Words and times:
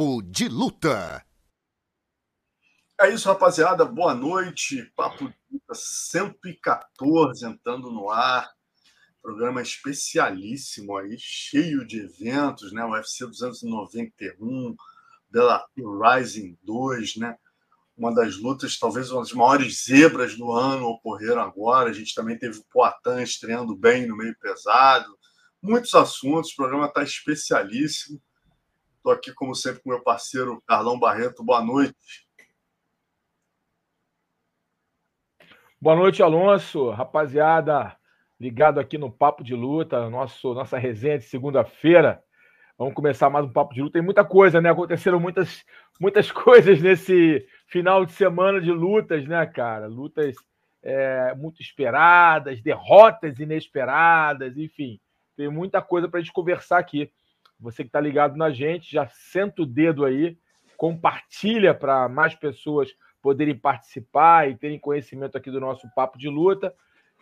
Papo 0.00 0.22
de 0.22 0.48
Luta. 0.48 1.22
É 2.98 3.12
isso, 3.12 3.28
rapaziada. 3.28 3.84
Boa 3.84 4.14
noite. 4.14 4.90
Papo 4.96 5.28
de 5.28 5.36
Luta 5.52 5.74
114 5.74 7.44
entrando 7.44 7.90
no 7.90 8.08
ar. 8.08 8.50
Programa 9.20 9.60
especialíssimo 9.60 10.96
aí, 10.96 11.16
cheio 11.18 11.86
de 11.86 12.00
eventos, 12.00 12.72
né? 12.72 12.82
O 12.82 12.92
UFC 12.92 13.26
291, 13.26 14.74
Bellator 15.28 16.00
Rising 16.00 16.56
2, 16.62 17.16
né? 17.16 17.36
Uma 17.94 18.14
das 18.14 18.38
lutas, 18.38 18.78
talvez 18.78 19.10
uma 19.10 19.20
das 19.20 19.34
maiores 19.34 19.84
zebras 19.84 20.34
do 20.34 20.50
ano 20.50 20.86
ocorreram 20.86 21.42
agora. 21.42 21.90
A 21.90 21.92
gente 21.92 22.14
também 22.14 22.38
teve 22.38 22.56
o 22.58 22.64
Poatan 22.70 23.22
estreando 23.22 23.76
bem 23.76 24.06
no 24.06 24.16
meio 24.16 24.34
pesado. 24.40 25.14
Muitos 25.60 25.92
assuntos, 25.94 26.52
o 26.52 26.56
programa 26.56 26.86
está 26.86 27.02
especialíssimo. 27.02 28.18
Estou 29.00 29.12
aqui, 29.14 29.32
como 29.32 29.54
sempre, 29.54 29.80
com 29.82 29.88
meu 29.88 30.02
parceiro 30.02 30.62
Carlão 30.66 31.00
Barreto. 31.00 31.42
Boa 31.42 31.64
noite. 31.64 32.28
Boa 35.80 35.96
noite, 35.96 36.22
Alonso. 36.22 36.90
Rapaziada, 36.90 37.96
ligado 38.38 38.78
aqui 38.78 38.98
no 38.98 39.10
Papo 39.10 39.42
de 39.42 39.54
Luta, 39.54 40.10
nosso, 40.10 40.52
nossa 40.52 40.76
resenha 40.76 41.18
de 41.18 41.24
segunda-feira. 41.24 42.22
Vamos 42.76 42.92
começar 42.92 43.30
mais 43.30 43.46
um 43.46 43.52
Papo 43.52 43.72
de 43.72 43.80
Luta. 43.80 43.94
Tem 43.94 44.02
muita 44.02 44.22
coisa, 44.22 44.60
né? 44.60 44.68
Aconteceram 44.68 45.18
muitas, 45.18 45.64
muitas 45.98 46.30
coisas 46.30 46.82
nesse 46.82 47.48
final 47.68 48.04
de 48.04 48.12
semana 48.12 48.60
de 48.60 48.70
lutas, 48.70 49.26
né, 49.26 49.46
cara? 49.46 49.86
Lutas 49.86 50.36
é, 50.82 51.34
muito 51.36 51.62
esperadas, 51.62 52.60
derrotas 52.60 53.38
inesperadas, 53.38 54.58
enfim. 54.58 55.00
Tem 55.38 55.48
muita 55.48 55.80
coisa 55.80 56.06
para 56.06 56.18
a 56.18 56.22
gente 56.22 56.34
conversar 56.34 56.76
aqui. 56.76 57.10
Você 57.60 57.82
que 57.82 57.88
está 57.88 58.00
ligado 58.00 58.36
na 58.36 58.50
gente, 58.50 58.90
já 58.90 59.06
senta 59.08 59.62
o 59.62 59.66
dedo 59.66 60.04
aí, 60.04 60.36
compartilha 60.76 61.74
para 61.74 62.08
mais 62.08 62.34
pessoas 62.34 62.90
poderem 63.20 63.54
participar 63.54 64.48
e 64.48 64.56
terem 64.56 64.78
conhecimento 64.78 65.36
aqui 65.36 65.50
do 65.50 65.60
nosso 65.60 65.86
Papo 65.94 66.18
de 66.18 66.28
Luta. 66.28 66.74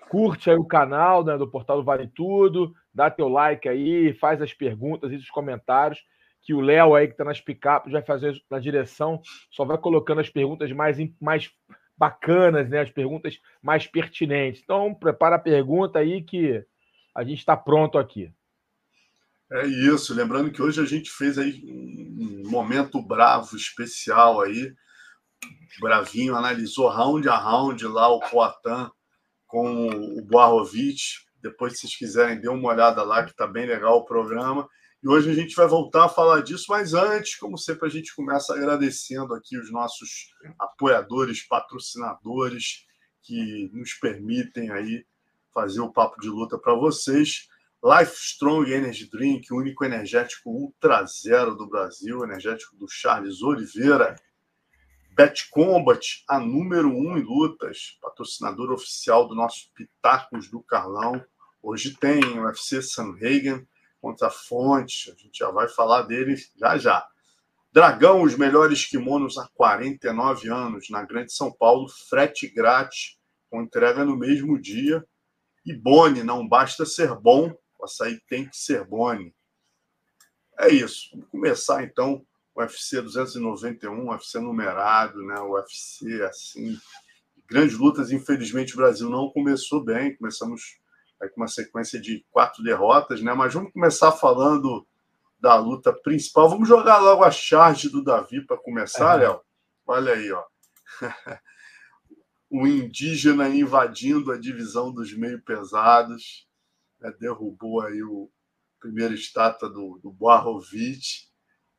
Curte 0.08 0.48
aí 0.48 0.56
o 0.56 0.64
canal 0.64 1.24
né, 1.24 1.36
do 1.36 1.50
Portal 1.50 1.78
do 1.78 1.84
Vale 1.84 2.06
Tudo, 2.06 2.72
dá 2.94 3.10
teu 3.10 3.28
like 3.28 3.68
aí, 3.68 4.14
faz 4.14 4.40
as 4.40 4.54
perguntas 4.54 5.12
e 5.12 5.16
os 5.16 5.28
comentários, 5.28 6.02
que 6.40 6.54
o 6.54 6.60
Léo 6.60 6.94
aí 6.94 7.08
que 7.08 7.14
está 7.14 7.24
nas 7.24 7.40
picapes 7.40 7.92
vai 7.92 8.02
fazer 8.02 8.40
na 8.48 8.58
direção, 8.58 9.20
só 9.50 9.64
vai 9.64 9.76
colocando 9.76 10.20
as 10.20 10.30
perguntas 10.30 10.70
mais, 10.72 10.96
mais 11.20 11.50
bacanas, 11.96 12.70
né, 12.70 12.80
as 12.80 12.90
perguntas 12.90 13.38
mais 13.60 13.86
pertinentes. 13.86 14.62
Então, 14.62 14.94
prepara 14.94 15.34
a 15.34 15.40
pergunta 15.40 15.98
aí 15.98 16.22
que 16.22 16.64
a 17.14 17.24
gente 17.24 17.38
está 17.38 17.56
pronto 17.56 17.98
aqui. 17.98 18.32
É 19.50 19.66
isso. 19.66 20.14
Lembrando 20.14 20.50
que 20.50 20.60
hoje 20.60 20.80
a 20.80 20.84
gente 20.84 21.10
fez 21.10 21.38
aí 21.38 21.62
um 21.64 22.50
momento 22.50 23.00
bravo 23.00 23.56
especial 23.56 24.40
aí. 24.40 24.72
Bravinho 25.80 26.34
analisou 26.34 26.88
round 26.88 27.28
a 27.28 27.36
round 27.36 27.86
lá 27.86 28.08
o 28.08 28.20
Poatan 28.20 28.90
com 29.46 29.88
o 29.88 30.24
Boarovic. 30.24 31.00
Depois, 31.40 31.74
se 31.74 31.80
vocês 31.80 31.96
quiserem, 31.96 32.40
dê 32.40 32.48
uma 32.48 32.68
olhada 32.68 33.02
lá, 33.02 33.24
que 33.24 33.30
está 33.30 33.46
bem 33.46 33.66
legal 33.66 33.98
o 33.98 34.04
programa. 34.04 34.68
E 35.02 35.08
hoje 35.08 35.30
a 35.30 35.34
gente 35.34 35.54
vai 35.54 35.68
voltar 35.68 36.06
a 36.06 36.08
falar 36.08 36.42
disso, 36.42 36.66
mas 36.68 36.92
antes, 36.92 37.36
como 37.36 37.56
sempre, 37.56 37.86
a 37.86 37.90
gente 37.90 38.14
começa 38.14 38.52
agradecendo 38.52 39.32
aqui 39.32 39.56
os 39.56 39.70
nossos 39.70 40.34
apoiadores, 40.58 41.46
patrocinadores 41.46 42.84
que 43.22 43.70
nos 43.72 43.94
permitem 43.94 44.70
aí 44.72 45.06
fazer 45.54 45.80
o 45.80 45.92
papo 45.92 46.20
de 46.20 46.28
luta 46.28 46.58
para 46.58 46.74
vocês. 46.74 47.46
Life 47.84 48.16
Strong 48.16 48.72
Energy 48.72 49.08
Drink, 49.08 49.52
o 49.52 49.56
único 49.56 49.84
energético 49.84 50.50
ultra 50.50 51.06
zero 51.06 51.54
do 51.54 51.68
Brasil, 51.68 52.24
energético 52.24 52.74
do 52.76 52.88
Charles 52.88 53.40
Oliveira. 53.40 54.16
Bet 55.14 55.48
Combat, 55.48 56.00
a 56.28 56.40
número 56.40 56.88
um 56.88 57.16
em 57.16 57.22
lutas, 57.22 57.96
patrocinador 58.02 58.72
oficial 58.72 59.28
do 59.28 59.34
nosso 59.36 59.72
Pitacos 59.74 60.50
do 60.50 60.60
Carlão. 60.60 61.24
Hoje 61.62 61.96
tem 61.96 62.20
o 62.24 62.46
UFC 62.46 62.82
Sanhagen 62.82 63.64
contra 64.00 64.26
a 64.26 64.30
Fonte, 64.30 65.12
a 65.12 65.14
gente 65.14 65.38
já 65.38 65.50
vai 65.52 65.68
falar 65.68 66.02
dele 66.02 66.34
já 66.56 66.76
já. 66.76 67.06
Dragão, 67.72 68.22
os 68.22 68.36
melhores 68.36 68.86
kimonos 68.86 69.38
há 69.38 69.48
49 69.54 70.50
anos, 70.50 70.90
na 70.90 71.04
Grande 71.04 71.32
São 71.32 71.52
Paulo, 71.52 71.88
frete 72.08 72.48
grátis, 72.48 73.16
com 73.48 73.62
entrega 73.62 74.04
no 74.04 74.16
mesmo 74.16 74.60
dia. 74.60 75.06
E 75.64 75.72
Boni, 75.72 76.24
não 76.24 76.48
basta 76.48 76.84
ser 76.84 77.14
bom, 77.14 77.54
o 77.78 77.84
açaí 77.84 78.20
tem 78.28 78.48
que 78.48 78.56
ser 78.56 78.84
Boni. 78.84 79.34
É 80.58 80.68
isso. 80.68 81.10
Vamos 81.12 81.28
começar 81.30 81.84
então 81.84 82.26
o 82.54 82.60
UFC 82.60 83.00
291, 83.00 84.10
UFC 84.10 84.40
numerado, 84.40 85.22
né? 85.24 85.38
O 85.40 85.52
UFC 85.52 86.22
assim, 86.22 86.76
grandes 87.46 87.78
lutas. 87.78 88.10
Infelizmente 88.10 88.74
o 88.74 88.78
Brasil 88.78 89.08
não 89.08 89.30
começou 89.30 89.84
bem. 89.84 90.16
Começamos 90.16 90.78
com 91.18 91.40
uma 91.40 91.48
sequência 91.48 92.00
de 92.00 92.24
quatro 92.30 92.62
derrotas, 92.62 93.22
né? 93.22 93.32
Mas 93.34 93.54
vamos 93.54 93.72
começar 93.72 94.10
falando 94.12 94.86
da 95.38 95.54
luta 95.56 95.92
principal. 95.92 96.48
Vamos 96.48 96.68
jogar 96.68 96.98
logo 96.98 97.22
a 97.22 97.30
charge 97.30 97.88
do 97.88 98.02
Davi 98.02 98.44
para 98.44 98.56
começar, 98.56 99.14
uhum. 99.14 99.20
Léo. 99.20 99.40
Olha 99.86 100.12
aí, 100.12 100.32
ó. 100.32 100.44
o 102.50 102.66
indígena 102.66 103.48
invadindo 103.48 104.32
a 104.32 104.38
divisão 104.38 104.92
dos 104.92 105.12
meio 105.12 105.40
pesados, 105.42 106.47
né? 107.00 107.12
derrubou 107.18 107.82
aí 107.82 108.02
o 108.02 108.30
primeiro 108.80 109.14
estátua 109.14 109.68
do, 109.68 109.98
do 110.02 110.10
Boarovic, 110.12 111.28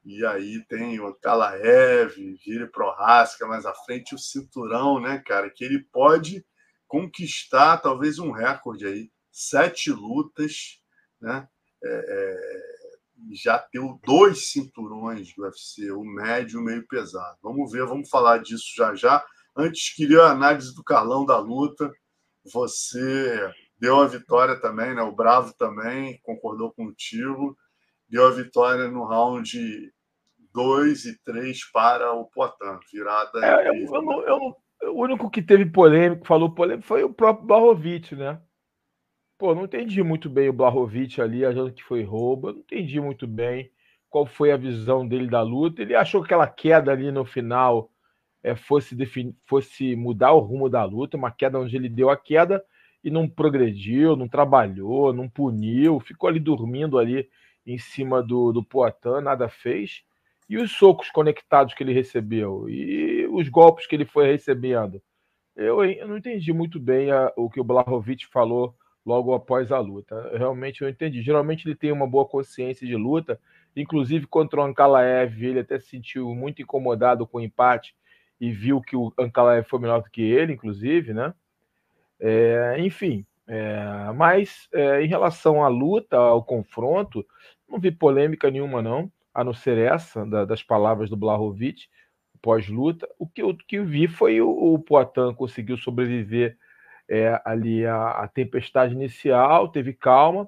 e 0.06 0.26
aí 0.26 0.64
tem 0.68 1.00
o 1.00 1.14
Kalaev, 1.16 2.16
Giri 2.38 2.70
Prohaska, 2.72 3.46
mais 3.48 3.66
à 3.66 3.74
frente 3.74 4.16
o 4.16 4.18
cinturão, 4.18 5.00
né, 5.00 5.22
cara, 5.26 5.50
que 5.50 5.64
ele 5.64 5.84
pode 5.92 6.46
conquistar 6.88 7.78
talvez 7.78 8.18
um 8.18 8.32
recorde 8.32 8.86
aí, 8.86 9.12
sete 9.32 9.92
lutas, 9.92 10.82
né, 11.22 11.48
é, 11.84 11.90
é, 11.90 12.60
já 13.34 13.66
deu 13.72 14.00
dois 14.06 14.52
cinturões 14.52 15.34
do 15.36 15.44
UFC, 15.44 15.92
o 15.92 16.04
médio 16.04 16.58
e 16.58 16.62
o 16.62 16.66
meio 16.66 16.88
pesado. 16.88 17.38
Vamos 17.42 17.72
ver, 17.72 17.86
vamos 17.86 18.10
falar 18.10 18.40
disso 18.40 18.74
já 18.76 18.96
já. 18.96 19.24
Antes, 19.56 19.94
queria 19.94 20.24
a 20.24 20.32
análise 20.32 20.74
do 20.74 20.84
Carlão 20.84 21.26
da 21.26 21.38
luta. 21.38 21.92
Você 22.46 23.54
deu 23.80 24.00
a 24.00 24.08
vitória 24.08 24.56
também, 24.60 24.94
né? 24.94 25.02
O 25.02 25.12
Bravo 25.12 25.54
também 25.58 26.20
concordou 26.24 26.72
contigo. 26.72 27.56
Deu 28.08 28.28
a 28.28 28.32
vitória 28.32 28.88
no 28.88 29.06
round 29.06 29.92
2 30.54 31.06
e 31.06 31.24
3 31.24 31.72
para 31.72 32.14
o 32.14 32.26
Poitin. 32.26 32.80
Virada. 32.92 33.46
É, 33.46 33.70
eu, 33.70 33.74
eu, 33.74 34.02
não, 34.02 34.22
eu 34.24 34.40
não, 34.40 34.56
o 34.94 35.04
único 35.04 35.30
que 35.30 35.42
teve 35.42 35.66
polêmico, 35.66 36.28
falou 36.28 36.54
polêmico, 36.54 36.88
foi 36.88 37.04
o 37.04 37.14
próprio 37.14 37.48
Barrovic, 37.48 38.16
né? 38.16 38.42
Pô, 39.38 39.56
não 39.56 39.64
entendi 39.64 40.04
muito 40.04 40.30
bem 40.30 40.50
o 40.50 40.54
Blahovic 40.54 41.22
ali, 41.22 41.46
achando 41.46 41.72
que 41.72 41.84
foi 41.84 42.04
roubo. 42.04 42.52
não 42.52 42.60
entendi 42.60 43.00
muito 43.00 43.26
bem 43.26 43.72
qual 44.10 44.26
foi 44.26 44.52
a 44.52 44.58
visão 44.58 45.08
dele 45.08 45.30
da 45.30 45.42
luta. 45.42 45.82
Ele 45.82 45.96
achou 45.96 46.22
que 46.22 46.26
aquela 46.26 46.48
queda 46.48 46.92
ali 46.92 47.10
no 47.10 47.24
final 47.24 47.90
é, 48.44 48.54
fosse, 48.54 48.98
fosse 49.46 49.96
mudar 49.96 50.34
o 50.34 50.40
rumo 50.40 50.68
da 50.70 50.84
luta, 50.84 51.16
uma 51.16 51.32
queda 51.32 51.58
onde 51.58 51.74
ele 51.74 51.88
deu 51.88 52.10
a 52.10 52.18
queda 52.18 52.62
e 53.04 53.10
não 53.10 53.28
progrediu, 53.28 54.16
não 54.16 54.28
trabalhou, 54.28 55.14
não 55.14 55.30
puniu, 55.30 56.00
ficou 56.00 56.30
ali 56.30 56.40
dormindo 56.40 56.98
ali 56.98 57.30
em 57.66 57.78
cima 57.78 58.22
do, 58.22 58.52
do 58.52 58.64
Poitin, 58.64 59.22
nada 59.24 59.48
fez. 59.48 60.04
E 60.50 60.58
os 60.58 60.72
socos 60.72 61.12
conectados 61.12 61.74
que 61.74 61.84
ele 61.84 61.94
recebeu 61.94 62.68
e 62.68 63.28
os 63.32 63.48
golpes 63.50 63.86
que 63.86 63.96
ele 63.96 64.06
foi 64.06 64.26
recebendo. 64.26 65.02
Eu, 65.56 65.84
eu 65.84 66.08
não 66.08 66.18
entendi 66.18 66.52
muito 66.52 66.80
bem 66.80 67.12
a, 67.12 67.32
o 67.36 67.50
que 67.50 67.60
o 67.60 67.64
Blahovic 67.64 68.26
falou 68.28 68.76
logo 69.06 69.34
após 69.34 69.72
a 69.72 69.80
luta. 69.80 70.32
Realmente 70.38 70.82
eu 70.82 70.90
entendi. 70.90 71.22
Geralmente 71.22 71.68
ele 71.68 71.76
tem 71.76 71.92
uma 71.92 72.08
boa 72.08 72.26
consciência 72.26 72.88
de 72.88 72.96
luta, 72.96 73.40
inclusive 73.76 74.26
contra 74.26 74.60
o 74.60 74.64
Ankalaev, 74.64 75.44
ele 75.44 75.60
até 75.60 75.80
se 75.80 75.88
sentiu 75.88 76.34
muito 76.34 76.62
incomodado 76.62 77.28
com 77.28 77.38
o 77.38 77.42
empate 77.42 77.96
e 78.40 78.52
viu 78.52 78.82
que 78.82 78.96
o 78.96 79.14
Ankalaev 79.20 79.68
foi 79.68 79.80
melhor 79.80 80.02
do 80.02 80.10
que 80.10 80.22
ele, 80.22 80.54
inclusive, 80.54 81.14
né? 81.14 81.34
É, 82.20 82.76
enfim, 82.80 83.26
é, 83.48 84.12
mas 84.16 84.68
é, 84.74 85.02
em 85.02 85.08
relação 85.08 85.64
à 85.64 85.68
luta, 85.68 86.18
ao 86.18 86.44
confronto, 86.44 87.26
não 87.68 87.80
vi 87.80 87.92
polêmica 87.92 88.52
nenhuma, 88.52 88.82
não, 88.82 89.12
a 89.34 89.44
não 89.44 89.54
ser 89.54 89.78
essa 89.78 90.26
da, 90.26 90.46
das 90.46 90.62
palavras 90.62 91.10
do 91.10 91.18
Blahovic 91.18 91.88
pós-luta. 92.42 93.08
O 93.18 93.28
que, 93.28 93.42
eu, 93.42 93.56
que 93.56 93.80
vi 93.82 94.08
foi 94.08 94.42
o, 94.42 94.50
o 94.50 94.80
Poitin 94.80 95.34
conseguiu 95.36 95.78
sobreviver 95.78 96.58
é, 97.10 97.42
ali 97.44 97.86
a, 97.86 98.12
a, 98.12 98.28
tempestade 98.28 98.94
inicial, 98.94 99.70
teve 99.70 99.94
calma. 99.94 100.48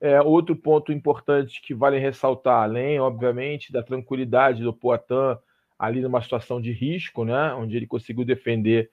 É, 0.00 0.20
outro 0.20 0.54
ponto 0.54 0.92
importante 0.92 1.62
que 1.62 1.74
vale 1.74 1.98
ressaltar, 1.98 2.62
além, 2.62 3.00
obviamente, 3.00 3.72
da 3.72 3.82
tranquilidade 3.82 4.62
do 4.62 4.72
Poitin 4.72 5.38
ali 5.78 6.00
numa 6.00 6.22
situação 6.22 6.60
de 6.60 6.72
risco, 6.72 7.24
né, 7.24 7.52
onde 7.54 7.76
ele 7.76 7.86
conseguiu 7.86 8.24
defender 8.24 8.90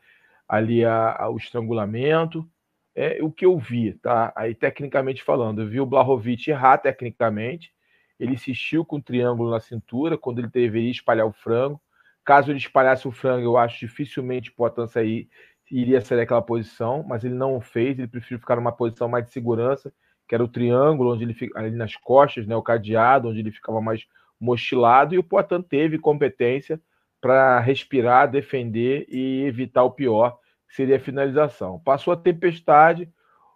ali 0.51 0.83
a, 0.83 1.15
a, 1.17 1.29
o 1.29 1.37
estrangulamento. 1.37 2.45
É 2.93 3.23
o 3.23 3.31
que 3.31 3.45
eu 3.45 3.57
vi, 3.57 3.93
tá? 3.93 4.33
Aí 4.35 4.53
tecnicamente 4.53 5.23
falando, 5.23 5.61
eu 5.61 5.67
vi 5.69 5.79
o 5.79 5.85
Blahovic 5.85 6.49
errar 6.51 6.77
tecnicamente. 6.77 7.73
ele 8.19 8.33
insistiu 8.33 8.83
com 8.83 8.97
o 8.97 9.01
triângulo 9.01 9.49
na 9.49 9.61
cintura 9.61 10.17
quando 10.17 10.39
ele 10.39 10.49
deveria 10.49 10.91
espalhar 10.91 11.25
o 11.25 11.31
frango. 11.31 11.81
Caso 12.25 12.51
ele 12.51 12.59
espalhasse 12.59 13.07
o 13.07 13.11
frango, 13.11 13.45
eu 13.45 13.57
acho 13.57 13.79
dificilmente 13.79 14.49
o 14.49 14.53
Poitin 14.55 14.87
sair, 14.87 15.29
iria 15.71 16.01
sair 16.01 16.17
daquela 16.17 16.41
posição, 16.41 17.01
mas 17.07 17.23
ele 17.23 17.33
não 17.33 17.55
o 17.55 17.61
fez, 17.61 17.97
ele 17.97 18.09
preferiu 18.09 18.37
ficar 18.39 18.57
numa 18.57 18.73
posição 18.73 19.07
mais 19.07 19.25
de 19.25 19.31
segurança, 19.31 19.91
que 20.27 20.35
era 20.35 20.43
o 20.43 20.47
triângulo, 20.49 21.13
onde 21.13 21.23
ele 21.23 21.33
fica 21.33 21.57
ali 21.59 21.71
nas 21.71 21.95
costas, 21.95 22.45
né, 22.45 22.55
o 22.55 22.61
cadeado, 22.61 23.29
onde 23.29 23.39
ele 23.39 23.51
ficava 23.51 23.81
mais 23.81 24.05
mochilado, 24.39 25.15
e 25.15 25.17
o 25.17 25.23
Poitin 25.23 25.61
teve 25.61 25.97
competência 25.97 26.79
para 27.21 27.59
respirar, 27.59 28.29
defender 28.29 29.05
e 29.07 29.43
evitar 29.43 29.83
o 29.83 29.91
pior, 29.91 30.39
que 30.67 30.75
seria 30.75 30.97
a 30.97 30.99
finalização. 30.99 31.79
Passou 31.79 32.11
a 32.11 32.17
tempestade, 32.17 33.07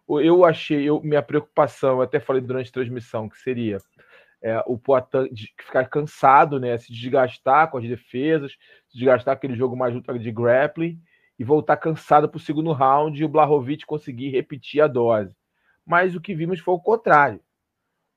eu 0.07 0.45
achei, 0.45 0.83
eu, 0.83 1.01
minha 1.01 1.23
preocupação, 1.23 1.97
eu 1.97 2.01
até 2.03 2.19
falei 2.19 2.41
durante 2.41 2.69
a 2.69 2.73
transmissão, 2.73 3.27
que 3.27 3.38
seria 3.39 3.79
é, 4.41 4.63
o 4.67 4.77
Poitin 4.77 5.27
ficar 5.59 5.85
cansado, 5.89 6.59
né, 6.59 6.77
se 6.77 6.94
desgastar 6.94 7.71
com 7.71 7.79
as 7.79 7.88
defesas, 7.88 8.51
se 8.88 8.97
desgastar 9.00 9.33
aquele 9.33 9.56
jogo 9.56 9.75
mais 9.75 9.94
luta 9.94 10.17
de 10.19 10.31
grappling 10.31 11.01
e 11.39 11.44
voltar 11.44 11.77
cansado 11.77 12.29
para 12.29 12.38
o 12.38 12.41
segundo 12.41 12.71
round 12.71 13.19
e 13.19 13.25
o 13.25 13.29
Blahovic 13.29 13.85
conseguir 13.85 14.29
repetir 14.29 14.81
a 14.81 14.88
dose. 14.88 15.35
Mas 15.83 16.15
o 16.15 16.21
que 16.21 16.35
vimos 16.35 16.59
foi 16.59 16.75
o 16.75 16.79
contrário. 16.79 17.41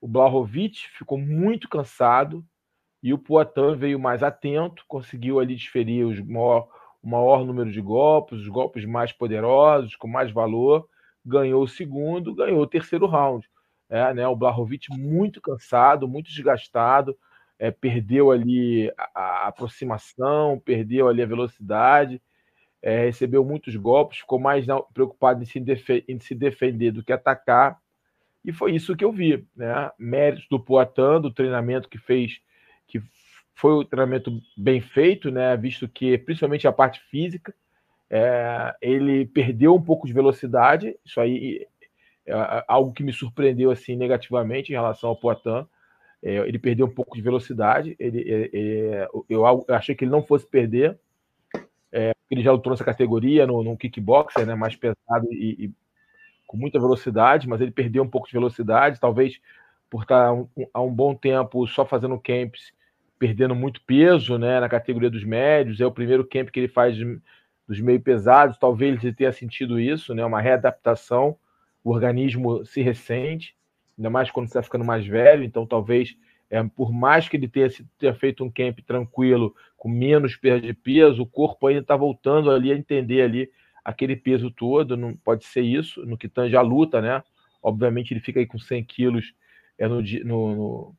O 0.00 0.06
Blahovic 0.06 0.89
ficou 0.91 1.17
muito 1.17 1.69
cansado 1.69 2.45
e 3.03 3.12
o 3.12 3.19
Poitin 3.19 3.77
veio 3.77 3.99
mais 3.99 4.23
atento, 4.23 4.85
conseguiu 4.89 5.39
ali 5.39 5.55
desferir 5.55 6.05
os 6.05 6.21
maior, 6.21 6.69
o 7.03 7.09
maior 7.09 7.45
número 7.45 7.71
de 7.71 7.81
golpes, 7.81 8.41
os 8.41 8.49
golpes 8.49 8.85
mais 8.85 9.12
poderosos, 9.12 9.95
com 9.97 10.09
mais 10.09 10.31
valor, 10.31 10.89
ganhou 11.25 11.62
o 11.62 11.69
segundo, 11.69 12.35
ganhou 12.35 12.61
o 12.61 12.67
terceiro 12.67 13.06
round. 13.06 13.49
É, 13.89 14.12
né, 14.12 14.27
o 14.29 14.37
Blahovic 14.37 14.89
muito 14.91 15.41
cansado, 15.41 16.06
muito 16.06 16.29
desgastado, 16.29 17.17
é, 17.59 17.71
perdeu 17.71 18.31
ali 18.31 18.91
a, 18.99 19.11
a, 19.15 19.49
aproximação, 19.49 20.61
perdeu 20.62 21.09
ali 21.09 21.23
a 21.23 21.27
velocidade, 21.27 22.21
é, 22.83 23.06
recebeu 23.06 23.45
muitos 23.45 23.75
golpes, 23.77 24.19
ficou 24.19 24.39
mais 24.39 24.67
preocupado 24.93 25.43
em 25.43 25.47
se, 25.47 25.65
em 26.06 26.21
se, 26.21 26.35
defender 26.35 26.93
do 26.93 27.03
que 27.03 27.12
atacar, 27.12 27.79
e 28.45 28.53
foi 28.53 28.75
isso 28.75 28.97
que 28.97 29.05
eu 29.05 29.11
vi. 29.11 29.47
Né? 29.56 29.91
Méritos 29.99 30.47
do 30.49 30.61
Poitin, 30.61 31.21
do 31.21 31.33
treinamento 31.33 31.89
que 31.89 31.99
fez, 31.99 32.41
que 32.88 33.00
foi 33.55 33.73
o 33.73 33.85
treinamento 33.85 34.40
bem 34.56 34.81
feito, 34.81 35.31
né? 35.31 35.56
visto 35.56 35.87
que, 35.88 36.19
principalmente 36.19 36.67
a 36.67 36.73
parte 36.73 37.00
física, 37.11 37.55
é, 38.11 38.75
ele 38.81 39.26
perdeu 39.26 39.75
um 39.75 39.82
pouco 39.82 40.06
de 40.06 40.12
velocidade, 40.12 40.96
isso 41.05 41.20
aí 41.20 41.67
é 42.26 42.64
algo 42.69 42.93
que 42.93 43.02
me 43.02 43.12
surpreendeu 43.12 43.70
assim 43.70 43.96
negativamente 43.96 44.70
em 44.70 44.75
relação 44.75 45.08
ao 45.11 45.17
Poitin. 45.17 45.67
É, 46.23 46.37
ele 46.46 46.58
perdeu 46.58 46.87
um 46.87 46.94
pouco 46.94 47.17
de 47.17 47.23
velocidade. 47.23 47.96
Ele, 47.99 48.23
é, 48.31 48.50
é 48.52 49.08
eu, 49.29 49.44
eu, 49.67 49.75
achei 49.75 49.94
que 49.94 50.05
ele 50.05 50.11
não 50.11 50.23
fosse 50.23 50.46
perder. 50.46 50.99
É, 51.90 52.12
ele 52.31 52.43
já 52.43 52.52
lutou 52.52 52.75
essa 52.75 52.85
categoria 52.85 53.46
no, 53.46 53.62
no 53.62 53.76
kickboxer, 53.79 54.46
né, 54.46 54.55
mais 54.55 54.76
pesado 54.76 55.26
e, 55.32 55.64
e, 55.64 55.73
com 56.46 56.56
muita 56.56 56.79
velocidade, 56.79 57.49
mas 57.49 57.61
ele 57.62 57.70
perdeu 57.70 58.02
um 58.02 58.08
pouco 58.08 58.26
de 58.26 58.35
velocidade, 58.35 59.00
talvez 59.00 59.40
por 59.88 60.02
estar 60.02 60.32
um, 60.35 60.49
há 60.73 60.82
um 60.82 60.93
bom 60.93 61.14
tempo 61.14 61.67
só 61.67 61.87
fazendo 61.87 62.19
camps, 62.19 62.73
perdendo 63.19 63.55
muito 63.55 63.81
peso 63.82 64.38
né, 64.38 64.61
na 64.61 64.69
categoria 64.69 65.11
dos 65.11 65.25
médios. 65.25 65.81
É 65.81 65.87
o 65.87 65.93
primeiro 65.93 66.26
camp 66.26 66.50
que 66.50 66.61
ele 66.61 66.69
faz 66.69 66.97
dos 67.67 67.81
meio 67.81 68.00
pesados, 68.00 68.56
talvez 68.59 69.03
ele 69.05 69.15
tenha 69.15 69.32
sentido 69.32 69.79
isso, 69.79 70.15
né, 70.15 70.25
uma 70.25 70.41
readaptação 70.41 71.37
o 71.88 71.91
organismo 71.91 72.65
se 72.67 72.82
ressente, 72.82 73.56
ainda 73.97 74.11
mais 74.11 74.31
quando 74.31 74.47
está 74.47 74.62
ficando 74.62 74.85
mais 74.85 75.06
velho, 75.06 75.43
então 75.43 75.67
talvez, 75.67 76.17
é, 76.50 76.62
por 76.62 76.93
mais 76.93 77.29
que 77.29 77.37
ele 77.37 77.49
tenha, 77.49 77.69
tenha 77.99 78.15
feito 78.15 78.44
um 78.44 78.50
camp 78.50 78.81
tranquilo, 78.81 79.55
com 79.76 79.88
menos 79.88 80.37
perda 80.37 80.67
de 80.67 80.75
peso, 80.75 81.23
o 81.23 81.26
corpo 81.26 81.67
ainda 81.67 81.81
está 81.81 81.97
voltando 81.97 82.50
ali 82.50 82.73
a 82.73 82.76
entender 82.76 83.23
ali 83.23 83.50
aquele 83.85 84.17
peso 84.17 84.50
todo, 84.50 84.97
não 84.97 85.17
pode 85.17 85.47
ser 85.47 85.62
isso, 85.62 86.05
no 86.05 86.19
que 86.19 86.29
tange 86.29 86.55
a 86.56 86.61
luta, 86.61 87.00
né? 87.00 87.23
Obviamente 87.62 88.12
ele 88.12 88.21
fica 88.21 88.38
aí 88.38 88.47
com 88.47 88.59
100 88.59 88.85
quilos 88.85 89.32
é, 89.79 89.88
no, 89.88 90.03
no, 90.03 90.94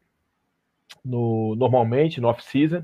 normalmente, 1.04 2.22
no 2.22 2.28
off-season, 2.28 2.84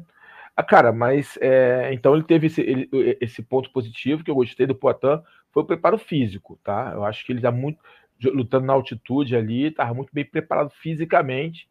ah, 0.55 0.63
cara, 0.63 0.93
mas 0.93 1.37
é, 1.41 1.93
então 1.93 2.15
ele 2.15 2.23
teve 2.23 2.47
esse, 2.47 2.61
ele, 2.61 2.89
esse 3.19 3.43
ponto 3.43 3.69
positivo 3.71 4.23
que 4.23 4.31
eu 4.31 4.35
gostei 4.35 4.65
do 4.65 4.73
Poitin 4.73 5.21
foi 5.51 5.63
o 5.63 5.65
preparo 5.65 5.97
físico, 5.97 6.57
tá? 6.63 6.91
Eu 6.93 7.03
acho 7.03 7.25
que 7.25 7.31
ele 7.31 7.39
está 7.39 7.51
muito 7.51 7.79
lutando 8.23 8.65
na 8.65 8.73
altitude 8.73 9.35
ali, 9.35 9.65
estava 9.67 9.93
muito 9.93 10.09
bem 10.13 10.23
preparado 10.23 10.69
fisicamente. 10.71 11.67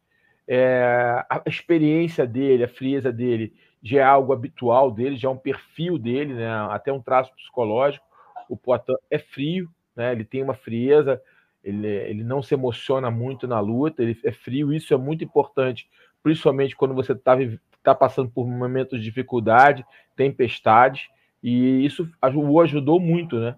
É, 0.47 1.25
a 1.31 1.43
experiência 1.47 2.27
dele, 2.27 2.65
a 2.65 2.69
frieza 2.69 3.11
dele, 3.11 3.55
já 3.83 4.01
é 4.01 4.03
algo 4.03 4.33
habitual 4.33 4.91
dele, 4.91 5.17
já 5.17 5.29
é 5.29 5.31
um 5.31 5.37
perfil 5.39 5.99
dele, 5.99 6.35
né? 6.35 6.49
Até 6.71 6.93
um 6.93 7.01
traço 7.01 7.35
psicológico. 7.35 8.05
O 8.49 8.57
Poitin 8.57 8.93
é 9.11 9.19
frio, 9.19 9.71
né? 9.97 10.13
Ele 10.13 10.25
tem 10.25 10.43
uma 10.43 10.55
frieza, 10.55 11.21
ele, 11.63 11.87
ele 11.87 12.23
não 12.23 12.43
se 12.43 12.55
emociona 12.55 13.11
muito 13.11 13.47
na 13.49 13.61
luta, 13.61 14.03
ele 14.03 14.19
é 14.25 14.33
frio. 14.33 14.73
Isso 14.73 14.93
é 14.93 14.97
muito 14.99 15.25
importante, 15.25 15.89
principalmente 16.25 16.75
quando 16.75 16.95
você 16.95 17.13
está 17.13 17.37
está 17.85 17.95
passando 17.95 18.31
por 18.31 18.49
momentos 18.49 18.99
de 18.99 19.05
dificuldade, 19.05 19.85
tempestade, 20.17 21.11
e 21.43 21.85
isso 21.85 22.11
o 22.35 22.61
ajudou 22.63 22.99
muito, 22.99 23.39
né? 23.39 23.55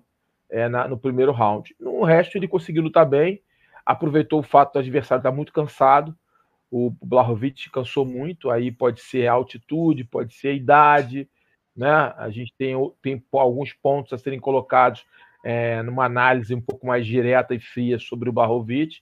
É, 0.51 0.69
na, 0.69 0.89
no 0.89 0.99
primeiro 0.99 1.33
round. 1.33 1.75
No 1.79 2.03
resto, 2.05 2.37
ele 2.37 2.49
conseguiu 2.49 2.83
lutar 2.83 3.07
bem, 3.07 3.41
aproveitou 3.85 4.41
o 4.41 4.45
fato 4.45 4.73
do 4.73 4.79
adversário 4.81 5.21
estar 5.21 5.31
muito 5.31 5.53
cansado. 5.53 6.17
O 6.71 6.91
Blahovic 7.03 7.71
cansou 7.71 8.05
muito, 8.05 8.51
aí 8.51 8.73
pode 8.73 9.01
ser 9.01 9.29
a 9.29 9.33
altitude, 9.33 10.05
pode 10.05 10.35
ser 10.35 10.49
a 10.49 10.53
idade, 10.53 11.29
né? 11.77 12.13
A 12.17 12.29
gente 12.31 12.53
tem, 12.59 12.75
tem 13.01 13.25
alguns 13.33 13.73
pontos 13.73 14.13
a 14.13 14.19
serem 14.19 14.41
colocados 14.41 15.05
é, 15.45 15.81
numa 15.83 16.05
análise 16.05 16.53
um 16.53 16.61
pouco 16.61 16.85
mais 16.87 17.07
direta 17.07 17.55
e 17.55 17.61
fria 17.61 17.99
sobre 18.01 18.29
o 18.29 18.33
Blahovic. 18.33 19.01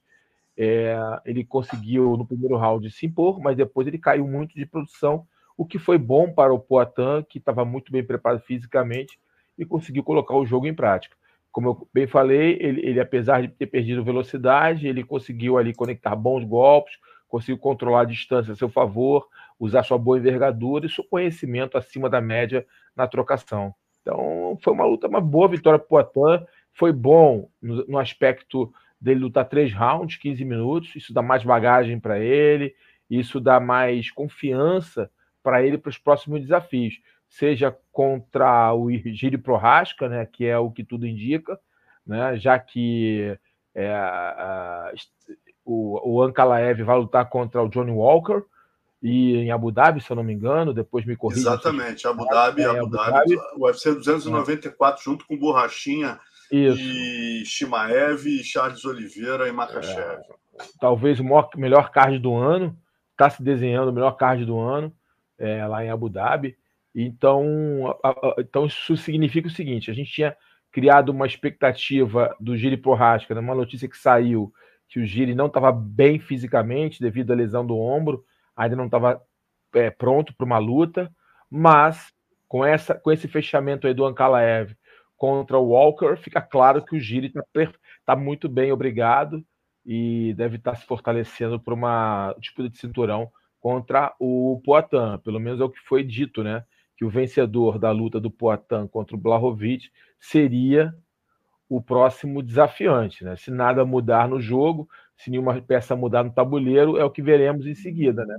É, 0.56 0.96
ele 1.24 1.44
conseguiu 1.44 2.16
no 2.16 2.26
primeiro 2.26 2.56
round 2.56 2.88
se 2.90 3.06
impor, 3.06 3.40
mas 3.40 3.56
depois 3.56 3.86
ele 3.86 3.98
caiu 3.98 4.26
muito 4.26 4.54
de 4.54 4.64
produção, 4.64 5.26
o 5.56 5.64
que 5.64 5.78
foi 5.78 5.98
bom 5.98 6.32
para 6.32 6.52
o 6.52 6.58
Poitin, 6.58 7.24
que 7.28 7.38
estava 7.38 7.64
muito 7.64 7.90
bem 7.90 8.04
preparado 8.04 8.40
fisicamente 8.40 9.18
e 9.58 9.64
conseguiu 9.64 10.02
colocar 10.02 10.34
o 10.36 10.46
jogo 10.46 10.66
em 10.66 10.74
prática. 10.74 11.16
Como 11.52 11.68
eu 11.68 11.88
bem 11.92 12.06
falei, 12.06 12.58
ele, 12.60 12.84
ele 12.84 13.00
apesar 13.00 13.42
de 13.42 13.48
ter 13.48 13.66
perdido 13.66 14.02
velocidade, 14.02 14.88
ele 14.88 15.04
conseguiu 15.04 15.56
ali 15.56 15.72
conectar 15.72 16.16
bons 16.16 16.44
golpes, 16.44 16.96
conseguiu 17.28 17.58
controlar 17.58 18.00
a 18.00 18.04
distância 18.04 18.52
a 18.52 18.56
seu 18.56 18.68
favor, 18.68 19.28
usar 19.58 19.84
sua 19.84 19.98
boa 19.98 20.18
envergadura 20.18 20.86
e 20.86 20.90
seu 20.90 21.04
conhecimento 21.04 21.78
acima 21.78 22.10
da 22.10 22.20
média 22.20 22.66
na 22.96 23.06
trocação. 23.06 23.74
Então, 24.02 24.58
foi 24.62 24.72
uma 24.72 24.84
luta, 24.84 25.06
uma 25.06 25.20
boa 25.20 25.48
vitória 25.48 25.78
para 25.78 25.86
o 25.86 26.04
Poitin. 26.04 26.44
Foi 26.72 26.92
bom 26.92 27.48
no, 27.62 27.86
no 27.86 27.98
aspecto 27.98 28.72
dele 29.04 29.20
lutar 29.20 29.44
três 29.44 29.72
rounds, 29.72 30.16
15 30.16 30.44
minutos. 30.44 30.96
Isso 30.96 31.12
dá 31.12 31.22
mais 31.22 31.44
bagagem 31.44 32.00
para 32.00 32.18
ele, 32.18 32.74
isso 33.08 33.38
dá 33.38 33.60
mais 33.60 34.10
confiança 34.10 35.10
para 35.42 35.62
ele 35.62 35.76
para 35.76 35.90
os 35.90 35.98
próximos 35.98 36.40
desafios, 36.40 36.94
seja 37.28 37.76
contra 37.92 38.72
o 38.72 38.90
Giri 39.12 39.36
Prohaska, 39.36 40.08
né, 40.08 40.24
que 40.24 40.46
é 40.46 40.58
o 40.58 40.70
que 40.70 40.82
tudo 40.82 41.06
indica, 41.06 41.60
né, 42.06 42.36
já 42.38 42.58
que 42.58 43.38
é, 43.74 43.92
a, 43.92 44.90
o, 45.62 46.14
o 46.14 46.22
Ankalaev 46.22 46.82
vai 46.82 46.96
lutar 46.96 47.28
contra 47.28 47.62
o 47.62 47.68
Johnny 47.68 47.90
Walker 47.90 48.42
e 49.02 49.36
em 49.36 49.50
Abu 49.50 49.70
Dhabi, 49.70 50.00
se 50.00 50.10
eu 50.10 50.16
não 50.16 50.24
me 50.24 50.32
engano, 50.32 50.72
depois 50.72 51.04
me 51.04 51.14
corrija. 51.14 51.40
Exatamente, 51.40 52.08
Abu 52.08 52.24
Dhabi, 52.24 52.62
é, 52.62 52.80
Abu, 52.80 52.88
Dhabi, 52.88 53.36
UFC 53.58 53.94
294 53.96 54.98
é. 54.98 55.04
junto 55.04 55.26
com 55.26 55.36
Borrachinha 55.36 56.18
isso. 56.50 56.80
E 56.80 57.44
Shimaev, 57.44 58.26
Charles 58.42 58.84
Oliveira 58.84 59.48
e 59.48 59.52
Makachev. 59.52 60.20
É, 60.20 60.64
talvez 60.80 61.20
o 61.20 61.24
maior, 61.24 61.48
melhor 61.56 61.90
card 61.90 62.18
do 62.18 62.34
ano. 62.34 62.76
Está 63.12 63.30
se 63.30 63.42
desenhando 63.42 63.90
o 63.90 63.92
melhor 63.92 64.16
card 64.16 64.44
do 64.44 64.58
ano 64.58 64.92
é, 65.38 65.66
lá 65.66 65.84
em 65.84 65.90
Abu 65.90 66.08
Dhabi. 66.08 66.56
Então, 66.94 67.96
a, 68.02 68.08
a, 68.08 68.34
então, 68.38 68.66
isso 68.66 68.96
significa 68.96 69.48
o 69.48 69.50
seguinte: 69.50 69.90
a 69.90 69.94
gente 69.94 70.10
tinha 70.10 70.36
criado 70.70 71.10
uma 71.10 71.26
expectativa 71.26 72.34
do 72.40 72.56
Giri 72.56 72.76
Prohaska, 72.76 73.38
uma 73.38 73.54
notícia 73.54 73.88
que 73.88 73.96
saiu 73.96 74.52
que 74.88 75.00
o 75.00 75.06
Giri 75.06 75.34
não 75.34 75.46
estava 75.46 75.72
bem 75.72 76.18
fisicamente 76.18 77.00
devido 77.00 77.32
à 77.32 77.36
lesão 77.36 77.66
do 77.66 77.78
ombro, 77.78 78.24
ainda 78.56 78.76
não 78.76 78.86
estava 78.86 79.20
é, 79.74 79.90
pronto 79.90 80.34
para 80.34 80.46
uma 80.46 80.58
luta, 80.58 81.10
mas 81.50 82.12
com, 82.46 82.64
essa, 82.64 82.94
com 82.94 83.10
esse 83.10 83.26
fechamento 83.26 83.86
aí 83.86 83.94
do 83.94 84.04
Ankalaev 84.04 84.72
contra 85.16 85.58
o 85.58 85.68
Walker, 85.68 86.16
fica 86.16 86.40
claro 86.40 86.84
que 86.84 86.96
o 86.96 87.00
Giri 87.00 87.28
está 87.28 87.72
tá 88.04 88.16
muito 88.16 88.48
bem, 88.48 88.72
obrigado, 88.72 89.44
e 89.84 90.34
deve 90.34 90.56
estar 90.56 90.72
tá 90.72 90.76
se 90.76 90.86
fortalecendo 90.86 91.60
para 91.60 91.74
uma 91.74 92.34
disputa 92.38 92.68
de 92.68 92.78
cinturão 92.78 93.30
contra 93.60 94.14
o 94.18 94.60
Poitin. 94.64 95.18
Pelo 95.22 95.40
menos 95.40 95.60
é 95.60 95.64
o 95.64 95.70
que 95.70 95.80
foi 95.80 96.02
dito, 96.02 96.42
né? 96.42 96.64
Que 96.96 97.04
o 97.04 97.10
vencedor 97.10 97.78
da 97.78 97.90
luta 97.90 98.20
do 98.20 98.30
Poitin 98.30 98.86
contra 98.86 99.16
o 99.16 99.18
Blahovic 99.18 99.90
seria 100.18 100.94
o 101.68 101.82
próximo 101.82 102.42
desafiante. 102.42 103.24
Né? 103.24 103.36
Se 103.36 103.50
nada 103.50 103.84
mudar 103.84 104.28
no 104.28 104.40
jogo, 104.40 104.88
se 105.16 105.30
nenhuma 105.30 105.60
peça 105.60 105.96
mudar 105.96 106.22
no 106.22 106.32
tabuleiro, 106.32 106.96
é 106.96 107.04
o 107.04 107.10
que 107.10 107.22
veremos 107.22 107.66
em 107.66 107.74
seguida. 107.74 108.24
Né? 108.24 108.36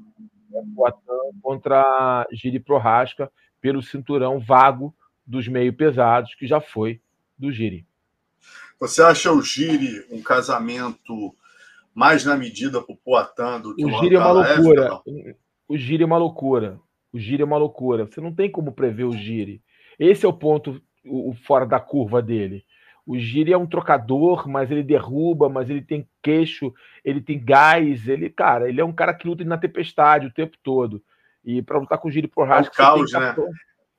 É 0.54 0.62
Poitin 0.76 1.00
contra 1.42 2.28
Giri 2.32 2.60
Prorasca 2.60 3.32
pelo 3.60 3.82
cinturão 3.82 4.40
vago 4.40 4.96
dos 5.26 5.48
meio 5.48 5.74
pesados, 5.74 6.36
que 6.36 6.46
já 6.46 6.62
foi 6.62 7.02
do 7.38 7.52
Giri. 7.52 7.86
Você 8.80 9.02
acha 9.02 9.32
o 9.32 9.42
Giri 9.42 10.06
um 10.12 10.22
casamento 10.22 11.36
mais 11.94 12.26
na 12.26 12.36
medida 12.36 12.82
para 12.82 12.94
o 12.94 12.98
Poitin 12.98 13.62
do 13.62 13.76
que 13.76 13.86
o, 13.86 13.90
Giri 14.00 14.16
é 14.16 14.20
uma 14.20 14.32
loucura. 14.32 15.02
O 15.68 15.78
Giri 15.78 16.04
é 16.04 16.06
uma 16.06 16.18
loucura. 16.18 16.80
O 17.12 17.18
Giri 17.18 17.42
é 17.42 17.46
uma 17.46 17.58
loucura. 17.58 18.06
Você 18.06 18.20
não 18.20 18.34
tem 18.34 18.52
como 18.52 18.74
prever 18.74 19.06
o 19.06 19.14
Giri. 19.14 19.62
Esse 19.98 20.26
é 20.26 20.30
o 20.30 20.34
ponto 20.34 20.82
o, 21.06 21.32
o 21.32 21.34
fora 21.34 21.66
da 21.66 21.80
curva 21.80 22.22
dele. 22.22 22.66
O 23.06 23.18
Giri 23.18 23.54
é 23.54 23.58
um 23.58 23.68
trocador, 23.68 24.48
mas 24.50 24.72
ele 24.72 24.82
derruba, 24.82 25.48
mas 25.48 25.70
ele 25.70 25.82
tem 25.82 26.10
queixo, 26.24 26.74
ele 27.04 27.22
tem 27.22 27.40
gás, 27.40 28.08
ele, 28.08 28.30
cara, 28.30 28.68
ele 28.68 28.82
é 28.82 28.86
um 28.86 28.92
cara 28.92 29.14
que 29.14 29.28
luta 29.28 29.44
na 29.44 29.58
tempestade 29.58 30.26
o 30.26 30.34
tempo 30.34 30.58
todo. 30.64 31.02
E 31.44 31.62
para 31.62 31.78
lutar 31.78 32.00
com 32.00 32.08
o 32.08 32.12
Giri 32.12 32.28
por 32.28 32.50
É 32.50 32.62
o 32.62 32.72
caos, 32.72 33.12
né? 33.12 33.36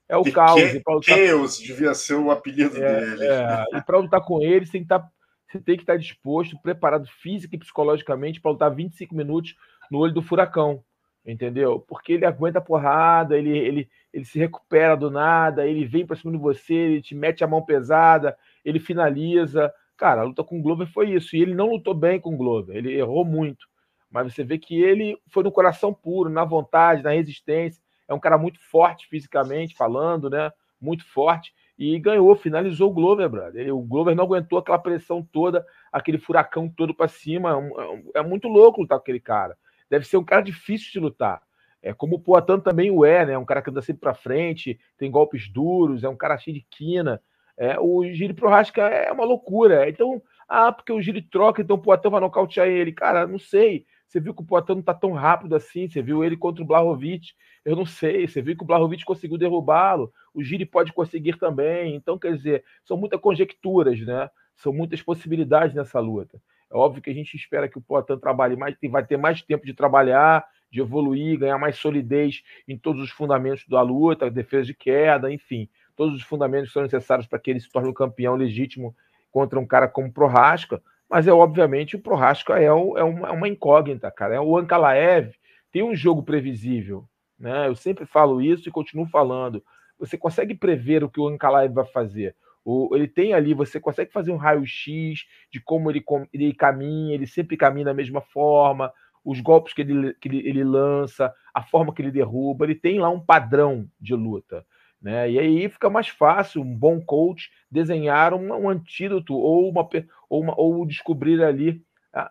É 0.08 0.16
o 0.16 0.24
caos. 0.32 0.60
Que. 0.60 0.82
Chaos 1.02 1.58
devia 1.58 1.94
ser 1.94 2.14
o 2.14 2.30
apelido 2.30 2.76
é, 2.76 3.00
dele. 3.00 3.24
É. 3.24 3.64
E 3.74 3.82
para 3.82 3.98
lutar 3.98 4.20
com 4.20 4.40
ele, 4.40 4.64
você 4.64 4.72
tem 4.72 4.80
que 4.82 4.86
estar 4.86 5.00
tá, 5.00 5.10
você 5.50 5.60
tem 5.60 5.76
que 5.76 5.82
estar 5.82 5.94
tá 5.94 5.98
disposto, 5.98 6.60
preparado 6.60 7.06
física 7.20 7.56
e 7.56 7.58
psicologicamente 7.58 8.40
para 8.40 8.50
lutar 8.50 8.74
25 8.74 9.14
minutos 9.14 9.54
no 9.90 9.98
olho 9.98 10.12
do 10.12 10.22
furacão, 10.22 10.82
entendeu? 11.24 11.80
Porque 11.80 12.12
ele 12.12 12.26
aguenta 12.26 12.58
a 12.58 12.62
porrada, 12.62 13.36
ele, 13.36 13.56
ele, 13.56 13.88
ele 14.12 14.24
se 14.24 14.38
recupera 14.38 14.96
do 14.96 15.10
nada, 15.10 15.66
ele 15.66 15.84
vem 15.84 16.06
para 16.06 16.16
cima 16.16 16.32
de 16.32 16.38
você, 16.38 16.74
ele 16.74 17.02
te 17.02 17.14
mete 17.14 17.42
a 17.42 17.46
mão 17.46 17.64
pesada, 17.64 18.36
ele 18.64 18.78
finaliza. 18.78 19.72
Cara, 19.96 20.20
a 20.20 20.24
luta 20.24 20.44
com 20.44 20.58
o 20.58 20.62
Glover 20.62 20.86
foi 20.86 21.10
isso. 21.10 21.34
E 21.34 21.40
ele 21.40 21.54
não 21.54 21.70
lutou 21.70 21.94
bem 21.94 22.20
com 22.20 22.34
o 22.34 22.36
Glover, 22.36 22.76
ele 22.76 22.94
errou 22.94 23.24
muito. 23.24 23.66
Mas 24.10 24.32
você 24.32 24.44
vê 24.44 24.58
que 24.58 24.80
ele 24.80 25.18
foi 25.30 25.42
no 25.42 25.52
coração 25.52 25.92
puro, 25.92 26.30
na 26.30 26.44
vontade, 26.44 27.02
na 27.02 27.10
resistência. 27.10 27.82
É 28.08 28.14
um 28.14 28.20
cara 28.20 28.38
muito 28.38 28.60
forte 28.60 29.06
fisicamente, 29.08 29.76
falando, 29.76 30.30
né? 30.30 30.50
Muito 30.80 31.04
forte. 31.04 31.52
E 31.78 31.98
ganhou, 31.98 32.34
finalizou 32.34 32.90
o 32.90 32.94
Glover, 32.94 33.28
brother. 33.28 33.74
O 33.74 33.82
Glover 33.82 34.14
não 34.14 34.24
aguentou 34.24 34.58
aquela 34.58 34.78
pressão 34.78 35.22
toda, 35.22 35.64
aquele 35.92 36.18
furacão 36.18 36.68
todo 36.68 36.94
para 36.94 37.08
cima. 37.08 37.50
É, 37.50 38.18
é, 38.18 38.20
é, 38.20 38.22
muito 38.22 38.48
louco 38.48 38.80
lutar 38.80 38.98
com 38.98 39.02
aquele 39.02 39.20
cara. 39.20 39.56
Deve 39.90 40.06
ser 40.06 40.16
um 40.16 40.24
cara 40.24 40.42
difícil 40.42 40.90
de 40.92 41.00
lutar. 41.00 41.42
É 41.82 41.92
como 41.92 42.16
o 42.16 42.20
Poatan 42.20 42.58
também 42.58 42.90
o 42.90 43.04
é, 43.04 43.26
né? 43.26 43.38
Um 43.38 43.44
cara 43.44 43.62
que 43.62 43.70
anda 43.70 43.82
sempre 43.82 44.00
para 44.00 44.14
frente, 44.14 44.78
tem 44.96 45.10
golpes 45.10 45.48
duros, 45.48 46.02
é 46.02 46.08
um 46.08 46.16
cara 46.16 46.38
cheio 46.38 46.56
de 46.56 46.66
quina. 46.68 47.20
É, 47.56 47.78
o 47.78 48.04
Giri 48.04 48.34
Prohaska 48.34 48.82
é 48.82 49.12
uma 49.12 49.24
loucura. 49.24 49.88
Então, 49.88 50.20
ah, 50.48 50.72
porque 50.72 50.92
o 50.92 51.00
Giri 51.00 51.22
troca, 51.22 51.62
então 51.62 51.76
o 51.76 51.80
Poitin 51.80 52.08
vai 52.08 52.20
nocautear 52.20 52.68
ele. 52.68 52.92
Cara, 52.92 53.26
não 53.26 53.38
sei. 53.38 53.86
Você 54.06 54.20
viu 54.20 54.34
que 54.34 54.42
o 54.42 54.44
Poitin 54.44 54.76
não 54.76 54.82
tá 54.82 54.94
tão 54.94 55.12
rápido 55.12 55.54
assim. 55.54 55.88
Você 55.88 56.00
viu 56.00 56.24
ele 56.24 56.36
contra 56.36 56.62
o 56.62 56.66
Blahovic. 56.66 57.32
Eu 57.64 57.76
não 57.76 57.86
sei. 57.86 58.26
Você 58.26 58.40
viu 58.40 58.56
que 58.56 58.62
o 58.62 58.66
Blahovic 58.66 59.04
conseguiu 59.04 59.38
derrubá-lo. 59.38 60.12
O 60.32 60.42
Giri 60.42 60.64
pode 60.64 60.92
conseguir 60.92 61.38
também. 61.38 61.94
Então, 61.94 62.18
quer 62.18 62.34
dizer, 62.34 62.64
são 62.84 62.96
muitas 62.96 63.20
conjecturas, 63.20 64.00
né? 64.00 64.30
São 64.56 64.72
muitas 64.72 65.02
possibilidades 65.02 65.74
nessa 65.74 66.00
luta. 66.00 66.40
É 66.70 66.76
óbvio 66.76 67.02
que 67.02 67.10
a 67.10 67.14
gente 67.14 67.36
espera 67.36 67.68
que 67.68 67.78
o 67.78 67.80
Poitin 67.80 68.18
trabalhe 68.18 68.56
mais, 68.56 68.76
vai 68.90 69.04
ter 69.04 69.16
mais 69.16 69.42
tempo 69.42 69.64
de 69.64 69.74
trabalhar, 69.74 70.44
de 70.70 70.80
evoluir, 70.80 71.38
ganhar 71.38 71.58
mais 71.58 71.76
solidez 71.76 72.42
em 72.66 72.76
todos 72.76 73.02
os 73.02 73.10
fundamentos 73.10 73.64
da 73.68 73.82
luta, 73.82 74.30
defesa 74.30 74.66
de 74.66 74.74
queda, 74.74 75.32
enfim 75.32 75.68
todos 75.96 76.14
os 76.14 76.22
fundamentos 76.22 76.72
são 76.72 76.82
necessários 76.82 77.26
para 77.26 77.38
que 77.38 77.50
ele 77.50 77.58
se 77.58 77.70
torne 77.70 77.88
um 77.88 77.94
campeão 77.94 78.36
legítimo 78.36 78.94
contra 79.32 79.58
um 79.58 79.66
cara 79.66 79.88
como 79.88 80.12
Prohaska, 80.12 80.80
mas 81.08 81.26
é 81.26 81.32
obviamente 81.32 81.96
o 81.96 82.00
Prohaska 82.00 82.58
é, 82.60 82.64
é, 82.64 82.72
uma, 82.72 83.28
é 83.28 83.32
uma, 83.32 83.48
incógnita, 83.48 84.10
cara. 84.10 84.34
É 84.34 84.40
o 84.40 84.56
Ankalaev 84.56 85.32
tem 85.70 85.82
um 85.82 85.94
jogo 85.94 86.22
previsível, 86.22 87.04
né? 87.38 87.68
Eu 87.68 87.76
sempre 87.76 88.06
falo 88.06 88.40
isso 88.40 88.68
e 88.68 88.72
continuo 88.72 89.06
falando. 89.06 89.62
Você 89.98 90.18
consegue 90.18 90.54
prever 90.54 91.04
o 91.04 91.08
que 91.08 91.20
o 91.20 91.28
Ankalaev 91.28 91.72
vai 91.72 91.86
fazer. 91.86 92.34
O, 92.64 92.94
ele 92.96 93.06
tem 93.06 93.32
ali, 93.32 93.54
você 93.54 93.78
consegue 93.78 94.12
fazer 94.12 94.32
um 94.32 94.36
raio-x 94.36 95.24
de 95.52 95.60
como 95.60 95.90
ele, 95.90 96.04
ele 96.32 96.52
caminha, 96.52 97.14
ele 97.14 97.26
sempre 97.26 97.56
caminha 97.56 97.84
da 97.84 97.94
mesma 97.94 98.20
forma, 98.20 98.92
os 99.24 99.40
golpes 99.40 99.72
que 99.72 99.82
ele, 99.82 100.14
que 100.14 100.28
ele, 100.28 100.38
ele 100.48 100.64
lança, 100.64 101.32
a 101.54 101.62
forma 101.62 101.94
que 101.94 102.02
ele 102.02 102.10
derruba, 102.10 102.64
ele 102.64 102.74
tem 102.74 102.98
lá 102.98 103.08
um 103.08 103.20
padrão 103.20 103.88
de 104.00 104.14
luta. 104.14 104.66
Né? 105.06 105.30
E 105.30 105.38
aí 105.38 105.68
fica 105.68 105.88
mais 105.88 106.08
fácil 106.08 106.62
um 106.62 106.76
bom 106.76 107.00
coach 107.00 107.48
desenhar 107.70 108.34
um, 108.34 108.52
um 108.52 108.68
antídoto 108.68 109.34
ou, 109.34 109.70
uma, 109.70 109.88
ou, 110.28 110.42
uma, 110.42 110.54
ou 110.60 110.84
descobrir 110.84 111.40
ali 111.44 111.80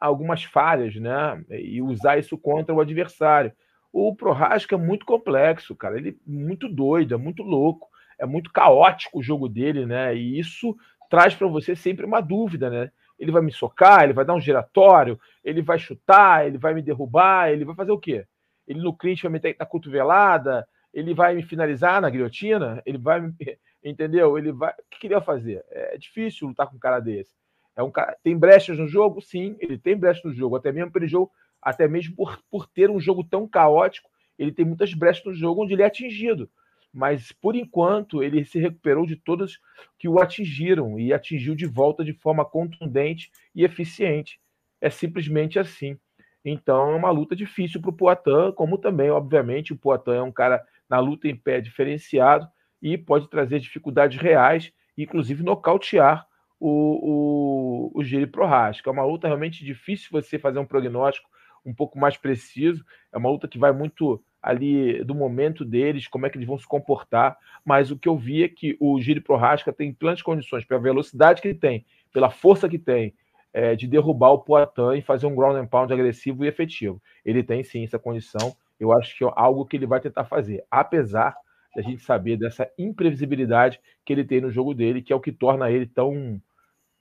algumas 0.02 0.44
falhas 0.44 0.94
né? 0.96 1.42
e 1.50 1.82
usar 1.82 2.20
isso 2.20 2.38
contra 2.38 2.76
o 2.76 2.82
adversário. 2.82 3.54
O 3.94 4.14
Prohaska 4.14 4.76
é 4.76 4.78
muito 4.78 5.06
complexo, 5.06 5.74
cara. 5.74 5.98
Ele 5.98 6.10
é 6.10 6.16
muito 6.28 6.68
doido, 6.68 7.14
é 7.16 7.18
muito 7.18 7.44
louco, 7.44 7.88
é 8.20 8.26
muito 8.26 8.52
caótico 8.52 9.20
o 9.20 9.24
jogo 9.24 9.48
dele, 9.48 9.86
né? 9.86 10.14
E 10.14 10.38
isso 10.38 10.76
traz 11.10 11.34
para 11.34 11.48
você 11.48 11.78
sempre 11.78 12.06
uma 12.06 12.20
dúvida, 12.20 12.70
né? 12.70 12.92
Ele 13.18 13.32
vai 13.32 13.42
me 13.42 13.54
socar, 13.54 14.04
ele 14.04 14.12
vai 14.12 14.26
dar 14.26 14.34
um 14.34 14.42
giratório, 14.42 15.18
ele 15.42 15.62
vai 15.62 15.80
chutar, 15.80 16.46
ele 16.46 16.58
vai 16.58 16.74
me 16.74 16.82
derrubar, 16.82 17.50
ele 17.52 17.64
vai 17.64 17.74
fazer 17.74 17.94
o 17.94 17.98
quê? 17.98 18.26
Ele 18.68 18.82
no 18.82 18.94
clinch 18.94 19.24
vai 19.24 19.32
meter 19.32 19.56
na 19.58 19.66
cotovelada, 19.66 20.68
ele 20.96 21.14
vai 21.14 21.36
me 21.36 21.44
finalizar 21.44 22.02
na 22.02 22.10
guilhotina? 22.10 22.82
Ele 22.86 22.98
vai 22.98 23.20
me. 23.20 23.34
Entendeu? 23.84 24.38
Ele 24.38 24.54
vai. 24.54 24.72
O 24.72 24.76
que 24.90 25.10
vai 25.10 25.22
fazer? 25.22 25.64
É 25.70 25.98
difícil 25.98 26.48
lutar 26.48 26.68
com 26.68 26.78
um 26.78 26.80
cara 26.80 27.00
desse. 27.00 27.36
É 27.76 27.84
um 27.84 27.92
cara... 27.92 28.18
Tem 28.24 28.36
brechas 28.36 28.80
no 28.80 28.88
jogo? 28.88 29.22
Sim, 29.22 29.58
ele 29.60 29.78
tem 29.78 29.98
brechas 29.98 30.24
no 30.24 30.34
jogo. 30.34 30.56
Até 30.56 30.72
mesmo 30.72 30.92
pelo 30.92 31.06
jogo, 31.06 31.30
até 31.62 31.88
mesmo 31.88 32.16
por, 32.16 32.42
por 32.50 32.66
ter 32.66 32.90
um 32.90 33.00
jogo 33.00 33.24
tão 33.24 33.46
caótico, 33.46 34.10
ele 34.40 34.54
tem 34.54 34.66
muitas 34.66 34.94
brechas 34.94 35.26
no 35.26 35.36
jogo 35.36 35.64
onde 35.64 35.74
ele 35.74 35.84
é 35.84 35.86
atingido. 35.86 36.50
Mas 36.92 37.34
por 37.34 37.56
enquanto 37.56 38.24
ele 38.24 38.46
se 38.46 38.58
recuperou 38.58 39.06
de 39.06 39.18
todas 39.18 39.60
que 40.00 40.08
o 40.08 40.20
atingiram 40.20 40.98
e 40.98 41.14
atingiu 41.14 41.54
de 41.54 41.66
volta 41.66 42.06
de 42.06 42.14
forma 42.14 42.46
contundente 42.46 43.30
e 43.54 43.66
eficiente. 43.66 44.40
É 44.80 44.90
simplesmente 44.90 45.60
assim. 45.60 46.00
Então 46.44 46.92
é 46.92 46.96
uma 46.96 47.12
luta 47.12 47.36
difícil 47.36 47.82
para 47.82 47.90
o 47.90 47.94
Poitin, 47.94 48.54
como 48.56 48.78
também, 48.78 49.10
obviamente, 49.10 49.74
o 49.74 49.78
Poitin 49.78 50.12
é 50.12 50.22
um 50.22 50.32
cara 50.32 50.64
na 50.90 51.00
luta 51.00 51.28
em 51.28 51.36
pé 51.36 51.62
diferenciado 51.62 52.48
e 52.82 52.98
pode 52.98 53.30
trazer 53.30 53.60
dificuldades 53.60 54.20
reais, 54.20 54.72
inclusive 54.98 55.44
nocautear 55.44 56.26
o, 56.60 57.92
o, 57.94 58.00
o 58.00 58.04
Giri 58.04 58.28
Prohaska. 58.28 58.90
É 58.90 58.94
uma 58.94 59.06
luta 59.06 59.28
realmente 59.28 59.64
difícil 59.64 60.10
você 60.12 60.38
fazer 60.38 60.60
um 60.60 60.66
prognóstico 60.66 61.30
um 61.66 61.74
pouco 61.74 61.98
mais 61.98 62.16
preciso. 62.16 62.86
É 63.12 63.18
uma 63.18 63.30
luta 63.30 63.48
que 63.48 63.58
vai 63.58 63.72
muito 63.72 64.24
ali 64.42 65.04
do 65.04 65.16
momento 65.16 65.66
deles, 65.66 66.08
como 66.08 66.28
é 66.28 66.30
que 66.30 66.38
eles 66.38 66.48
vão 66.48 66.60
se 66.60 66.68
comportar. 66.68 67.36
Mas 67.66 67.90
o 67.90 67.98
que 67.98 68.08
eu 68.08 68.16
vi 68.16 68.44
é 68.44 68.48
que 68.48 68.78
o 68.80 69.02
Giri 69.02 69.20
Prohaska 69.20 69.74
tem 69.74 69.92
plenas 69.92 70.22
condições, 70.22 70.64
pela 70.64 70.80
velocidade 70.80 71.42
que 71.42 71.48
ele 71.48 71.58
tem, 71.58 71.86
pela 72.14 72.30
força 72.30 72.70
que 72.70 72.78
tem, 72.78 73.16
é, 73.52 73.76
de 73.76 73.88
derrubar 73.88 74.32
o 74.32 74.40
Poitin 74.40 74.98
e 74.98 75.02
fazer 75.02 75.26
um 75.26 75.36
ground 75.36 75.56
and 75.56 75.66
pound 75.66 75.92
agressivo 75.92 76.46
e 76.46 76.48
efetivo. 76.48 77.02
Ele 77.24 77.42
tem 77.42 77.64
sim 77.64 77.84
essa 77.84 77.98
condição 77.98 78.56
eu 78.80 78.92
acho 78.92 79.18
que 79.18 79.24
é 79.24 79.32
algo 79.36 79.66
que 79.66 79.78
ele 79.78 79.86
vai 79.86 80.00
tentar 80.00 80.26
fazer, 80.26 80.66
apesar 80.70 81.36
da 81.76 81.82
gente 81.82 82.02
saber 82.04 82.38
dessa 82.38 82.70
imprevisibilidade 82.78 83.80
que 84.06 84.14
ele 84.14 84.24
tem 84.24 84.40
no 84.40 84.52
jogo 84.52 84.74
dele, 84.74 85.02
que 85.02 85.12
é 85.12 85.16
o 85.16 85.20
que 85.20 85.32
torna 85.32 85.70
ele 85.70 85.86
tão, 85.86 86.42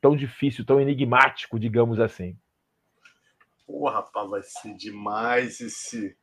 tão 0.01 0.17
difícil, 0.17 0.65
tão 0.65 0.81
enigmático, 0.81 1.59
digamos 1.59 2.01
assim. 2.01 2.37
Pô, 3.67 3.89
rapaz, 3.89 4.29
vai 4.29 4.43
ser 4.43 4.75
demais 4.75 5.61
esse 5.61 6.17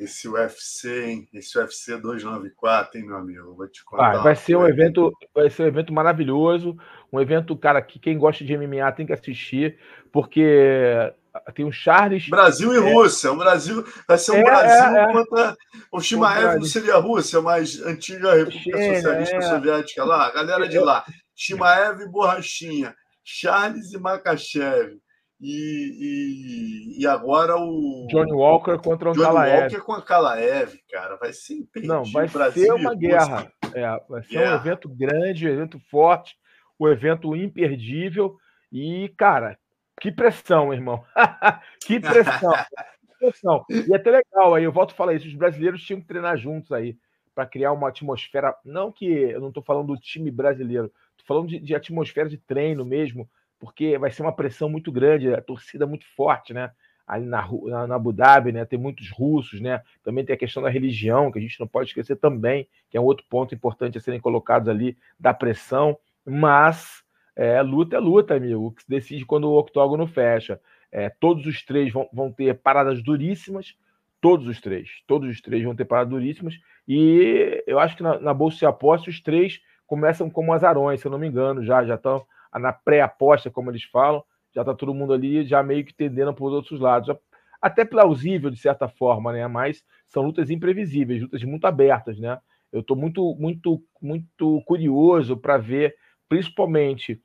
esse 0.00 0.26
UFC, 0.26 1.04
hein? 1.04 1.28
Esse 1.32 1.58
UFC 1.58 1.98
294, 1.98 2.98
hein, 2.98 3.06
meu 3.06 3.16
amigo? 3.16 3.54
Vou 3.54 3.68
te 3.68 3.84
contar. 3.84 4.14
Vai, 4.14 4.22
vai 4.22 4.36
ser 4.36 4.56
um 4.56 4.66
evento, 4.66 5.12
vai 5.34 5.50
ser 5.50 5.64
um 5.64 5.66
evento 5.66 5.92
maravilhoso, 5.92 6.74
um 7.12 7.20
evento, 7.20 7.54
cara, 7.54 7.82
que 7.82 7.98
quem 7.98 8.16
gosta 8.16 8.42
de 8.42 8.56
MMA 8.56 8.90
tem 8.92 9.04
que 9.04 9.12
assistir, 9.12 9.78
porque 10.10 11.12
tem 11.54 11.64
o 11.64 11.72
Charles. 11.72 12.28
Brasil 12.28 12.72
e 12.74 12.76
é, 12.76 12.92
Rússia. 12.92 13.32
O 13.32 13.36
Brasil 13.36 13.84
vai 14.06 14.18
ser 14.18 14.32
um 14.32 14.36
é, 14.36 14.44
Brasil 14.44 14.96
é, 14.96 15.02
é. 15.02 15.12
contra 15.12 15.56
o 15.92 16.00
Shimaev 16.00 16.64
seria 16.64 16.94
a 16.94 17.00
Rússia, 17.00 17.40
mas 17.40 17.80
antiga 17.82 18.34
República 18.34 18.94
Socialista 18.94 19.36
é. 19.36 19.42
Soviética 19.42 20.04
lá, 20.04 20.26
a 20.26 20.32
galera 20.32 20.68
de 20.68 20.78
lá. 20.78 21.04
Shimaev 21.34 22.02
e 22.02 22.08
Borrachinha, 22.08 22.94
Charles 23.24 23.92
e 23.92 23.98
Makachev. 23.98 24.98
E, 25.42 26.98
e, 26.98 27.02
e, 27.02 27.06
agora 27.06 27.56
o. 27.56 28.06
Johnny 28.10 28.32
Walker 28.32 28.76
contra 28.76 29.10
o 29.10 29.12
Johnny 29.14 29.24
Kalaev. 29.24 29.62
Walker 29.62 29.80
com 29.80 29.92
a 29.94 30.02
Kalaev, 30.02 30.78
cara. 30.90 31.16
Vai 31.16 31.32
ser 31.32 31.54
impedido. 31.54 31.94
Não, 31.94 32.04
vai 32.04 32.28
Brasil 32.28 32.64
ser 32.64 32.72
uma 32.72 32.94
guerra. 32.94 33.50
É, 33.74 33.86
vai 34.06 34.22
ser 34.22 34.38
um 34.38 34.54
evento 34.54 34.88
grande, 34.90 35.48
um 35.48 35.50
evento 35.50 35.80
forte, 35.90 36.36
um 36.78 36.86
evento 36.86 37.34
imperdível. 37.34 38.36
E, 38.70 39.08
cara, 39.16 39.58
que 40.00 40.10
pressão, 40.10 40.72
irmão. 40.72 41.04
que 41.84 42.00
pressão. 42.00 42.52
que 42.52 43.18
pressão. 43.18 43.64
E 43.68 43.92
é 43.92 43.96
até 43.96 44.10
legal 44.10 44.54
aí, 44.54 44.64
eu 44.64 44.72
volto 44.72 44.92
a 44.92 44.94
falar 44.94 45.14
isso, 45.14 45.26
os 45.26 45.34
brasileiros 45.34 45.82
tinham 45.82 46.00
que 46.00 46.06
treinar 46.06 46.36
juntos 46.36 46.72
aí 46.72 46.96
para 47.34 47.46
criar 47.46 47.72
uma 47.72 47.88
atmosfera, 47.88 48.56
não 48.64 48.90
que 48.90 49.06
eu 49.06 49.40
não 49.40 49.48
estou 49.48 49.62
falando 49.62 49.88
do 49.88 50.00
time 50.00 50.30
brasileiro, 50.30 50.92
Tô 51.16 51.24
falando 51.24 51.48
de, 51.48 51.60
de 51.60 51.74
atmosfera 51.74 52.28
de 52.28 52.38
treino 52.38 52.84
mesmo, 52.84 53.28
porque 53.58 53.98
vai 53.98 54.10
ser 54.10 54.22
uma 54.22 54.34
pressão 54.34 54.68
muito 54.68 54.90
grande, 54.90 55.32
a 55.32 55.40
torcida 55.40 55.86
muito 55.86 56.06
forte, 56.16 56.52
né? 56.54 56.70
ali 57.10 57.26
na, 57.26 57.46
na, 57.64 57.86
na, 57.88 57.94
Abu 57.96 58.12
Dhabi, 58.12 58.52
né? 58.52 58.64
Tem 58.64 58.78
muitos 58.78 59.10
russos, 59.10 59.60
né? 59.60 59.82
Também 60.04 60.24
tem 60.24 60.34
a 60.34 60.38
questão 60.38 60.62
da 60.62 60.70
religião, 60.70 61.32
que 61.32 61.40
a 61.40 61.42
gente 61.42 61.58
não 61.58 61.66
pode 61.66 61.88
esquecer 61.88 62.14
também, 62.16 62.68
que 62.88 62.96
é 62.96 63.00
um 63.00 63.04
outro 63.04 63.26
ponto 63.28 63.52
importante 63.52 63.98
a 63.98 64.00
serem 64.00 64.20
colocados 64.20 64.68
ali 64.68 64.96
da 65.18 65.34
pressão. 65.34 65.98
Mas 66.24 67.02
é, 67.42 67.62
luta 67.62 67.96
é 67.96 67.98
luta, 67.98 68.34
amigo. 68.34 68.66
O 68.66 68.72
que 68.72 68.82
se 68.82 68.88
decide 68.88 69.24
quando 69.24 69.44
o 69.44 69.58
octógono 69.58 70.06
fecha. 70.06 70.60
É, 70.92 71.08
todos 71.08 71.46
os 71.46 71.64
três 71.64 71.92
vão, 71.92 72.08
vão 72.12 72.32
ter 72.32 72.60
paradas 72.60 73.02
duríssimas. 73.02 73.74
Todos 74.20 74.46
os 74.46 74.60
três. 74.60 74.88
Todos 75.06 75.30
os 75.30 75.40
três 75.40 75.64
vão 75.64 75.74
ter 75.74 75.84
paradas 75.84 76.10
duríssimas. 76.10 76.54
E 76.86 77.62
eu 77.66 77.78
acho 77.78 77.96
que 77.96 78.02
na, 78.02 78.18
na 78.20 78.34
Bolsa 78.34 78.58
de 78.58 78.66
Aposta, 78.66 79.08
os 79.08 79.20
três 79.20 79.60
começam 79.86 80.28
como 80.28 80.52
azarões, 80.52 81.00
se 81.00 81.06
eu 81.06 81.10
não 81.10 81.18
me 81.18 81.26
engano, 81.26 81.64
já 81.64 81.84
já 81.84 81.94
estão 81.94 82.24
na 82.54 82.72
pré-aposta, 82.72 83.50
como 83.50 83.70
eles 83.70 83.84
falam 83.84 84.22
já 84.54 84.62
está 84.62 84.74
todo 84.74 84.94
mundo 84.94 85.12
ali 85.12 85.44
já 85.44 85.62
meio 85.62 85.84
que 85.84 85.94
tendendo 85.94 86.34
para 86.34 86.44
os 86.44 86.52
outros 86.52 86.80
lados. 86.80 87.14
Até 87.60 87.84
plausível, 87.84 88.50
de 88.50 88.56
certa 88.56 88.88
forma, 88.88 89.32
né? 89.32 89.46
Mas 89.46 89.84
são 90.06 90.22
lutas 90.22 90.50
imprevisíveis, 90.50 91.22
lutas 91.22 91.42
muito 91.44 91.66
abertas, 91.66 92.18
né? 92.18 92.38
Eu 92.72 92.80
estou 92.80 92.96
muito, 92.96 93.34
muito, 93.38 93.82
muito 94.00 94.62
curioso 94.64 95.36
para 95.36 95.58
ver, 95.58 95.94
principalmente, 96.28 97.20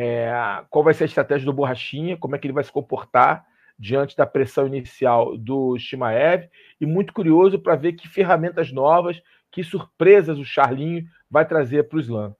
é, 0.00 0.64
qual 0.70 0.82
vai 0.82 0.94
ser 0.94 1.04
a 1.04 1.06
estratégia 1.06 1.44
do 1.44 1.52
Borrachinha, 1.52 2.16
como 2.16 2.34
é 2.34 2.38
que 2.38 2.46
ele 2.46 2.54
vai 2.54 2.64
se 2.64 2.72
comportar 2.72 3.44
diante 3.78 4.16
da 4.16 4.26
pressão 4.26 4.66
inicial 4.66 5.36
do 5.36 5.78
Shimaev, 5.78 6.48
e 6.80 6.86
muito 6.86 7.12
curioso 7.12 7.58
para 7.58 7.76
ver 7.76 7.92
que 7.92 8.08
ferramentas 8.08 8.72
novas, 8.72 9.20
que 9.50 9.62
surpresas 9.62 10.38
o 10.38 10.44
Charlinho 10.44 11.04
vai 11.30 11.46
trazer 11.46 11.88
para 11.88 11.98
o 11.98 12.00
Slam. 12.00 12.34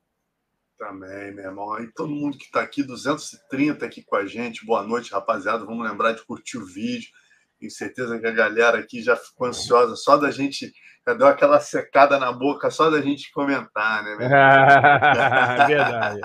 Também, 0.78 1.34
meu 1.34 1.44
irmão. 1.44 1.82
E 1.82 1.92
todo 1.92 2.08
mundo 2.08 2.38
que 2.38 2.44
está 2.44 2.62
aqui, 2.62 2.82
230 2.82 3.84
aqui 3.84 4.02
com 4.02 4.16
a 4.16 4.24
gente. 4.24 4.64
Boa 4.64 4.82
noite, 4.82 5.12
rapaziada. 5.12 5.64
Vamos 5.66 5.86
lembrar 5.86 6.12
de 6.12 6.24
curtir 6.24 6.56
o 6.56 6.64
vídeo. 6.64 7.10
Tenho 7.58 7.70
certeza 7.70 8.18
que 8.18 8.26
a 8.26 8.30
galera 8.30 8.78
aqui 8.78 9.02
já 9.02 9.14
ficou 9.16 9.46
ansiosa 9.46 9.94
só 9.96 10.16
da 10.16 10.30
gente. 10.30 10.72
Já 11.06 11.12
deu 11.12 11.26
aquela 11.26 11.60
secada 11.60 12.18
na 12.18 12.32
boca 12.32 12.70
só 12.70 12.88
da 12.88 13.02
gente 13.02 13.30
comentar, 13.32 14.02
né? 14.02 14.16
Verdade. 15.68 16.20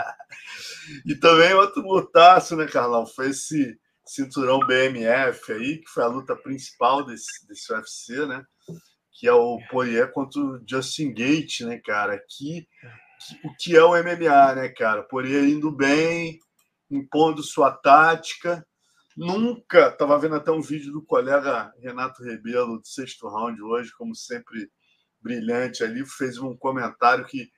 E 1.06 1.16
também 1.16 1.54
outro 1.54 1.82
lutaço, 1.82 2.56
né, 2.56 2.66
Carlão? 2.66 3.06
Foi 3.06 3.30
esse 3.30 3.80
cinturão 4.06 4.60
BMF 4.60 5.52
aí, 5.52 5.78
que 5.80 5.90
foi 5.90 6.04
a 6.04 6.08
luta 6.08 6.36
principal 6.36 7.06
desse, 7.06 7.48
desse 7.48 7.74
UFC, 7.74 8.26
né? 8.26 8.44
Que 9.18 9.28
é 9.28 9.34
o 9.34 9.60
Poirier 9.70 10.12
contra 10.12 10.40
o 10.40 10.62
Justin 10.68 11.14
Gate, 11.14 11.62
né, 11.62 11.80
cara? 11.84 12.20
Que 12.30 12.68
o 13.44 13.56
que 13.58 13.76
é 13.76 13.84
o 13.84 13.92
MMA, 13.92 14.56
né, 14.56 14.70
cara? 14.70 15.04
Poria 15.04 15.40
indo 15.42 15.72
bem, 15.72 16.40
impondo 16.90 17.42
sua 17.42 17.72
tática. 17.72 18.66
Nunca, 19.16 19.88
estava 19.88 20.20
vendo 20.20 20.36
até 20.36 20.52
um 20.52 20.62
vídeo 20.62 20.92
do 20.92 21.02
colega 21.04 21.74
Renato 21.80 22.22
Rebelo, 22.22 22.80
do 22.80 22.88
sexto 22.88 23.28
round 23.28 23.62
hoje, 23.62 23.92
como 23.98 24.14
sempre 24.14 24.70
brilhante 25.22 25.84
ali, 25.84 26.06
fez 26.06 26.38
um 26.38 26.56
comentário 26.56 27.26
que 27.26 27.50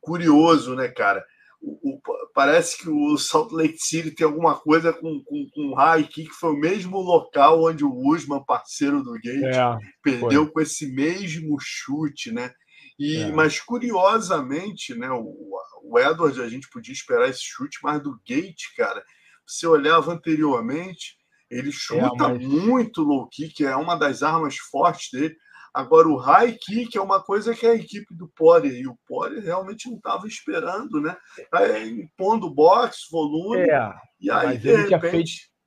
curioso, 0.00 0.74
né, 0.74 0.88
cara? 0.88 1.24
O, 1.60 1.90
o, 1.90 2.00
parece 2.34 2.78
que 2.78 2.88
o 2.88 3.18
Salt 3.18 3.52
Lake 3.52 3.78
City 3.78 4.12
tem 4.12 4.26
alguma 4.26 4.54
coisa 4.54 4.92
com, 4.92 5.22
com, 5.24 5.46
com 5.52 5.72
o 5.72 6.04
Kick, 6.04 6.28
que 6.28 6.34
foi 6.34 6.52
o 6.52 6.58
mesmo 6.58 6.98
local 7.00 7.64
onde 7.64 7.84
o 7.84 7.92
Usman, 7.92 8.44
parceiro 8.44 9.02
do 9.02 9.12
Gate, 9.14 9.42
é, 9.42 9.78
perdeu 10.02 10.44
foi. 10.44 10.52
com 10.52 10.60
esse 10.60 10.86
mesmo 10.86 11.56
chute, 11.60 12.30
né? 12.30 12.52
E, 12.98 13.16
é. 13.16 13.32
Mas, 13.32 13.60
curiosamente, 13.60 14.94
né, 14.94 15.10
o, 15.10 15.34
o 15.82 15.98
Edward, 15.98 16.40
a 16.40 16.48
gente 16.48 16.68
podia 16.70 16.92
esperar 16.92 17.28
esse 17.28 17.42
chute, 17.42 17.78
mas 17.82 18.02
do 18.02 18.20
Gate, 18.26 18.74
cara, 18.76 19.02
você 19.46 19.66
olhava 19.66 20.12
anteriormente, 20.12 21.16
ele 21.50 21.72
chuta 21.72 22.24
é, 22.24 22.28
mas... 22.34 22.44
muito 22.44 23.02
low 23.02 23.26
kick, 23.28 23.64
é 23.64 23.74
uma 23.74 23.96
das 23.96 24.22
armas 24.22 24.56
fortes 24.56 25.10
dele. 25.10 25.36
Agora, 25.72 26.08
o 26.08 26.16
high 26.16 26.52
kick 26.52 26.96
é 26.96 27.00
uma 27.00 27.22
coisa 27.22 27.54
que 27.54 27.66
a 27.66 27.74
equipe 27.74 28.14
do 28.14 28.28
Poirier 28.28 28.74
e 28.74 28.86
o 28.86 28.98
Poirier 29.06 29.44
realmente 29.44 29.88
não 29.88 29.96
estava 29.96 30.26
esperando, 30.26 31.00
né? 31.00 31.16
Tá 31.50 31.78
impondo 31.80 32.52
boxe, 32.52 33.10
volume, 33.10 33.68
é, 33.68 33.94
e 34.20 34.30
aí, 34.30 34.58
de 34.58 34.74
repente, 34.74 35.10
feito... 35.10 35.58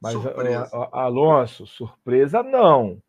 Mas, 0.00 0.12
surpresa. 0.14 0.70
Alonso, 0.92 1.66
surpresa 1.66 2.42
não. 2.42 3.02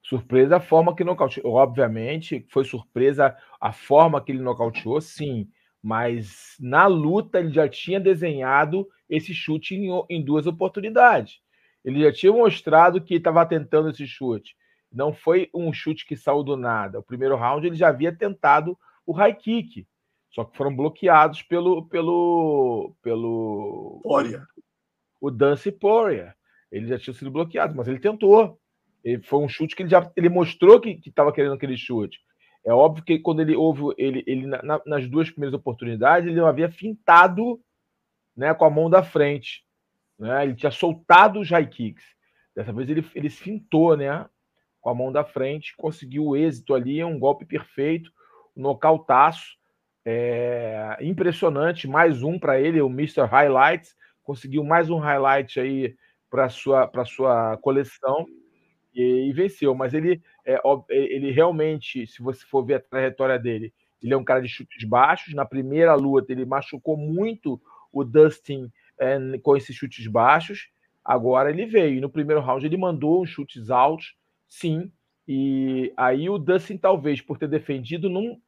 Surpresa 0.00 0.56
a 0.56 0.60
forma 0.60 0.94
que 0.94 1.04
nocauteou. 1.04 1.54
Obviamente, 1.54 2.46
foi 2.50 2.64
surpresa 2.64 3.36
a 3.60 3.72
forma 3.72 4.22
que 4.22 4.32
ele 4.32 4.40
nocauteou, 4.40 5.00
sim. 5.00 5.48
Mas 5.82 6.54
na 6.60 6.86
luta 6.86 7.40
ele 7.40 7.52
já 7.52 7.68
tinha 7.68 8.00
desenhado 8.00 8.86
esse 9.08 9.34
chute 9.34 9.74
em, 9.74 9.90
em 10.08 10.24
duas 10.24 10.46
oportunidades. 10.46 11.40
Ele 11.84 12.02
já 12.02 12.12
tinha 12.12 12.32
mostrado 12.32 13.00
que 13.00 13.14
estava 13.14 13.44
tentando 13.44 13.90
esse 13.90 14.06
chute. 14.06 14.56
Não 14.92 15.12
foi 15.12 15.50
um 15.54 15.72
chute 15.72 16.06
que 16.06 16.16
saiu 16.16 16.42
do 16.42 16.56
nada. 16.56 16.98
O 16.98 17.02
primeiro 17.02 17.36
round 17.36 17.66
ele 17.66 17.76
já 17.76 17.88
havia 17.88 18.14
tentado 18.14 18.78
o 19.06 19.12
high 19.12 19.34
kick, 19.34 19.86
só 20.30 20.44
que 20.44 20.56
foram 20.56 20.74
bloqueados 20.74 21.42
pelo 21.42 21.86
pelo 21.86 22.94
pelo 23.02 24.00
Poria. 24.02 24.46
O 25.20 25.30
Dance 25.30 25.70
Poria. 25.70 26.34
Ele 26.70 26.86
já 26.86 26.98
tinha 26.98 27.14
sido 27.14 27.30
bloqueado, 27.30 27.74
mas 27.74 27.88
ele 27.88 27.98
tentou. 27.98 28.58
Ele, 29.02 29.22
foi 29.22 29.38
um 29.38 29.48
chute 29.48 29.74
que 29.74 29.82
ele 29.82 29.90
já 29.90 30.10
ele 30.16 30.28
mostrou 30.28 30.80
que 30.80 31.00
estava 31.04 31.32
querendo 31.32 31.54
aquele 31.54 31.76
chute. 31.76 32.18
É 32.64 32.72
óbvio 32.72 33.04
que 33.04 33.18
quando 33.18 33.40
ele 33.40 33.56
houve 33.56 33.94
ele, 33.96 34.22
ele 34.26 34.46
na, 34.46 34.80
nas 34.84 35.08
duas 35.08 35.30
primeiras 35.30 35.54
oportunidades, 35.54 36.28
ele 36.28 36.38
não 36.38 36.46
havia 36.46 36.70
fintado 36.70 37.60
né, 38.36 38.52
com 38.52 38.64
a 38.64 38.70
mão 38.70 38.90
da 38.90 39.02
frente. 39.02 39.64
Né? 40.18 40.44
Ele 40.44 40.54
tinha 40.54 40.70
soltado 40.70 41.40
os 41.40 41.50
high 41.50 41.66
kicks. 41.66 42.04
Dessa 42.54 42.72
vez 42.72 42.88
ele, 42.88 43.04
ele 43.14 43.30
fintou 43.30 43.96
né, 43.96 44.28
com 44.80 44.90
a 44.90 44.94
mão 44.94 45.12
da 45.12 45.24
frente, 45.24 45.74
conseguiu 45.76 46.26
o 46.26 46.36
êxito 46.36 46.74
ali, 46.74 47.02
um 47.02 47.18
golpe 47.18 47.44
perfeito, 47.44 48.10
um 48.56 48.62
nocautaço. 48.62 49.56
É, 50.04 50.96
impressionante, 51.02 51.86
mais 51.86 52.22
um 52.22 52.38
para 52.38 52.58
ele, 52.60 52.80
o 52.80 52.88
Mr. 52.88 53.26
Highlights, 53.26 53.94
conseguiu 54.22 54.64
mais 54.64 54.88
um 54.88 54.98
highlight 54.98 55.60
aí 55.60 55.94
para 56.30 56.48
sua 56.48 56.86
para 56.86 57.04
sua 57.04 57.56
coleção 57.58 58.26
e, 58.94 59.28
e 59.28 59.32
venceu. 59.32 59.74
Mas 59.74 59.94
ele, 59.94 60.22
é, 60.44 60.58
ele 60.88 61.30
realmente, 61.30 62.06
se 62.06 62.22
você 62.22 62.44
for 62.44 62.64
ver 62.64 62.74
a 62.74 62.80
trajetória 62.80 63.38
dele, 63.38 63.72
ele 64.02 64.14
é 64.14 64.16
um 64.16 64.24
cara 64.24 64.40
de 64.40 64.48
chutes 64.48 64.84
baixos. 64.84 65.34
Na 65.34 65.44
primeira 65.44 65.94
luta, 65.94 66.32
ele 66.32 66.44
machucou 66.44 66.96
muito 66.96 67.60
o 67.92 68.04
Dustin 68.04 68.70
é, 68.98 69.18
com 69.42 69.56
esses 69.56 69.74
chutes 69.74 70.06
baixos. 70.06 70.68
Agora 71.04 71.50
ele 71.50 71.66
veio. 71.66 71.96
E 71.96 72.00
no 72.00 72.10
primeiro 72.10 72.40
round 72.40 72.64
ele 72.64 72.76
mandou 72.76 73.22
uns 73.22 73.30
chutes 73.30 73.70
altos, 73.70 74.14
sim. 74.48 74.90
E 75.26 75.92
aí 75.96 76.28
o 76.30 76.38
Dustin, 76.38 76.76
talvez, 76.76 77.20
por 77.20 77.38
ter 77.38 77.48
defendido, 77.48 78.08
não. 78.08 78.40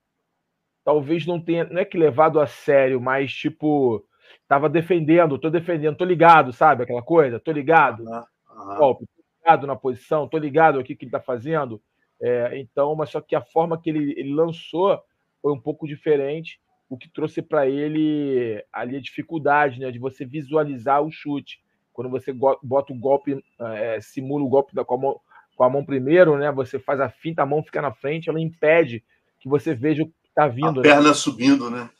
Talvez 0.84 1.26
não 1.26 1.40
tenha. 1.40 1.64
Não 1.64 1.80
é 1.80 1.84
que 1.84 1.98
levado 1.98 2.40
a 2.40 2.46
sério, 2.46 3.00
mas 3.00 3.32
tipo. 3.32 4.04
Tava 4.46 4.68
defendendo, 4.68 5.38
tô 5.38 5.50
defendendo, 5.50 5.96
tô 5.96 6.04
ligado, 6.04 6.52
sabe? 6.52 6.84
Aquela 6.84 7.02
coisa, 7.02 7.40
tô 7.40 7.50
ligado. 7.50 8.04
Uhum, 8.04 8.24
uhum. 8.70 8.76
Golpe, 8.78 9.04
ligado 9.40 9.66
na 9.66 9.74
posição, 9.74 10.28
tô 10.28 10.38
ligado 10.38 10.78
aqui 10.78 10.94
que 10.94 11.04
ele 11.04 11.08
está 11.08 11.20
fazendo. 11.20 11.82
É, 12.20 12.58
então, 12.58 12.94
mas 12.94 13.10
só 13.10 13.20
que 13.20 13.34
a 13.34 13.40
forma 13.40 13.80
que 13.80 13.90
ele, 13.90 14.12
ele 14.16 14.32
lançou 14.32 15.02
foi 15.40 15.52
um 15.52 15.60
pouco 15.60 15.86
diferente, 15.86 16.60
o 16.88 16.96
que 16.96 17.08
trouxe 17.08 17.40
para 17.40 17.68
ele 17.68 18.62
ali 18.72 18.96
a 18.96 19.00
dificuldade 19.00 19.80
né, 19.80 19.90
de 19.90 19.98
você 19.98 20.24
visualizar 20.24 21.02
o 21.02 21.10
chute. 21.10 21.62
Quando 21.92 22.10
você 22.10 22.32
bota 22.32 22.92
o 22.92 22.98
golpe, 22.98 23.42
é, 23.58 24.00
simula 24.00 24.44
o 24.44 24.48
golpe 24.48 24.74
da, 24.74 24.84
com, 24.84 24.94
a 24.94 24.98
mão, 24.98 25.20
com 25.60 25.64
a 25.64 25.68
mão 25.68 25.84
primeiro, 25.84 26.38
né, 26.38 26.50
você 26.50 26.78
faz 26.78 27.00
a 27.00 27.10
finta, 27.10 27.42
a 27.42 27.46
mão 27.46 27.62
fica 27.62 27.82
na 27.82 27.92
frente, 27.92 28.30
ela 28.30 28.40
impede 28.40 29.04
que 29.38 29.46
você 29.46 29.74
veja 29.74 30.02
o 30.02 30.06
que 30.06 30.14
está 30.26 30.48
vindo. 30.48 30.80
A 30.80 30.82
né? 30.82 30.82
perna 30.82 31.12
subindo, 31.12 31.70
né? 31.70 31.90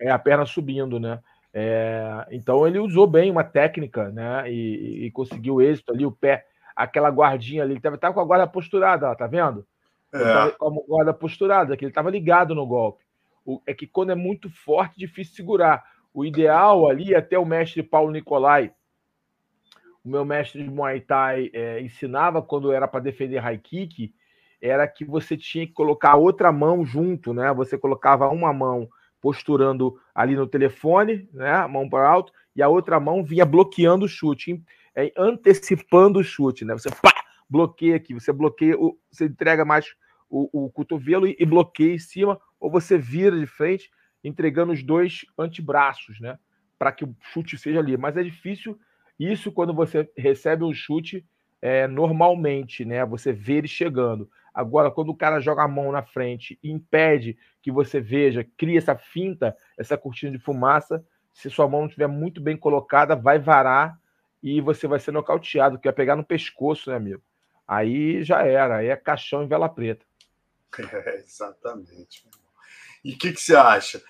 É, 0.00 0.08
a 0.08 0.18
perna 0.20 0.46
subindo, 0.46 1.00
né? 1.00 1.18
É, 1.52 2.28
então 2.30 2.64
ele 2.64 2.78
usou 2.78 3.08
bem 3.08 3.28
uma 3.28 3.42
técnica, 3.42 4.08
né? 4.10 4.48
E, 4.48 5.06
e 5.06 5.10
conseguiu 5.10 5.60
êxito 5.60 5.92
ali, 5.92 6.06
o 6.06 6.12
pé 6.12 6.46
aquela 6.76 7.10
guardinha 7.10 7.64
ali, 7.64 7.72
ele 7.72 7.78
estava 7.78 8.14
com 8.14 8.20
a 8.20 8.24
guarda 8.24 8.46
posturada, 8.46 9.10
ó, 9.10 9.14
tá 9.16 9.26
vendo? 9.26 9.66
É. 10.14 10.50
com 10.56 10.68
a 10.68 10.86
guarda 10.86 11.12
posturada, 11.12 11.76
que 11.76 11.84
ele 11.84 11.90
estava 11.90 12.10
ligado 12.10 12.54
no 12.54 12.64
golpe. 12.64 13.04
O, 13.44 13.60
é 13.66 13.74
que 13.74 13.88
quando 13.88 14.12
é 14.12 14.14
muito 14.14 14.48
forte, 14.48 14.96
difícil 14.96 15.34
segurar. 15.34 15.82
O 16.14 16.24
ideal 16.24 16.88
ali, 16.88 17.16
até 17.16 17.36
o 17.36 17.44
mestre 17.44 17.82
Paulo 17.82 18.12
Nicolai, 18.12 18.72
o 20.04 20.08
meu 20.08 20.24
mestre 20.24 20.62
de 20.62 20.70
Muay 20.70 21.00
Thai 21.00 21.50
é, 21.52 21.80
ensinava 21.80 22.42
quando 22.42 22.72
era 22.72 22.86
para 22.86 23.00
defender 23.00 23.38
high 23.38 23.58
kick, 23.58 24.14
era 24.60 24.86
que 24.88 25.04
você 25.04 25.36
tinha 25.36 25.66
que 25.66 25.72
colocar 25.72 26.16
outra 26.16 26.50
mão 26.50 26.84
junto, 26.84 27.32
né? 27.32 27.52
Você 27.54 27.78
colocava 27.78 28.28
uma 28.28 28.52
mão 28.52 28.88
posturando 29.20 29.98
ali 30.14 30.34
no 30.34 30.46
telefone, 30.46 31.28
né? 31.32 31.66
Mão 31.66 31.88
para 31.88 32.08
alto, 32.08 32.32
e 32.54 32.62
a 32.62 32.68
outra 32.68 32.98
mão 32.98 33.24
vinha 33.24 33.44
bloqueando 33.44 34.04
o 34.04 34.08
chute 34.08 34.62
é 34.94 35.12
antecipando 35.16 36.18
o 36.18 36.24
chute, 36.24 36.64
né? 36.64 36.74
Você 36.74 36.90
pá, 36.90 37.12
bloqueia 37.48 37.96
aqui, 37.96 38.12
você 38.12 38.32
bloqueia, 38.32 38.76
você 39.10 39.26
entrega 39.26 39.64
mais 39.64 39.86
o, 40.28 40.64
o 40.64 40.70
cotovelo 40.70 41.26
e, 41.26 41.36
e, 41.38 41.46
bloqueia 41.46 41.94
em 41.94 41.98
cima, 41.98 42.40
ou 42.58 42.68
você 42.68 42.98
vira 42.98 43.38
de 43.38 43.46
frente 43.46 43.90
entregando 44.24 44.72
os 44.72 44.82
dois 44.82 45.24
antebraços, 45.38 46.18
né? 46.20 46.36
Para 46.76 46.90
que 46.90 47.04
o 47.04 47.14
chute 47.32 47.56
seja 47.56 47.78
ali. 47.78 47.96
Mas 47.96 48.16
é 48.16 48.22
difícil 48.24 48.78
isso 49.18 49.50
quando 49.50 49.74
você 49.74 50.08
recebe 50.16 50.64
um 50.64 50.72
chute 50.72 51.26
é, 51.60 51.86
normalmente, 51.86 52.84
né? 52.84 53.04
Você 53.04 53.32
vê 53.32 53.54
ele 53.54 53.68
chegando. 53.68 54.30
Agora, 54.54 54.90
quando 54.90 55.10
o 55.10 55.16
cara 55.16 55.40
joga 55.40 55.62
a 55.62 55.68
mão 55.68 55.92
na 55.92 56.02
frente 56.02 56.58
e 56.62 56.70
impede 56.70 57.36
que 57.62 57.70
você 57.70 58.00
veja, 58.00 58.46
cria 58.56 58.78
essa 58.78 58.96
finta, 58.96 59.56
essa 59.76 59.96
cortina 59.96 60.32
de 60.32 60.38
fumaça, 60.38 61.04
se 61.32 61.48
sua 61.50 61.68
mão 61.68 61.80
não 61.80 61.86
estiver 61.86 62.08
muito 62.08 62.40
bem 62.40 62.56
colocada, 62.56 63.14
vai 63.14 63.38
varar 63.38 63.98
e 64.42 64.60
você 64.60 64.86
vai 64.86 64.98
ser 64.98 65.12
nocauteado, 65.12 65.78
que 65.78 65.86
vai 65.86 65.94
pegar 65.94 66.16
no 66.16 66.24
pescoço, 66.24 66.90
né, 66.90 66.96
amigo? 66.96 67.22
Aí 67.66 68.24
já 68.24 68.42
era, 68.42 68.78
aí 68.78 68.88
é 68.88 68.96
caixão 68.96 69.42
em 69.42 69.48
vela 69.48 69.68
preta. 69.68 70.04
É, 70.78 71.16
exatamente. 71.16 72.24
E 73.04 73.12
o 73.12 73.18
que, 73.18 73.32
que 73.32 73.40
você 73.40 73.56
acha? 73.56 74.02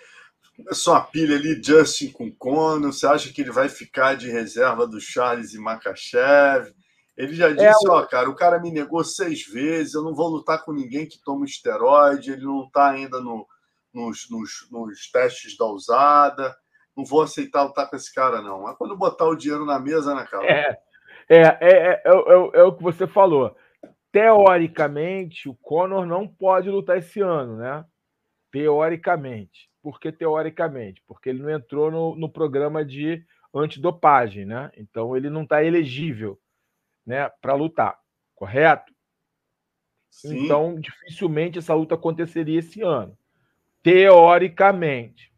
Começou 0.58 0.94
a 0.94 1.00
pilha 1.00 1.36
ali, 1.36 1.62
Justin 1.62 2.10
com 2.10 2.32
Conor. 2.32 2.92
Você 2.92 3.06
acha 3.06 3.32
que 3.32 3.42
ele 3.42 3.52
vai 3.52 3.68
ficar 3.68 4.16
de 4.16 4.28
reserva 4.28 4.88
do 4.88 5.00
Charles 5.00 5.54
e 5.54 5.58
Makachev? 5.58 6.74
Ele 7.16 7.32
já 7.32 7.48
é, 7.48 7.54
disse: 7.54 7.86
é, 7.86 7.90
ó, 7.90 8.04
cara, 8.04 8.28
o 8.28 8.34
cara 8.34 8.58
me 8.58 8.72
negou 8.72 9.04
seis 9.04 9.46
vezes, 9.46 9.94
eu 9.94 10.02
não 10.02 10.14
vou 10.14 10.26
lutar 10.28 10.64
com 10.64 10.72
ninguém 10.72 11.06
que 11.06 11.22
toma 11.22 11.44
esteroide, 11.44 12.32
ele 12.32 12.44
não 12.44 12.64
está 12.64 12.90
ainda 12.90 13.20
no, 13.20 13.46
nos, 13.94 14.28
nos, 14.28 14.68
nos, 14.70 15.10
testes 15.12 15.56
da 15.56 15.64
usada. 15.66 16.56
Não 16.96 17.04
vou 17.04 17.22
aceitar 17.22 17.62
lutar 17.62 17.88
com 17.88 17.94
esse 17.94 18.12
cara, 18.12 18.42
não. 18.42 18.62
Mas 18.62 18.76
quando 18.76 18.96
botar 18.96 19.26
o 19.26 19.36
dinheiro 19.36 19.64
na 19.64 19.78
mesa, 19.78 20.12
né, 20.12 20.26
cara? 20.28 20.44
É, 20.44 20.78
é, 21.28 21.40
é, 21.40 21.58
é, 21.60 22.02
é, 22.04 22.60
é 22.60 22.62
o 22.64 22.72
que 22.72 22.82
você 22.82 23.06
falou. 23.06 23.56
Teoricamente, 24.10 25.48
o 25.48 25.54
Conor 25.54 26.04
não 26.04 26.26
pode 26.26 26.68
lutar 26.68 26.98
esse 26.98 27.20
ano, 27.20 27.56
né? 27.56 27.84
Teoricamente. 28.50 29.68
Por 29.82 30.00
que 30.00 30.10
teoricamente? 30.10 31.02
Porque 31.06 31.28
ele 31.28 31.42
não 31.42 31.50
entrou 31.50 31.90
no, 31.90 32.16
no 32.16 32.28
programa 32.28 32.84
de 32.84 33.24
antidopagem, 33.54 34.44
né? 34.44 34.70
Então 34.76 35.16
ele 35.16 35.30
não 35.30 35.42
está 35.42 35.62
elegível 35.62 36.38
né, 37.06 37.28
para 37.40 37.54
lutar, 37.54 37.98
correto? 38.34 38.92
Sim. 40.10 40.44
Então, 40.44 40.78
dificilmente 40.78 41.58
essa 41.58 41.74
luta 41.74 41.94
aconteceria 41.94 42.58
esse 42.58 42.82
ano. 42.82 43.16
Teoricamente. 43.82 45.32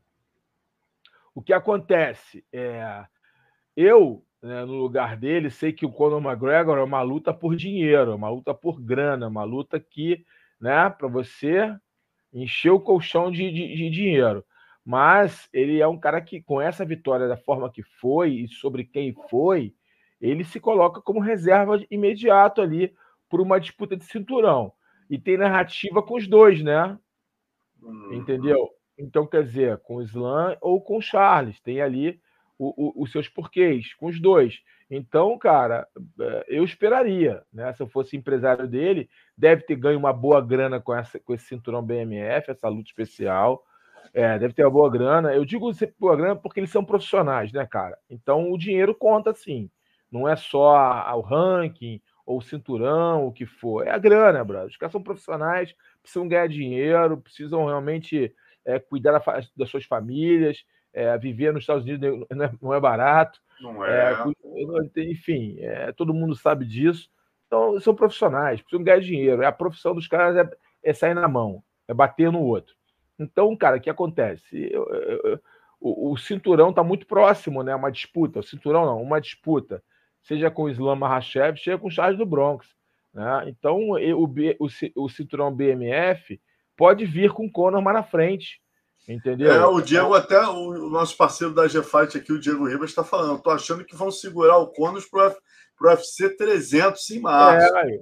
O 1.34 1.42
que 1.42 1.52
acontece? 1.52 2.44
É, 2.52 3.04
eu, 3.76 4.24
né, 4.42 4.64
no 4.64 4.74
lugar 4.74 5.16
dele, 5.16 5.50
sei 5.50 5.72
que 5.72 5.86
o 5.86 5.92
Conor 5.92 6.20
McGregor 6.20 6.78
é 6.78 6.82
uma 6.82 7.02
luta 7.02 7.32
por 7.32 7.54
dinheiro, 7.54 8.14
uma 8.14 8.30
luta 8.30 8.54
por 8.54 8.80
grana, 8.80 9.28
uma 9.28 9.44
luta 9.44 9.78
que, 9.78 10.24
né, 10.60 10.90
para 10.90 11.08
você 11.08 11.74
encher 12.32 12.70
o 12.70 12.80
colchão 12.80 13.30
de, 13.30 13.50
de, 13.50 13.74
de 13.74 13.90
dinheiro. 13.90 14.44
Mas 14.84 15.48
ele 15.52 15.80
é 15.80 15.86
um 15.86 15.98
cara 15.98 16.20
que, 16.20 16.40
com 16.40 16.60
essa 16.60 16.84
vitória 16.84 17.28
da 17.28 17.36
forma 17.36 17.70
que 17.70 17.82
foi 17.82 18.32
e 18.32 18.48
sobre 18.48 18.84
quem 18.84 19.14
foi, 19.28 19.74
ele 20.20 20.44
se 20.44 20.58
coloca 20.58 21.00
como 21.00 21.20
reserva 21.20 21.82
imediato 21.90 22.60
ali 22.60 22.92
por 23.28 23.40
uma 23.40 23.60
disputa 23.60 23.96
de 23.96 24.04
cinturão. 24.04 24.72
E 25.08 25.18
tem 25.18 25.36
narrativa 25.36 26.02
com 26.02 26.16
os 26.16 26.26
dois, 26.26 26.62
né? 26.62 26.98
Uhum. 27.82 28.14
Entendeu? 28.14 28.68
Então, 28.98 29.26
quer 29.26 29.44
dizer, 29.44 29.78
com 29.78 29.96
o 29.96 30.02
Slam 30.02 30.56
ou 30.60 30.80
com 30.80 30.98
o 30.98 31.02
Charles, 31.02 31.60
tem 31.60 31.80
ali 31.80 32.20
o, 32.60 33.00
o, 33.00 33.02
os 33.02 33.10
seus 33.10 33.26
porquês, 33.26 33.94
com 33.94 34.06
os 34.06 34.20
dois. 34.20 34.60
Então, 34.90 35.38
cara, 35.38 35.88
é, 36.20 36.44
eu 36.46 36.62
esperaria, 36.62 37.42
né? 37.50 37.72
Se 37.72 37.82
eu 37.82 37.88
fosse 37.88 38.16
empresário 38.18 38.68
dele, 38.68 39.08
deve 39.36 39.62
ter 39.62 39.76
ganho 39.76 39.98
uma 39.98 40.12
boa 40.12 40.42
grana 40.42 40.78
com, 40.78 40.94
essa, 40.94 41.18
com 41.18 41.32
esse 41.32 41.46
cinturão 41.46 41.82
BMF, 41.82 42.50
essa 42.50 42.68
luta 42.68 42.90
especial. 42.90 43.64
É, 44.12 44.38
deve 44.38 44.52
ter 44.52 44.64
uma 44.64 44.70
boa 44.70 44.90
grana. 44.90 45.32
Eu 45.34 45.44
digo 45.44 45.70
boa 45.98 46.16
grana 46.16 46.36
porque 46.36 46.60
eles 46.60 46.70
são 46.70 46.84
profissionais, 46.84 47.50
né, 47.50 47.66
cara? 47.66 47.96
Então 48.10 48.52
o 48.52 48.58
dinheiro 48.58 48.94
conta 48.94 49.32
sim. 49.32 49.70
Não 50.12 50.28
é 50.28 50.36
só 50.36 50.74
o 51.16 51.20
ranking 51.20 52.02
ou 52.26 52.38
o 52.38 52.42
cinturão, 52.42 53.26
o 53.26 53.32
que 53.32 53.46
for. 53.46 53.86
É 53.86 53.90
a 53.90 53.98
grana, 53.98 54.44
brother. 54.44 54.68
Os 54.68 54.76
caras 54.76 54.92
são 54.92 55.02
profissionais, 55.02 55.74
precisam 56.02 56.28
ganhar 56.28 56.48
dinheiro, 56.48 57.16
precisam 57.16 57.64
realmente 57.64 58.34
é, 58.66 58.78
cuidar 58.78 59.12
da, 59.12 59.40
das 59.56 59.70
suas 59.70 59.84
famílias. 59.84 60.64
É, 60.92 61.16
viver 61.16 61.52
nos 61.52 61.62
Estados 61.62 61.84
Unidos 61.84 62.26
não 62.30 62.44
é, 62.44 62.52
não 62.60 62.74
é 62.74 62.80
barato. 62.80 63.40
Não 63.60 63.84
é. 63.84 64.12
é 64.96 65.02
enfim, 65.02 65.56
é, 65.60 65.92
todo 65.92 66.14
mundo 66.14 66.34
sabe 66.34 66.64
disso. 66.64 67.08
Então, 67.46 67.78
são 67.80 67.94
profissionais, 67.94 68.60
precisam 68.60 68.84
ganhar 68.84 69.00
dinheiro. 69.00 69.42
É 69.42 69.46
a 69.46 69.52
profissão 69.52 69.94
dos 69.94 70.06
caras 70.06 70.36
é, 70.36 70.50
é 70.82 70.92
sair 70.92 71.14
na 71.14 71.28
mão, 71.28 71.62
é 71.88 71.94
bater 71.94 72.30
no 72.30 72.40
outro. 72.40 72.74
Então, 73.18 73.54
cara, 73.56 73.76
o 73.76 73.80
que 73.80 73.90
acontece? 73.90 74.68
Eu, 74.72 74.88
eu, 74.88 75.20
eu, 75.24 75.40
o, 75.80 76.12
o, 76.12 76.16
cinturão 76.16 76.70
está 76.70 76.82
muito 76.82 77.06
próximo, 77.06 77.62
né? 77.62 77.74
Uma 77.74 77.90
disputa. 77.90 78.40
O 78.40 78.42
cinturão 78.42 78.86
não, 78.86 79.02
uma 79.02 79.20
disputa 79.20 79.82
seja 80.22 80.50
com 80.50 80.64
o 80.64 80.68
Islam 80.68 80.96
Mahashev, 80.96 81.58
seja 81.58 81.78
com 81.78 81.88
o 81.88 81.90
Charles 81.90 82.18
do 82.18 82.26
Bronx. 82.26 82.74
Né? 83.12 83.44
Então, 83.48 83.90
o, 83.90 84.24
o, 84.24 84.68
o 84.96 85.08
cinturão 85.08 85.54
BMF 85.54 86.40
pode 86.76 87.04
vir 87.04 87.32
com 87.32 87.46
o 87.46 87.50
Conor 87.50 87.82
mais 87.82 87.96
na 87.96 88.02
frente. 88.02 88.60
Entendeu? 89.10 89.52
É, 89.52 89.66
o 89.66 89.80
Diego, 89.80 90.14
até 90.14 90.38
o 90.38 90.88
nosso 90.88 91.16
parceiro 91.16 91.52
da 91.52 91.66
G-Fight 91.66 92.16
aqui, 92.16 92.32
o 92.32 92.38
Diego 92.38 92.68
Ribas, 92.68 92.90
está 92.90 93.02
falando. 93.02 93.42
Tô 93.42 93.50
achando 93.50 93.84
que 93.84 93.96
vão 93.96 94.10
segurar 94.10 94.58
o 94.58 94.68
Conor 94.68 95.02
para 95.10 95.34
o 95.80 95.86
UFC 95.88 96.36
300 96.36 97.10
em 97.10 97.20
março. 97.20 97.76
É, 97.76 98.00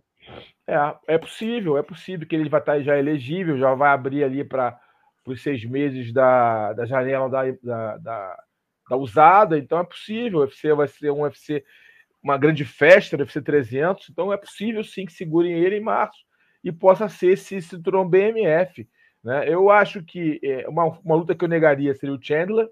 é, 0.66 0.94
é 1.06 1.18
possível, 1.18 1.78
é 1.78 1.82
possível 1.82 2.26
que 2.26 2.36
ele 2.36 2.50
vai 2.50 2.60
estar 2.60 2.80
já 2.82 2.98
elegível, 2.98 3.56
já 3.56 3.74
vai 3.74 3.90
abrir 3.90 4.22
ali 4.22 4.44
para 4.44 4.78
os 5.26 5.42
seis 5.42 5.64
meses 5.64 6.12
da, 6.12 6.74
da 6.74 6.84
janela 6.84 7.30
da, 7.30 7.42
da, 7.62 7.96
da, 7.96 8.42
da 8.90 8.96
usada, 8.96 9.58
então 9.58 9.78
é 9.78 9.84
possível. 9.84 10.40
O 10.40 10.42
UFC 10.42 10.74
vai 10.74 10.88
ser 10.88 11.10
um 11.10 11.22
UFC 11.22 11.64
uma 12.22 12.36
grande 12.36 12.64
festa 12.64 13.16
do 13.16 13.20
UFC 13.20 13.40
300, 13.40 14.10
então 14.10 14.30
é 14.30 14.36
possível 14.36 14.84
sim 14.84 15.06
que 15.06 15.12
segurem 15.12 15.52
ele 15.52 15.76
em 15.76 15.80
março 15.80 16.18
e 16.62 16.70
possa 16.70 17.08
ser 17.08 17.32
esse 17.32 17.62
cinturão 17.62 18.06
BMF. 18.06 18.86
Né? 19.22 19.48
Eu 19.48 19.70
acho 19.70 20.02
que 20.02 20.40
é, 20.42 20.68
uma, 20.68 20.84
uma 20.84 21.16
luta 21.16 21.34
que 21.34 21.44
eu 21.44 21.48
negaria 21.48 21.94
seria 21.94 22.14
o 22.14 22.22
Chandler. 22.22 22.68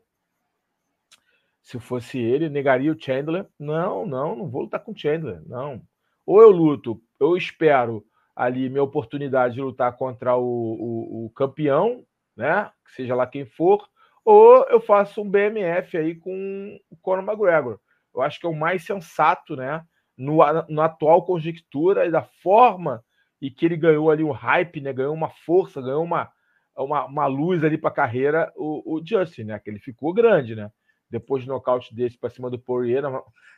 Se 1.63 1.81
fosse 1.81 2.19
ele, 2.19 2.49
negaria 2.49 2.93
o 2.93 3.01
Chandler. 3.01 3.47
Não, 3.59 4.07
não, 4.07 4.37
não 4.37 4.49
vou 4.49 4.63
lutar 4.63 4.81
com 4.81 4.93
o 4.93 4.97
Chandler, 4.97 5.43
não. 5.47 5.83
Ou 6.25 6.41
eu 6.41 6.51
luto, 6.51 7.01
eu 7.21 7.37
espero 7.37 8.05
ali 8.35 8.69
minha 8.69 8.83
oportunidade 8.83 9.55
de 9.55 9.63
lutar 9.63 9.97
contra 9.97 10.37
o, 10.37 10.43
o, 10.45 11.27
o 11.27 11.31
campeão, 11.31 12.05
né? 12.37 12.71
Seja 12.95 13.15
lá 13.15 13.27
quem 13.27 13.47
for, 13.47 13.89
ou 14.25 14.65
eu 14.69 14.81
faço 14.81 15.23
um 15.23 15.31
BMF 15.31 15.97
aí 15.97 16.15
com 16.15 16.79
o 16.91 16.97
Conor 16.97 17.25
McGregor 17.25 17.81
eu 18.17 18.23
acho 18.23 18.41
que 18.41 18.47
é 18.47 18.49
o 18.49 18.57
mais 18.57 18.85
sensato, 18.85 19.55
né? 19.55 19.85
No, 20.17 20.39
no 20.71 20.81
atual 20.81 21.27
conjectura 21.27 22.07
e 22.07 22.11
da 22.11 22.23
forma 22.23 23.05
e 23.41 23.51
que 23.51 23.67
ele 23.67 23.77
ganhou 23.77 24.11
ali 24.11 24.25
um 24.25 24.31
hype, 24.31 24.81
né? 24.81 24.93
Ganhou 24.93 25.13
uma 25.13 25.29
força, 25.29 25.83
ganhou 25.83 26.03
uma, 26.03 26.33
uma, 26.77 27.07
uma 27.07 27.27
luz 27.27 27.65
ali 27.65 27.79
para 27.79 27.91
a 27.91 27.95
carreira, 27.95 28.53
o, 28.57 28.97
o 28.97 29.03
Justin, 29.05 29.45
né? 29.45 29.59
Que 29.59 29.71
ele 29.71 29.79
ficou 29.79 30.13
grande, 30.13 30.55
né? 30.55 30.71
Depois 31.09 31.45
do 31.45 31.49
nocaute 31.49 31.95
desse 31.95 32.19
para 32.19 32.31
cima 32.31 32.51
do 32.51 32.59
Poirier. 32.59 33.05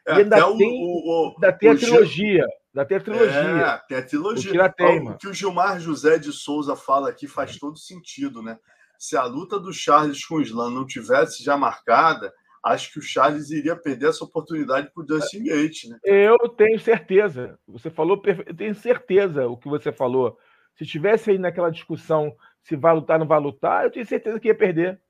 É, 0.07 0.15
e 0.15 0.23
ainda 0.23 0.37
tem, 0.37 0.71
o, 0.71 1.31
o, 1.31 1.35
ainda 1.35 1.53
tem 1.53 1.71
a 1.71 1.77
trilogia. 1.77 2.47
Ainda 2.75 2.87
tem 2.87 2.97
a 2.97 3.01
trilogia. 3.01 3.39
É, 3.39 3.81
tem 3.89 3.99
a 3.99 4.03
trilogia. 4.03 4.75
O, 4.81 5.11
o 5.11 5.17
que 5.17 5.29
o 5.29 5.35
Gilmar 5.35 5.81
José 5.81 6.19
de 6.19 6.33
Souza 6.33 6.77
fala 6.77 7.09
aqui 7.09 7.27
faz 7.27 7.59
todo 7.59 7.79
sentido, 7.79 8.43
né? 8.43 8.59
Se 8.99 9.17
a 9.17 9.25
luta 9.25 9.59
do 9.59 9.73
Charles 9.73 10.25
com 10.25 10.37
o 10.37 10.43
Slam 10.43 10.71
não 10.71 10.85
tivesse 10.85 11.43
já 11.43 11.57
marcada, 11.57 12.33
acho 12.65 12.93
que 12.93 12.99
o 12.99 13.03
Charles 13.03 13.51
iria 13.51 13.77
perder 13.77 14.09
essa 14.09 14.25
oportunidade 14.25 14.91
para 14.93 15.03
o 15.03 15.07
Dustin 15.07 15.45
Gates, 15.45 15.89
né? 15.89 15.99
Eu 16.05 16.37
tenho 16.51 16.79
certeza. 16.81 17.59
Você 17.67 17.91
falou, 17.91 18.21
eu 18.47 18.55
tenho 18.57 18.75
certeza 18.75 19.47
o 19.47 19.57
que 19.57 19.69
você 19.69 19.93
falou. 19.93 20.37
Se 20.75 20.85
tivesse 20.85 21.31
aí 21.31 21.39
naquela 21.39 21.71
discussão 21.71 22.35
se 22.69 22.77
vai 22.77 22.95
lutar 22.95 23.19
não 23.19 23.27
vai 23.27 23.41
lutar, 23.41 23.85
eu 23.85 23.91
tenho 23.91 24.07
certeza 24.07 24.39
que 24.39 24.49
ia 24.49 24.55
perder. 24.55 25.01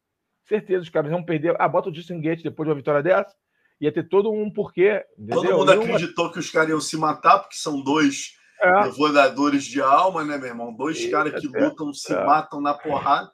Certeza, 0.45 0.83
os 0.83 0.89
caras 0.89 1.11
ião 1.11 1.23
perder. 1.23 1.57
Ah, 1.59 1.69
bota 1.69 1.91
o 1.91 1.95
Justin 1.95 2.21
Gates 2.21 2.43
depois 2.43 2.67
de 2.67 2.71
uma 2.71 2.77
vitória 2.77 3.03
dessa. 3.03 3.35
Ia 3.81 3.93
ter 3.93 4.09
todo 4.09 4.31
um 4.31 4.51
porquê. 4.51 5.05
Entendeu? 5.19 5.43
Todo 5.43 5.59
mundo 5.59 5.73
acreditou 5.73 6.33
que 6.33 6.39
os 6.39 6.51
caras 6.51 6.71
iam 6.71 6.81
se 6.81 6.97
matar, 6.97 7.41
porque 7.41 7.57
são 7.57 7.83
dois 7.83 8.33
é. 8.61 8.89
voadores 8.89 9.65
de 9.65 9.81
alma, 9.83 10.25
né, 10.25 10.39
meu 10.39 10.47
irmão? 10.47 10.73
Dois 10.73 11.05
caras 11.11 11.41
que 11.41 11.55
é, 11.55 11.65
lutam, 11.65 11.93
se 11.93 12.15
é. 12.15 12.25
matam 12.25 12.61
na 12.61 12.75
porrada. 12.75 13.31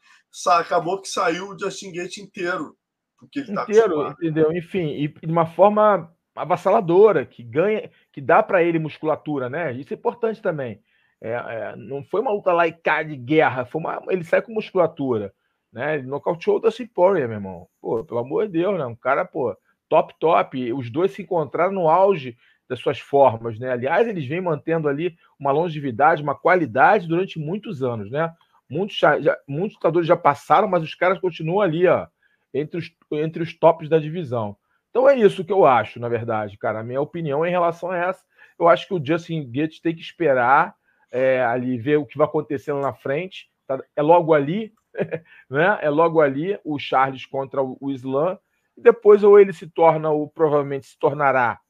Acabou 0.48 1.00
que 1.00 1.08
saiu 1.08 1.50
o 1.50 1.58
Justin 1.58 1.92
Gates 1.92 2.18
inteiro 2.18 2.76
porque 3.24 3.40
ele 3.40 3.54
tá 3.54 3.62
inteiro, 3.62 4.10
entendeu? 4.10 4.52
Enfim, 4.52 4.86
e 4.86 5.08
de 5.08 5.32
uma 5.32 5.46
forma 5.46 6.12
avassaladora, 6.34 7.24
que 7.24 7.42
ganha, 7.42 7.90
que 8.12 8.20
dá 8.20 8.42
para 8.42 8.62
ele 8.62 8.78
musculatura, 8.78 9.48
né? 9.48 9.72
Isso 9.72 9.94
é 9.94 9.96
importante 9.96 10.42
também. 10.42 10.80
É, 11.24 11.32
é, 11.32 11.76
não 11.76 12.04
foi 12.04 12.20
uma 12.20 12.30
luta 12.30 12.52
lá 12.52 12.68
e 12.68 12.72
cá 12.72 13.02
de 13.02 13.16
guerra, 13.16 13.64
foi 13.64 13.80
uma, 13.80 13.98
ele 14.10 14.22
sai 14.22 14.42
com 14.42 14.52
musculatura, 14.52 15.32
né? 15.72 15.94
Ele 15.94 16.06
nocauteou 16.06 16.58
o 16.58 16.60
Dustin 16.60 16.86
Poirier, 16.86 17.26
meu 17.26 17.38
irmão. 17.38 17.66
Pô, 17.80 18.04
pelo 18.04 18.20
amor 18.20 18.44
de 18.44 18.52
Deus, 18.52 18.78
né? 18.78 18.84
Um 18.84 18.94
cara, 18.94 19.24
pô, 19.24 19.56
top, 19.88 20.14
top. 20.20 20.70
Os 20.74 20.90
dois 20.90 21.12
se 21.12 21.22
encontraram 21.22 21.72
no 21.72 21.88
auge 21.88 22.36
das 22.68 22.78
suas 22.78 23.00
formas, 23.00 23.58
né? 23.58 23.72
Aliás, 23.72 24.06
eles 24.06 24.26
vêm 24.26 24.42
mantendo 24.42 24.86
ali 24.86 25.16
uma 25.40 25.50
longevidade, 25.50 26.22
uma 26.22 26.34
qualidade 26.34 27.08
durante 27.08 27.38
muitos 27.38 27.82
anos, 27.82 28.10
né? 28.10 28.30
Muitos, 28.68 28.98
já, 28.98 29.16
muitos 29.48 29.76
lutadores 29.76 30.06
já 30.06 30.18
passaram, 30.18 30.68
mas 30.68 30.82
os 30.82 30.94
caras 30.94 31.18
continuam 31.18 31.62
ali, 31.62 31.86
ó, 31.86 32.06
entre 32.52 32.78
os, 32.78 32.94
entre 33.12 33.42
os 33.42 33.58
tops 33.58 33.88
da 33.88 33.98
divisão. 33.98 34.58
Então 34.90 35.08
é 35.08 35.16
isso 35.16 35.42
que 35.42 35.52
eu 35.52 35.64
acho, 35.64 35.98
na 35.98 36.08
verdade, 36.10 36.58
cara. 36.58 36.80
A 36.80 36.84
minha 36.84 37.00
opinião 37.00 37.46
em 37.46 37.50
relação 37.50 37.90
a 37.90 37.96
essa, 37.96 38.22
eu 38.58 38.68
acho 38.68 38.86
que 38.86 38.92
o 38.92 39.02
Justin 39.02 39.50
Gates 39.50 39.80
tem 39.80 39.94
que 39.94 40.02
esperar 40.02 40.74
é, 41.14 41.40
ali 41.44 41.78
ver 41.78 41.96
o 41.96 42.04
que 42.04 42.18
vai 42.18 42.26
acontecendo 42.26 42.80
na 42.80 42.92
frente. 42.92 43.48
Tá? 43.68 43.80
É 43.94 44.02
logo 44.02 44.34
ali, 44.34 44.74
né? 45.48 45.78
É 45.80 45.88
logo 45.88 46.20
ali 46.20 46.58
o 46.64 46.76
Charles 46.76 47.24
contra 47.24 47.62
o, 47.62 47.88
Islam. 47.88 48.36
E 48.76 48.80
depois 48.80 49.22
ou 49.22 49.38
ele 49.38 49.52
se 49.52 49.68
torna, 49.68 50.10
ou 50.10 50.28
provavelmente 50.28 50.88
se 50.88 50.98
tornará 50.98 51.60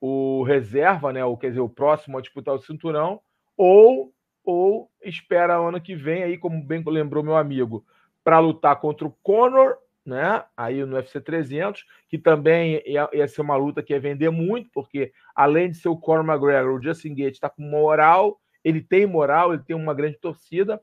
o 0.00 0.44
reserva, 0.44 1.12
né? 1.12 1.24
Ou 1.24 1.36
quer 1.36 1.48
dizer, 1.48 1.60
o 1.60 1.68
próximo 1.68 2.16
a 2.16 2.20
disputar 2.20 2.54
o 2.54 2.60
cinturão, 2.60 3.20
ou 3.56 4.12
ou 4.44 4.90
espera 5.02 5.56
ano 5.56 5.80
que 5.80 5.96
vem 5.96 6.22
aí, 6.22 6.36
como 6.36 6.62
bem 6.62 6.84
lembrou 6.86 7.24
meu 7.24 7.34
amigo, 7.34 7.82
para 8.22 8.38
lutar 8.38 8.78
contra 8.78 9.06
o 9.06 9.16
Conor, 9.22 9.78
né? 10.04 10.44
Aí 10.54 10.84
no 10.84 10.96
UFC 10.96 11.18
300, 11.18 11.82
que 12.10 12.18
também 12.18 12.82
ia, 12.84 13.08
ia, 13.10 13.26
ser 13.26 13.40
uma 13.40 13.56
luta 13.56 13.82
que 13.82 13.94
ia 13.94 13.98
vender 13.98 14.30
muito, 14.30 14.70
porque 14.70 15.12
além 15.34 15.70
de 15.70 15.78
ser 15.78 15.88
o 15.88 15.96
Conor 15.96 16.22
McGregor, 16.24 16.74
o 16.78 16.82
Justin 16.82 17.14
Gates 17.14 17.36
está 17.36 17.48
com 17.48 17.62
moral, 17.62 18.38
ele 18.64 18.80
tem 18.80 19.06
moral, 19.06 19.52
ele 19.52 19.62
tem 19.62 19.76
uma 19.76 19.94
grande 19.94 20.18
torcida, 20.18 20.80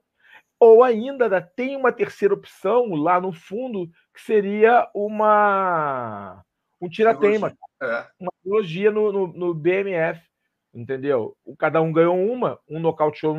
ou 0.60 0.84
ainda 0.84 1.42
tem 1.42 1.76
uma 1.76 1.92
terceira 1.92 2.34
opção 2.34 2.94
lá 2.94 3.20
no 3.20 3.34
fundo, 3.34 3.90
que 4.14 4.22
seria 4.22 4.88
uma 4.94 6.44
um 6.80 6.88
tirateima, 6.88 7.54
é. 7.82 8.06
uma 8.20 8.32
trilogia 8.42 8.92
no, 8.92 9.12
no, 9.12 9.28
no 9.28 9.54
BMF 9.54 10.22
entendeu? 10.74 11.36
Cada 11.58 11.82
um 11.82 11.92
ganhou 11.92 12.18
uma, 12.18 12.60
um 12.68 12.80
nocauteou 12.80 13.36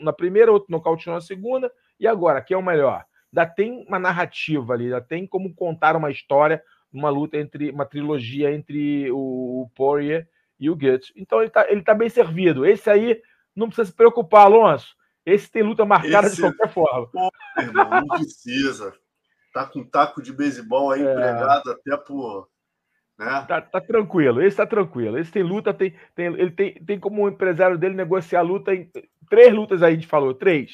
na 0.00 0.12
primeira, 0.12 0.52
outro 0.52 0.70
nocauteou 0.70 1.14
na 1.14 1.20
segunda, 1.20 1.70
e 1.98 2.06
agora, 2.06 2.40
quem 2.40 2.54
é 2.54 2.58
o 2.58 2.62
melhor? 2.62 3.04
Ainda 3.32 3.46
tem 3.46 3.84
uma 3.86 3.98
narrativa 3.98 4.72
ali, 4.72 4.84
ainda 4.84 5.00
tem 5.00 5.26
como 5.26 5.54
contar 5.54 5.94
uma 5.94 6.10
história, 6.10 6.62
uma 6.92 7.10
luta 7.10 7.36
entre, 7.36 7.70
uma 7.70 7.86
trilogia 7.86 8.52
entre 8.52 9.10
o, 9.12 9.62
o 9.62 9.70
Poirier 9.74 10.26
e 10.58 10.68
o 10.68 10.76
Goetz. 10.76 11.12
Então 11.14 11.40
ele 11.40 11.50
tá, 11.50 11.70
ele 11.70 11.82
tá 11.82 11.94
bem 11.94 12.08
servido. 12.08 12.66
Esse 12.66 12.90
aí 12.90 13.20
não 13.54 13.66
precisa 13.66 13.86
se 13.86 13.96
preocupar, 13.96 14.46
Alonso. 14.46 14.94
Esse 15.24 15.50
tem 15.50 15.62
luta 15.62 15.84
marcada 15.84 16.26
Esse... 16.26 16.36
de 16.36 16.42
qualquer 16.42 16.72
forma. 16.72 17.06
Pô, 17.12 17.30
irmão, 17.58 17.90
não 17.90 18.06
precisa. 18.06 18.92
Tá 19.52 19.66
com 19.66 19.84
taco 19.84 20.22
de 20.22 20.32
beisebol 20.32 20.90
aí 20.90 21.02
é... 21.02 21.12
empregado 21.12 21.70
até 21.70 21.96
por 21.96 22.48
né? 23.20 23.44
Tá, 23.46 23.60
tá, 23.60 23.80
tranquilo, 23.82 24.40
esse 24.40 24.56
tá 24.56 24.66
tranquilo. 24.66 25.18
Esse 25.18 25.30
tem 25.30 25.42
luta, 25.42 25.74
tem, 25.74 25.94
tem, 26.14 26.26
ele 26.26 26.50
tem, 26.50 26.72
tem 26.72 26.98
como 26.98 27.28
empresário 27.28 27.76
dele 27.76 27.94
negociar 27.94 28.40
luta 28.40 28.74
em 28.74 28.90
três 29.28 29.52
lutas 29.54 29.82
aí, 29.82 29.92
a 29.92 29.94
gente 29.94 30.06
falou, 30.06 30.32
três. 30.32 30.72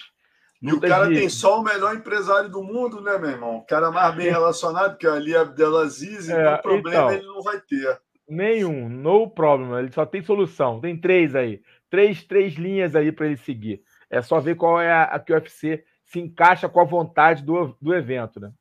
E 0.62 0.72
o 0.72 0.80
cara 0.80 1.08
de... 1.08 1.16
tem 1.16 1.28
só 1.28 1.60
o 1.60 1.64
melhor 1.64 1.94
empresário 1.96 2.48
do 2.48 2.62
mundo, 2.62 3.00
né, 3.00 3.18
meu 3.18 3.30
irmão? 3.30 3.56
O 3.56 3.66
cara 3.66 3.90
mais 3.90 4.14
bem 4.14 4.30
relacionado, 4.30 4.96
que 4.96 5.06
é 5.06 5.10
ali 5.10 5.36
Abdelaziz, 5.36 6.28
é, 6.28 6.40
então 6.40 6.62
problema 6.62 6.88
então, 6.88 7.10
ele 7.10 7.26
não 7.26 7.42
vai 7.42 7.60
ter. 7.60 8.00
Nenhum, 8.28 8.88
no 8.88 9.28
problema. 9.28 9.80
Ele 9.80 9.92
só 9.92 10.06
tem 10.06 10.22
solução. 10.22 10.80
Tem 10.80 10.98
três 10.98 11.34
aí. 11.34 11.60
Três, 11.90 12.25
três 12.25 12.55
linhas 12.55 12.94
aí 12.96 13.12
para 13.12 13.27
ele 13.27 13.37
seguir. 13.37 13.83
É 14.11 14.22
só 14.22 14.40
ver 14.40 14.57
qual 14.57 14.81
é 14.81 14.92
a, 14.92 15.05
a 15.05 15.18
que 15.18 15.33
o 15.33 15.37
UFC 15.37 15.85
se 16.05 16.20
encaixa 16.20 16.68
com 16.68 16.81
a 16.81 16.85
vontade 16.85 17.42
do, 17.42 17.77
do 17.81 17.94
evento, 17.94 18.40
né? 18.40 18.53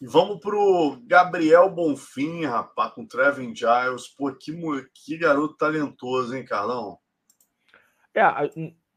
E 0.00 0.06
vamos 0.06 0.40
pro 0.40 0.98
Gabriel 1.06 1.68
Bonfim, 1.68 2.46
rapaz, 2.46 2.92
com 2.94 3.06
Trevin 3.06 3.54
Giles. 3.54 4.08
Pô, 4.08 4.32
que, 4.32 4.52
que 4.94 5.18
garoto 5.18 5.56
talentoso, 5.56 6.34
hein, 6.34 6.44
Carlão? 6.44 6.98
É, 8.14 8.22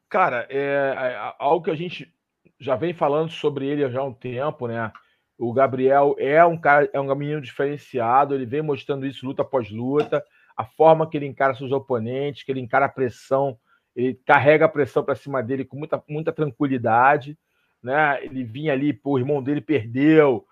cara, 0.09 0.47
é, 0.49 1.33
algo 1.37 1.65
que 1.65 1.71
a 1.71 1.75
gente 1.75 2.13
já 2.57 2.77
vem 2.77 2.93
falando 2.93 3.29
sobre 3.29 3.67
ele 3.67 3.89
já 3.89 3.99
há 3.99 4.03
um 4.03 4.13
tempo, 4.13 4.67
né? 4.67 4.91
O 5.37 5.51
Gabriel 5.51 6.15
é 6.17 6.43
um 6.45 6.57
cara, 6.57 6.89
é 6.93 7.01
um 7.01 7.13
menino 7.15 7.41
diferenciado, 7.41 8.33
ele 8.33 8.45
vem 8.45 8.61
mostrando 8.61 9.05
isso 9.05 9.25
luta 9.25 9.41
após 9.41 9.69
luta, 9.69 10.23
a 10.55 10.65
forma 10.65 11.09
que 11.09 11.17
ele 11.17 11.25
encara 11.25 11.55
seus 11.55 11.71
oponentes, 11.71 12.43
que 12.43 12.51
ele 12.51 12.59
encara 12.59 12.85
a 12.85 12.89
pressão, 12.89 13.57
ele 13.95 14.19
carrega 14.25 14.65
a 14.65 14.69
pressão 14.69 15.03
para 15.03 15.15
cima 15.15 15.41
dele 15.41 15.65
com 15.65 15.77
muita, 15.77 16.03
muita 16.07 16.31
tranquilidade, 16.31 17.37
né? 17.81 18.23
Ele 18.23 18.43
vinha 18.43 18.73
ali, 18.73 18.93
pô, 18.93 19.11
o 19.11 19.19
irmão 19.19 19.41
dele 19.41 19.61
perdeu, 19.61 20.45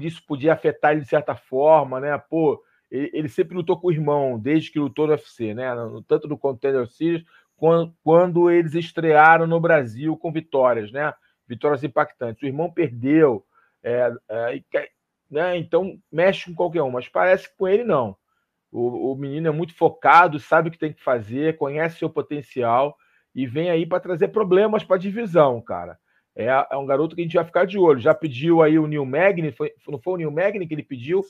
isso 0.00 0.22
podia 0.26 0.52
afetar 0.52 0.92
ele 0.92 1.00
de 1.00 1.08
certa 1.08 1.34
forma, 1.34 2.00
né? 2.00 2.16
Pô, 2.18 2.62
ele, 2.90 3.10
ele, 3.12 3.28
sempre 3.28 3.56
lutou 3.56 3.78
com 3.78 3.88
o 3.88 3.92
irmão, 3.92 4.38
desde 4.38 4.70
que 4.70 4.78
lutou 4.78 5.06
no 5.06 5.12
UFC, 5.12 5.54
né? 5.54 5.70
Tanto 6.06 6.28
no 6.28 6.38
Contender 6.38 6.86
Series, 6.88 7.24
quando, 7.56 7.94
quando 8.02 8.50
eles 8.50 8.74
estrearam 8.74 9.46
no 9.46 9.60
Brasil 9.60 10.16
com 10.16 10.32
vitórias, 10.32 10.92
né? 10.92 11.12
Vitórias 11.46 11.84
impactantes. 11.84 12.42
O 12.42 12.46
irmão 12.46 12.70
perdeu, 12.70 13.44
é, 13.82 14.12
é, 14.28 14.62
né? 15.30 15.56
então 15.56 15.98
mexe 16.10 16.46
com 16.46 16.54
qualquer 16.54 16.82
um, 16.82 16.90
mas 16.90 17.08
parece 17.08 17.48
que 17.48 17.56
com 17.56 17.68
ele 17.68 17.84
não. 17.84 18.16
O, 18.74 19.12
o 19.12 19.16
menino 19.16 19.48
é 19.48 19.52
muito 19.52 19.74
focado, 19.74 20.38
sabe 20.38 20.68
o 20.68 20.72
que 20.72 20.78
tem 20.78 20.92
que 20.92 21.02
fazer, 21.02 21.56
conhece 21.56 21.98
seu 21.98 22.10
potencial 22.10 22.96
e 23.34 23.46
vem 23.46 23.70
aí 23.70 23.86
para 23.86 24.00
trazer 24.00 24.28
problemas 24.28 24.84
para 24.84 24.96
a 24.96 24.98
divisão, 24.98 25.60
cara 25.60 25.98
é, 26.36 26.46
é, 26.46 26.76
um 26.76 26.86
garoto 26.86 27.14
que 27.14 27.22
a 27.22 27.24
gente 27.24 27.36
vai 27.36 27.44
ficar 27.44 27.64
de 27.64 27.78
olho. 27.78 28.00
Já 28.00 28.12
pediu 28.12 28.62
aí 28.62 28.78
o 28.78 28.86
Neil 28.86 29.06
Magny, 29.06 29.52
foi, 29.52 29.72
não 29.88 29.98
foi 29.98 30.14
o 30.14 30.16
Neil 30.16 30.30
Magny 30.30 30.66
que 30.66 30.74
ele 30.74 30.82
pediu? 30.82 31.24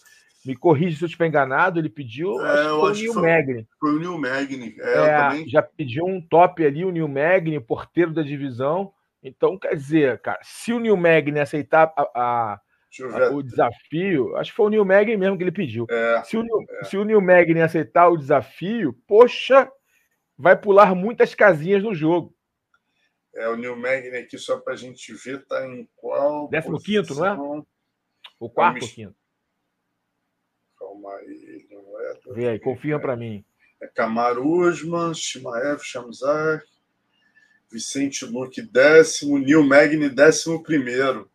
Me 0.44 0.54
corrige 0.54 0.96
se 0.96 1.04
eu 1.04 1.06
estiver 1.06 1.26
enganado, 1.26 1.78
ele 1.78 1.88
pediu. 1.88 2.40
É, 2.44 2.66
eu 2.66 2.80
foi 2.80 2.90
o 2.90 2.94
Neil 2.94 3.12
foi, 3.12 3.22
Magny. 3.22 3.68
Foi 3.80 3.94
o 3.94 3.98
Neil 3.98 4.18
Magny. 4.18 4.76
É, 4.78 4.98
é 4.98 5.18
também... 5.18 5.48
Já 5.48 5.62
pediu 5.62 6.04
um 6.04 6.20
top 6.20 6.64
ali, 6.64 6.84
o 6.84 6.90
Neil 6.90 7.08
Magny, 7.08 7.60
porteiro 7.60 8.12
da 8.12 8.22
divisão. 8.22 8.92
Então, 9.22 9.58
quer 9.58 9.74
dizer, 9.74 10.20
cara, 10.20 10.40
se 10.42 10.72
o 10.72 10.78
Neil 10.78 10.96
Magny 10.96 11.40
aceitar 11.40 11.92
a, 11.96 12.02
a, 12.14 12.60
o 13.02 13.42
desafio, 13.42 14.36
acho 14.36 14.50
que 14.50 14.56
foi 14.56 14.66
o 14.66 14.70
Neil 14.70 14.84
Magny 14.84 15.16
mesmo 15.16 15.36
que 15.36 15.44
ele 15.44 15.52
pediu. 15.52 15.86
É, 15.90 16.22
se, 16.24 16.36
o, 16.36 16.44
é. 16.44 16.84
se 16.84 16.96
o 16.96 17.04
Neil 17.04 17.20
Magny 17.20 17.60
aceitar 17.60 18.08
o 18.08 18.16
desafio, 18.16 18.92
poxa, 19.06 19.70
vai 20.36 20.56
pular 20.56 20.94
muitas 20.94 21.34
casinhas 21.34 21.82
no 21.82 21.94
jogo. 21.94 22.34
É, 23.36 23.48
o 23.48 23.56
New 23.56 23.76
Magni 23.76 24.16
aqui, 24.16 24.38
só 24.38 24.60
para 24.60 24.74
a 24.74 24.76
gente 24.76 25.12
ver, 25.14 25.40
está 25.40 25.66
em 25.66 25.88
qual. 25.96 26.48
15, 26.48 27.18
não 27.18 27.26
é? 27.58 27.62
O 28.38 28.48
quarto 28.48 28.82
ou 28.84 28.88
quinto? 28.88 29.16
Calma 30.78 31.14
aí, 31.16 31.66
não 31.70 32.00
é? 32.00 32.34
Vê 32.34 32.48
aí, 32.50 32.60
confirma 32.60 33.00
para 33.00 33.16
mim. 33.16 33.44
É 33.82 33.88
Camaro 33.88 34.46
Usman, 34.46 35.12
Shimaev, 35.14 35.80
Shamzar, 35.82 36.62
Vicente 37.70 38.24
Luque, 38.24 38.62
décimo, 38.62 39.38
Neil 39.38 39.64
Magni, 39.64 40.08
décimo 40.08 40.62
primeiro. 40.62 41.28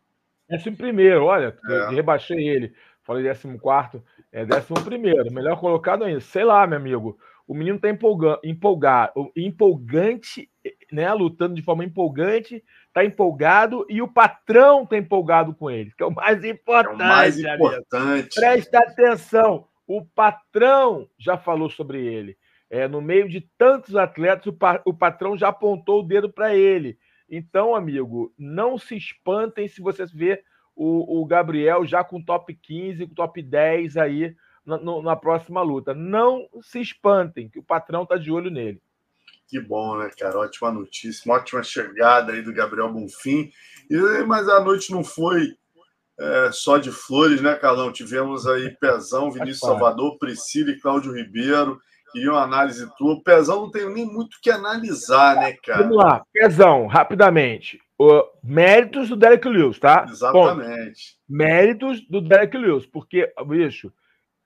Décimo 0.50 0.76
primeiro, 0.76 1.24
olha, 1.24 1.56
é. 1.68 1.94
rebaixei 1.94 2.48
ele. 2.48 2.74
Falei 3.02 3.22
décimo 3.22 3.58
quarto, 3.58 4.02
é 4.30 4.44
décimo 4.44 4.82
primeiro. 4.82 5.32
Melhor 5.32 5.58
colocado 5.58 6.04
ainda. 6.04 6.20
Sei 6.20 6.44
lá, 6.44 6.66
meu 6.66 6.78
amigo. 6.78 7.18
O 7.46 7.54
menino 7.54 7.76
está 7.76 7.88
empolgado, 7.88 8.40
empolgado, 8.44 9.32
empolgante 9.34 10.48
né, 10.92 11.12
lutando 11.12 11.54
de 11.54 11.62
forma 11.62 11.84
empolgante, 11.84 12.62
está 12.88 13.04
empolgado 13.04 13.86
e 13.88 14.02
o 14.02 14.08
patrão 14.08 14.82
está 14.82 14.96
empolgado 14.96 15.54
com 15.54 15.70
ele, 15.70 15.92
que 15.96 16.02
é 16.02 16.06
o 16.06 16.14
mais 16.14 16.44
importante. 16.44 17.00
É 17.00 17.04
o 17.04 17.08
mais 17.08 17.38
importante. 17.38 18.34
Presta 18.34 18.78
atenção, 18.78 19.66
o 19.86 20.04
patrão 20.04 21.08
já 21.18 21.36
falou 21.36 21.70
sobre 21.70 22.04
ele. 22.04 22.36
É, 22.68 22.86
no 22.86 23.00
meio 23.00 23.28
de 23.28 23.40
tantos 23.58 23.96
atletas, 23.96 24.46
o, 24.46 24.52
pa 24.52 24.80
o 24.84 24.94
patrão 24.94 25.36
já 25.36 25.48
apontou 25.48 26.00
o 26.00 26.06
dedo 26.06 26.30
para 26.30 26.54
ele. 26.54 26.98
Então, 27.30 27.76
amigo, 27.76 28.34
não 28.36 28.76
se 28.76 28.96
espantem 28.96 29.68
se 29.68 29.80
vocês 29.80 30.10
ver 30.10 30.44
o, 30.74 31.20
o 31.20 31.24
Gabriel 31.24 31.86
já 31.86 32.02
com 32.02 32.20
top 32.20 32.52
15, 32.54 33.06
com 33.06 33.14
top 33.14 33.40
10 33.40 33.96
aí 33.96 34.34
na, 34.66 34.76
no, 34.78 35.00
na 35.00 35.14
próxima 35.14 35.62
luta. 35.62 35.94
Não 35.94 36.48
se 36.60 36.80
espantem, 36.80 37.48
que 37.48 37.58
o 37.58 37.62
patrão 37.62 38.02
está 38.02 38.16
de 38.16 38.32
olho 38.32 38.50
nele. 38.50 38.82
Que 39.46 39.60
bom, 39.60 39.98
né, 39.98 40.10
cara? 40.18 40.38
Ótima 40.38 40.72
notícia, 40.72 41.22
uma 41.24 41.36
ótima 41.36 41.62
chegada 41.62 42.32
aí 42.32 42.42
do 42.42 42.52
Gabriel 42.52 42.92
Bonfim. 42.92 43.50
E, 43.90 44.24
mas 44.24 44.48
a 44.48 44.60
noite 44.60 44.92
não 44.92 45.02
foi 45.04 45.56
é, 46.18 46.50
só 46.52 46.78
de 46.78 46.92
flores, 46.92 47.40
né, 47.40 47.54
Carlão? 47.56 47.92
Tivemos 47.92 48.46
aí 48.46 48.70
Pezão, 48.76 49.30
Vinícius 49.30 49.60
Salvador, 49.60 50.18
Priscila 50.18 50.70
e 50.70 50.80
Cláudio 50.80 51.12
Ribeiro. 51.12 51.80
Queriam 52.12 52.36
análise 52.36 52.88
tua. 52.96 53.14
O 53.14 53.22
Pezão 53.22 53.62
não 53.62 53.70
tem 53.70 53.88
nem 53.92 54.06
muito 54.06 54.34
o 54.34 54.40
que 54.42 54.50
analisar, 54.50 55.36
né, 55.36 55.54
cara? 55.64 55.82
Vamos 55.82 55.96
lá, 55.96 56.24
Pezão, 56.32 56.86
rapidamente. 56.86 57.80
O, 57.98 58.24
méritos 58.42 59.08
do 59.08 59.16
Derek 59.16 59.46
Lewis, 59.48 59.78
tá? 59.78 60.06
Exatamente. 60.08 61.16
Ponto. 61.16 61.28
Méritos 61.28 62.00
do 62.08 62.20
Derek 62.20 62.56
Lewis, 62.56 62.86
porque, 62.86 63.32
bicho, 63.46 63.92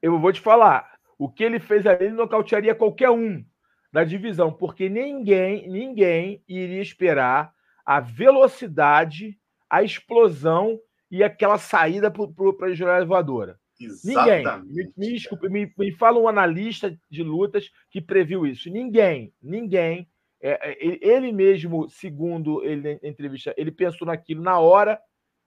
eu 0.02 0.18
vou 0.18 0.32
te 0.32 0.40
falar, 0.40 0.94
o 1.18 1.28
que 1.28 1.44
ele 1.44 1.58
fez 1.58 1.86
ali, 1.86 2.06
ele 2.06 2.14
nocautearia 2.14 2.74
qualquer 2.74 3.10
um 3.10 3.44
da 3.92 4.02
divisão, 4.02 4.52
porque 4.52 4.88
ninguém, 4.88 5.68
ninguém 5.68 6.42
iria 6.48 6.82
esperar 6.82 7.52
a 7.86 8.00
velocidade, 8.00 9.38
a 9.70 9.82
explosão 9.82 10.80
e 11.10 11.22
aquela 11.22 11.58
saída 11.58 12.10
para 12.10 12.66
a 12.66 12.74
jornada 12.74 13.04
voadora. 13.06 13.58
Exatamente. 13.80 14.64
Ninguém. 14.66 14.84
Me, 14.86 14.92
me, 14.96 15.12
desculpe, 15.14 15.48
me, 15.48 15.72
me 15.76 15.92
fala 15.92 16.18
um 16.18 16.28
analista 16.28 16.96
de 17.10 17.22
lutas 17.22 17.70
que 17.90 18.00
previu 18.00 18.46
isso. 18.46 18.70
Ninguém, 18.70 19.32
ninguém 19.42 20.08
É, 20.40 20.72
é 20.72 20.98
ele 21.00 21.32
mesmo, 21.32 21.88
segundo 21.88 22.62
ele 22.62 22.98
na 23.02 23.08
entrevista, 23.08 23.54
ele 23.56 23.72
pensou 23.72 24.06
naquilo 24.06 24.42
na 24.42 24.58
hora 24.58 25.00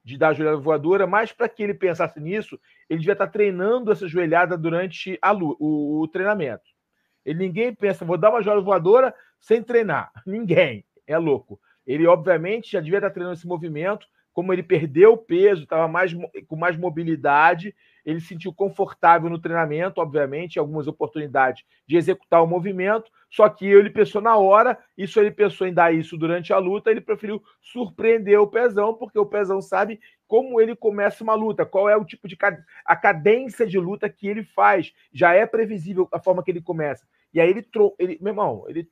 de 0.04 0.18
dar 0.18 0.30
a 0.30 0.34
joelhada 0.34 0.58
voadora, 0.58 1.06
mas 1.06 1.32
para 1.32 1.50
que 1.50 1.62
ele 1.62 1.74
pensasse 1.74 2.20
nisso, 2.20 2.60
ele 2.90 3.00
devia 3.00 3.14
estar 3.14 3.28
treinando 3.28 3.92
essa 3.92 4.08
joelhada 4.08 4.58
durante 4.58 5.20
a, 5.22 5.34
o, 5.34 6.02
o 6.02 6.08
treinamento. 6.08 6.64
Ele, 7.26 7.40
ninguém 7.40 7.76
pensa, 7.76 8.06
vou 8.06 8.18
dar 8.18 8.30
uma 8.30 8.42
joelhada 8.42 8.66
voadora 8.66 9.14
sem 9.40 9.62
treinar. 9.62 10.12
Ninguém. 10.26 10.86
É 11.06 11.18
louco. 11.18 11.60
Ele, 11.86 12.08
obviamente, 12.08 12.72
já 12.72 12.80
devia 12.80 13.00
estar 13.00 13.10
treinando 13.12 13.38
esse 13.38 13.48
movimento. 13.48 14.08
Como 14.32 14.54
ele 14.54 14.64
perdeu 14.64 15.18
peso, 15.18 15.64
estava 15.64 15.88
mais, 15.88 16.14
com 16.48 16.56
mais 16.56 16.78
mobilidade, 16.78 17.76
ele 18.08 18.22
se 18.22 18.28
sentiu 18.28 18.54
confortável 18.54 19.30
no 19.30 19.38
treinamento, 19.38 20.00
obviamente, 20.00 20.58
algumas 20.58 20.88
oportunidades 20.88 21.66
de 21.86 21.98
executar 21.98 22.42
o 22.42 22.48
movimento, 22.48 23.12
só 23.30 23.50
que 23.50 23.66
ele 23.66 23.90
pensou 23.90 24.22
na 24.22 24.38
hora, 24.38 24.80
isso 24.98 25.20
ele 25.20 25.30
pensou 25.30 25.68
em 25.68 25.74
dar 25.74 25.94
isso 25.94 26.18
durante 26.18 26.54
a 26.54 26.58
luta, 26.58 26.90
ele 26.90 27.02
preferiu 27.02 27.44
surpreender 27.62 28.40
o 28.40 28.48
Pezão, 28.48 28.94
porque 28.94 29.20
o 29.20 29.26
Pezão 29.26 29.62
sabe 29.62 30.00
como 30.26 30.62
ele 30.62 30.74
começa 30.74 31.22
uma 31.22 31.36
luta, 31.36 31.66
qual 31.66 31.90
é 31.90 31.98
o 31.98 32.06
tipo 32.06 32.30
de 32.30 32.38
a 32.86 32.96
cadência 32.96 33.68
de 33.68 33.78
luta 33.78 34.10
que 34.10 34.26
ele 34.26 34.46
faz, 34.46 34.94
já 35.12 35.34
é 35.34 35.46
previsível 35.46 36.08
a 36.14 36.18
forma 36.18 36.42
que 36.42 36.50
ele 36.50 36.62
começa. 36.62 37.06
E 37.34 37.42
aí 37.42 37.50
ele, 37.50 37.68
ele 38.00 38.18
meu 38.22 38.32
irmão, 38.32 38.64
ele 38.70 38.88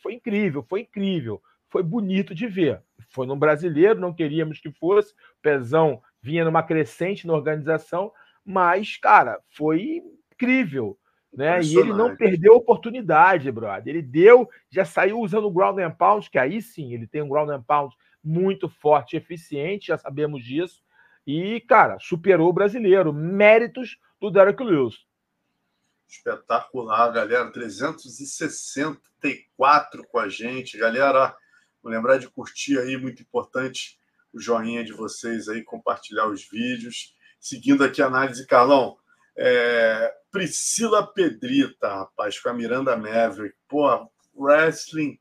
foi 0.00 0.14
incrível, 0.14 0.64
foi 0.68 0.82
incrível, 0.82 1.42
foi 1.68 1.82
bonito 1.82 2.32
de 2.36 2.46
ver. 2.46 2.80
Foi 3.08 3.26
no 3.26 3.34
brasileiro, 3.34 3.98
não 3.98 4.14
queríamos 4.14 4.60
que 4.60 4.70
fosse, 4.70 5.12
o 5.12 5.42
Pezão 5.42 6.00
vinha 6.22 6.44
numa 6.44 6.62
crescente 6.62 7.26
na 7.26 7.32
organização, 7.32 8.12
mas, 8.44 8.96
cara, 8.96 9.40
foi 9.48 10.02
incrível. 10.32 10.98
Né? 11.32 11.62
E 11.62 11.76
ele 11.76 11.92
não 11.92 12.16
perdeu 12.16 12.54
a 12.54 12.56
oportunidade, 12.56 13.52
brother. 13.52 13.94
Ele 13.94 14.02
deu, 14.02 14.50
já 14.68 14.84
saiu 14.84 15.20
usando 15.20 15.46
o 15.46 15.50
ground 15.50 15.78
and 15.78 15.92
pound, 15.92 16.28
que 16.28 16.38
aí 16.38 16.60
sim 16.60 16.92
ele 16.92 17.06
tem 17.06 17.22
um 17.22 17.28
ground 17.28 17.50
and 17.50 17.62
pound 17.62 17.94
muito 18.22 18.68
forte 18.68 19.14
e 19.14 19.16
eficiente, 19.16 19.86
já 19.88 19.96
sabemos 19.96 20.44
disso. 20.44 20.82
E, 21.26 21.60
cara, 21.60 21.98
superou 22.00 22.48
o 22.48 22.52
brasileiro. 22.52 23.12
Méritos 23.12 23.98
do 24.20 24.30
Derek 24.30 24.62
Lewis. 24.62 25.06
Espetacular, 26.08 27.10
galera. 27.12 27.50
364 27.52 30.06
com 30.08 30.18
a 30.18 30.28
gente. 30.28 30.76
Galera, 30.76 31.36
vou 31.80 31.92
lembrar 31.92 32.18
de 32.18 32.28
curtir 32.28 32.76
aí, 32.78 32.96
muito 32.96 33.22
importante 33.22 34.00
o 34.32 34.40
joinha 34.40 34.84
de 34.84 34.92
vocês 34.92 35.48
aí, 35.48 35.62
compartilhar 35.62 36.28
os 36.28 36.48
vídeos. 36.48 37.14
Seguindo 37.40 37.82
aqui 37.82 38.02
a 38.02 38.06
análise, 38.06 38.46
Carlão. 38.46 38.96
É, 39.36 40.12
Priscila 40.30 41.06
Pedrita, 41.12 41.88
rapaz, 41.88 42.38
com 42.38 42.50
a 42.50 42.54
Miranda 42.54 42.96
Maverick. 42.96 43.56
Pô, 43.68 44.08
wrestling 44.34 45.18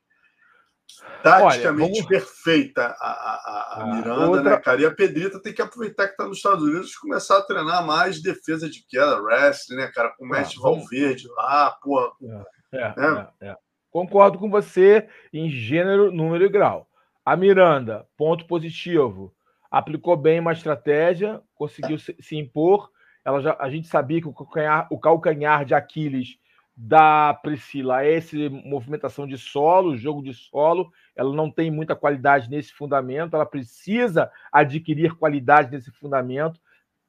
taticamente 1.24 1.68
Olha, 1.68 1.74
vamos... 1.74 2.06
perfeita 2.06 2.96
a, 3.00 3.12
a, 3.12 3.80
a 3.80 3.82
ah, 3.82 3.96
Miranda, 3.96 4.28
outra... 4.28 4.44
né, 4.44 4.58
cara? 4.58 4.82
E 4.82 4.86
a 4.86 4.94
Pedrita 4.94 5.42
tem 5.42 5.54
que 5.54 5.62
aproveitar 5.62 6.08
que 6.08 6.14
está 6.14 6.26
nos 6.26 6.38
Estados 6.38 6.64
Unidos 6.64 6.92
e 6.92 7.00
começar 7.00 7.38
a 7.38 7.44
treinar 7.44 7.86
mais 7.86 8.22
defesa 8.22 8.70
de 8.70 8.86
queda, 8.88 9.22
wrestling, 9.22 9.78
né, 9.78 9.88
cara? 9.94 10.10
Com 10.18 10.26
o 10.26 10.28
mestre 10.28 10.58
ah, 10.60 10.64
vamos... 10.64 10.80
Valverde 10.80 11.28
lá, 11.30 11.78
pô. 11.82 12.16
É, 12.74 12.78
é, 12.78 12.96
né? 12.96 13.28
é, 13.42 13.50
é. 13.50 13.56
Concordo 13.92 14.38
com 14.38 14.50
você 14.50 15.08
em 15.34 15.50
gênero, 15.50 16.12
número 16.12 16.46
e 16.46 16.50
grau. 16.50 16.88
A 17.26 17.36
Miranda, 17.36 18.08
ponto 18.18 18.46
positivo 18.46 19.34
aplicou 19.72 20.18
bem 20.18 20.40
uma 20.40 20.54
estratégia, 20.54 21.42
conseguiu 21.60 22.00
se, 22.00 22.16
se 22.22 22.38
impor. 22.38 22.90
Ela 23.24 23.42
já, 23.42 23.56
a 23.60 23.70
gente 23.70 23.88
sabia 23.88 24.22
que 24.22 24.28
o 24.28 24.34
calcanhar, 24.34 24.88
o 24.90 24.98
calcanhar 24.98 25.66
de 25.66 25.76
Aquiles 25.76 26.40
da 26.76 27.34
Priscila 27.34 28.06
é 28.06 28.16
essa 28.16 28.38
movimentação 28.50 29.28
de 29.28 29.38
solo, 29.38 29.98
jogo 29.98 30.24
de 30.24 30.34
solo. 30.34 30.90
Ela 31.14 31.36
não 31.36 31.52
tem 31.52 31.70
muita 31.70 31.94
qualidade 31.98 32.50
nesse 32.50 32.72
fundamento, 32.72 33.36
ela 33.36 33.46
precisa 33.46 34.32
adquirir 34.50 35.14
qualidade 35.16 35.70
nesse 35.70 35.92
fundamento, 35.92 36.58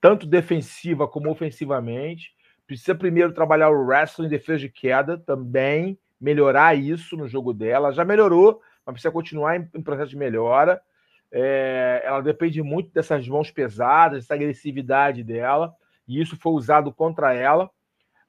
tanto 0.01 0.27
defensiva 0.27 1.07
como 1.07 1.31
ofensivamente. 1.31 2.35
Precisa 2.67 2.95
primeiro 2.97 3.33
trabalhar 3.33 3.71
o 3.71 3.87
wrestling, 3.87 4.29
defesa 4.29 4.59
de 4.59 4.69
queda 4.69 5.17
também, 5.17 5.97
melhorar 6.21 6.77
isso 6.77 7.17
no 7.17 7.29
jogo 7.29 7.55
dela. 7.55 7.93
Já 7.93 8.05
melhorou, 8.05 8.61
mas 8.85 8.95
precisa 8.95 9.13
continuar 9.13 9.57
em, 9.57 9.69
em 9.73 9.83
processo 9.83 10.11
de 10.11 10.17
melhora. 10.17 10.83
É, 11.33 12.03
ela 12.05 12.21
depende 12.21 12.63
muito 12.63 12.93
dessas 12.93 13.27
mãos 13.29 13.51
pesadas, 13.51 14.21
dessa 14.21 14.35
agressividade 14.35 15.23
dela, 15.23 15.73
e 16.07 16.21
isso 16.21 16.37
foi 16.37 16.53
usado 16.53 16.93
contra 16.93 17.33
ela. 17.33 17.71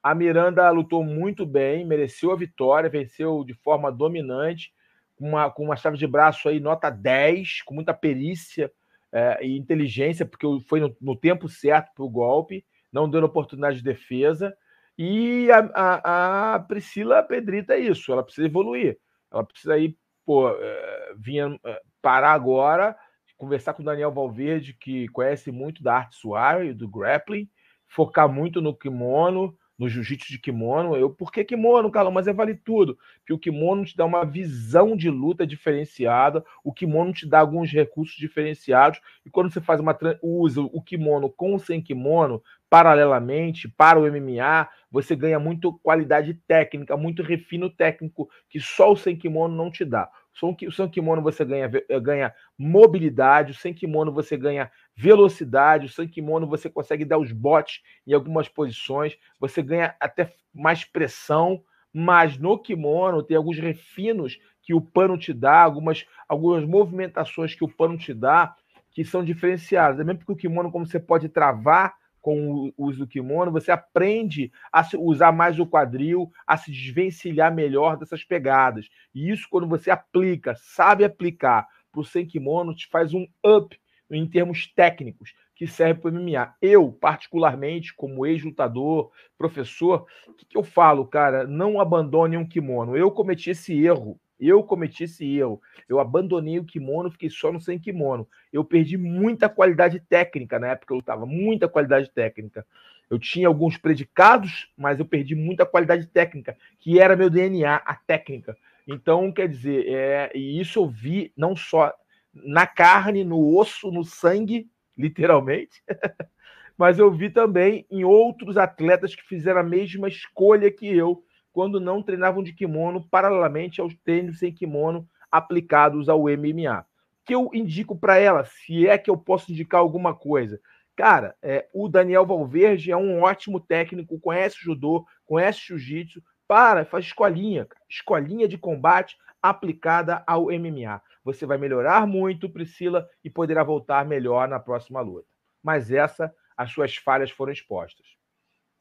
A 0.04 0.16
Miranda 0.16 0.70
lutou 0.72 1.04
muito 1.04 1.46
bem, 1.46 1.86
mereceu 1.86 2.32
a 2.32 2.36
vitória, 2.36 2.90
venceu 2.90 3.44
de 3.44 3.54
forma 3.54 3.92
dominante, 3.92 4.72
com 5.16 5.30
uma, 5.30 5.52
com 5.52 5.64
uma 5.64 5.76
chave 5.76 5.98
de 5.98 6.08
braço 6.08 6.50
aí, 6.50 6.60
nota 6.60 6.90
10, 6.90 7.62
com 7.64 7.76
muita 7.76 7.94
perícia 7.94 8.72
é, 9.12 9.46
e 9.46 9.58
inteligência, 9.58 10.26
porque 10.26 10.48
foi 10.68 10.80
no, 10.80 10.96
no 11.00 11.16
tempo 11.16 11.48
certo 11.48 11.92
para 11.94 12.04
o 12.04 12.10
golpe, 12.10 12.66
não 12.92 13.10
deu 13.10 13.24
oportunidade 13.24 13.78
de 13.78 13.84
defesa. 13.84 14.56
E 14.98 15.50
a, 15.52 15.60
a, 15.74 16.56
a, 16.56 16.60
Priscila 16.60 17.24
Pedrita 17.24 17.74
é 17.74 17.80
isso, 17.80 18.12
ela 18.12 18.24
precisa 18.24 18.48
evoluir, 18.48 18.98
ela 19.32 19.44
precisa 19.44 19.78
ir, 19.78 19.96
pô, 20.26 20.50
é, 20.50 21.14
vinha, 21.18 21.58
é, 21.66 21.82
parar 22.02 22.34
agora, 22.34 22.96
conversar 23.38 23.74
com 23.74 23.82
o 23.82 23.86
Daniel 23.86 24.12
Valverde, 24.12 24.74
que 24.74 25.08
conhece 25.10 25.52
muito 25.52 25.82
da 25.82 25.96
arte 25.96 26.16
suave, 26.16 26.74
do 26.74 26.88
grappling, 26.88 27.50
focar 27.88 28.30
muito 28.30 28.62
no 28.62 28.76
kimono, 28.76 29.58
no 29.82 29.90
jiu-jitsu 29.90 30.30
de 30.30 30.38
kimono. 30.38 30.96
Eu, 30.96 31.10
por 31.10 31.32
que 31.32 31.44
kimono, 31.44 31.90
Carlão? 31.90 32.12
Mas 32.12 32.28
é 32.28 32.34
vale 32.34 32.54
tudo. 32.54 32.96
Porque 33.18 33.34
o 33.34 33.40
kimono 33.40 33.84
te 33.84 33.98
dá 33.98 34.06
uma 34.06 34.24
visão 34.24 34.96
de 34.96 35.10
luta 35.10 35.46
diferenciada, 35.46 36.46
o 36.64 36.72
kimono 36.72 37.12
te 37.12 37.28
dá 37.28 37.40
alguns 37.40 37.72
recursos 37.72 38.16
diferenciados, 38.16 39.02
e 39.26 39.30
quando 39.32 39.52
você 39.52 39.60
faz 39.60 39.80
uma 39.80 39.98
usa 40.22 40.62
o 40.62 40.82
kimono 40.84 41.32
com 41.32 41.54
ou 41.54 41.60
sem 41.60 41.82
kimono, 41.82 42.44
paralelamente, 42.70 43.68
para 43.68 44.00
o 44.00 44.06
MMA, 44.06 44.70
você 44.92 45.16
ganha 45.16 45.40
muito 45.40 45.74
qualidade 45.80 46.36
técnica, 46.48 46.96
muito 46.96 47.24
refino 47.24 47.68
técnico, 47.68 48.30
que 48.48 48.60
só 48.60 48.92
o 48.92 48.96
sem 48.96 49.18
kimono 49.18 49.56
não 49.56 49.72
te 49.72 49.84
dá. 49.84 50.08
O 50.41 50.72
sem 50.72 50.89
kimono 50.89 51.22
você 51.22 51.46
ganha, 51.46 51.70
eh, 51.89 52.00
ganha 52.00 52.34
mobilidade, 52.58 53.54
sem 53.54 53.74
kimono 53.74 54.12
você 54.12 54.38
ganha 54.38 54.72
velocidade, 54.96 55.89
sem 55.89 56.08
kimono 56.08 56.48
você 56.48 56.70
consegue 56.70 57.06
dar 57.06 57.17
os 57.17 57.32
botes 57.32 57.82
em 58.08 58.13
algumas 58.13 58.48
posições, 58.48 59.17
você 59.39 59.62
ganha 59.62 59.96
até 60.00 60.34
mais 60.54 60.84
pressão, 60.84 61.63
mas 61.94 62.38
no 62.38 62.58
kimono 62.58 63.22
tem 63.22 63.38
alguns 63.38 63.60
refinos 63.60 64.38
que 64.63 64.74
o 64.74 64.82
pano 64.82 65.17
te 65.17 65.34
dá, 65.34 65.62
algumas, 65.62 66.06
algumas 66.28 66.63
movimentações 66.65 67.54
que 67.54 67.63
o 67.63 67.70
pano 67.70 67.98
te 67.98 68.13
dá 68.13 68.56
que 68.91 69.04
são 69.06 69.24
diferenciadas. 69.24 70.00
É 70.00 70.04
mesmo 70.04 70.20
porque 70.20 70.32
o 70.34 70.36
kimono, 70.36 70.72
como 70.72 70.86
você 70.86 71.00
pode 71.00 71.30
travar 71.30 71.94
com 72.22 72.72
o 72.78 72.86
uso 72.86 73.00
do 73.00 73.08
kimono, 73.08 73.52
você 73.52 73.72
aprende 73.72 74.52
a 74.72 74.88
usar 74.98 75.32
mais 75.32 75.60
o 75.60 75.66
quadril, 75.66 76.32
a 76.46 76.56
se 76.56 76.72
desvencilhar 76.72 77.54
melhor 77.54 77.98
dessas 77.98 78.24
pegadas. 78.24 78.88
E 79.14 79.30
isso, 79.30 79.48
quando 79.50 79.68
você 79.68 79.90
aplica, 79.90 80.56
sabe 80.56 81.04
aplicar 81.04 81.68
para 81.92 82.02
o 82.02 82.06
sem 82.06 82.26
kimono, 82.26 82.76
te 82.76 82.88
faz 82.88 83.14
um 83.14 83.28
up 83.46 83.78
em 84.10 84.28
termos 84.28 84.68
técnicos 84.68 85.34
que 85.56 85.68
serve 85.68 86.02
para 86.02 86.12
o 86.12 86.14
MMA. 86.14 86.56
Eu, 86.62 86.92
particularmente, 86.92 87.94
como 87.96 88.26
ex-lutador, 88.26 89.12
professor, 89.38 90.06
o 90.28 90.34
que, 90.34 90.46
que 90.46 90.58
eu 90.58 90.64
falo, 90.64 91.06
cara? 91.06 91.46
Não 91.46 91.80
abandone 91.80 92.38
um 92.38 92.48
kimono. 92.48 92.98
Eu 92.98 93.12
cometi 93.12 93.52
esse 93.52 93.74
erro 93.84 94.20
eu 94.49 94.63
cometi 94.63 95.04
esse 95.04 95.38
erro. 95.38 95.62
Eu 95.88 95.99
abandonei 95.99 96.58
o 96.58 96.65
kimono, 96.65 97.12
fiquei 97.12 97.30
só 97.30 97.51
no 97.51 97.62
sem 97.62 97.77
kimono. 97.77 98.27
Eu 98.51 98.65
perdi 98.65 98.97
muita 98.97 99.47
qualidade 99.47 99.99
técnica 99.99 100.60
na 100.60 100.69
época 100.69 100.93
eu 100.93 100.97
lutava, 100.97 101.25
muita 101.25 101.69
qualidade 101.69 102.10
técnica. 102.12 102.65
Eu 103.10 103.19
tinha 103.19 103.47
alguns 103.47 103.77
predicados, 103.77 104.71
mas 104.77 104.97
eu 104.97 105.06
perdi 105.06 105.36
muita 105.36 105.65
qualidade 105.65 106.08
técnica, 106.08 106.58
que 106.80 106.99
era 106.99 107.15
meu 107.15 107.30
DNA, 107.30 107.75
a 107.75 107.93
técnica. 107.93 108.58
Então, 108.88 109.32
quer 109.32 109.47
dizer, 109.47 109.86
é, 109.88 110.32
e 110.34 110.60
isso 110.60 110.80
eu 110.80 110.88
vi 110.88 111.32
não 111.36 111.56
só 111.56 111.93
na 112.34 112.65
carne, 112.65 113.23
no 113.23 113.58
osso, 113.58 113.91
no 113.91 114.04
sangue, 114.04 114.69
literalmente, 114.97 115.83
mas 116.77 117.00
eu 117.00 117.12
vi 117.12 117.29
também 117.29 117.85
em 117.92 118.04
outros 118.04 118.58
atletas 118.58 119.13
que 119.13 119.23
fizeram 119.23 119.60
a 119.60 119.63
mesma 119.63 120.08
escolha 120.08 120.71
que 120.71 120.87
eu, 120.87 121.23
quando 121.52 121.79
não 121.79 122.02
treinavam 122.02 122.43
de 122.43 122.54
kimono 122.54 123.06
paralelamente 123.10 123.81
aos 123.81 123.95
treinos 123.95 124.39
sem 124.39 124.54
kimono 124.54 125.08
aplicados 125.31 126.10
ao 126.10 126.23
MMA. 126.23 126.85
Que 127.25 127.35
eu 127.35 127.49
indico 127.54 127.97
para 127.97 128.17
ela, 128.17 128.45
se 128.45 128.87
é 128.87 128.97
que 128.97 129.10
eu 129.10 129.17
posso 129.17 129.52
indicar 129.52 129.79
alguma 129.79 130.13
coisa. 130.13 130.60
Cara, 130.95 131.35
é, 131.41 131.67
o 131.73 131.87
Daniel 131.87 132.25
Valverde 132.25 132.91
é 132.91 132.97
um 132.97 133.21
ótimo 133.21 133.60
técnico, 133.60 134.19
conhece 134.19 134.58
judô, 134.60 135.06
conhece 135.25 135.60
jiu-jitsu, 135.67 136.21
para, 136.47 136.83
faz 136.83 137.06
escolinha, 137.06 137.67
escolinha 137.89 138.47
de 138.47 138.58
combate 138.58 139.17
aplicada 139.41 140.23
ao 140.27 140.47
MMA. 140.47 141.02
Você 141.23 141.45
vai 141.45 141.58
melhorar 141.58 142.06
muito, 142.06 142.49
Priscila, 142.49 143.08
e 143.23 143.29
poderá 143.29 143.63
voltar 143.63 144.06
melhor 144.06 144.47
na 144.47 144.60
próxima 144.60 144.99
luta. 145.02 145.27
Mas 145.63 145.91
essa, 145.91 146.33
as 146.58 146.71
suas 146.71 146.95
falhas 146.95 147.31
foram 147.31 147.54
expostas. 147.54 148.06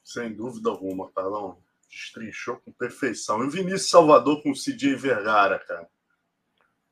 Sem 0.02 0.34
dúvida 0.34 0.70
alguma, 0.70 1.10
Carlão 1.12 1.58
destrinchou 1.91 2.57
com 2.59 2.72
perfeição. 2.72 3.43
E 3.43 3.47
o 3.47 3.51
Vinícius 3.51 3.91
Salvador 3.91 4.43
com 4.43 4.51
o 4.51 4.55
CJ 4.55 4.95
Vergara, 4.95 5.59
cara. 5.59 5.86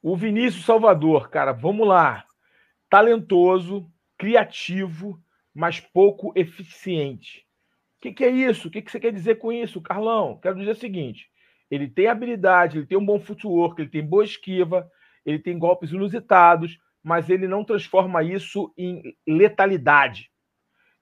O 0.03 0.17
Vinícius 0.17 0.65
Salvador, 0.65 1.31
cara, 1.31 1.53
vamos 1.53 1.87
lá. 1.87 2.25
Talentoso, 2.91 3.91
criativo, 4.17 5.23
mas 5.55 5.81
pouco 5.81 6.33
eficiente. 6.35 7.47
O 7.99 8.01
que, 8.01 8.13
que, 8.13 8.25
é 8.25 8.31
isso? 8.31 8.69
O 8.69 8.71
que, 8.71 8.83
que 8.83 8.91
você 8.91 9.01
quer 9.01 9.13
dizer 9.13 9.37
com 9.37 9.53
isso, 9.53 9.81
Carlão? 9.81 10.39
Quero 10.41 10.59
dizer 10.59 10.73
o 10.73 10.77
seguinte: 10.77 11.29
ele 11.71 11.89
tem 11.89 12.07
habilidade, 12.07 12.79
ele 12.79 12.87
tem 12.87 12.97
um 12.97 13.05
bom 13.05 13.19
footwork, 13.19 13.81
ele 13.81 13.91
tem 13.91 14.07
boa 14.07 14.25
esquiva, 14.25 14.89
ele 15.25 15.39
tem 15.39 15.59
golpes 15.59 15.91
inusitados, 15.91 16.79
mas 17.03 17.29
ele 17.29 17.49
não 17.49 17.65
transforma 17.65 18.23
isso 18.23 18.73
em 18.77 19.03
letalidade. 19.27 20.31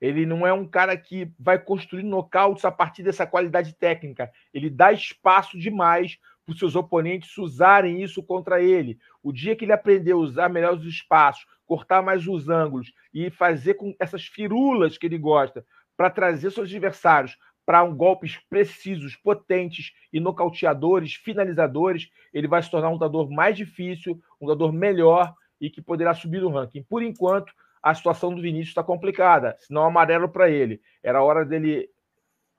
Ele 0.00 0.26
não 0.26 0.46
é 0.46 0.52
um 0.52 0.66
cara 0.66 0.96
que 0.96 1.30
vai 1.38 1.58
construir 1.58 2.02
nocautes 2.02 2.64
a 2.64 2.70
partir 2.70 3.02
dessa 3.02 3.26
qualidade 3.26 3.74
técnica. 3.74 4.30
Ele 4.52 4.68
dá 4.68 4.92
espaço 4.92 5.58
demais 5.58 6.18
para 6.44 6.52
os 6.52 6.58
seus 6.58 6.76
oponentes 6.76 7.36
usarem 7.38 8.02
isso 8.02 8.22
contra 8.22 8.62
ele. 8.62 8.98
O 9.22 9.32
dia 9.32 9.56
que 9.56 9.64
ele 9.64 9.72
aprender 9.72 10.12
a 10.12 10.16
usar 10.16 10.48
melhor 10.48 10.74
os 10.74 10.84
espaços, 10.84 11.46
cortar 11.66 12.02
mais 12.02 12.26
os 12.26 12.48
ângulos 12.48 12.92
e 13.12 13.30
fazer 13.30 13.74
com 13.74 13.94
essas 13.98 14.26
firulas 14.26 14.96
que 14.96 15.06
ele 15.06 15.18
gosta 15.18 15.64
para 15.96 16.10
trazer 16.10 16.50
seus 16.50 16.68
adversários 16.68 17.36
para 17.66 17.82
um 17.82 17.96
golpes 17.96 18.38
precisos, 18.48 19.16
potentes 19.16 19.92
e 20.12 20.20
nocauteadores, 20.20 21.14
finalizadores, 21.14 22.08
ele 22.32 22.46
vai 22.46 22.62
se 22.62 22.70
tornar 22.70 22.90
um 22.90 22.92
lutador 22.92 23.28
mais 23.28 23.56
difícil, 23.56 24.20
um 24.40 24.46
lutador 24.46 24.72
melhor 24.72 25.34
e 25.60 25.68
que 25.68 25.82
poderá 25.82 26.14
subir 26.14 26.40
no 26.40 26.50
ranking. 26.50 26.84
Por 26.84 27.02
enquanto, 27.02 27.52
a 27.86 27.94
situação 27.94 28.34
do 28.34 28.42
Vinícius 28.42 28.70
está 28.70 28.82
complicada, 28.82 29.56
senão 29.60 29.84
amarelo 29.84 30.28
para 30.28 30.50
ele. 30.50 30.80
Era 31.04 31.22
hora 31.22 31.44
dele 31.44 31.88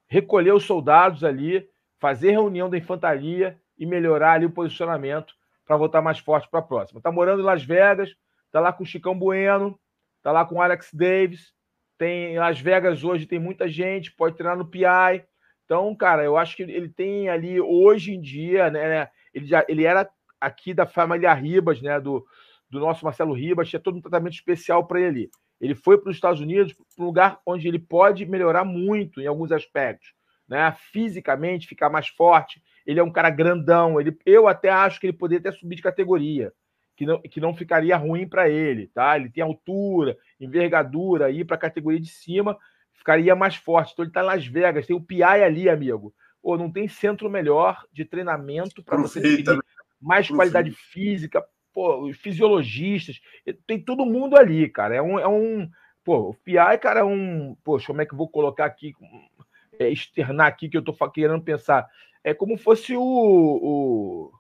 recolher 0.08 0.54
os 0.54 0.64
soldados 0.64 1.22
ali, 1.22 1.68
fazer 2.00 2.32
reunião 2.32 2.70
da 2.70 2.78
infantaria 2.78 3.60
e 3.78 3.86
melhorar 3.86 4.36
ali 4.36 4.46
o 4.46 4.52
posicionamento 4.52 5.34
para 5.66 5.76
voltar 5.76 6.02
mais 6.02 6.18
forte 6.18 6.50
para 6.50 6.62
a 6.62 6.64
próxima. 6.64 7.00
Está 7.00 7.12
morando 7.12 7.42
em 7.42 7.46
Las 7.46 7.62
Vegas, 7.62 8.16
está 8.46 8.62
lá 8.62 8.72
com 8.72 8.84
o 8.84 8.88
Chicão 8.88 9.20
Bueno, 9.20 9.78
está 10.16 10.32
lá 10.32 10.46
com 10.46 10.56
o 10.56 10.62
Alex 10.62 10.94
Davis. 10.94 11.52
Tem 11.98 12.40
Las 12.40 12.62
Vegas 12.62 13.04
hoje 13.04 13.26
tem 13.26 13.38
muita 13.38 13.68
gente, 13.68 14.14
pode 14.14 14.38
treinar 14.38 14.58
no 14.58 14.72
PI. 14.72 15.26
Então, 15.66 15.94
cara, 15.94 16.24
eu 16.24 16.38
acho 16.38 16.56
que 16.56 16.64
ele 16.64 16.88
tem 16.88 17.28
ali 17.28 17.60
hoje 17.60 18.14
em 18.14 18.22
dia, 18.22 18.70
né? 18.70 19.10
Ele 19.34 19.46
já 19.46 19.66
ele 19.68 19.84
era 19.84 20.10
aqui 20.40 20.74
da 20.74 20.86
família 20.86 21.34
Ribas, 21.34 21.82
né? 21.82 22.00
Do, 22.00 22.26
do 22.70 22.80
nosso 22.80 23.06
Marcelo 23.06 23.34
Ribas, 23.34 23.70
tinha 23.70 23.80
todo 23.80 23.98
um 23.98 24.02
tratamento 24.02 24.34
especial 24.34 24.86
para 24.86 25.02
ele. 25.02 25.30
Ele 25.60 25.74
foi 25.74 25.98
para 25.98 26.10
os 26.10 26.16
Estados 26.16 26.40
Unidos, 26.40 26.74
para 26.74 27.04
um 27.04 27.08
lugar 27.08 27.40
onde 27.46 27.68
ele 27.68 27.80
pode 27.80 28.26
melhorar 28.26 28.64
muito 28.64 29.22
em 29.22 29.28
alguns 29.28 29.52
aspectos, 29.52 30.14
né? 30.48 30.76
Fisicamente, 30.92 31.68
ficar 31.68 31.90
mais 31.90 32.08
forte. 32.08 32.62
Ele 32.86 33.00
é 33.00 33.04
um 33.04 33.12
cara 33.12 33.30
grandão. 33.30 34.00
Ele, 34.00 34.18
eu 34.26 34.48
até 34.48 34.70
acho 34.70 35.00
que 35.00 35.08
ele 35.08 35.18
poderia 35.18 35.40
até 35.40 35.52
subir 35.58 35.76
de 35.76 35.82
categoria, 35.82 36.54
que 36.96 37.06
não, 37.06 37.22
que 37.22 37.42
não 37.42 37.56
ficaria 37.56 37.98
ruim 37.98 38.28
para 38.28 38.50
ele, 38.50 38.88
tá? 38.88 39.18
Ele 39.18 39.30
tem 39.30 39.44
altura, 39.44 40.18
envergadura, 40.40 41.32
ir 41.32 41.46
para 41.46 41.56
a 41.56 41.60
categoria 41.60 42.00
de 42.00 42.10
cima 42.10 42.58
ficaria 42.98 43.36
mais 43.36 43.56
forte. 43.56 43.94
Então 43.94 44.04
ele 44.04 44.10
está 44.10 44.22
em 44.22 44.26
Las 44.26 44.46
Vegas, 44.46 44.86
tem 44.86 44.96
o 44.96 45.02
PI 45.02 45.24
ali, 45.24 45.70
amigo. 45.70 46.14
Pô, 46.42 46.58
não 46.58 46.72
tem 46.72 46.88
centro 46.88 47.30
melhor 47.30 47.84
de 47.92 48.04
treinamento 48.04 48.84
para 48.84 48.98
você 48.98 49.20
definir 49.22 49.60
mais 50.00 50.30
qualidade 50.30 50.72
física 50.72 51.44
pô, 51.78 52.08
os 52.08 52.18
fisiologistas, 52.18 53.22
tem 53.68 53.80
todo 53.80 54.04
mundo 54.04 54.36
ali, 54.36 54.68
cara. 54.68 54.96
É 54.96 55.02
um, 55.02 55.20
é 55.20 55.28
um 55.28 55.70
pô, 56.04 56.30
o 56.30 56.34
PI, 56.34 56.76
cara, 56.82 57.02
é 57.02 57.04
um, 57.04 57.56
poxa, 57.64 57.86
como 57.86 58.02
é 58.02 58.06
que 58.08 58.16
eu 58.16 58.18
vou 58.18 58.28
colocar 58.28 58.66
aqui, 58.66 58.96
é, 59.78 59.88
externar 59.88 60.48
aqui 60.48 60.70
que 60.70 60.76
eu 60.76 60.84
tô 60.84 60.92
querendo 61.12 61.40
pensar? 61.40 61.88
É 62.24 62.34
como 62.34 62.58
fosse 62.58 62.98
o, 62.98 63.04
o, 63.04 64.32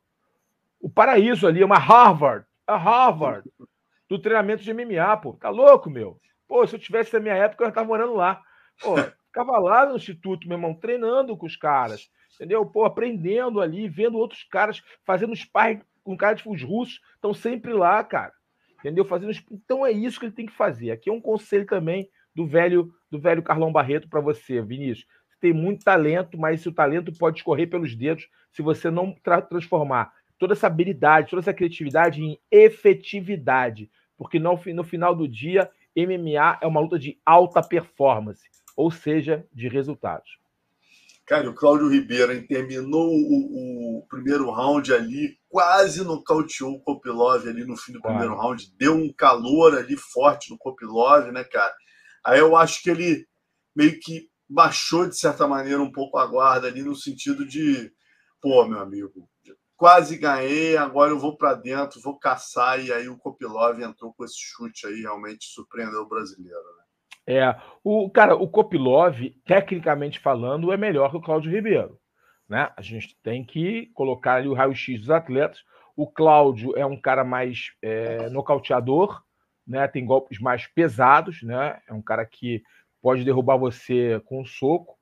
o 0.82 0.90
paraíso 0.90 1.46
ali, 1.46 1.64
uma 1.64 1.78
Harvard, 1.78 2.44
a 2.66 2.76
Harvard 2.76 3.48
do 4.10 4.18
treinamento 4.18 4.64
de 4.64 4.74
MMA, 4.74 5.18
pô. 5.18 5.34
Tá 5.34 5.50
louco, 5.50 5.92
meu? 5.92 6.20
Pô, 6.48 6.66
se 6.66 6.76
eu 6.76 6.80
tivesse 6.80 7.14
na 7.14 7.20
minha 7.20 7.36
época, 7.36 7.66
eu 7.66 7.70
estava 7.70 7.86
morando 7.86 8.16
lá. 8.16 8.42
Pô, 8.82 8.96
ficava 9.28 9.60
lá 9.60 9.86
no 9.86 9.98
instituto, 9.98 10.48
meu 10.48 10.58
irmão, 10.58 10.74
treinando 10.74 11.38
com 11.38 11.46
os 11.46 11.56
caras, 11.56 12.10
entendeu? 12.34 12.66
Pô, 12.66 12.84
aprendendo 12.84 13.62
ali, 13.62 13.88
vendo 13.88 14.18
outros 14.18 14.44
caras 14.44 14.82
fazendo 15.06 15.36
sparring 15.36 15.84
com 16.08 16.16
cara 16.16 16.36
de 16.36 16.48
os 16.48 16.64
russos 16.64 17.02
estão 17.16 17.34
sempre 17.34 17.74
lá, 17.74 18.02
cara. 18.02 18.32
Entendeu? 18.80 19.04
Fazendo. 19.04 19.34
Então 19.52 19.86
é 19.86 19.92
isso 19.92 20.18
que 20.18 20.26
ele 20.26 20.34
tem 20.34 20.46
que 20.46 20.54
fazer. 20.54 20.92
Aqui 20.92 21.10
é 21.10 21.14
um 21.14 21.20
conselho 21.20 21.66
também 21.66 22.10
do 22.34 22.48
velho 22.48 22.94
do 23.12 23.20
velho 23.20 23.44
Carlão 23.44 23.74
Barreto 23.74 24.08
para 24.08 24.22
você, 24.22 24.62
Vinícius. 24.62 25.06
Você 25.28 25.38
tem 25.42 25.54
muito 25.54 25.84
talento, 25.84 26.38
mas 26.38 26.62
esse 26.62 26.72
talento 26.72 27.12
pode 27.12 27.40
escorrer 27.40 27.70
pelos 27.70 27.94
dedos 27.94 28.30
se 28.54 28.62
você 28.62 28.90
não 28.90 29.12
tra 29.12 29.42
transformar 29.42 30.14
toda 30.40 30.54
essa 30.54 30.68
habilidade, 30.68 31.30
toda 31.30 31.42
essa 31.42 31.54
criatividade 31.54 32.24
em 32.24 32.40
efetividade. 32.50 33.90
Porque 34.18 34.40
no, 34.40 34.58
no 34.74 34.84
final 34.84 35.14
do 35.14 35.28
dia, 35.28 35.70
MMA 35.96 36.60
é 36.62 36.68
uma 36.68 36.80
luta 36.80 36.98
de 36.98 37.20
alta 37.26 37.62
performance, 37.62 38.48
ou 38.78 38.90
seja, 38.90 39.46
de 39.54 39.68
resultados. 39.68 40.40
Cara, 41.28 41.50
o 41.50 41.54
Cláudio 41.54 41.90
Ribeiro 41.90 42.48
terminou 42.48 43.10
o, 43.10 43.98
o, 44.00 44.08
primeiro 44.08 44.50
round 44.50 44.94
ali, 44.94 45.38
quase 45.50 46.02
nocauteou 46.02 46.72
o 46.72 46.80
Kopilov 46.80 47.46
ali 47.46 47.66
no 47.66 47.76
fim 47.76 47.92
do 47.92 48.02
primeiro 48.02 48.34
round, 48.34 48.74
deu 48.78 48.96
um 48.96 49.12
calor 49.12 49.78
ali 49.78 49.98
forte 49.98 50.50
no 50.50 50.58
Kopilov, 50.58 51.30
né, 51.34 51.44
cara? 51.44 51.76
Aí 52.26 52.40
eu 52.40 52.56
acho 52.56 52.82
que 52.82 52.90
ele 52.90 53.28
meio 53.76 54.00
que 54.00 54.30
baixou, 54.50 55.06
de 55.06 55.20
certa 55.20 55.46
maneira, 55.46 55.82
um 55.82 55.92
pouco 55.92 56.18
a 56.18 56.26
guarda 56.26 56.68
ali, 56.68 56.82
no 56.82 56.96
sentido 56.96 57.46
de, 57.46 57.92
pô, 58.42 58.66
meu 58.66 58.80
amigo, 58.80 59.30
quase 59.76 60.18
ganhei, 60.18 60.78
agora 60.78 61.12
eu 61.12 61.20
vou 61.20 61.36
para 61.36 61.56
dentro, 61.56 62.00
vou 62.00 62.18
caçar, 62.18 62.80
e 62.80 62.94
aí 62.94 63.10
o 63.10 63.18
Kopilov 63.18 63.78
entrou 63.82 64.14
com 64.14 64.24
esse 64.24 64.40
chute 64.40 64.88
aí, 64.88 65.02
realmente 65.02 65.46
surpreendeu 65.46 66.04
o 66.04 66.08
brasileiro, 66.08 66.58
né? 66.78 66.87
É, 67.28 67.54
o 67.84 68.10
cara, 68.10 68.36
o 68.36 68.48
Kopilov, 68.48 69.20
tecnicamente 69.46 70.18
falando, 70.18 70.72
é 70.72 70.78
melhor 70.78 71.12
que 71.12 71.18
o 71.18 71.22
Cláudio 71.22 71.52
Ribeiro, 71.52 72.00
né? 72.48 72.72
A 72.78 72.82
gente 72.82 73.18
tem 73.22 73.44
que 73.44 73.88
colocar 73.88 74.36
ali 74.36 74.48
o 74.48 74.54
raio-x 74.54 75.02
dos 75.02 75.10
atletas. 75.10 75.62
O 75.94 76.08
Cláudio 76.08 76.78
é 76.78 76.86
um 76.86 76.96
cara 76.96 77.26
mais 77.26 77.74
é, 77.82 78.30
nocauteador, 78.30 79.22
né? 79.68 79.86
Tem 79.90 80.06
golpes 80.06 80.40
mais 80.40 80.68
pesados, 80.68 81.44
né? 81.44 81.82
É 81.86 81.94
um 81.94 82.02
cara 82.02 82.26
que 82.26 82.64
pode 83.02 83.26
derrubar 83.26 83.58
você 83.58 84.22
com 84.26 84.42
um 84.42 84.46
soco. 84.46 84.98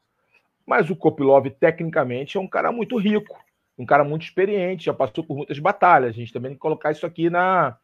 Mas 0.65 0.89
o 0.89 0.95
Kopilov, 0.95 1.47
tecnicamente, 1.51 2.37
é 2.37 2.39
um 2.39 2.47
cara 2.47 2.71
muito 2.71 2.97
rico, 2.97 3.39
um 3.77 3.85
cara 3.85 4.03
muito 4.03 4.23
experiente, 4.23 4.85
já 4.85 4.93
passou 4.95 5.23
por 5.23 5.37
muitas 5.37 5.59
batalhas. 5.59 6.09
A 6.09 6.13
gente 6.13 6.33
também 6.33 6.49
tem 6.49 6.55
que 6.55 6.61
colocar 6.61 6.91
isso 6.91 7.05
aqui 7.05 7.29
na, 7.29 7.77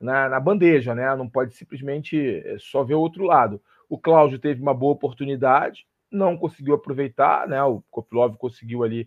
na, 0.00 0.28
na 0.28 0.38
bandeja, 0.38 0.94
né? 0.94 1.16
Não 1.16 1.28
pode 1.28 1.52
simplesmente 1.56 2.16
é, 2.44 2.56
só 2.60 2.84
ver 2.84 2.94
o 2.94 3.00
outro 3.00 3.24
lado. 3.24 3.60
O 3.92 3.98
Cláudio 3.98 4.38
teve 4.38 4.62
uma 4.62 4.72
boa 4.72 4.94
oportunidade, 4.94 5.84
não 6.10 6.34
conseguiu 6.34 6.74
aproveitar, 6.74 7.46
né? 7.46 7.62
O 7.62 7.82
Kopilov 7.90 8.38
conseguiu 8.38 8.82
ali, 8.82 9.06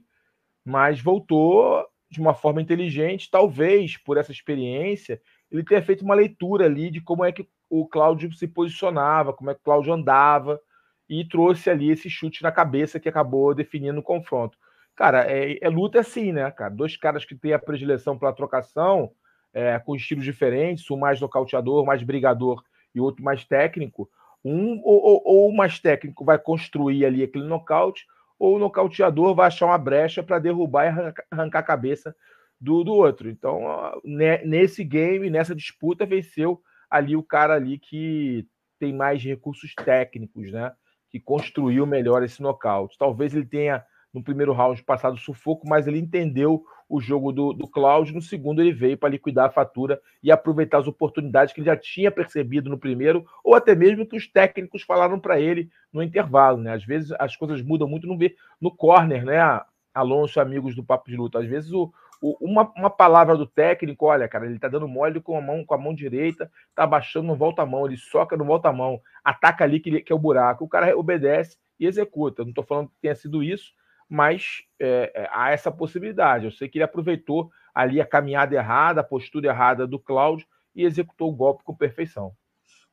mas 0.64 1.02
voltou 1.02 1.84
de 2.08 2.22
uma 2.22 2.36
forma 2.36 2.62
inteligente, 2.62 3.32
talvez 3.32 3.98
por 3.98 4.16
essa 4.16 4.32
experiência, 4.32 5.20
ele 5.50 5.64
tenha 5.64 5.82
feito 5.82 6.06
uma 6.06 6.14
leitura 6.14 6.66
ali 6.66 6.92
de 6.92 7.02
como 7.02 7.26
é 7.26 7.32
que 7.32 7.50
o 7.68 7.88
Cláudio 7.88 8.32
se 8.34 8.48
posicionava, 8.48 9.34
como 9.34 9.50
é 9.50 9.56
que 9.56 9.60
o 9.62 9.64
Cláudio 9.64 9.92
andava 9.92 10.62
e 11.10 11.28
trouxe 11.28 11.68
ali 11.68 11.90
esse 11.90 12.08
chute 12.08 12.44
na 12.44 12.52
cabeça 12.52 13.00
que 13.00 13.10
acabou 13.10 13.56
definindo 13.56 14.02
o 14.02 14.04
confronto. 14.04 14.56
Cara, 14.96 15.26
é, 15.28 15.58
é 15.64 15.68
luta 15.68 16.02
assim, 16.02 16.32
né, 16.32 16.52
cara? 16.52 16.72
Dois 16.72 16.96
caras 16.96 17.26
que 17.26 17.34
têm 17.34 17.54
a 17.54 17.60
predileção 17.60 18.20
pela 18.20 18.34
trocação, 18.34 19.12
é, 19.52 19.80
com 19.80 19.96
estilos 19.96 20.24
diferentes, 20.24 20.92
um 20.92 20.98
mais 20.98 21.20
nocauteador, 21.20 21.84
mais 21.84 22.04
brigador 22.04 22.64
e 22.94 23.00
outro 23.00 23.24
mais 23.24 23.44
técnico. 23.44 24.08
Um 24.46 24.80
ou, 24.84 25.22
ou, 25.26 25.50
o 25.50 25.56
mais 25.56 25.80
técnico 25.80 26.24
vai 26.24 26.38
construir 26.38 27.04
ali 27.04 27.24
aquele 27.24 27.46
nocaute, 27.46 28.06
ou 28.38 28.56
o 28.56 28.60
nocauteador 28.60 29.34
vai 29.34 29.48
achar 29.48 29.66
uma 29.66 29.78
brecha 29.78 30.22
para 30.22 30.38
derrubar 30.38 30.86
e 30.86 30.88
arrancar, 30.90 31.26
arrancar, 31.32 31.60
a 31.60 31.64
cabeça 31.64 32.16
do, 32.62 32.84
do 32.84 32.94
outro. 32.94 33.28
Então, 33.28 33.62
nesse 34.04 34.84
game, 34.84 35.32
nessa 35.32 35.56
disputa, 35.56 36.06
venceu 36.06 36.62
ali 36.90 37.16
o 37.16 37.24
cara 37.24 37.56
ali 37.56 37.80
que 37.80 38.48
tem 38.80 38.94
mais 38.94 39.24
recursos 39.24 39.74
técnicos, 39.74 40.52
né? 40.52 40.72
Que 41.10 41.20
construiu 41.20 41.88
melhor 41.88 42.22
esse 42.24 42.42
nocaute. 42.42 42.98
Talvez 43.00 43.34
ele 43.34 43.46
tenha 43.46 43.84
no 44.14 44.24
primeiro 44.24 44.54
round 44.54 44.82
passado 44.84 45.18
sufoco, 45.18 45.68
mas 45.68 45.88
ele 45.88 46.00
entendeu 46.00 46.64
o 46.88 47.02
jogo 47.02 47.32
do, 47.32 47.54
do 47.54 47.68
Cláudio. 47.68 48.16
No 48.16 48.22
segundo, 48.22 48.62
ele 48.62 48.72
veio 48.72 48.98
para 48.98 49.10
liquidar 49.10 49.48
a 49.48 49.52
fatura 49.52 50.00
e 50.22 50.32
aproveitar 50.32 50.80
as 50.80 50.88
oportunidades 50.88 51.54
que 51.54 51.60
ele 51.60 51.66
já 51.66 51.76
tinha 51.78 52.12
percebido 52.12 52.70
no 52.70 52.78
primeiro, 52.78 53.26
ou 53.44 53.56
até 53.56 53.76
mesmo 53.76 54.06
que 54.06 54.16
os 54.16 54.28
técnicos 54.28 54.84
falaram 54.84 55.20
para 55.20 55.40
ele 55.40 55.70
no 55.92 56.04
intervalo. 56.04 56.58
Né? 56.58 56.74
Às 56.74 56.86
vezes 56.86 57.12
as 57.20 57.36
coisas 57.36 57.62
mudam 57.62 57.88
muito 57.88 58.08
no, 58.08 58.18
no 58.62 58.72
corner, 58.72 59.26
né? 59.26 59.62
Alonso, 59.94 60.42
amigos 60.42 60.76
do 60.76 60.84
Papo 60.84 61.10
de 61.10 61.16
Luta. 61.16 61.40
Às 61.40 61.48
vezes 61.48 61.72
o, 61.72 61.92
o, 62.22 62.36
uma, 62.42 62.70
uma 62.76 62.90
palavra 62.90 63.38
do 63.38 63.46
técnico, 63.46 64.06
olha, 64.06 64.28
cara, 64.28 64.46
ele 64.46 64.60
tá 64.60 64.68
dando 64.68 64.88
mole 64.88 65.22
com 65.22 65.38
a 65.38 65.42
mão, 65.42 65.64
com 65.64 65.74
a 65.74 65.78
mão 65.78 65.94
direita, 65.94 66.52
tá 66.76 66.86
baixando, 66.86 67.28
não 67.28 67.36
volta 67.36 67.62
a 67.62 67.66
mão, 67.66 67.86
ele 67.86 67.98
soca, 67.98 68.36
não 68.36 68.46
volta 68.46 68.68
a 68.68 68.74
mão, 68.74 69.00
ataca 69.24 69.64
ali 69.64 69.80
que, 69.80 70.02
que 70.02 70.12
é 70.12 70.16
o 70.16 70.20
buraco. 70.20 70.66
O 70.66 70.68
cara 70.68 70.98
obedece 70.98 71.58
e 71.80 71.86
executa. 71.86 72.44
Não 72.44 72.50
estou 72.50 72.64
falando 72.64 72.90
que 72.90 72.96
tenha 73.02 73.16
sido 73.16 73.42
isso, 73.42 73.74
mas 74.10 74.64
é, 74.80 75.12
é, 75.16 75.30
há 75.32 75.52
essa 75.52 75.72
possibilidade. 75.72 76.46
Eu 76.46 76.52
sei 76.52 76.70
que 76.70 76.78
ele 76.78 76.84
aproveitou 76.84 77.52
ali 77.74 78.00
a 78.00 78.06
caminhada 78.06 78.56
errada, 78.56 79.02
a 79.02 79.04
postura 79.04 79.50
errada 79.50 79.86
do 79.86 80.00
Cláudio 80.00 80.48
e 80.76 80.84
executou 80.84 81.30
o 81.30 81.36
golpe 81.36 81.64
com 81.64 81.76
perfeição. 81.76 82.34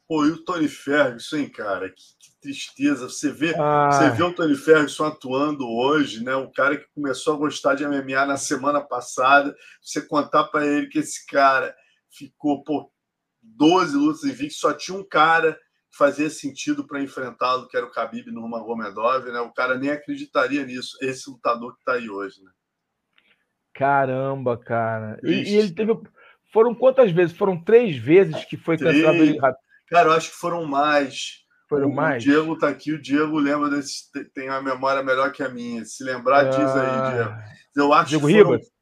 Pô, 0.09 0.27
e 0.27 0.31
o 0.31 0.45
Tony 0.45 0.69
Ferguson, 0.69 1.37
hein, 1.37 1.49
cara? 1.49 1.89
Que, 1.89 2.03
que 2.19 2.41
tristeza. 2.41 3.09
Você 3.09 3.31
vê, 3.31 3.55
ah. 3.59 3.91
você 3.91 4.11
vê 4.11 4.23
o 4.23 4.35
Tony 4.35 4.57
Ferguson 4.57 5.05
atuando 5.05 5.67
hoje, 5.67 6.23
né? 6.23 6.37
Um 6.37 6.51
cara 6.51 6.77
que 6.77 6.87
começou 6.95 7.35
a 7.35 7.39
gostar 7.39 7.75
de 7.75 7.87
MMA 7.87 8.27
na 8.27 8.37
semana 8.37 8.81
passada. 8.81 9.55
Você 9.81 10.03
contar 10.03 10.45
para 10.45 10.67
ele 10.67 10.89
que 10.89 10.99
esse 10.99 11.25
cara 11.27 11.75
ficou, 12.11 12.63
pô, 12.63 12.93
12 13.43 13.97
lutas 13.97 14.25
invictas, 14.25 14.59
só 14.59 14.73
tinha 14.73 14.99
um 14.99 15.05
cara 15.05 15.53
que 15.53 15.59
fazia 15.93 16.31
sentido 16.31 16.87
para 16.87 17.03
enfrentá-lo, 17.03 17.69
que 17.69 17.77
era 17.77 17.87
o 17.87 17.91
Khabib 17.91 18.31
Nurmagomedov, 18.31 19.31
né? 19.31 19.41
O 19.41 19.53
cara 19.53 19.77
nem 19.77 19.91
acreditaria 19.91 20.65
nisso, 20.65 20.97
esse 21.03 21.29
lutador 21.31 21.75
que 21.75 21.81
está 21.81 21.93
aí 21.93 22.09
hoje, 22.09 22.43
né? 22.43 22.51
Caramba, 23.75 24.57
cara. 24.57 25.19
E, 25.23 25.31
e, 25.33 25.57
ele 25.57 25.73
teve. 25.73 25.99
Foram 26.53 26.75
quantas 26.75 27.11
vezes? 27.11 27.37
Foram 27.37 27.63
três 27.63 27.97
vezes 27.97 28.45
que 28.45 28.57
foi 28.57 28.77
cancelado 28.77 29.19
Cara, 29.89 30.09
eu 30.09 30.13
acho 30.13 30.31
que 30.31 30.37
foram 30.37 30.65
mais. 30.65 31.43
Foram 31.69 31.89
o, 31.89 31.95
mais? 31.95 32.23
O 32.23 32.27
Diego 32.27 32.59
tá 32.59 32.69
aqui, 32.69 32.93
o 32.93 33.01
Diego 33.01 33.39
lembra 33.39 33.71
desse. 33.71 34.11
Tem 34.35 34.49
uma 34.49 34.63
memória 34.63 35.03
melhor 35.03 35.33
que 35.33 35.43
a 35.43 35.49
minha. 35.49 35.85
Se 35.85 36.05
lembrar, 36.05 36.47
ah, 36.47 36.51
diz 36.51 36.71
aí, 36.77 36.89
ah. 36.89 37.11
Diego. 37.11 37.35
Eu 37.75 37.93
acho 37.93 38.09
Diego 38.11 38.29
foram... 38.29 38.51
Ribas? 38.51 38.73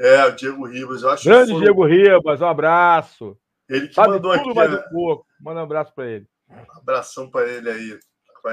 É, 0.00 0.24
o 0.26 0.32
Diego 0.32 0.66
Ribas. 0.66 1.02
Eu 1.02 1.10
acho 1.10 1.24
Grande 1.24 1.52
foram... 1.52 1.60
Diego 1.60 1.86
Ribas, 1.86 2.40
um 2.40 2.46
abraço. 2.46 3.38
Ele 3.68 3.88
que 3.88 3.94
Sabe 3.94 4.14
mandou 4.14 4.32
tudo 4.32 4.50
aqui. 4.50 4.54
Mais 4.54 4.70
né? 4.70 4.78
um 4.78 4.92
pouco. 4.92 5.26
Manda 5.40 5.60
um 5.60 5.64
abraço 5.64 5.94
para 5.94 6.06
ele. 6.06 6.26
Um 6.50 6.78
abração 6.78 7.30
para 7.30 7.48
ele 7.48 7.70
aí. 7.70 7.98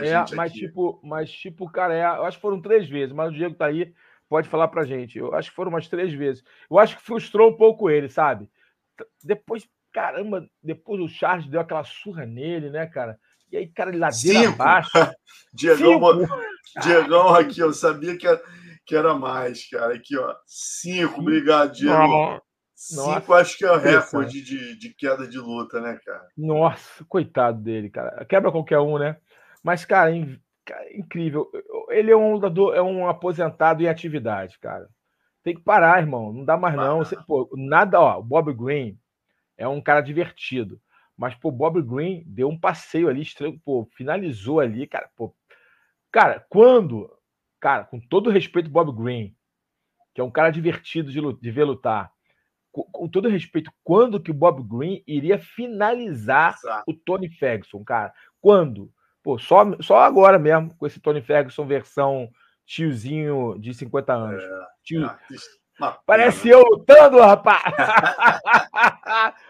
é, 0.03 0.13
mas 0.35 0.51
aqui. 0.51 0.59
tipo, 0.59 0.99
mas 1.03 1.31
tipo, 1.31 1.69
cara, 1.69 1.93
é, 1.93 2.03
eu 2.03 2.25
acho 2.25 2.37
que 2.37 2.41
foram 2.41 2.61
três 2.61 2.89
vezes, 2.89 3.13
mas 3.13 3.31
o 3.31 3.35
Diego 3.35 3.55
tá 3.55 3.67
aí 3.67 3.93
pode 4.29 4.49
falar 4.49 4.67
pra 4.67 4.85
gente. 4.85 5.17
Eu 5.17 5.33
acho 5.33 5.49
que 5.49 5.55
foram 5.55 5.69
umas 5.69 5.87
três 5.87 6.13
vezes. 6.13 6.43
Eu 6.69 6.79
acho 6.79 6.97
que 6.97 7.03
frustrou 7.03 7.51
um 7.51 7.57
pouco 7.57 7.89
ele, 7.89 8.09
sabe? 8.09 8.49
Depois, 9.23 9.67
caramba, 9.93 10.47
depois 10.61 11.01
o 11.01 11.07
Charles 11.07 11.47
deu 11.47 11.61
aquela 11.61 11.83
surra 11.83 12.25
nele, 12.25 12.69
né, 12.69 12.85
cara? 12.85 13.19
E 13.51 13.57
aí, 13.57 13.67
cara, 13.67 13.91
ladeira 13.91 14.39
Cinco. 14.39 14.61
abaixo. 14.61 14.89
Diegão, 15.53 15.99
Diegão 16.81 17.29
aqui, 17.29 17.59
eu 17.59 17.73
sabia 17.73 18.17
que 18.17 18.27
era, 18.27 18.41
que 18.85 18.95
era 18.95 19.13
mais, 19.13 19.69
cara. 19.69 19.93
Aqui, 19.93 20.17
ó. 20.17 20.35
Cinco, 20.45 21.21
obrigado, 21.21 21.73
Diego. 21.73 22.41
Cinco, 22.87 23.33
acho 23.33 23.57
que 23.57 23.65
é 23.65 23.71
o 23.71 23.77
recorde 23.77 24.41
de, 24.41 24.77
de 24.77 24.93
queda 24.93 25.27
de 25.27 25.37
luta, 25.37 25.81
né, 25.81 25.99
cara? 26.05 26.27
Nossa, 26.37 27.03
coitado 27.05 27.61
dele, 27.61 27.89
cara. 27.89 28.23
Quebra 28.25 28.51
qualquer 28.51 28.79
um, 28.79 28.97
né? 28.97 29.17
Mas, 29.63 29.85
cara, 29.85 30.11
Cara, 30.65 30.97
incrível. 30.97 31.49
Ele 31.89 32.11
é 32.11 32.17
um 32.17 32.33
lutador, 32.33 32.75
é 32.75 32.81
um 32.81 33.07
aposentado 33.07 33.83
em 33.83 33.87
atividade, 33.87 34.57
cara. 34.59 34.89
Tem 35.43 35.53
que 35.53 35.61
parar, 35.61 35.99
irmão. 35.99 36.33
Não 36.33 36.43
dá 36.43 36.57
mais, 36.57 36.75
não. 36.75 36.97
Você, 36.97 37.15
pô, 37.27 37.47
nada, 37.55 38.01
ó. 38.01 38.19
O 38.19 38.23
Bob 38.23 38.51
Green 38.51 38.99
é 39.55 39.67
um 39.67 39.79
cara 39.79 40.01
divertido. 40.01 40.81
Mas, 41.15 41.35
pô, 41.35 41.51
Bob 41.51 41.81
Green 41.83 42.23
deu 42.25 42.49
um 42.49 42.59
passeio 42.59 43.07
ali, 43.07 43.21
estranho, 43.21 43.61
pô, 43.63 43.87
finalizou 43.95 44.59
ali, 44.59 44.87
cara. 44.87 45.07
Pô. 45.15 45.35
Cara, 46.11 46.43
quando, 46.49 47.15
cara, 47.59 47.83
com 47.83 47.99
todo 47.99 48.31
respeito, 48.31 48.69
Bob 48.69 48.91
Green, 48.91 49.35
que 50.15 50.19
é 50.19 50.23
um 50.23 50.31
cara 50.31 50.49
divertido 50.49 51.11
de, 51.11 51.21
de 51.39 51.51
ver 51.51 51.63
lutar, 51.63 52.11
com, 52.83 53.07
todo 53.07 53.29
respeito, 53.29 53.71
quando 53.83 54.19
que 54.19 54.31
o 54.31 54.33
Bob 54.33 54.61
Green 54.61 55.01
iria 55.07 55.39
finalizar 55.39 56.55
Exato. 56.55 56.83
o 56.87 56.93
Tony 56.93 57.29
Ferguson, 57.29 57.83
cara? 57.83 58.13
Quando? 58.41 58.91
Pô, 59.23 59.37
só, 59.37 59.63
só 59.81 59.99
agora 59.99 60.37
mesmo, 60.37 60.75
com 60.75 60.85
esse 60.85 60.99
Tony 60.99 61.21
Ferguson 61.21 61.65
versão 61.65 62.29
tiozinho 62.65 63.57
de 63.59 63.73
50 63.73 64.13
anos. 64.13 64.43
É, 64.43 64.65
Tio... 64.83 65.09
Parece 66.05 66.49
eu 66.49 66.61
lutando, 66.61 67.19
rapaz! 67.19 67.63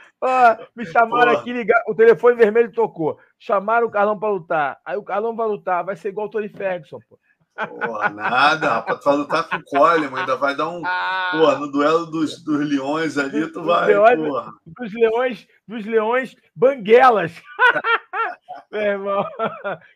me 0.75 0.85
chamaram 0.85 1.31
Porra. 1.31 1.41
aqui, 1.41 1.53
ligar, 1.53 1.81
o 1.87 1.93
telefone 1.93 2.35
vermelho 2.35 2.71
tocou. 2.71 3.19
Chamaram 3.37 3.87
o 3.87 3.91
Carlão 3.91 4.17
para 4.17 4.29
lutar. 4.29 4.79
Aí 4.83 4.97
o 4.97 5.03
Carlão 5.03 5.35
vai 5.35 5.47
lutar, 5.47 5.83
vai 5.83 5.95
ser 5.95 6.09
igual 6.09 6.27
o 6.27 6.29
Tony 6.29 6.49
Ferguson, 6.49 6.99
pô. 7.07 7.19
Porra, 7.55 8.09
nada, 8.09 8.69
rapaz. 8.69 8.99
Tu 8.99 9.05
vai 9.05 9.15
lutar 9.15 9.49
com 9.49 9.55
o 9.55 9.63
Coleman, 9.63 10.19
ainda 10.19 10.35
vai 10.35 10.55
dar 10.55 10.69
um. 10.69 10.81
Porra, 10.81 11.57
no 11.57 11.71
duelo 11.71 12.05
dos, 12.05 12.43
dos 12.43 12.67
leões 12.67 13.17
ali, 13.17 13.49
tu 13.51 13.63
vai. 13.63 13.87
Leões, 13.87 14.17
porra. 14.17 14.53
Dos 14.65 14.93
leões, 14.93 15.47
dos 15.67 15.85
leões 15.85 16.35
banguelas. 16.55 17.41
Meu 18.71 18.81
irmão, 18.81 19.25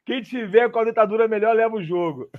quem 0.05 0.21
tiver 0.21 0.69
com 0.69 0.79
a 0.79 0.85
ditadura 0.85 1.27
melhor 1.27 1.55
leva 1.55 1.75
o 1.75 1.83
jogo. 1.83 2.29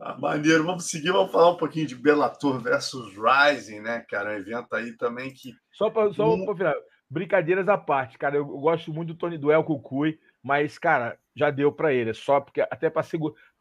Ah, 0.00 0.16
maneiro, 0.18 0.64
vamos 0.64 0.88
seguir, 0.88 1.10
vamos 1.10 1.32
falar 1.32 1.50
um 1.50 1.56
pouquinho 1.56 1.86
de 1.86 1.94
Bellator 1.94 2.60
versus 2.60 3.14
Rising, 3.16 3.80
né, 3.80 4.04
cara? 4.08 4.30
Um 4.30 4.38
evento 4.38 4.74
aí 4.74 4.96
também 4.96 5.32
que. 5.32 5.52
Só 5.72 5.90
para 5.90 6.12
só 6.12 6.34
um... 6.34 6.56
final, 6.56 6.74
brincadeiras 7.08 7.68
à 7.68 7.78
parte, 7.78 8.18
cara. 8.18 8.36
Eu, 8.36 8.44
gosto 8.44 8.92
muito 8.92 9.14
do 9.14 9.18
Tony 9.18 9.38
Duel 9.38 9.64
Cucuy, 9.64 10.18
mas, 10.48 10.78
cara, 10.78 11.18
já 11.36 11.50
deu 11.50 11.70
para 11.70 11.92
ele. 11.92 12.08
É 12.08 12.14
só 12.14 12.40
porque, 12.40 12.62
até 12.62 12.88
para 12.88 13.04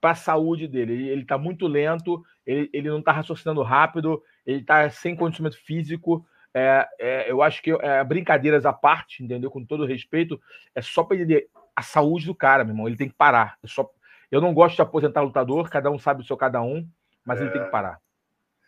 a 0.04 0.16
saúde 0.16 0.70
dele. 0.70 0.94
Ele, 0.94 1.10
ele 1.10 1.26
tá 1.26 1.38
muito 1.38 1.68
lento, 1.68 2.24
ele, 2.46 2.70
ele 2.72 2.90
não 2.90 3.02
tá 3.02 3.12
raciocinando 3.12 3.62
rápido, 3.62 4.24
ele 4.46 4.64
tá 4.64 4.90
sem 4.90 5.14
condicionamento 5.14 5.62
físico. 5.62 6.26
É, 6.54 6.88
é, 6.98 7.30
eu 7.30 7.42
acho 7.42 7.62
que 7.62 7.72
é, 7.72 8.02
brincadeiras 8.06 8.66
à 8.66 8.72
parte, 8.72 9.22
entendeu? 9.22 9.52
Com 9.52 9.66
todo 9.66 9.86
respeito, 9.86 10.40
é 10.74 10.82
só 10.82 11.04
para 11.04 11.18
ele 11.18 11.50
a 11.76 11.82
saúde 11.82 12.26
do 12.26 12.34
cara, 12.34 12.64
meu 12.64 12.72
irmão. 12.72 12.88
Ele 12.88 12.96
tem 12.96 13.10
que 13.10 13.16
parar. 13.16 13.58
É 13.62 13.68
só, 13.68 13.86
eu 14.32 14.40
não 14.40 14.54
gosto 14.54 14.78
de 14.78 14.82
aposentar 14.82 15.20
lutador, 15.20 15.70
cada 15.70 15.92
um 15.92 16.00
sabe 16.00 16.22
o 16.22 16.26
seu 16.26 16.38
cada 16.38 16.62
um, 16.62 16.88
mas 17.26 17.42
ele 17.42 17.50
tem 17.50 17.62
que 17.62 17.68
é. 17.68 17.72
parar. 17.72 18.00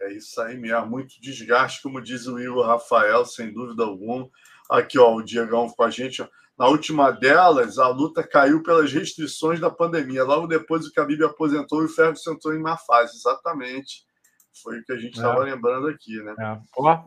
É 0.01 0.11
isso 0.11 0.41
aí 0.41 0.57
mesmo, 0.57 0.87
muito 0.87 1.21
desgaste, 1.21 1.81
como 1.81 2.01
diz 2.01 2.27
o 2.27 2.37
Igor 2.37 2.67
Rafael, 2.67 3.23
sem 3.23 3.53
dúvida 3.53 3.83
alguma. 3.83 4.29
Aqui, 4.69 4.99
ó, 4.99 5.15
o 5.15 5.23
Diegão 5.23 5.69
com 5.69 5.83
a 5.83 5.89
gente. 5.89 6.21
Ó. 6.21 6.27
Na 6.59 6.67
última 6.67 7.09
delas, 7.09 7.79
a 7.79 7.87
luta 7.87 8.21
caiu 8.21 8.61
pelas 8.61 8.91
restrições 8.91 9.61
da 9.61 9.69
pandemia. 9.69 10.25
Logo 10.25 10.45
depois, 10.45 10.85
o 10.85 10.91
Khabib 10.91 11.23
aposentou 11.23 11.81
e 11.81 11.85
o 11.85 11.89
Ferguson 11.89 12.33
entrou 12.33 12.53
em 12.53 12.59
má 12.59 12.75
fase. 12.75 13.15
Exatamente. 13.15 14.03
Foi 14.61 14.77
o 14.77 14.83
que 14.83 14.91
a 14.91 14.97
gente 14.97 15.15
estava 15.15 15.47
é. 15.47 15.53
lembrando 15.53 15.87
aqui, 15.87 16.21
né? 16.21 16.35
É. 16.37 16.59
Ó, 16.77 16.99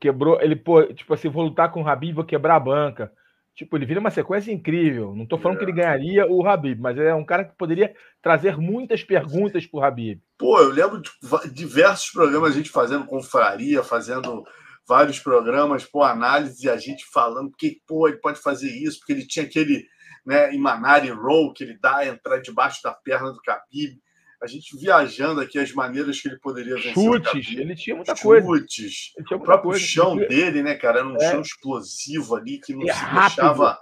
Quebrou, 0.00 0.40
ele, 0.40 0.56
pô, 0.56 0.82
tipo 0.84 1.12
assim, 1.12 1.28
vou 1.28 1.44
lutar 1.44 1.70
com 1.70 1.82
o 1.82 1.88
Habib, 1.88 2.14
vou 2.14 2.24
quebrar 2.24 2.56
a 2.56 2.60
banca. 2.60 3.12
Tipo, 3.54 3.76
ele 3.76 3.86
vira 3.86 4.00
uma 4.00 4.10
sequência 4.10 4.50
incrível. 4.50 5.14
Não 5.14 5.26
tô 5.26 5.36
falando 5.36 5.56
é. 5.56 5.58
que 5.58 5.64
ele 5.64 5.78
é. 5.78 5.82
ganharia 5.82 6.26
o 6.26 6.46
Habib, 6.46 6.80
mas 6.80 6.96
é 6.96 7.14
um 7.14 7.24
cara 7.24 7.44
que 7.44 7.56
poderia 7.56 7.94
trazer 8.22 8.56
muitas 8.56 9.04
perguntas 9.04 9.66
pro 9.66 9.82
Habib. 9.82 10.18
Pô, 10.38 10.58
eu 10.60 10.70
lembro 10.70 11.02
de 11.02 11.10
diversos 11.50 12.10
programas 12.10 12.52
a 12.52 12.54
gente 12.54 12.70
fazendo 12.70 13.04
confraria, 13.04 13.82
fazendo 13.82 14.44
vários 14.88 15.18
programas, 15.18 15.84
pô, 15.84 16.02
análise, 16.02 16.66
e 16.66 16.70
a 16.70 16.76
gente 16.76 17.04
falando 17.12 17.52
que, 17.56 17.80
pô, 17.86 18.08
ele 18.08 18.18
pode 18.18 18.40
fazer 18.40 18.70
isso, 18.70 18.98
porque 18.98 19.12
ele 19.12 19.26
tinha 19.26 19.44
aquele, 19.44 19.86
né, 20.24 20.54
Imanari 20.54 21.10
Roll 21.10 21.52
que 21.52 21.64
ele 21.64 21.78
dá, 21.78 22.06
entrar 22.06 22.38
debaixo 22.38 22.82
da 22.82 22.92
perna 22.92 23.32
do 23.32 23.40
Khabib 23.40 24.00
a 24.42 24.46
gente 24.46 24.76
viajando 24.78 25.40
aqui 25.40 25.58
as 25.58 25.72
maneiras 25.72 26.20
que 26.20 26.28
ele 26.28 26.38
poderia 26.38 26.76
vencer. 26.76 26.92
Chutes, 26.92 27.56
ele 27.56 27.74
tinha 27.74 27.96
muita 27.96 28.14
Chutes. 28.14 28.22
coisa. 28.22 28.46
Chutes. 28.46 29.12
O 29.32 29.40
próprio 29.40 29.70
coisa. 29.70 29.84
chão 29.84 30.16
dele, 30.16 30.62
né, 30.62 30.74
cara? 30.74 30.98
Era 30.98 31.08
um 31.08 31.16
é. 31.16 31.30
chão 31.30 31.40
explosivo 31.40 32.36
ali 32.36 32.58
que 32.58 32.74
não 32.74 32.88
é 32.88 32.92
se 32.92 32.98
rápido. 32.98 33.36
deixava, 33.36 33.78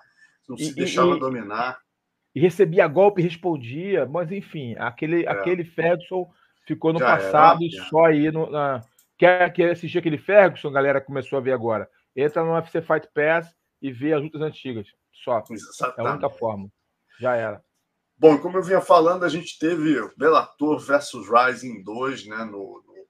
não 0.49 0.57
se 0.57 0.71
e, 0.71 0.75
deixava 0.75 1.17
e, 1.17 1.19
dominar. 1.19 1.79
E 2.35 2.41
recebia 2.41 2.87
golpe 2.87 3.21
e 3.21 3.25
respondia, 3.25 4.07
mas 4.07 4.31
enfim, 4.31 4.75
aquele, 4.79 5.25
é. 5.25 5.29
aquele 5.29 5.65
Ferguson 5.65 6.29
ficou 6.67 6.93
no 6.93 6.99
Já 6.99 7.07
passado 7.07 7.63
e 7.63 7.71
só 7.71 8.07
aí 8.07 8.31
no, 8.31 8.51
na. 8.51 8.81
Quer, 9.17 9.53
quer 9.53 9.71
assistir 9.71 9.99
aquele 9.99 10.19
Ferguson, 10.19 10.73
galera 10.73 11.01
começou 11.01 11.39
a 11.39 11.43
ver 11.43 11.53
agora. 11.53 11.89
Entra 12.17 12.45
no 12.45 12.53
UFC 12.53 12.83
Fight 12.83 13.09
Pass 13.15 13.55
e 13.81 13.93
vê 13.93 14.13
as 14.13 14.23
lutas 14.23 14.41
antigas. 14.41 14.89
Só. 15.13 15.43
Exatamente. 15.51 16.01
É 16.01 16.03
a 16.03 16.13
única 16.13 16.31
forma. 16.31 16.71
Já 17.21 17.35
era. 17.37 17.65
Bom, 18.17 18.39
como 18.39 18.59
eu 18.59 18.63
vinha 18.63 18.81
falando, 18.81 19.25
a 19.25 19.29
gente 19.29 19.59
teve 19.59 20.01
Bellator 20.17 20.79
versus 20.79 21.27
Rising 21.29 21.83
2 21.83 22.27
né, 22.27 22.45
no, 22.45 22.83
no, 22.87 23.07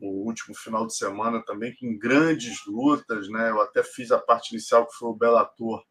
no, 0.00 0.08
último 0.24 0.56
final 0.56 0.86
de 0.86 0.96
semana 0.96 1.42
também, 1.44 1.74
com 1.76 1.98
grandes 1.98 2.64
lutas. 2.66 3.28
Né? 3.28 3.50
Eu 3.50 3.60
até 3.60 3.82
fiz 3.82 4.10
a 4.10 4.18
parte 4.18 4.52
inicial, 4.52 4.86
que 4.86 4.94
foi 4.94 5.08
o 5.08 5.16
Bellator. 5.16 5.82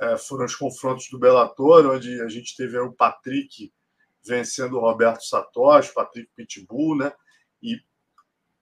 É, 0.00 0.16
foram 0.16 0.44
os 0.44 0.54
confrontos 0.54 1.08
do 1.10 1.18
Bellator, 1.18 1.86
onde 1.86 2.20
a 2.22 2.28
gente 2.28 2.56
teve 2.56 2.78
o 2.78 2.92
Patrick 2.92 3.72
vencendo 4.24 4.76
o 4.76 4.80
Roberto 4.80 5.22
Satoshi, 5.22 5.92
Patrick 5.92 6.30
Pitbull, 6.36 6.96
né? 6.96 7.12
E 7.62 7.80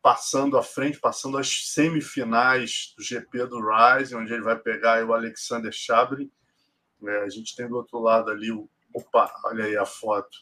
passando 0.07 0.57
à 0.57 0.63
frente, 0.63 1.01
passando 1.01 1.37
as 1.37 1.73
semifinais 1.73 2.95
do 2.97 3.03
GP 3.03 3.47
do 3.47 3.59
Rising, 3.59 4.15
onde 4.15 4.33
ele 4.33 4.45
vai 4.45 4.57
pegar 4.57 5.05
o 5.05 5.13
Alexander 5.13 5.73
Chabrin. 5.73 6.31
É, 7.05 7.23
a 7.25 7.29
gente 7.29 7.57
tem 7.57 7.67
do 7.67 7.75
outro 7.75 7.99
lado 7.99 8.31
ali 8.31 8.53
o 8.53 8.71
Opa, 8.95 9.35
olha 9.47 9.65
aí 9.65 9.77
a 9.77 9.85
foto. 9.85 10.39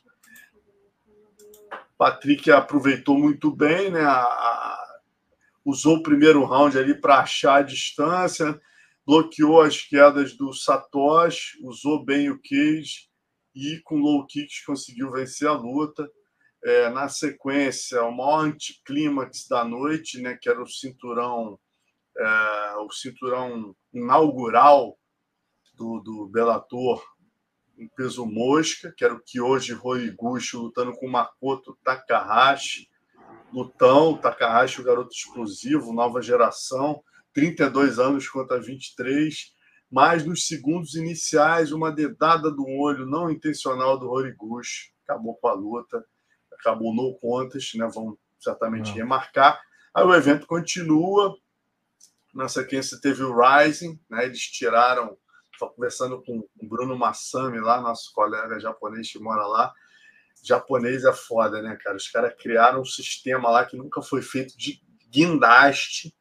Patrick 1.96 2.50
aproveitou 2.50 3.18
muito 3.18 3.50
bem, 3.50 3.90
né? 3.90 4.02
A, 4.02 4.20
a, 4.20 5.00
usou 5.64 5.96
o 5.96 6.02
primeiro 6.02 6.44
round 6.44 6.76
ali 6.76 7.00
para 7.00 7.20
achar 7.20 7.60
a 7.60 7.62
distância, 7.62 8.60
bloqueou 9.06 9.62
as 9.62 9.80
quedas 9.80 10.36
do 10.36 10.52
Satoshi, 10.52 11.58
usou 11.62 12.04
bem 12.04 12.28
o 12.28 12.38
cage 12.38 13.08
e 13.54 13.80
com 13.82 13.96
low 13.96 14.26
kicks 14.26 14.62
conseguiu 14.62 15.10
vencer 15.10 15.48
a 15.48 15.54
luta. 15.54 16.06
É, 16.64 16.88
na 16.88 17.08
sequência, 17.08 18.02
o 18.02 18.10
maior 18.10 18.46
anticlímax 18.46 19.46
da 19.48 19.64
noite, 19.64 20.20
né, 20.20 20.36
que 20.40 20.48
era 20.48 20.62
o 20.62 20.66
cinturão, 20.66 21.58
é, 22.16 22.74
o 22.78 22.90
cinturão 22.90 23.76
inaugural 23.92 24.98
do, 25.74 26.00
do 26.00 26.26
Bellator 26.26 27.04
em 27.76 27.88
peso 27.88 28.24
mosca, 28.24 28.94
que 28.96 29.04
era 29.04 29.12
o 29.12 29.20
que 29.20 29.40
hoje 29.40 29.78
Horiguchi 29.82 30.56
lutando 30.56 30.92
com 30.92 31.08
Makoto 31.08 31.76
Takahashi. 31.84 32.88
Lutão, 33.52 34.16
Takahashi, 34.16 34.80
o 34.80 34.84
garoto 34.84 35.14
explosivo, 35.14 35.92
nova 35.92 36.20
geração, 36.22 37.02
32 37.32 37.98
anos 37.98 38.28
contra 38.28 38.60
23 38.60 39.54
mas 39.94 40.26
nos 40.26 40.48
segundos 40.48 40.96
iniciais, 40.96 41.70
uma 41.70 41.92
dedada 41.92 42.50
do 42.50 42.66
olho 42.66 43.06
não 43.06 43.30
intencional 43.30 43.96
do 43.96 44.10
Horiguchi 44.10 44.92
acabou 45.04 45.36
com 45.36 45.46
a 45.46 45.52
luta, 45.52 46.04
acabou 46.64 46.94
no 46.94 47.14
contas, 47.18 47.72
né? 47.74 47.86
Vão 47.92 48.18
certamente 48.40 48.90
ah. 48.90 48.94
remarcar. 48.94 49.62
Aí 49.94 50.04
o 50.04 50.14
evento 50.14 50.46
continua. 50.46 51.36
Na 52.32 52.48
sequência 52.48 52.98
teve 53.00 53.22
o 53.22 53.34
Rising, 53.36 54.00
né? 54.10 54.24
Eles 54.24 54.40
tiraram, 54.40 55.16
estou 55.52 55.70
conversando 55.70 56.22
com 56.22 56.38
o 56.38 56.66
Bruno 56.66 56.98
Massami 56.98 57.60
lá, 57.60 57.80
nosso 57.80 58.12
colega 58.12 58.58
japonês 58.58 59.12
que 59.12 59.18
mora 59.18 59.46
lá. 59.46 59.72
Japonês 60.42 61.04
é 61.04 61.12
foda, 61.12 61.62
né, 61.62 61.76
cara? 61.82 61.96
Os 61.96 62.08
caras 62.08 62.34
criaram 62.38 62.80
um 62.80 62.84
sistema 62.84 63.50
lá 63.50 63.64
que 63.64 63.76
nunca 63.76 64.02
foi 64.02 64.20
feito 64.20 64.56
de 64.58 64.82
guindaste 65.08 66.14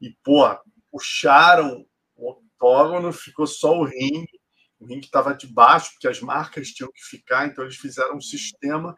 e, 0.00 0.10
pô, 0.22 0.46
puxaram 0.90 1.84
octógono, 2.16 3.12
ficou 3.12 3.46
só 3.46 3.76
o 3.76 3.84
ringue. 3.84 4.40
O 4.78 4.86
ringue 4.86 5.06
estava 5.06 5.34
de 5.34 5.46
baixo, 5.46 5.90
porque 5.92 6.08
as 6.08 6.20
marcas 6.20 6.68
tinham 6.68 6.90
que 6.92 7.02
ficar, 7.02 7.46
então 7.46 7.64
eles 7.64 7.76
fizeram 7.76 8.16
um 8.16 8.20
sistema 8.20 8.96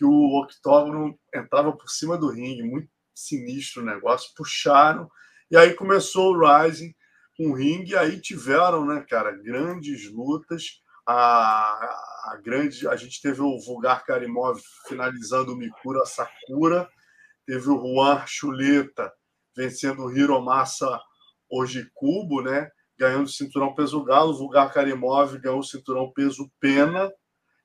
que 0.00 0.04
o 0.06 0.40
octógono 0.40 1.14
entrava 1.34 1.76
por 1.76 1.90
cima 1.90 2.16
do 2.16 2.30
ringue, 2.30 2.62
muito 2.62 2.88
sinistro 3.14 3.82
o 3.82 3.84
negócio, 3.84 4.32
puxaram, 4.34 5.10
e 5.50 5.58
aí 5.58 5.74
começou 5.74 6.32
o 6.32 6.40
Rising 6.40 6.94
com 7.36 7.50
o 7.50 7.54
ringue, 7.54 7.90
e 7.90 7.96
aí 7.98 8.18
tiveram, 8.18 8.86
né, 8.86 9.04
cara, 9.06 9.30
grandes 9.30 10.10
lutas. 10.10 10.80
A, 11.06 11.12
a 12.32 12.40
grande, 12.42 12.88
a 12.88 12.96
gente 12.96 13.20
teve 13.20 13.42
o 13.42 13.58
Vulgar 13.58 14.06
Karimov 14.06 14.58
finalizando 14.88 15.52
o 15.52 15.56
Mikura 15.56 16.06
Sakura, 16.06 16.88
teve 17.44 17.68
o 17.68 17.78
Juan 17.78 18.24
Chuleta 18.26 19.12
vencendo 19.54 20.04
o 20.04 20.16
Hiromasa 20.16 20.98
Ojikubo, 21.50 22.40
né? 22.40 22.70
ganhando 22.98 23.24
o 23.24 23.28
cinturão 23.28 23.74
peso 23.74 24.02
galo, 24.02 24.30
o 24.30 24.38
Vulgar 24.38 24.72
Karimov 24.72 25.36
ganhou 25.38 25.58
o 25.58 25.64
cinturão 25.64 26.10
peso 26.10 26.50
pena, 26.58 27.10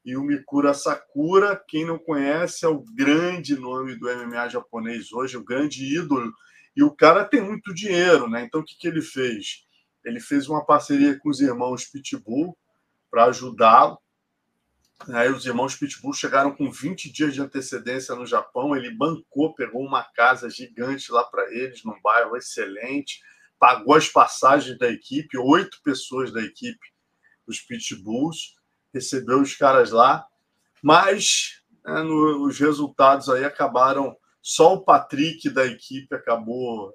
e 0.05 0.15
o 0.15 0.23
Mikura 0.23 0.73
Sakura, 0.73 1.61
quem 1.67 1.83
não 1.83 1.97
conhece, 1.97 2.63
é 2.63 2.67
o 2.67 2.83
grande 2.93 3.55
nome 3.55 3.95
do 3.95 4.05
MMA 4.05 4.47
japonês 4.49 5.11
hoje, 5.11 5.35
o 5.35 5.43
grande 5.43 5.83
ídolo. 5.83 6.31
E 6.75 6.83
o 6.83 6.91
cara 6.91 7.25
tem 7.25 7.41
muito 7.41 7.73
dinheiro, 7.73 8.29
né? 8.29 8.43
Então 8.43 8.61
o 8.61 8.63
que, 8.63 8.77
que 8.77 8.87
ele 8.87 9.01
fez? 9.01 9.65
Ele 10.03 10.19
fez 10.19 10.47
uma 10.47 10.63
parceria 10.63 11.17
com 11.17 11.29
os 11.29 11.41
irmãos 11.41 11.85
Pitbull 11.85 12.55
para 13.09 13.25
ajudá-lo. 13.25 13.97
Aí 15.09 15.29
os 15.29 15.45
irmãos 15.45 15.75
Pitbull 15.75 16.13
chegaram 16.13 16.55
com 16.55 16.71
20 16.71 17.11
dias 17.11 17.33
de 17.33 17.41
antecedência 17.41 18.13
no 18.13 18.25
Japão. 18.25 18.75
Ele 18.75 18.91
bancou, 18.91 19.55
pegou 19.55 19.81
uma 19.81 20.03
casa 20.03 20.49
gigante 20.49 21.11
lá 21.11 21.23
para 21.23 21.51
eles, 21.51 21.83
num 21.83 21.99
bairro 22.01 22.37
excelente 22.37 23.19
pagou 23.59 23.95
as 23.95 24.07
passagens 24.07 24.77
da 24.77 24.89
equipe, 24.89 25.37
oito 25.37 25.81
pessoas 25.83 26.31
da 26.31 26.41
equipe 26.41 26.93
dos 27.47 27.59
Pitbulls, 27.61 28.55
recebeu 28.95 29.41
os 29.41 29.55
caras 29.55 29.91
lá, 29.91 30.25
mas 30.81 31.61
né, 31.83 32.01
no, 32.01 32.45
os 32.45 32.59
resultados 32.59 33.29
aí 33.29 33.43
acabaram. 33.43 34.15
Só 34.41 34.75
o 34.75 34.81
Patrick 34.81 35.49
da 35.49 35.65
equipe 35.65 36.13
acabou 36.15 36.93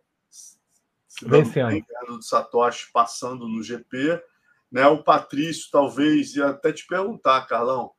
vencendo 1.22 1.84
do 2.06 2.22
Satoshi 2.22 2.90
passando 2.92 3.48
no 3.48 3.62
GP. 3.62 4.22
Né? 4.70 4.86
O 4.86 5.02
Patrício, 5.02 5.68
talvez, 5.70 6.36
ia 6.36 6.50
até 6.50 6.72
te 6.72 6.86
perguntar, 6.86 7.46
Carlão, 7.46 7.90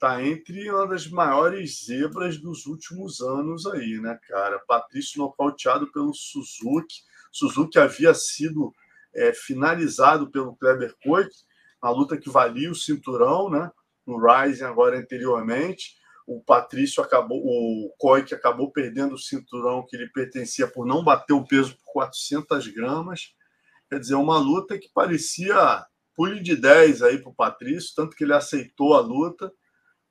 tá 0.00 0.20
entre 0.22 0.68
uma 0.70 0.86
das 0.88 1.06
maiores 1.06 1.84
zebras 1.84 2.38
dos 2.38 2.66
últimos 2.66 3.20
anos 3.20 3.66
aí, 3.66 4.00
né, 4.00 4.18
cara? 4.28 4.62
Patrício 4.66 5.18
nocauteado 5.22 5.90
pelo 5.92 6.12
Suzuki 6.12 7.02
Suzuki 7.30 7.78
havia 7.78 8.14
sido 8.14 8.74
é, 9.14 9.32
finalizado 9.32 10.30
pelo 10.30 10.56
Kleber 10.56 10.94
Koik, 11.02 11.34
na 11.82 11.90
luta 11.90 12.16
que 12.16 12.30
valia 12.30 12.70
o 12.70 12.74
cinturão, 12.74 13.50
né? 13.50 13.70
No 14.06 14.18
Rising 14.18 14.64
agora 14.64 14.98
anteriormente. 14.98 15.96
O 16.26 16.42
Patrício 16.42 17.02
acabou, 17.02 17.38
o 17.38 17.94
Koik 17.98 18.34
acabou 18.34 18.70
perdendo 18.70 19.14
o 19.14 19.18
cinturão 19.18 19.84
que 19.86 19.96
lhe 19.96 20.10
pertencia 20.10 20.66
por 20.66 20.86
não 20.86 21.02
bater 21.02 21.32
o 21.32 21.46
peso 21.46 21.76
por 21.76 21.92
400 21.92 22.66
gramas. 22.68 23.34
Quer 23.88 23.98
dizer, 23.98 24.14
uma 24.14 24.38
luta 24.38 24.78
que 24.78 24.90
parecia 24.92 25.84
pule 26.14 26.40
de 26.40 26.56
10 26.56 27.02
aí 27.02 27.18
para 27.18 27.30
o 27.30 27.34
Patrício, 27.34 27.94
tanto 27.94 28.16
que 28.16 28.24
ele 28.24 28.34
aceitou 28.34 28.94
a 28.94 29.00
luta 29.00 29.50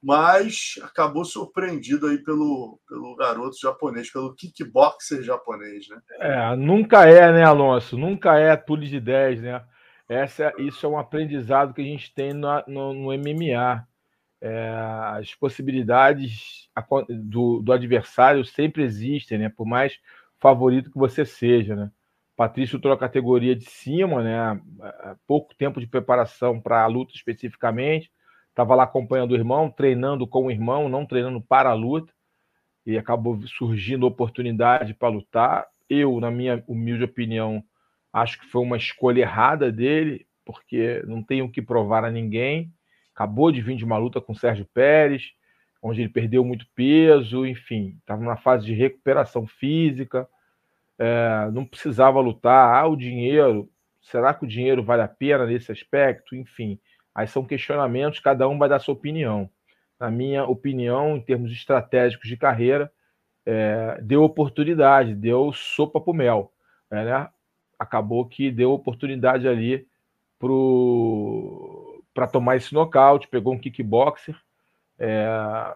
mas 0.01 0.75
acabou 0.83 1.25
surpreendido 1.25 2.07
aí 2.07 2.19
pelo, 2.19 2.79
pelo 2.87 3.15
garoto 3.15 3.57
japonês, 3.59 4.11
pelo 4.11 4.33
kickboxer 4.35 5.23
japonês, 5.23 5.87
né? 5.89 5.99
É, 6.19 6.55
nunca 6.55 7.05
é, 7.05 7.31
né, 7.31 7.43
Alonso? 7.43 7.97
Nunca 7.97 8.37
é 8.37 8.55
tudo 8.55 8.85
de 8.85 8.99
10, 8.99 9.41
né? 9.41 9.63
Essa, 10.07 10.53
isso 10.59 10.85
é 10.85 10.89
um 10.89 10.97
aprendizado 10.97 11.73
que 11.73 11.81
a 11.81 11.85
gente 11.85 12.13
tem 12.13 12.33
no, 12.33 12.47
no, 12.67 12.93
no 12.93 13.17
MMA. 13.17 13.87
É, 14.39 14.69
as 15.17 15.33
possibilidades 15.35 16.69
do, 17.09 17.61
do 17.61 17.73
adversário 17.73 18.45
sempre 18.45 18.83
existem, 18.83 19.37
né? 19.37 19.49
Por 19.49 19.65
mais 19.65 19.99
favorito 20.39 20.91
que 20.91 20.97
você 20.97 21.25
seja, 21.25 21.75
né? 21.75 21.91
Patrício 22.35 22.77
entrou 22.77 22.93
a 22.93 22.99
categoria 22.99 23.55
de 23.55 23.65
cima, 23.65 24.23
né? 24.23 24.61
Pouco 25.25 25.55
tempo 25.55 25.79
de 25.79 25.87
preparação 25.87 26.61
para 26.61 26.83
a 26.83 26.87
luta 26.87 27.13
especificamente 27.15 28.11
estava 28.57 28.73
lá 28.73 28.83
acompanhando 28.83 29.31
o 29.31 29.35
irmão, 29.35 29.69
treinando 29.69 30.25
com 30.27 30.47
o 30.47 30.51
irmão, 30.51 30.89
não 30.89 31.05
treinando 31.05 31.39
para 31.39 31.69
a 31.69 31.75
luta, 31.75 32.11
e 32.83 32.97
acabou 32.97 33.39
surgindo 33.45 34.07
oportunidade 34.07 34.95
para 34.95 35.09
lutar. 35.09 35.67
Eu, 35.87 36.19
na 36.19 36.31
minha 36.31 36.63
humilde 36.67 37.03
opinião, 37.03 37.63
acho 38.11 38.39
que 38.39 38.47
foi 38.47 38.61
uma 38.61 38.77
escolha 38.77 39.21
errada 39.21 39.71
dele, 39.71 40.25
porque 40.45 41.03
não 41.05 41.21
tem 41.23 41.41
o 41.41 41.51
que 41.51 41.61
provar 41.61 42.03
a 42.03 42.11
ninguém. 42.11 42.71
Acabou 43.13 43.51
de 43.51 43.61
vir 43.61 43.75
de 43.75 43.85
uma 43.85 43.97
luta 43.97 44.21
com 44.21 44.33
o 44.33 44.35
Sérgio 44.37 44.67
Pérez, 44.73 45.31
onde 45.81 46.01
ele 46.01 46.09
perdeu 46.09 46.43
muito 46.43 46.65
peso, 46.75 47.45
enfim, 47.45 47.95
estava 47.99 48.21
numa 48.21 48.37
fase 48.37 48.65
de 48.65 48.73
recuperação 48.73 49.45
física, 49.45 50.27
é, 50.99 51.49
não 51.51 51.65
precisava 51.65 52.19
lutar. 52.19 52.75
Ah, 52.75 52.87
o 52.87 52.95
dinheiro, 52.95 53.69
será 54.01 54.33
que 54.33 54.45
o 54.45 54.47
dinheiro 54.47 54.83
vale 54.83 55.03
a 55.03 55.07
pena 55.07 55.45
nesse 55.45 55.71
aspecto? 55.71 56.35
Enfim, 56.35 56.79
Aí 57.17 57.27
são 57.27 57.43
questionamentos, 57.43 58.19
cada 58.19 58.47
um 58.47 58.59
vai 58.59 58.69
dar 58.69 58.77
sua 58.77 58.93
opinião. 58.93 59.49
Na 59.99 60.11
minha 60.11 60.43
opinião, 60.45 61.17
em 61.17 61.19
termos 61.19 61.51
estratégicos 61.51 62.29
de 62.29 62.37
carreira, 62.37 62.91
é, 63.43 63.99
deu 64.03 64.21
oportunidade, 64.21 65.15
deu 65.15 65.51
sopa 65.51 65.99
para 65.99 66.11
o 66.11 66.13
mel. 66.13 66.53
É, 66.91 67.03
né? 67.03 67.29
Acabou 67.79 68.25
que 68.25 68.51
deu 68.51 68.71
oportunidade 68.71 69.47
ali 69.47 69.87
para 72.13 72.27
tomar 72.27 72.55
esse 72.55 72.73
nocaute, 72.73 73.27
pegou 73.27 73.53
um 73.53 73.59
kickboxer, 73.59 74.35
é, 74.99 75.75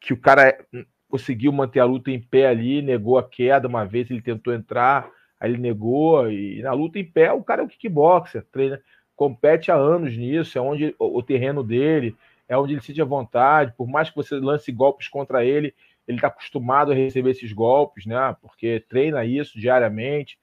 que 0.00 0.12
o 0.12 0.16
cara 0.16 0.64
conseguiu 1.08 1.52
manter 1.52 1.80
a 1.80 1.84
luta 1.84 2.10
em 2.10 2.20
pé 2.20 2.46
ali, 2.46 2.82
negou 2.82 3.18
a 3.18 3.28
queda 3.28 3.68
uma 3.68 3.84
vez, 3.84 4.10
ele 4.10 4.22
tentou 4.22 4.54
entrar, 4.54 5.10
aí 5.38 5.50
ele 5.50 5.60
negou, 5.60 6.30
e 6.30 6.62
na 6.62 6.72
luta 6.72 6.98
em 6.98 7.04
pé 7.04 7.32
o 7.32 7.42
cara 7.42 7.62
é 7.62 7.64
um 7.64 7.68
kickboxer, 7.68 8.44
treina, 8.52 8.80
compete 9.16 9.70
há 9.70 9.74
anos 9.74 10.16
nisso, 10.16 10.56
é 10.56 10.60
onde 10.60 10.94
o 10.98 11.22
terreno 11.22 11.62
dele, 11.62 12.16
é 12.48 12.56
onde 12.56 12.74
ele 12.74 12.80
se 12.80 12.88
sente 12.88 13.02
à 13.02 13.04
vontade, 13.04 13.74
por 13.76 13.86
mais 13.86 14.08
que 14.08 14.16
você 14.16 14.36
lance 14.36 14.72
golpes 14.72 15.08
contra 15.08 15.44
ele, 15.44 15.74
ele 16.10 16.18
está 16.18 16.28
acostumado 16.28 16.90
a 16.90 16.94
receber 16.94 17.30
esses 17.30 17.52
golpes, 17.52 18.04
né? 18.04 18.36
Porque 18.42 18.80
treina 18.88 19.24
isso 19.24 19.58
diariamente. 19.58 20.38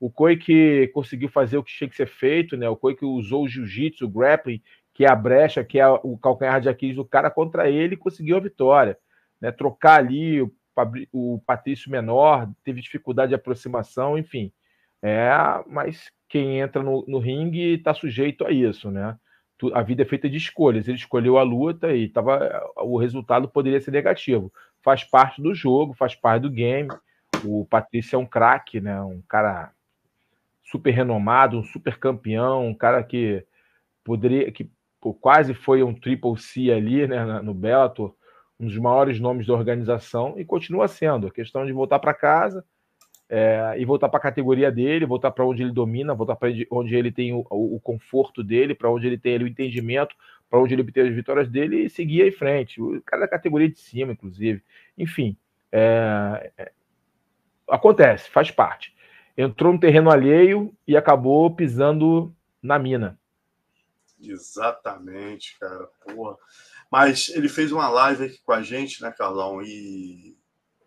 O 0.00 0.10
Koi 0.10 0.36
que 0.36 0.88
conseguiu 0.94 1.28
fazer 1.28 1.58
o 1.58 1.62
que 1.62 1.72
tinha 1.72 1.88
que 1.88 1.94
ser 1.94 2.08
feito, 2.08 2.56
né? 2.56 2.68
O 2.68 2.76
Koi 2.76 2.96
que 2.96 3.04
usou 3.04 3.44
o 3.44 3.48
jiu-jitsu, 3.48 4.06
o 4.06 4.08
grappling, 4.08 4.62
que 4.94 5.04
é 5.04 5.10
a 5.10 5.14
brecha, 5.14 5.62
que 5.62 5.78
é 5.78 5.86
o 5.88 6.16
calcanhar 6.16 6.60
de 6.60 6.68
Aquiles 6.68 6.96
do 6.96 7.04
cara 7.04 7.30
contra 7.30 7.68
ele, 7.68 7.96
conseguiu 7.96 8.36
a 8.36 8.40
vitória. 8.40 8.98
Né? 9.40 9.52
Trocar 9.52 9.98
ali 9.98 10.40
o, 10.40 10.50
o 11.12 11.42
Patrício 11.46 11.90
menor, 11.90 12.50
teve 12.64 12.80
dificuldade 12.80 13.30
de 13.30 13.34
aproximação, 13.34 14.18
enfim. 14.18 14.50
É, 15.02 15.30
mas 15.66 16.10
quem 16.28 16.60
entra 16.60 16.82
no, 16.82 17.04
no 17.06 17.18
ringue 17.18 17.74
está 17.74 17.94
sujeito 17.94 18.46
a 18.46 18.50
isso, 18.50 18.90
né? 18.90 19.18
A 19.74 19.82
vida 19.82 20.02
é 20.02 20.06
feita 20.06 20.28
de 20.28 20.38
escolhas. 20.38 20.88
Ele 20.88 20.96
escolheu 20.96 21.36
a 21.36 21.42
luta 21.42 21.94
e 21.94 22.08
tava, 22.08 22.62
o 22.78 22.98
resultado 22.98 23.48
poderia 23.48 23.80
ser 23.80 23.90
negativo. 23.90 24.50
Faz 24.82 25.04
parte 25.04 25.42
do 25.42 25.54
jogo, 25.54 25.92
faz 25.92 26.14
parte 26.14 26.42
do 26.42 26.50
game. 26.50 26.88
O 27.44 27.66
Patrício 27.66 28.16
é 28.16 28.18
um 28.18 28.24
craque, 28.24 28.80
né? 28.80 29.00
Um 29.02 29.22
cara 29.28 29.72
super 30.70 30.90
renomado, 30.90 31.58
um 31.58 31.64
super 31.64 31.98
campeão, 31.98 32.66
um 32.66 32.74
cara 32.74 33.02
que 33.02 33.44
poderia, 34.04 34.50
que 34.52 34.70
pô, 35.00 35.12
quase 35.12 35.54
foi 35.54 35.82
um 35.82 35.94
triple 35.94 36.36
C 36.38 36.70
ali, 36.70 37.06
né? 37.06 37.40
No 37.42 37.52
Bellator, 37.54 38.14
um 38.58 38.66
dos 38.66 38.78
maiores 38.78 39.18
nomes 39.18 39.46
da 39.46 39.54
organização 39.54 40.34
e 40.38 40.44
continua 40.44 40.86
sendo. 40.86 41.26
A 41.26 41.30
questão 41.30 41.66
de 41.66 41.72
voltar 41.72 41.98
para 41.98 42.14
casa 42.14 42.64
é, 43.28 43.74
e 43.78 43.84
voltar 43.84 44.08
para 44.08 44.18
a 44.18 44.22
categoria 44.22 44.70
dele, 44.70 45.06
voltar 45.06 45.30
para 45.30 45.46
onde 45.46 45.62
ele 45.62 45.72
domina, 45.72 46.14
voltar 46.14 46.36
para 46.36 46.50
onde 46.70 46.94
ele 46.94 47.10
tem 47.10 47.32
o, 47.32 47.46
o 47.48 47.80
conforto 47.80 48.42
dele, 48.42 48.74
para 48.74 48.90
onde 48.90 49.06
ele 49.06 49.18
tem 49.18 49.38
o 49.38 49.46
entendimento, 49.46 50.14
para 50.48 50.60
onde 50.60 50.74
ele 50.74 50.82
obteve 50.82 51.08
as 51.08 51.14
vitórias 51.14 51.48
dele 51.48 51.84
e 51.84 51.90
seguir 51.90 52.26
em 52.26 52.32
frente. 52.32 52.82
O 52.82 53.00
cara 53.02 53.22
da 53.22 53.28
categoria 53.28 53.68
de 53.68 53.78
cima, 53.78 54.12
inclusive. 54.12 54.62
Enfim, 54.98 55.36
é, 55.72 56.50
é, 56.58 56.72
acontece, 57.68 58.28
faz 58.28 58.50
parte. 58.50 58.94
Entrou 59.36 59.72
no 59.72 59.80
terreno 59.80 60.10
alheio 60.10 60.74
e 60.86 60.96
acabou 60.96 61.54
pisando 61.54 62.34
na 62.62 62.78
mina. 62.78 63.18
Exatamente, 64.22 65.58
cara. 65.58 65.88
Porra. 66.04 66.36
Mas 66.90 67.28
ele 67.30 67.48
fez 67.48 67.72
uma 67.72 67.88
live 67.88 68.24
aqui 68.24 68.38
com 68.44 68.52
a 68.52 68.62
gente, 68.62 69.00
né, 69.02 69.12
Carlão? 69.16 69.62
E 69.62 70.36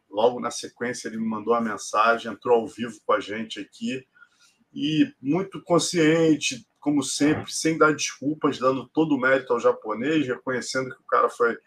logo 0.10 0.40
na 0.40 0.52
sequência 0.52 1.08
ele 1.08 1.18
me 1.18 1.26
mandou 1.26 1.54
uma 1.54 1.62
mensagem, 1.62 2.32
entrou 2.32 2.60
ao 2.60 2.68
vivo 2.68 3.00
com 3.06 3.14
a 3.14 3.20
gente 3.20 3.60
aqui. 3.60 4.06
E 4.74 5.12
muito 5.22 5.62
consciente, 5.64 6.66
como 6.80 7.02
sempre, 7.04 7.52
sem 7.52 7.78
dar 7.78 7.94
desculpas, 7.94 8.60
dando 8.60 8.88
todo 8.90 9.16
o 9.16 9.20
mérito 9.20 9.54
ao 9.54 9.60
japonês, 9.60 10.28
reconhecendo 10.28 10.90
que 10.90 11.02
o 11.02 11.08
cara 11.08 11.30
foi, 11.30 11.58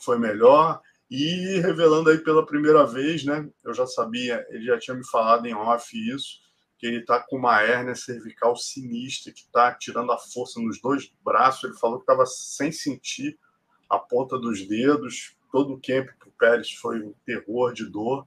foi 0.00 0.18
melhor 0.18 0.80
e 1.10 1.60
revelando 1.60 2.10
aí 2.10 2.18
pela 2.18 2.44
primeira 2.44 2.84
vez, 2.84 3.24
né? 3.24 3.48
Eu 3.64 3.72
já 3.72 3.86
sabia, 3.86 4.44
ele 4.50 4.64
já 4.64 4.78
tinha 4.78 4.96
me 4.96 5.06
falado 5.06 5.46
em 5.46 5.54
off 5.54 5.96
isso, 5.96 6.40
que 6.78 6.86
ele 6.86 6.98
está 6.98 7.20
com 7.20 7.36
uma 7.36 7.62
hérnia 7.62 7.94
cervical 7.94 8.56
sinistra, 8.56 9.32
que 9.32 9.40
está 9.40 9.72
tirando 9.72 10.12
a 10.12 10.18
força 10.18 10.60
nos 10.60 10.80
dois 10.80 11.10
braços. 11.24 11.64
Ele 11.64 11.78
falou 11.78 11.98
que 11.98 12.02
estava 12.02 12.26
sem 12.26 12.70
sentir 12.72 13.38
a 13.88 13.98
ponta 13.98 14.38
dos 14.38 14.66
dedos. 14.66 15.36
Todo 15.50 15.74
o 15.74 15.80
camp 15.80 16.08
para 16.18 16.28
o 16.28 16.32
Pérez 16.32 16.72
foi 16.72 17.00
um 17.00 17.14
terror 17.24 17.72
de 17.72 17.86
dor. 17.86 18.26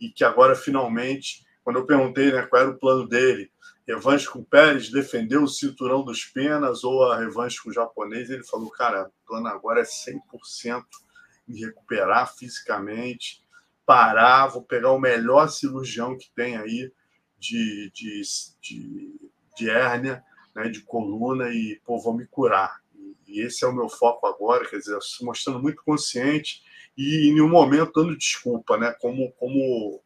E 0.00 0.08
que 0.08 0.24
agora, 0.24 0.54
finalmente, 0.54 1.44
quando 1.62 1.76
eu 1.76 1.86
perguntei 1.86 2.32
né, 2.32 2.42
qual 2.46 2.62
era 2.62 2.70
o 2.70 2.78
plano 2.78 3.06
dele, 3.06 3.50
revanche 3.86 4.26
com 4.26 4.38
o 4.38 4.44
Pérez, 4.44 4.88
defendeu 4.88 5.42
o 5.42 5.48
cinturão 5.48 6.02
dos 6.02 6.24
penas 6.24 6.84
ou 6.84 7.04
a 7.10 7.18
revanche 7.18 7.60
com 7.62 7.68
o 7.68 7.72
japonês, 7.72 8.30
ele 8.30 8.44
falou: 8.44 8.70
cara, 8.70 9.08
o 9.08 9.28
plano 9.28 9.48
agora 9.48 9.80
é 9.80 9.84
100% 9.84 10.84
me 11.50 11.60
recuperar 11.60 12.32
fisicamente, 12.36 13.42
parar, 13.84 14.46
vou 14.46 14.62
pegar 14.62 14.92
o 14.92 15.00
melhor 15.00 15.48
cirurgião 15.48 16.16
que 16.16 16.30
tem 16.34 16.56
aí 16.56 16.92
de, 17.38 17.90
de, 17.92 18.22
de, 18.60 19.30
de 19.56 19.70
hérnia, 19.70 20.22
né, 20.54 20.68
de 20.68 20.80
coluna, 20.82 21.48
e 21.48 21.80
pô, 21.84 21.98
vou 21.98 22.16
me 22.16 22.26
curar. 22.26 22.80
E, 23.26 23.40
esse 23.40 23.64
é 23.64 23.68
o 23.68 23.74
meu 23.74 23.88
foco 23.88 24.26
agora, 24.26 24.68
quer 24.68 24.78
dizer, 24.78 25.00
se 25.02 25.24
mostrando 25.24 25.60
muito 25.60 25.82
consciente 25.84 26.62
e 26.96 27.28
em 27.28 27.34
nenhum 27.34 27.48
momento 27.48 27.92
dando 27.94 28.16
desculpa, 28.16 28.76
né? 28.76 28.94
Como, 29.00 29.32
como, 29.32 30.02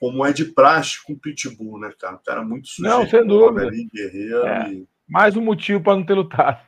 como 0.00 0.26
é 0.26 0.32
de 0.32 0.46
praxe 0.46 1.02
com 1.04 1.12
o 1.12 1.18
Pitbull, 1.18 1.78
né, 1.78 1.92
cara? 1.98 2.16
Um 2.16 2.22
cara 2.22 2.42
muito 2.42 2.68
sujeito. 2.68 2.98
Não, 2.98 3.08
sem 3.08 3.26
dúvida. 3.26 3.70
Guerreiro 3.70 4.46
é. 4.46 4.72
e... 4.72 4.88
Mais 5.08 5.36
um 5.36 5.40
motivo 5.40 5.80
para 5.82 5.96
não 5.96 6.04
ter 6.04 6.14
lutado. 6.14 6.60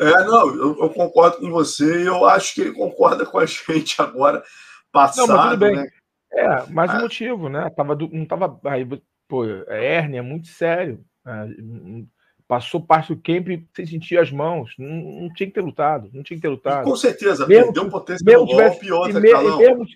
é, 0.00 0.24
não, 0.24 0.48
eu, 0.48 0.82
eu, 0.82 0.90
concordo 0.90 1.38
com 1.38 1.50
você 1.50 2.02
e 2.02 2.06
eu 2.06 2.24
acho 2.24 2.54
que 2.54 2.62
ele 2.62 2.72
concorda 2.72 3.26
com 3.26 3.38
a 3.38 3.44
gente 3.46 4.00
agora, 4.00 4.42
passado, 4.90 5.28
não, 5.28 5.36
mas 5.36 5.50
tudo 5.50 5.58
bem. 5.58 5.76
né? 5.76 5.88
É, 6.32 6.66
mais 6.70 6.90
um 6.90 6.96
ah. 6.96 7.00
motivo, 7.00 7.48
né? 7.48 7.70
Tava, 7.70 7.96
não 8.10 8.24
tava. 8.24 8.58
Aí, 8.64 8.86
pô, 9.28 9.44
hérnia 9.68 10.18
é 10.18 10.22
muito 10.22 10.48
sério. 10.48 11.04
Né? 11.24 12.04
Passou 12.48 12.80
parte 12.80 13.14
do 13.14 13.20
camp 13.20 13.48
sem 13.74 13.86
sentir 13.86 14.18
as 14.18 14.30
mãos. 14.30 14.74
Não, 14.78 14.88
não, 15.22 15.32
tinha 15.34 15.46
que 15.46 15.54
ter 15.54 15.60
lutado. 15.60 16.08
Não 16.12 16.22
tinha 16.22 16.36
que 16.36 16.42
ter 16.42 16.48
lutado. 16.48 16.82
E 16.82 16.90
com 16.90 16.96
certeza, 16.96 17.46
mesmo, 17.46 17.72
perdeu 17.72 17.90
potência 17.90 18.24
mesmo 18.24 18.46
tivesse, 18.46 18.70
golpe 18.70 18.86
e 18.86 18.92
outra, 18.92 19.18
e 19.18 19.22
mesmo, 19.22 19.86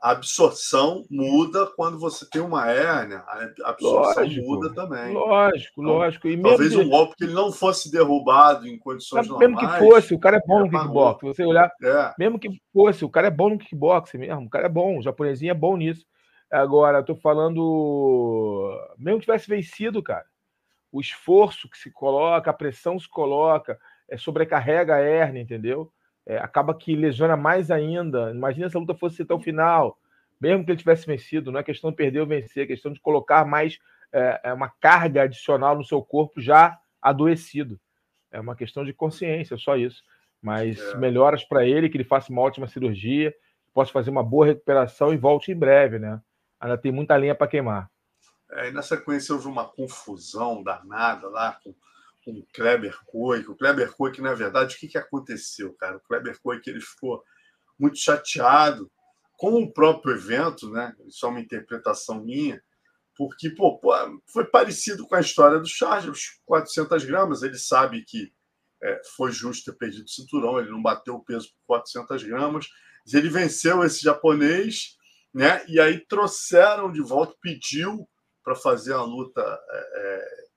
a 0.00 0.12
absorção 0.12 1.04
muda 1.10 1.66
quando 1.76 1.98
você 1.98 2.28
tem 2.28 2.40
uma 2.40 2.70
hérnia, 2.70 3.18
a 3.62 3.70
absorção 3.70 4.24
lógico, 4.24 4.46
muda 4.46 4.74
também. 4.74 5.12
Lógico, 5.12 5.82
então, 5.82 5.94
lógico. 5.94 6.28
E 6.28 6.40
talvez 6.40 6.74
um 6.74 6.88
golpe 6.88 7.16
que 7.16 7.24
ele 7.24 7.34
não 7.34 7.52
fosse 7.52 7.90
derrubado 7.92 8.66
em 8.66 8.78
condições 8.78 9.28
normais. 9.28 9.50
Mesmo 9.50 9.60
que 9.60 9.78
fosse, 9.78 10.14
o 10.14 10.18
cara 10.18 10.38
é 10.38 10.40
bom 10.46 10.60
no 10.60 10.70
kickbox. 10.70 11.20
Você 11.22 11.44
olhar, 11.44 11.70
é. 11.82 12.14
mesmo 12.18 12.38
que 12.38 12.48
fosse, 12.72 13.04
o 13.04 13.10
cara 13.10 13.26
é 13.26 13.30
bom 13.30 13.50
no 13.50 13.58
kickbox 13.58 14.14
mesmo, 14.14 14.46
o 14.46 14.50
cara 14.50 14.66
é 14.66 14.70
bom, 14.70 14.98
o 14.98 15.02
japonesinho 15.02 15.50
é 15.50 15.54
bom 15.54 15.76
nisso. 15.76 16.06
Agora, 16.50 17.02
tô 17.02 17.14
falando. 17.14 18.72
Mesmo 18.98 19.20
que 19.20 19.26
tivesse 19.26 19.48
vencido, 19.48 20.02
cara, 20.02 20.24
o 20.90 21.00
esforço 21.00 21.68
que 21.68 21.76
se 21.76 21.92
coloca, 21.92 22.50
a 22.50 22.54
pressão 22.54 22.98
se 22.98 23.08
coloca, 23.08 23.78
é, 24.08 24.16
sobrecarrega 24.16 24.94
a 24.94 25.02
hernia, 25.02 25.42
entendeu? 25.42 25.92
É, 26.30 26.38
acaba 26.38 26.74
que 26.74 26.94
lesiona 26.94 27.36
mais 27.36 27.70
ainda. 27.70 28.30
Imagina 28.30 28.68
se 28.68 28.76
a 28.76 28.80
luta 28.80 28.94
fosse 28.94 29.22
até 29.22 29.34
o 29.34 29.40
final, 29.40 29.98
mesmo 30.40 30.64
que 30.64 30.70
ele 30.70 30.78
tivesse 30.78 31.06
vencido. 31.06 31.50
Não 31.50 31.58
é 31.58 31.62
questão 31.64 31.90
de 31.90 31.96
perder 31.96 32.20
ou 32.20 32.26
vencer, 32.26 32.64
é 32.64 32.66
questão 32.66 32.92
de 32.92 33.00
colocar 33.00 33.44
mais 33.44 33.78
é, 34.12 34.40
é 34.44 34.52
uma 34.52 34.68
carga 34.68 35.22
adicional 35.22 35.76
no 35.76 35.84
seu 35.84 36.00
corpo 36.02 36.40
já 36.40 36.78
adoecido. 37.02 37.80
É 38.30 38.38
uma 38.38 38.54
questão 38.54 38.84
de 38.84 38.92
consciência, 38.92 39.56
só 39.56 39.76
isso. 39.76 40.04
Mas 40.40 40.78
é. 40.78 40.96
melhoras 40.96 41.42
para 41.42 41.66
ele, 41.66 41.88
que 41.88 41.96
ele 41.96 42.04
faça 42.04 42.30
uma 42.32 42.42
ótima 42.42 42.68
cirurgia, 42.68 43.34
possa 43.74 43.90
fazer 43.90 44.10
uma 44.10 44.22
boa 44.22 44.46
recuperação 44.46 45.12
e 45.12 45.16
volte 45.16 45.50
em 45.50 45.56
breve, 45.56 45.98
né? 45.98 46.20
ainda 46.60 46.76
tem 46.76 46.92
muita 46.92 47.16
linha 47.16 47.34
para 47.34 47.48
queimar. 47.48 47.90
É, 48.50 48.68
e 48.68 48.72
na 48.72 48.82
sequência 48.82 49.34
houve 49.34 49.48
uma 49.48 49.64
confusão 49.64 50.62
danada 50.62 51.28
lá 51.28 51.58
com, 51.64 51.74
com 52.32 52.40
o 52.40 52.46
Kleber 52.52 52.98
Koik. 53.06 53.50
O 53.50 53.56
Kleber 53.56 53.92
Koik, 53.92 54.20
na 54.20 54.34
verdade, 54.34 54.74
o 54.74 54.78
que, 54.78 54.88
que 54.88 54.98
aconteceu, 54.98 55.72
cara? 55.74 55.96
O 55.96 56.00
Kleber 56.00 56.40
Koik 56.40 56.68
ele 56.68 56.80
ficou 56.80 57.22
muito 57.78 57.98
chateado 57.98 58.90
com 59.36 59.62
o 59.62 59.72
próprio 59.72 60.14
evento, 60.14 60.70
né? 60.70 60.94
Isso 61.06 61.24
é 61.24 61.28
uma 61.28 61.40
interpretação 61.40 62.22
minha, 62.22 62.62
porque 63.16 63.50
pô, 63.50 63.78
pô, 63.78 63.92
foi 64.26 64.44
parecido 64.44 65.06
com 65.06 65.14
a 65.14 65.20
história 65.20 65.58
do 65.58 65.66
Charles, 65.66 66.06
os 66.06 66.40
400 66.44 67.04
gramas. 67.04 67.42
Ele 67.42 67.58
sabe 67.58 68.02
que 68.04 68.32
é, 68.82 69.00
foi 69.16 69.32
justo 69.32 69.70
ter 69.70 69.78
perdido 69.78 70.04
o 70.04 70.10
cinturão, 70.10 70.58
ele 70.58 70.70
não 70.70 70.82
bateu 70.82 71.14
o 71.14 71.24
peso 71.24 71.48
por 71.48 71.78
400 71.78 72.22
gramas. 72.22 72.66
Mas 73.04 73.14
ele 73.14 73.28
venceu 73.28 73.82
esse 73.82 74.02
japonês 74.02 74.98
né? 75.32 75.64
E 75.68 75.80
aí 75.80 75.98
trouxeram 75.98 76.90
de 76.92 77.00
volta, 77.00 77.34
pediu 77.40 78.08
para 78.42 78.54
fazer 78.54 78.92
a 78.92 79.02
luta, 79.02 79.40
é, 79.40 79.78
é 79.96 80.49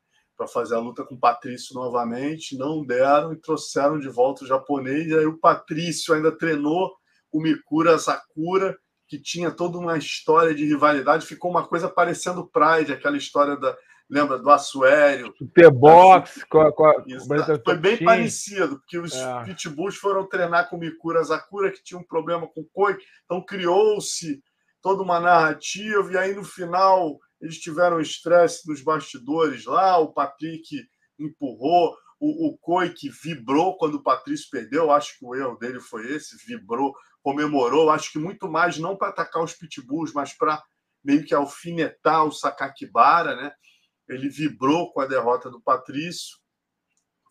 para 0.43 0.47
fazer 0.47 0.75
a 0.75 0.79
luta 0.79 1.03
com 1.03 1.15
o 1.15 1.19
Patrício 1.19 1.73
novamente, 1.73 2.57
não 2.57 2.85
deram 2.85 3.33
e 3.33 3.39
trouxeram 3.39 3.97
de 3.97 4.09
volta 4.09 4.43
o 4.43 4.47
japonês. 4.47 5.07
E 5.07 5.17
aí 5.17 5.25
o 5.25 5.39
Patrício 5.39 6.13
ainda 6.13 6.31
treinou 6.31 6.91
o 7.31 7.41
Mikura 7.41 7.97
Sakura, 7.97 8.77
que 9.07 9.17
tinha 9.19 9.51
toda 9.51 9.77
uma 9.77 9.97
história 9.97 10.53
de 10.53 10.65
rivalidade, 10.65 11.25
ficou 11.25 11.49
uma 11.49 11.65
coisa 11.65 11.89
parecendo 11.89 12.47
Pride, 12.47 12.93
aquela 12.93 13.17
história 13.17 13.55
da 13.55 13.75
lembra 14.09 14.37
do 14.37 14.49
Assuério. 14.49 15.33
Superbox, 15.37 16.43
com 16.49 16.59
a, 16.59 16.71
com 16.71 16.85
a... 16.85 16.93
foi 17.63 17.77
bem 17.77 18.03
parecido, 18.03 18.77
porque 18.79 18.99
os 18.99 19.15
é. 19.15 19.43
pitbulls 19.45 19.95
foram 19.95 20.27
treinar 20.27 20.69
com 20.69 20.75
o 20.75 20.79
Mikura 20.79 21.23
Sakura, 21.23 21.71
que 21.71 21.83
tinha 21.83 21.99
um 21.99 22.03
problema 22.03 22.47
com 22.47 22.61
o 22.61 22.69
Koi, 22.71 22.97
então 23.23 23.43
criou-se 23.43 24.43
toda 24.81 25.01
uma 25.01 25.19
narrativa, 25.19 26.11
e 26.11 26.17
aí 26.17 26.35
no 26.35 26.43
final 26.43 27.17
eles 27.43 27.59
tiveram 27.59 27.99
estresse 27.99 28.65
nos 28.69 28.81
bastidores 28.81 29.65
lá, 29.65 29.97
o 29.97 30.13
Patrick 30.13 30.87
empurrou, 31.19 31.93
o, 32.17 32.47
o 32.47 32.57
Coi 32.57 32.89
que 32.93 33.09
vibrou 33.09 33.77
quando 33.77 33.95
o 33.95 34.01
Patrício 34.01 34.47
perdeu, 34.49 34.89
acho 34.89 35.19
que 35.19 35.25
o 35.25 35.35
erro 35.35 35.57
dele 35.57 35.81
foi 35.81 36.09
esse, 36.13 36.37
vibrou, 36.47 36.95
comemorou, 37.21 37.89
acho 37.89 38.13
que 38.13 38.17
muito 38.17 38.49
mais 38.49 38.77
não 38.77 38.95
para 38.95 39.09
atacar 39.09 39.43
os 39.43 39.53
pitbulls, 39.53 40.13
mas 40.13 40.31
para 40.31 40.63
meio 41.03 41.25
que 41.25 41.33
alfinetar 41.33 42.23
o 42.25 42.31
Sakakibara, 42.31 43.35
né? 43.35 43.51
Ele 44.07 44.29
vibrou 44.29 44.93
com 44.93 45.01
a 45.01 45.05
derrota 45.05 45.49
do 45.49 45.61
Patrício. 45.61 46.37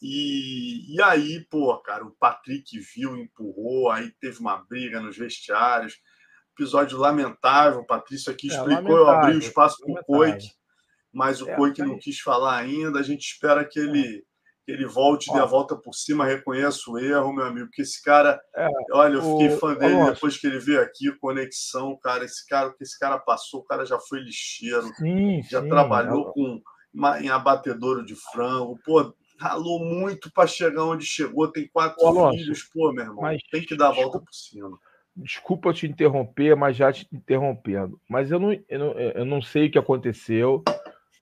E, 0.02 0.94
e 0.94 1.00
aí, 1.00 1.40
pô, 1.48 1.74
cara, 1.78 2.04
o 2.04 2.14
Patrick 2.16 2.78
viu, 2.94 3.16
empurrou, 3.16 3.90
aí 3.90 4.10
teve 4.20 4.40
uma 4.40 4.58
briga 4.58 5.00
nos 5.00 5.16
vestiários 5.16 5.98
episódio 6.54 6.98
lamentável. 6.98 7.80
O 7.80 7.86
Patrício 7.86 8.32
aqui 8.32 8.50
é, 8.50 8.54
explicou, 8.54 8.96
eu 8.96 9.08
abri 9.08 9.36
o 9.36 9.38
espaço 9.38 9.78
para 9.80 10.00
o 10.00 10.04
Coic, 10.04 10.50
mas 11.12 11.40
o 11.40 11.50
é, 11.50 11.56
Coic 11.56 11.80
não 11.82 11.98
quis 11.98 12.20
falar 12.20 12.56
ainda. 12.56 12.98
A 12.98 13.02
gente 13.02 13.22
espera 13.22 13.64
que 13.64 13.78
ele, 13.78 14.00
é. 14.00 14.20
que 14.64 14.72
ele 14.72 14.86
volte, 14.86 15.30
e 15.30 15.32
dê 15.32 15.40
a 15.40 15.44
volta 15.44 15.76
por 15.76 15.94
cima, 15.94 16.24
reconheça 16.24 16.90
o 16.90 16.98
erro, 16.98 17.32
meu 17.32 17.46
amigo, 17.46 17.66
porque 17.66 17.82
esse 17.82 18.02
cara, 18.02 18.40
é, 18.54 18.68
olha, 18.92 19.14
eu 19.14 19.22
fiquei 19.22 19.54
o, 19.54 19.58
fã 19.58 19.74
dele 19.74 20.10
depois 20.10 20.36
que 20.38 20.46
ele 20.46 20.58
veio 20.58 20.80
aqui, 20.80 21.10
conexão, 21.18 21.98
cara, 22.02 22.24
esse 22.24 22.46
cara, 22.46 22.68
o 22.68 22.74
que 22.74 22.84
esse 22.84 22.98
cara 22.98 23.18
passou, 23.18 23.60
o 23.60 23.64
cara 23.64 23.84
já 23.84 23.98
foi 23.98 24.20
lixeiro, 24.20 24.86
sim, 24.96 25.42
já 25.50 25.62
sim, 25.62 25.68
trabalhou 25.68 26.28
é. 26.28 26.32
com 26.32 26.62
em 27.22 27.30
abatedouro 27.30 28.04
de 28.04 28.14
frango, 28.14 28.78
pô, 28.84 29.14
ralou 29.38 29.84
muito 29.84 30.30
para 30.30 30.46
chegar 30.46 30.84
onde 30.84 31.04
chegou, 31.04 31.50
tem 31.50 31.66
quatro 31.66 32.06
Ô, 32.06 32.30
filhos, 32.30 32.62
pô, 32.64 32.92
meu 32.92 33.04
irmão, 33.04 33.36
tem 33.50 33.64
que 33.64 33.76
dar 33.76 33.88
a 33.88 33.92
volta 33.92 34.20
por 34.20 34.32
cima. 34.32 34.78
Desculpa 35.14 35.72
te 35.72 35.86
interromper, 35.86 36.56
mas 36.56 36.76
já 36.76 36.92
te 36.92 37.06
interrompendo. 37.12 38.00
Mas 38.08 38.30
eu 38.30 38.38
não, 38.38 38.52
eu 38.68 38.78
não, 38.78 38.92
eu 38.92 39.24
não 39.24 39.42
sei 39.42 39.66
o 39.66 39.70
que 39.70 39.78
aconteceu, 39.78 40.64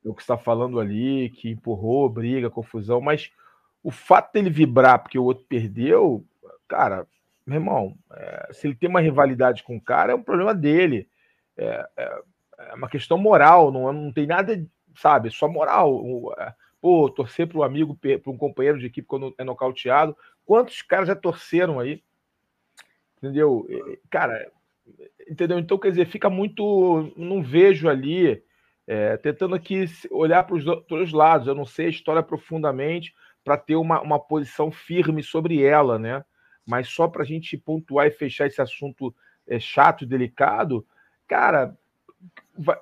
o 0.04 0.14
que 0.14 0.22
está 0.22 0.38
falando 0.38 0.78
ali, 0.78 1.30
que 1.30 1.50
empurrou, 1.50 2.08
briga, 2.08 2.48
confusão, 2.48 3.00
mas 3.00 3.30
o 3.82 3.90
fato 3.90 4.32
dele 4.32 4.50
vibrar 4.50 5.00
porque 5.00 5.18
o 5.18 5.24
outro 5.24 5.44
perdeu, 5.48 6.24
cara, 6.68 7.06
meu 7.46 7.56
irmão, 7.56 7.96
é, 8.12 8.48
se 8.52 8.66
ele 8.66 8.76
tem 8.76 8.88
uma 8.88 9.00
rivalidade 9.00 9.62
com 9.62 9.76
o 9.76 9.80
cara, 9.80 10.12
é 10.12 10.14
um 10.14 10.22
problema 10.22 10.54
dele. 10.54 11.08
É, 11.56 11.86
é, 11.96 12.22
é 12.58 12.74
uma 12.74 12.88
questão 12.88 13.18
moral, 13.18 13.72
não, 13.72 13.92
não 13.92 14.12
tem 14.12 14.26
nada, 14.26 14.64
sabe, 14.94 15.30
só 15.30 15.48
moral. 15.48 16.32
É, 16.38 16.54
pô, 16.80 17.08
torcer 17.10 17.48
para 17.48 17.58
um 17.58 17.62
amigo, 17.62 17.96
para 17.96 18.30
um 18.30 18.36
companheiro 18.36 18.78
de 18.78 18.86
equipe 18.86 19.08
quando 19.08 19.34
é 19.36 19.44
nocauteado. 19.44 20.16
Quantos 20.44 20.80
caras 20.82 21.08
já 21.08 21.16
torceram 21.16 21.80
aí? 21.80 22.02
Entendeu? 23.22 23.66
Cara, 24.10 24.50
entendeu? 25.28 25.58
Então, 25.58 25.78
quer 25.78 25.90
dizer, 25.90 26.06
fica 26.06 26.30
muito. 26.30 27.12
Não 27.16 27.42
vejo 27.42 27.88
ali, 27.88 28.42
é, 28.86 29.16
tentando 29.18 29.54
aqui 29.54 29.84
olhar 30.10 30.42
para 30.44 30.56
os 30.56 30.64
dois 30.64 31.12
lados. 31.12 31.46
Eu 31.46 31.54
não 31.54 31.66
sei 31.66 31.86
a 31.86 31.90
história 31.90 32.22
profundamente 32.22 33.14
para 33.44 33.56
ter 33.56 33.76
uma, 33.76 34.00
uma 34.00 34.18
posição 34.18 34.70
firme 34.70 35.22
sobre 35.22 35.62
ela, 35.62 35.98
né? 35.98 36.24
Mas 36.66 36.88
só 36.88 37.08
para 37.08 37.22
a 37.22 37.26
gente 37.26 37.56
pontuar 37.56 38.06
e 38.06 38.10
fechar 38.10 38.46
esse 38.46 38.60
assunto 38.60 39.14
é, 39.46 39.58
chato 39.58 40.02
e 40.02 40.06
delicado, 40.06 40.86
cara, 41.26 41.76
vai, 42.56 42.78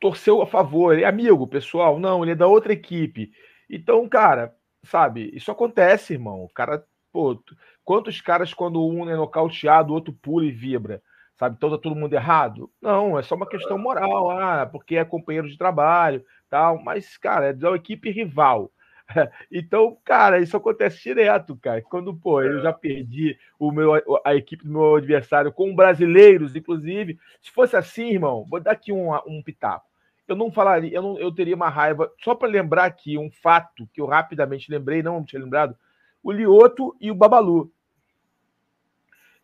torceu 0.00 0.40
a 0.40 0.46
favor, 0.46 0.92
ele 0.92 1.02
é 1.02 1.06
amigo, 1.06 1.46
pessoal. 1.46 1.98
Não, 1.98 2.22
ele 2.22 2.32
é 2.32 2.36
da 2.36 2.46
outra 2.46 2.72
equipe. 2.72 3.32
Então, 3.68 4.08
cara, 4.08 4.56
sabe, 4.82 5.30
isso 5.34 5.50
acontece, 5.50 6.14
irmão. 6.14 6.44
O 6.44 6.48
cara, 6.48 6.84
pô, 7.12 7.42
quantos 7.88 8.20
caras, 8.20 8.52
quando 8.52 8.86
um 8.86 9.08
é 9.08 9.16
nocauteado, 9.16 9.92
o 9.92 9.94
outro 9.94 10.12
pula 10.12 10.44
e 10.44 10.50
vibra? 10.50 11.02
Sabe, 11.38 11.56
então 11.56 11.70
tá 11.70 11.78
todo 11.78 11.96
mundo 11.96 12.12
errado? 12.12 12.70
Não, 12.82 13.18
é 13.18 13.22
só 13.22 13.34
uma 13.34 13.48
questão 13.48 13.78
moral, 13.78 14.30
ah, 14.30 14.66
porque 14.66 14.96
é 14.96 15.06
companheiro 15.06 15.48
de 15.48 15.56
trabalho, 15.56 16.22
tal, 16.50 16.78
mas, 16.82 17.16
cara, 17.16 17.46
é 17.46 17.52
da 17.54 17.70
equipe 17.70 18.10
rival. 18.10 18.70
Então, 19.50 19.96
cara, 20.04 20.38
isso 20.38 20.54
acontece 20.54 21.02
direto, 21.02 21.56
cara. 21.56 21.80
Quando, 21.80 22.14
pô, 22.14 22.42
eu 22.42 22.60
já 22.60 22.74
perdi 22.74 23.38
o 23.58 23.72
meu, 23.72 23.94
a 24.22 24.34
equipe 24.34 24.64
do 24.64 24.70
meu 24.70 24.96
adversário 24.96 25.50
com 25.50 25.74
brasileiros, 25.74 26.54
inclusive. 26.54 27.18
Se 27.40 27.50
fosse 27.50 27.74
assim, 27.74 28.10
irmão, 28.10 28.44
vou 28.50 28.60
dar 28.60 28.72
aqui 28.72 28.92
um, 28.92 29.14
um 29.26 29.42
pitaco. 29.42 29.86
Eu 30.28 30.36
não 30.36 30.52
falaria, 30.52 30.94
eu, 30.94 31.00
não, 31.00 31.18
eu 31.18 31.32
teria 31.32 31.56
uma 31.56 31.70
raiva. 31.70 32.12
Só 32.22 32.34
para 32.34 32.48
lembrar 32.48 32.84
aqui 32.84 33.16
um 33.16 33.30
fato 33.30 33.88
que 33.94 33.98
eu 34.02 34.04
rapidamente 34.04 34.70
lembrei, 34.70 35.02
não 35.02 35.24
tinha 35.24 35.42
lembrado: 35.42 35.74
o 36.22 36.30
Lioto 36.30 36.94
e 37.00 37.10
o 37.10 37.14
Babalu. 37.14 37.72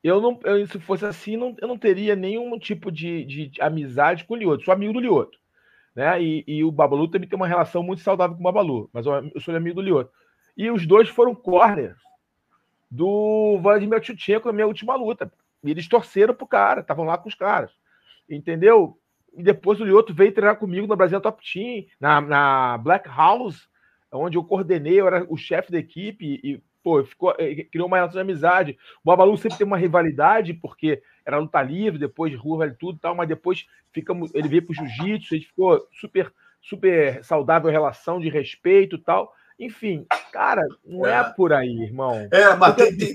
Eu 0.05 0.21
não, 0.21 0.39
eu, 0.45 0.67
se 0.67 0.79
fosse 0.79 1.05
assim, 1.07 1.37
não, 1.37 1.57
eu 1.61 1.67
não 1.67 1.79
teria 1.79 2.15
nenhum 2.15 2.57
tipo 2.59 2.93
de, 2.93 3.25
de, 3.25 3.47
de 3.49 3.63
amizade 3.63 4.25
com 4.25 4.35
o 4.35 4.37
Lioto. 4.37 4.65
Sou 4.65 4.75
amigo 4.75 4.93
do 4.93 5.01
Lioto 5.01 5.39
né? 5.95 6.21
E, 6.21 6.45
e, 6.47 6.65
o 6.65 6.73
Babalu 6.73 7.09
também 7.09 7.29
tem 7.29 7.37
uma 7.37 7.47
relação 7.47 7.83
muito 7.83 8.03
saudável 8.03 8.35
com 8.35 8.43
o 8.43 8.45
Babalu, 8.45 8.91
mas 8.93 9.07
eu, 9.07 9.41
sou 9.41 9.55
amigo 9.55 9.77
do 9.77 9.83
Lioto. 9.83 10.11
E 10.57 10.71
os 10.71 10.87
dois 10.87 11.09
foram 11.09 11.35
corners 11.35 11.97
do 12.91 13.59
Vladimir 13.61 14.01
Tchutchenko 14.01 14.49
na 14.49 14.53
minha 14.53 14.67
última 14.67 14.95
luta. 14.97 15.33
E 15.63 15.71
eles 15.71 15.89
torceram 15.89 16.35
pro 16.35 16.47
cara, 16.47 16.81
estavam 16.81 17.05
lá 17.05 17.17
com 17.17 17.29
os 17.29 17.35
caras. 17.35 17.71
Entendeu? 18.29 18.99
E 19.37 19.43
depois 19.43 19.81
o 19.81 19.85
Lioto 19.85 20.15
veio 20.15 20.33
treinar 20.33 20.57
comigo 20.57 20.87
no 20.87 20.97
Brasil 20.97 21.21
Top 21.21 21.43
Team, 21.43 21.87
na, 22.01 22.21
na 22.21 22.79
Black 22.79 23.09
House, 23.09 23.69
onde 24.13 24.37
eu 24.37 24.45
coordenei, 24.45 25.01
eu 25.01 25.07
era 25.07 25.27
o 25.29 25.37
chefe 25.37 25.73
da 25.73 25.79
equipe 25.79 26.41
e, 26.43 26.63
pô, 26.85 27.03
ficou, 27.03 27.35
eh, 27.39 27.65
criou 27.73 27.89
uma 27.89 27.97
relação 27.97 28.23
de 28.23 28.31
amizade. 28.31 28.79
O 29.03 29.09
Babalu 29.09 29.37
sempre 29.39 29.57
tem 29.57 29.67
uma 29.67 29.79
rivalidade, 29.79 30.53
porque 30.53 31.03
era 31.25 31.39
luta 31.39 31.63
livre, 31.63 31.99
depois 31.99 32.31
de 32.31 32.37
rua, 32.37 32.67
e 32.67 32.75
tudo 32.75 32.99
tal, 32.99 33.15
mas 33.15 33.27
depois 33.27 33.67
ficamos, 33.91 34.33
ele 34.35 34.49
veio 34.49 34.67
pro 34.67 34.75
jiu-jitsu, 34.75 35.35
a 35.35 35.39
gente 35.39 35.49
ficou 35.49 35.89
super, 35.99 36.31
super 36.61 37.25
saudável 37.25 37.71
relação 37.71 38.21
de 38.21 38.29
respeito 38.29 38.99
tal. 38.99 39.33
Enfim, 39.59 40.05
cara, 40.31 40.63
não 40.85 41.07
é, 41.07 41.21
é 41.21 41.25
por 41.25 41.53
aí, 41.53 41.75
irmão. 41.83 42.29
É, 42.31 42.55
mas 42.57 42.75
tem, 42.75 42.97
tem, 42.97 43.15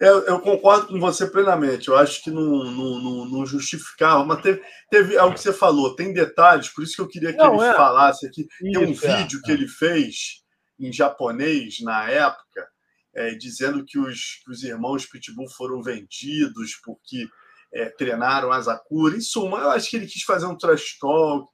eu, 0.00 0.22
eu, 0.22 0.40
concordo 0.40 0.88
com 0.88 0.98
você 0.98 1.26
plenamente. 1.26 1.88
Eu 1.88 1.96
acho 1.96 2.24
que 2.24 2.30
não, 2.30 2.64
não, 2.64 2.98
não, 2.98 3.24
não 3.26 3.46
justificava, 3.46 4.24
mas 4.24 4.40
teve, 4.42 4.62
teve 4.90 5.14
é 5.14 5.22
o 5.22 5.32
que 5.32 5.40
você 5.40 5.52
falou, 5.52 5.94
tem 5.94 6.12
detalhes, 6.12 6.70
por 6.70 6.82
isso 6.82 6.96
que 6.96 7.02
eu 7.02 7.08
queria 7.08 7.32
que 7.32 7.38
não, 7.38 7.54
ele 7.54 7.70
é. 7.70 7.74
falasse 7.74 8.26
aqui. 8.26 8.48
Tem 8.60 8.78
um 8.78 8.82
é, 8.82 8.86
vídeo 8.86 9.40
que 9.42 9.52
é. 9.52 9.54
ele 9.54 9.68
fez 9.68 10.42
em 10.78 10.92
japonês 10.92 11.80
na 11.80 12.10
época, 12.10 12.68
é, 13.14 13.34
dizendo 13.34 13.84
que 13.84 13.98
os, 13.98 14.42
que 14.44 14.50
os 14.50 14.62
irmãos 14.62 15.06
Pitbull 15.06 15.48
foram 15.48 15.82
vendidos 15.82 16.78
porque 16.84 17.26
é, 17.72 17.88
treinaram 17.90 18.52
Asakura. 18.52 19.16
Em 19.16 19.20
suma, 19.20 19.58
eu 19.58 19.70
acho 19.70 19.90
que 19.90 19.96
ele 19.96 20.06
quis 20.06 20.22
fazer 20.22 20.46
um 20.46 20.56
trash 20.56 20.98
talk. 20.98 21.48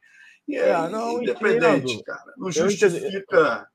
E 0.48 0.56
é, 0.56 0.70
é 0.70 0.88
não, 0.88 1.22
independente, 1.22 1.92
entendo. 1.92 2.04
cara. 2.04 2.34
Não 2.36 2.50
justifica. 2.50 3.68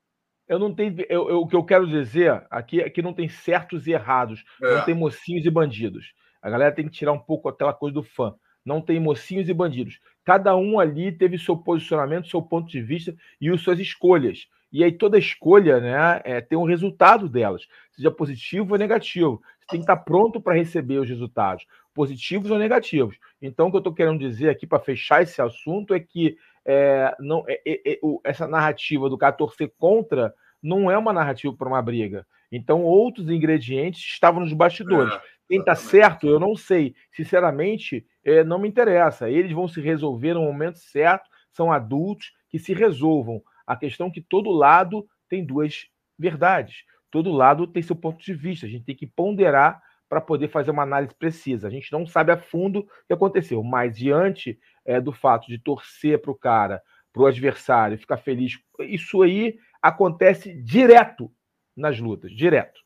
Eu, 0.48 0.58
não 0.58 0.74
tenho. 0.74 0.96
Eu, 1.08 1.28
eu, 1.28 1.38
o 1.40 1.46
que 1.46 1.56
eu 1.56 1.64
quero 1.64 1.86
dizer 1.86 2.44
aqui 2.50 2.80
é 2.80 2.90
que 2.90 3.02
não 3.02 3.12
tem 3.12 3.28
certos 3.28 3.86
e 3.86 3.92
errados. 3.92 4.44
É. 4.62 4.74
Não 4.76 4.84
tem 4.84 4.94
mocinhos 4.94 5.44
e 5.44 5.50
bandidos. 5.50 6.12
A 6.42 6.50
galera 6.50 6.74
tem 6.74 6.84
que 6.84 6.96
tirar 6.96 7.12
um 7.12 7.18
pouco 7.18 7.48
aquela 7.48 7.72
coisa 7.72 7.94
do 7.94 8.02
fã. 8.02 8.34
Não 8.64 8.80
tem 8.80 9.00
mocinhos 9.00 9.48
e 9.48 9.54
bandidos. 9.54 10.00
Cada 10.24 10.56
um 10.56 10.78
ali 10.78 11.10
teve 11.10 11.38
seu 11.38 11.56
posicionamento, 11.56 12.28
seu 12.28 12.42
ponto 12.42 12.68
de 12.68 12.82
vista 12.82 13.14
e 13.40 13.48
as 13.48 13.60
suas 13.60 13.78
escolhas. 13.78 14.46
E 14.72 14.82
aí 14.84 14.92
toda 14.92 15.18
escolha 15.18 15.80
né, 15.80 16.20
é, 16.24 16.40
tem 16.40 16.58
um 16.58 16.66
resultado 16.66 17.28
delas, 17.28 17.66
seja 17.92 18.10
positivo 18.10 18.72
ou 18.72 18.78
negativo. 18.78 19.40
Você 19.60 19.66
tem 19.68 19.80
que 19.80 19.84
estar 19.84 19.96
pronto 19.96 20.40
para 20.40 20.54
receber 20.54 20.98
os 20.98 21.08
resultados 21.08 21.66
positivos 21.94 22.50
ou 22.50 22.58
negativos. 22.58 23.16
Então, 23.40 23.68
o 23.68 23.70
que 23.70 23.76
eu 23.76 23.80
estou 23.80 23.94
querendo 23.94 24.18
dizer 24.18 24.50
aqui 24.50 24.66
para 24.66 24.78
fechar 24.78 25.22
esse 25.22 25.40
assunto 25.40 25.94
é 25.94 26.00
que 26.00 26.36
é, 26.64 27.14
não, 27.18 27.44
é, 27.48 27.60
é, 27.66 27.92
é 27.92 27.98
essa 28.24 28.46
narrativa 28.46 29.08
do 29.08 29.16
cara 29.16 29.32
torcer 29.32 29.72
contra 29.78 30.34
não 30.62 30.90
é 30.90 30.98
uma 30.98 31.12
narrativa 31.12 31.54
para 31.56 31.68
uma 31.68 31.80
briga. 31.80 32.26
Então, 32.50 32.82
outros 32.82 33.30
ingredientes 33.30 34.00
estavam 34.00 34.40
nos 34.40 34.52
bastidores. 34.52 35.14
É, 35.14 35.20
Quem 35.48 35.60
está 35.60 35.74
certo, 35.74 36.26
eu 36.26 36.38
não 36.38 36.56
sei. 36.56 36.94
Sinceramente, 37.12 38.04
é, 38.24 38.44
não 38.44 38.58
me 38.58 38.68
interessa. 38.68 39.30
Eles 39.30 39.52
vão 39.52 39.68
se 39.68 39.80
resolver 39.80 40.34
no 40.34 40.42
momento 40.42 40.78
certo, 40.78 41.28
são 41.50 41.72
adultos 41.72 42.32
que 42.48 42.58
se 42.58 42.74
resolvam. 42.74 43.42
A 43.66 43.76
questão 43.76 44.08
é 44.08 44.10
que 44.10 44.20
todo 44.20 44.50
lado 44.50 45.06
tem 45.28 45.44
duas 45.44 45.86
verdades. 46.18 46.84
Todo 47.10 47.32
lado 47.32 47.66
tem 47.66 47.82
seu 47.82 47.96
ponto 47.96 48.22
de 48.22 48.34
vista. 48.34 48.66
A 48.66 48.68
gente 48.68 48.84
tem 48.84 48.94
que 48.94 49.06
ponderar 49.06 49.82
para 50.08 50.20
poder 50.20 50.48
fazer 50.48 50.70
uma 50.70 50.82
análise 50.82 51.14
precisa. 51.14 51.66
A 51.66 51.70
gente 51.70 51.90
não 51.92 52.06
sabe 52.06 52.32
a 52.32 52.36
fundo 52.36 52.80
o 52.80 52.86
que 53.06 53.12
aconteceu, 53.12 53.62
mas 53.62 53.96
diante 53.96 54.58
é, 54.84 55.00
do 55.00 55.12
fato 55.12 55.48
de 55.48 55.58
torcer 55.58 56.20
para 56.20 56.30
o 56.30 56.38
cara, 56.38 56.80
para 57.12 57.22
o 57.22 57.26
adversário, 57.26 57.98
ficar 57.98 58.18
feliz, 58.18 58.58
isso 58.80 59.22
aí 59.22 59.58
acontece 59.82 60.54
direto 60.62 61.32
nas 61.76 61.98
lutas, 61.98 62.30
direto. 62.30 62.85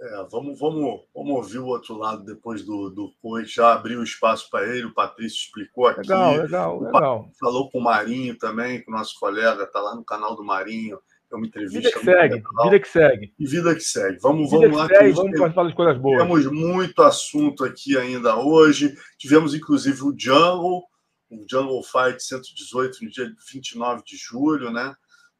É, 0.00 0.26
vamos, 0.30 0.58
vamos, 0.58 1.02
vamos 1.14 1.36
ouvir 1.36 1.58
o 1.58 1.66
outro 1.66 1.96
lado 1.96 2.24
depois 2.24 2.64
do, 2.64 2.90
do 2.90 3.12
coach. 3.22 3.54
Já 3.54 3.72
abriu 3.72 4.02
espaço 4.02 4.50
para 4.50 4.66
ele, 4.66 4.86
o 4.86 4.94
Patrício 4.94 5.38
explicou 5.38 5.86
aqui. 5.86 6.00
Legal, 6.00 6.36
legal, 6.36 6.80
legal. 6.80 7.30
Falou 7.38 7.70
com 7.70 7.78
o 7.78 7.82
Marinho 7.82 8.36
também, 8.36 8.82
que 8.82 8.90
o 8.90 8.92
nosso 8.92 9.18
colega 9.18 9.64
está 9.64 9.80
lá 9.80 9.94
no 9.94 10.04
canal 10.04 10.34
do 10.34 10.44
Marinho 10.44 10.98
é 11.34 11.36
uma 11.36 11.46
entrevista. 11.46 11.78
Vida 11.80 11.92
que 11.92 12.04
segue, 12.04 12.42
vida 12.62 12.80
que 12.80 12.88
segue. 12.88 13.34
E 13.38 13.46
vida 13.46 13.74
que 13.74 13.80
segue. 13.80 14.18
Vamos, 14.20 14.50
vida 14.50 14.68
vamos 14.68 14.78
lá. 14.78 14.86
Segue, 14.88 15.12
vamos 15.12 15.54
falar 15.54 15.68
de 15.68 15.74
coisas 15.74 15.98
boas. 15.98 16.22
Temos 16.22 16.46
muito 16.46 17.02
assunto 17.02 17.64
aqui 17.64 17.96
ainda 17.96 18.36
hoje. 18.36 18.96
Tivemos, 19.18 19.54
inclusive, 19.54 20.02
o 20.02 20.14
Jungle, 20.16 20.84
o 21.30 21.44
Jungle 21.48 21.82
Fight 21.82 22.22
118, 22.22 23.04
no 23.04 23.10
dia 23.10 23.32
29 23.52 24.02
de 24.04 24.16
julho, 24.16 24.70
né? 24.70 24.94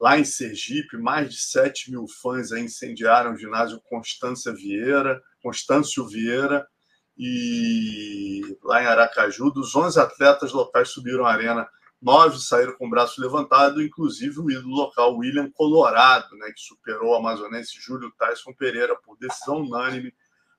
Lá 0.05 0.19
em 0.19 0.25
Sergipe, 0.27 0.99
mais 0.99 1.33
de 1.33 1.39
7 1.39 1.91
mil 1.91 2.07
fãs 2.07 2.53
incendiaram 2.53 3.33
o 3.33 3.39
ginásio 3.39 3.81
Constância 3.89 4.53
Vieira, 4.53 5.23
Constâncio 5.43 6.07
Vieira, 6.07 6.69
e 7.17 8.43
lá 8.63 8.83
em 8.83 8.87
Aracaju, 8.87 9.51
dos 9.51 9.75
11 9.75 9.99
atletas 9.99 10.53
locais 10.53 10.91
subiram 10.91 11.25
a 11.25 11.33
arena. 11.33 11.67
Nove 12.03 12.39
saíram 12.39 12.77
com 12.77 12.87
o 12.87 12.91
braço 12.91 13.19
levantado, 13.19 13.83
inclusive 13.83 14.41
o 14.41 14.51
ídolo 14.51 14.77
local 14.77 15.17
William 15.17 15.51
Colorado, 15.51 16.37
né, 16.37 16.53
que 16.55 16.61
superou 16.61 17.13
o 17.13 17.17
amazonense 17.17 17.81
Júlio 17.81 18.13
Tyson 18.19 18.53
Pereira 18.53 18.95
por 18.97 19.17
decisão 19.17 19.63
unânime, 19.63 20.13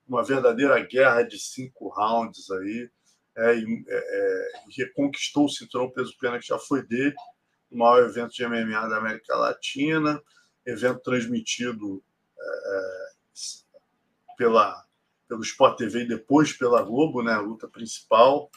uma 0.07 0.23
verdadeira 0.23 0.79
guerra 0.79 1.21
de 1.21 1.37
cinco 1.37 1.89
rounds 1.89 2.49
aí, 2.49 2.89
é, 3.37 3.59
é, 3.59 3.59
é, 3.59 4.47
reconquistou 4.75 5.45
o 5.45 5.49
cinturão 5.49 5.91
peso 5.91 6.17
pena 6.19 6.39
que 6.39 6.47
já 6.47 6.57
foi 6.57 6.81
dele, 6.81 7.13
o 7.71 7.77
maior 7.77 8.03
evento 8.03 8.33
de 8.33 8.47
MMA 8.47 8.87
da 8.87 8.97
América 8.97 9.35
Latina, 9.35 10.21
evento 10.65 11.01
transmitido 11.01 12.03
é, 12.39 13.15
pela 14.37 14.85
pelo 15.27 15.41
Sport 15.41 15.77
TV 15.77 16.03
e 16.03 16.07
depois 16.07 16.53
pela 16.53 16.83
Globo, 16.83 17.23
né, 17.23 17.33
a 17.33 17.39
luta 17.39 17.67
principal. 17.67 18.49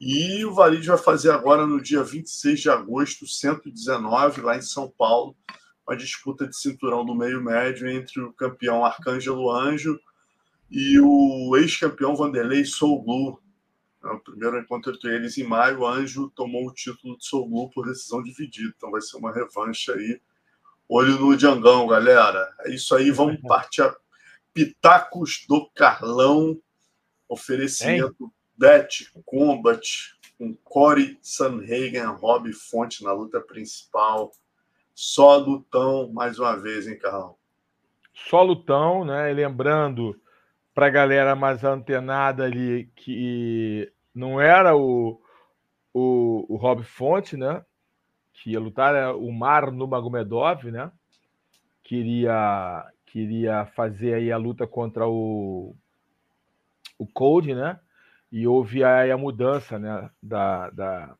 E 0.00 0.44
o 0.44 0.52
Valide 0.52 0.88
vai 0.88 0.98
fazer 0.98 1.30
agora, 1.30 1.66
no 1.66 1.80
dia 1.80 2.02
26 2.02 2.60
de 2.60 2.70
agosto, 2.70 3.26
119, 3.26 4.40
lá 4.40 4.56
em 4.56 4.62
São 4.62 4.90
Paulo, 4.90 5.36
uma 5.86 5.96
disputa 5.96 6.46
de 6.46 6.56
cinturão 6.56 7.04
do 7.04 7.14
meio 7.14 7.42
médio 7.42 7.88
entre 7.88 8.20
o 8.20 8.32
campeão 8.32 8.84
Arcângelo 8.84 9.50
Anjo 9.50 9.98
e 10.70 10.98
o 11.00 11.56
ex-campeão 11.56 12.16
Vanderlei 12.16 12.64
Soul 12.64 13.02
Blue. 13.04 13.38
É 13.38 13.51
o 14.04 14.20
primeiro 14.20 14.58
encontro 14.58 14.92
entre 14.92 15.14
eles 15.14 15.38
em 15.38 15.44
maio, 15.44 15.80
o 15.80 15.86
Anjo 15.86 16.30
tomou 16.30 16.66
o 16.66 16.72
título 16.72 17.16
de 17.16 17.24
Soul 17.24 17.48
Blue 17.48 17.70
por 17.70 17.86
decisão 17.86 18.22
dividida. 18.22 18.72
Então 18.76 18.90
vai 18.90 19.00
ser 19.00 19.16
uma 19.16 19.32
revanche 19.32 19.92
aí. 19.92 20.20
Olho 20.88 21.18
no 21.18 21.36
Diangão, 21.36 21.86
galera. 21.86 22.52
É 22.60 22.74
isso 22.74 22.94
aí, 22.94 23.10
vamos 23.10 23.40
partir 23.46 23.82
Pitacos 24.52 25.46
do 25.48 25.70
Carlão, 25.70 26.60
oferecimento 27.26 28.30
Det 28.56 29.10
Combat, 29.24 29.80
com 30.36 30.54
Corey 30.62 31.18
Sanhagen, 31.22 32.04
Rob 32.04 32.52
Fonte 32.52 33.02
na 33.02 33.12
luta 33.12 33.40
principal. 33.40 34.30
Só 34.94 35.36
lutão, 35.38 36.12
mais 36.12 36.38
uma 36.38 36.54
vez, 36.56 36.86
hein, 36.86 36.98
Carlão? 36.98 37.36
Só 38.12 38.42
lutão, 38.42 39.04
né? 39.04 39.30
E 39.30 39.34
lembrando 39.34 40.20
para 40.74 40.86
a 40.86 40.90
galera 40.90 41.36
mais 41.36 41.64
antenada 41.64 42.44
ali 42.44 42.90
que 42.96 43.92
não 44.14 44.40
era 44.40 44.76
o, 44.76 45.20
o, 45.92 46.46
o 46.48 46.56
Rob 46.56 46.82
Fonte, 46.82 47.36
né? 47.36 47.64
Que 48.32 48.50
ia 48.52 48.60
lutar, 48.60 48.94
era 48.94 49.14
o 49.14 49.30
Mar 49.30 49.70
Nurmagomedov, 49.70 50.70
né? 50.70 50.90
Queria, 51.82 52.86
queria 53.06 53.66
fazer 53.66 54.14
aí 54.14 54.32
a 54.32 54.36
luta 54.36 54.66
contra 54.66 55.06
o, 55.06 55.76
o 56.98 57.06
Cold, 57.06 57.54
né? 57.54 57.78
E 58.30 58.46
houve 58.46 58.82
aí 58.82 59.10
a 59.10 59.18
mudança, 59.18 59.78
né? 59.78 60.10
Da, 60.22 60.70
da, 60.70 61.16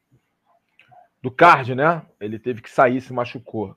do 1.23 1.31
card, 1.31 1.75
né? 1.75 2.03
Ele 2.19 2.39
teve 2.39 2.63
que 2.63 2.71
sair, 2.71 3.01
se 3.01 3.13
machucou. 3.13 3.77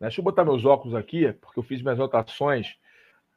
Deixa 0.00 0.20
eu 0.20 0.24
botar 0.24 0.44
meus 0.44 0.64
óculos 0.64 0.94
aqui, 0.94 1.32
porque 1.32 1.58
eu 1.58 1.64
fiz 1.64 1.82
minhas 1.82 1.98
anotações 1.98 2.76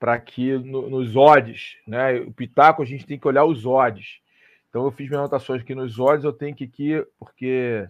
para 0.01 0.19
que 0.19 0.57
no, 0.57 0.89
nos 0.89 1.15
odds, 1.15 1.77
né? 1.85 2.15
O 2.21 2.33
Pitaco 2.33 2.81
a 2.81 2.85
gente 2.85 3.05
tem 3.05 3.19
que 3.19 3.27
olhar 3.27 3.45
os 3.45 3.67
odds. 3.67 4.19
Então 4.67 4.83
eu 4.83 4.89
fiz 4.89 5.07
minhas 5.07 5.19
anotações 5.19 5.61
aqui 5.61 5.75
nos 5.75 5.99
odds, 5.99 6.25
eu 6.25 6.33
tenho 6.33 6.55
que 6.55 6.63
aqui, 6.63 7.05
porque. 7.19 7.85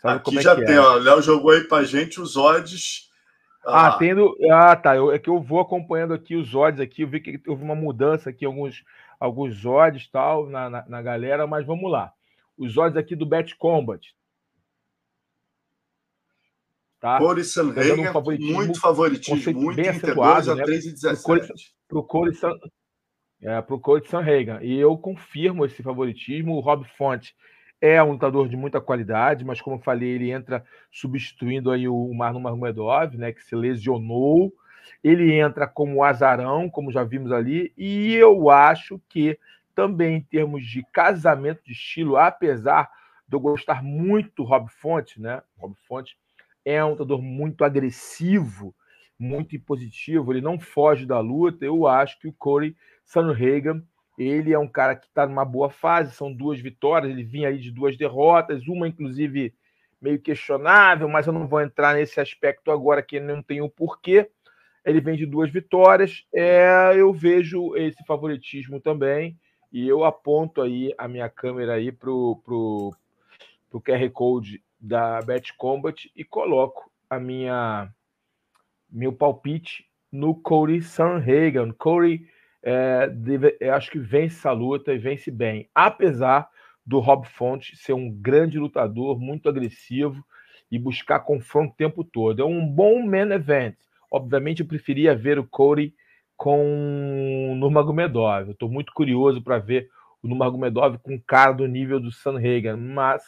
Sabe 0.00 0.18
aqui 0.18 0.38
é 0.38 0.42
já 0.42 0.54
tem, 0.54 0.76
é. 0.76 0.80
ó. 0.80 0.94
O 0.94 0.98
Léo 1.00 1.20
jogou 1.20 1.50
aí 1.50 1.64
pra 1.64 1.82
gente 1.82 2.20
os 2.20 2.36
odds. 2.36 3.10
Ah, 3.66 3.88
ah 3.88 3.98
tendo. 3.98 4.36
Ah, 4.48 4.76
tá. 4.76 4.94
Eu, 4.94 5.10
é 5.10 5.18
que 5.18 5.28
eu 5.28 5.40
vou 5.40 5.58
acompanhando 5.58 6.14
aqui 6.14 6.36
os 6.36 6.54
odds 6.54 6.80
aqui. 6.80 7.02
Eu 7.02 7.08
vi 7.08 7.18
que 7.18 7.40
houve 7.48 7.64
uma 7.64 7.74
mudança 7.74 8.30
aqui, 8.30 8.44
alguns, 8.44 8.84
alguns 9.18 9.66
odds 9.66 10.06
tal, 10.06 10.46
na, 10.46 10.70
na, 10.70 10.84
na 10.86 11.02
galera, 11.02 11.48
mas 11.48 11.66
vamos 11.66 11.90
lá. 11.90 12.12
Os 12.56 12.78
odds 12.78 12.96
aqui 12.96 13.16
do 13.16 13.26
Bet 13.26 13.56
Combat. 13.56 14.14
Tá? 17.00 17.18
Corey 17.18 17.42
Sanhagen, 17.42 18.08
um 18.08 18.12
favoritismo, 18.12 18.54
muito 18.54 18.78
favoritismo, 18.78 19.60
muito 19.62 19.76
bem 19.76 19.88
acentuado, 19.88 20.54
né? 20.54 20.62
a 20.62 20.66
3,17. 20.66 21.50
Para 21.88 21.98
o 21.98 22.02
Corey 22.02 22.34
San... 22.34 22.52
é, 23.40 23.62
pro 23.62 23.80
Corey 23.80 24.06
Sanhagen. 24.06 24.58
E 24.60 24.78
eu 24.78 24.96
confirmo 24.98 25.64
esse 25.64 25.82
favoritismo. 25.82 26.56
O 26.56 26.60
Rob 26.60 26.86
Fonte 26.98 27.34
é 27.80 28.02
um 28.02 28.12
lutador 28.12 28.50
de 28.50 28.56
muita 28.56 28.82
qualidade, 28.82 29.46
mas 29.46 29.62
como 29.62 29.76
eu 29.76 29.80
falei, 29.80 30.10
ele 30.10 30.30
entra 30.30 30.62
substituindo 30.92 31.70
aí 31.70 31.88
o 31.88 32.12
Marlon 32.12 32.40
Marmedov, 32.40 33.16
né, 33.16 33.32
que 33.32 33.42
se 33.42 33.56
lesionou. 33.56 34.52
Ele 35.02 35.32
entra 35.32 35.66
como 35.66 36.04
azarão, 36.04 36.68
como 36.68 36.92
já 36.92 37.02
vimos 37.02 37.32
ali, 37.32 37.72
e 37.78 38.14
eu 38.14 38.50
acho 38.50 39.00
que 39.08 39.38
também 39.74 40.16
em 40.16 40.20
termos 40.20 40.66
de 40.66 40.84
casamento 40.92 41.62
de 41.64 41.72
estilo, 41.72 42.18
apesar 42.18 42.90
de 43.26 43.34
eu 43.34 43.40
gostar 43.40 43.82
muito 43.82 44.30
do 44.36 44.44
Rob 44.44 44.68
Fonte, 44.68 45.18
né? 45.18 45.40
Rob 45.56 45.74
Fonte 45.88 46.18
é 46.64 46.84
um 46.84 46.90
lutador 46.90 47.22
muito 47.22 47.64
agressivo, 47.64 48.74
muito 49.18 49.54
impositivo, 49.54 50.32
ele 50.32 50.40
não 50.40 50.58
foge 50.58 51.06
da 51.06 51.20
luta. 51.20 51.64
Eu 51.64 51.86
acho 51.86 52.18
que 52.18 52.28
o 52.28 52.32
Corey 52.32 52.74
Sanhagen, 53.04 53.82
ele 54.18 54.52
é 54.52 54.58
um 54.58 54.68
cara 54.68 54.96
que 54.96 55.06
está 55.06 55.26
numa 55.26 55.44
boa 55.44 55.70
fase, 55.70 56.14
são 56.14 56.32
duas 56.32 56.60
vitórias, 56.60 57.10
ele 57.10 57.24
vinha 57.24 57.48
aí 57.48 57.58
de 57.58 57.70
duas 57.70 57.96
derrotas, 57.96 58.66
uma 58.66 58.88
inclusive 58.88 59.54
meio 60.00 60.18
questionável, 60.18 61.08
mas 61.08 61.26
eu 61.26 61.32
não 61.32 61.46
vou 61.46 61.60
entrar 61.60 61.94
nesse 61.94 62.20
aspecto 62.20 62.70
agora 62.70 63.02
que 63.02 63.20
não 63.20 63.42
tem 63.42 63.60
o 63.60 63.68
porquê. 63.68 64.30
Ele 64.84 65.00
vem 65.00 65.14
de 65.14 65.26
duas 65.26 65.50
vitórias, 65.50 66.24
é, 66.34 66.94
eu 66.96 67.12
vejo 67.12 67.76
esse 67.76 68.02
favoritismo 68.06 68.80
também, 68.80 69.38
e 69.70 69.86
eu 69.86 70.04
aponto 70.04 70.62
aí 70.62 70.94
a 70.96 71.06
minha 71.06 71.28
câmera 71.28 71.74
aí 71.74 71.92
pro, 71.92 72.40
pro, 72.42 72.96
pro 73.68 73.80
QR 73.80 74.10
Code 74.10 74.62
da 74.80 75.20
Bet 75.20 75.52
Combat 75.56 76.10
e 76.16 76.24
coloco 76.24 76.90
a 77.08 77.18
minha 77.18 77.92
meu 78.90 79.12
palpite 79.12 79.84
no 80.10 80.34
Corey 80.34 80.80
Sanhagen. 80.80 81.72
Corey 81.72 82.26
é, 82.62 83.08
deve, 83.08 83.56
acho 83.70 83.90
que 83.90 83.98
vence 83.98 84.46
a 84.46 84.52
luta 84.52 84.92
e 84.92 84.98
vence 84.98 85.30
bem, 85.30 85.68
apesar 85.74 86.48
do 86.84 86.98
Rob 86.98 87.26
Font 87.26 87.76
ser 87.76 87.92
um 87.92 88.10
grande 88.10 88.58
lutador, 88.58 89.18
muito 89.18 89.48
agressivo 89.48 90.24
e 90.70 90.78
buscar 90.78 91.20
confronto 91.20 91.72
o 91.72 91.76
tempo 91.76 92.02
todo. 92.02 92.42
É 92.42 92.44
um 92.44 92.66
bom 92.66 93.04
main 93.04 93.30
event. 93.32 93.76
Obviamente, 94.10 94.60
eu 94.60 94.66
preferia 94.66 95.14
ver 95.14 95.38
o 95.38 95.46
Corey 95.46 95.94
com 96.36 97.52
o 97.52 97.54
Nurmagomedov. 97.54 98.50
Estou 98.50 98.68
muito 98.68 98.92
curioso 98.92 99.42
para 99.42 99.58
ver 99.58 99.88
o 100.22 100.28
Nurmagomedov 100.28 100.98
com 100.98 101.14
um 101.14 101.22
cara 101.24 101.52
do 101.52 101.66
nível 101.66 102.00
do 102.00 102.10
Sanhagen, 102.10 102.76
mas 102.76 103.22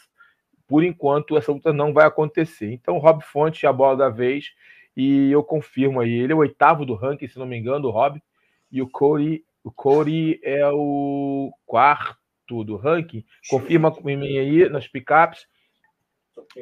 por 0.72 0.82
enquanto 0.82 1.36
essa 1.36 1.52
luta 1.52 1.70
não 1.70 1.92
vai 1.92 2.06
acontecer. 2.06 2.72
Então, 2.72 2.96
Rob 2.96 3.22
Fonte 3.22 3.66
é 3.66 3.68
a 3.68 3.72
bola 3.74 3.94
da 3.94 4.08
vez 4.08 4.54
e 4.96 5.30
eu 5.30 5.44
confirmo 5.44 6.00
aí. 6.00 6.10
Ele 6.10 6.32
é 6.32 6.34
o 6.34 6.38
oitavo 6.38 6.86
do 6.86 6.94
ranking, 6.94 7.28
se 7.28 7.38
não 7.38 7.44
me 7.44 7.58
engano, 7.58 7.88
o 7.88 7.90
Rob. 7.90 8.22
E 8.70 8.80
o 8.80 8.88
Corey, 8.88 9.44
o 9.62 9.70
Corey 9.70 10.40
é 10.42 10.66
o 10.72 11.52
quarto 11.66 12.64
do 12.64 12.76
ranking. 12.76 13.22
Confirma 13.50 13.90
com 13.90 14.02
mim 14.02 14.38
aí 14.38 14.66
nas 14.70 14.88
picapes. 14.88 15.46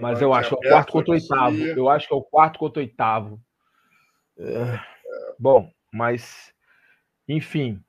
Mas 0.00 0.20
eu 0.20 0.34
acho 0.34 0.56
que 0.56 0.66
é 0.66 0.70
o 0.70 0.72
quarto 0.72 0.92
contra 0.92 1.10
o 1.12 1.14
oitavo. 1.14 1.56
Eu 1.64 1.88
acho 1.88 2.08
que 2.08 2.12
é 2.12 2.16
o 2.16 2.22
quarto 2.22 2.58
contra 2.58 2.80
o 2.80 2.82
oitavo. 2.82 3.40
É, 4.36 4.80
bom, 5.38 5.70
mas 5.92 6.52
enfim. 7.28 7.80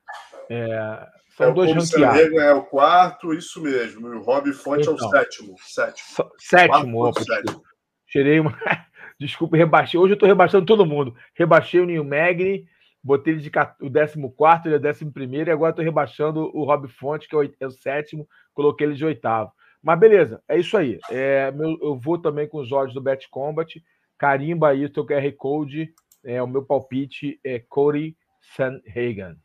É, 0.47 1.07
são 1.42 1.50
é, 1.50 1.54
dois 1.54 1.74
ranqueados. 1.74 2.34
é 2.34 2.54
o 2.54 2.64
quarto, 2.64 3.34
isso 3.34 3.62
mesmo. 3.62 4.14
E 4.14 4.18
o 4.18 4.22
Rob 4.22 4.52
Fonte 4.54 4.82
então, 4.82 4.94
é 4.94 4.96
o 4.96 4.98
então. 4.98 5.10
sétimo. 5.10 5.56
Sétimo. 5.60 6.32
Sétimo, 6.38 7.06
opa, 7.06 7.24
sétimo. 7.24 7.62
Tirei 8.08 8.39
uma. 8.39 8.58
Desculpa, 9.20 9.58
rebaixei. 9.58 10.00
Hoje 10.00 10.14
eu 10.14 10.16
estou 10.16 10.28
rebaixando 10.28 10.66
todo 10.66 10.86
mundo. 10.86 11.16
Rebaixei 11.36 11.80
o 11.80 11.86
Neil 11.86 12.04
Magni, 12.04 12.66
botei 13.04 13.34
ele 13.34 13.42
de 13.42 13.50
o 13.50 13.52
14, 13.52 14.68
ele 14.68 14.76
é 14.76 14.80
o 14.80 14.92
11 14.92 15.48
e 15.48 15.52
agora 15.52 15.72
estou 15.72 15.86
rebaixando 15.86 16.52
o 16.56 16.64
Rob 16.64 16.88
Fonte, 16.88 17.28
que 17.28 17.36
é 17.36 17.38
o, 17.38 17.44
é 17.44 17.68
o, 17.68 17.72
sétimo, 17.72 18.28
coloquei 18.54 18.88
ele 18.88 18.96
de 18.96 19.06
oitavo. 19.06 19.52
Mas 19.82 20.00
beleza, 20.00 20.42
é 20.48 20.60
isso 20.60 20.78
aí. 20.78 21.00
É, 21.10 21.52
meu, 21.52 21.78
eu 21.82 21.98
vou 21.98 22.18
também 22.18 22.48
com 22.48 22.60
os 22.60 22.72
olhos 22.72 22.94
do 22.94 23.02
Bet 23.02 23.28
Combat. 23.30 23.82
Carimba 24.18 24.70
aí 24.70 24.86
o 24.86 24.89
teu 24.89 25.06
QR 25.06 25.32
Code. 25.38 25.94
É, 26.24 26.42
o 26.42 26.48
meu 26.48 26.64
palpite 26.64 27.39
é 27.44 27.60
Cody 27.60 28.16
Sanhagen. 28.56 29.38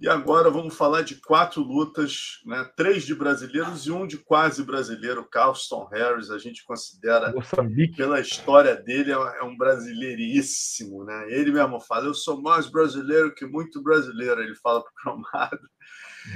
E 0.00 0.08
agora 0.08 0.50
vamos 0.50 0.76
falar 0.76 1.02
de 1.02 1.20
quatro 1.20 1.62
lutas, 1.62 2.40
né? 2.44 2.68
três 2.76 3.04
de 3.04 3.14
brasileiros 3.14 3.86
e 3.86 3.92
um 3.92 4.06
de 4.06 4.18
quase 4.18 4.64
brasileiro, 4.64 5.28
Carlston 5.30 5.86
Harris. 5.86 6.30
A 6.30 6.38
gente 6.38 6.64
considera, 6.64 7.32
Moçambique. 7.32 7.96
pela 7.96 8.18
história 8.20 8.74
dele, 8.74 9.12
é, 9.12 9.14
é 9.14 9.44
um 9.44 9.56
brasileiríssimo. 9.56 11.04
Né? 11.04 11.26
Ele 11.30 11.52
mesmo 11.52 11.80
fala: 11.80 12.06
Eu 12.06 12.14
sou 12.14 12.42
mais 12.42 12.68
brasileiro 12.68 13.34
que 13.34 13.46
muito 13.46 13.82
brasileiro. 13.82 14.42
Ele 14.42 14.56
fala 14.56 14.82
para 14.82 14.90
o 14.90 14.94
Cromado. 14.94 15.60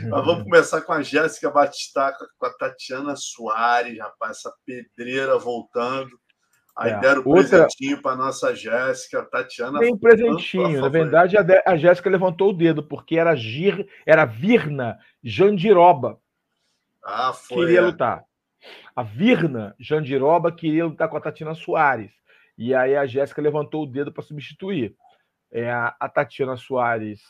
Uhum. 0.02 0.10
Mas 0.10 0.24
vamos 0.24 0.44
começar 0.44 0.80
com 0.82 0.92
a 0.92 1.02
Jéssica 1.02 1.50
Batista, 1.50 2.14
com 2.38 2.46
a 2.46 2.52
Tatiana 2.52 3.16
Soares, 3.16 3.98
rapaz, 3.98 4.38
essa 4.38 4.54
pedreira 4.64 5.36
voltando. 5.38 6.10
Aí 6.78 6.92
é. 6.92 7.00
deram 7.00 7.22
um 7.22 7.28
Outra... 7.30 7.66
presentinho 7.66 8.00
para 8.00 8.14
nossa 8.14 8.54
Jéssica, 8.54 9.24
Tatiana. 9.24 9.80
Tem 9.80 9.92
um 9.92 9.98
presentinho. 9.98 10.80
Na 10.80 10.86
verdade, 10.88 11.36
a, 11.36 11.76
Jéssica 11.76 12.08
levantou 12.08 12.50
o 12.50 12.52
dedo, 12.52 12.84
porque 12.84 13.18
era, 13.18 13.34
Gir... 13.34 13.88
era 14.06 14.24
Virna 14.24 14.96
Jandiroba. 15.22 16.20
Ah, 17.04 17.32
foi. 17.32 17.66
Queria 17.66 17.80
é. 17.80 17.82
lutar. 17.82 18.24
A 18.94 19.02
Virna 19.02 19.74
Jandiroba 19.78 20.52
queria 20.52 20.86
lutar 20.86 21.08
com 21.08 21.16
a 21.16 21.20
Tatiana 21.20 21.54
Soares. 21.54 22.12
E 22.56 22.72
aí 22.72 22.94
a 22.94 23.06
Jéssica 23.06 23.42
levantou 23.42 23.82
o 23.82 23.86
dedo 23.86 24.12
para 24.12 24.22
substituir. 24.22 24.94
É, 25.50 25.70
a 25.72 26.08
Tatiana 26.08 26.56
Soares, 26.56 27.20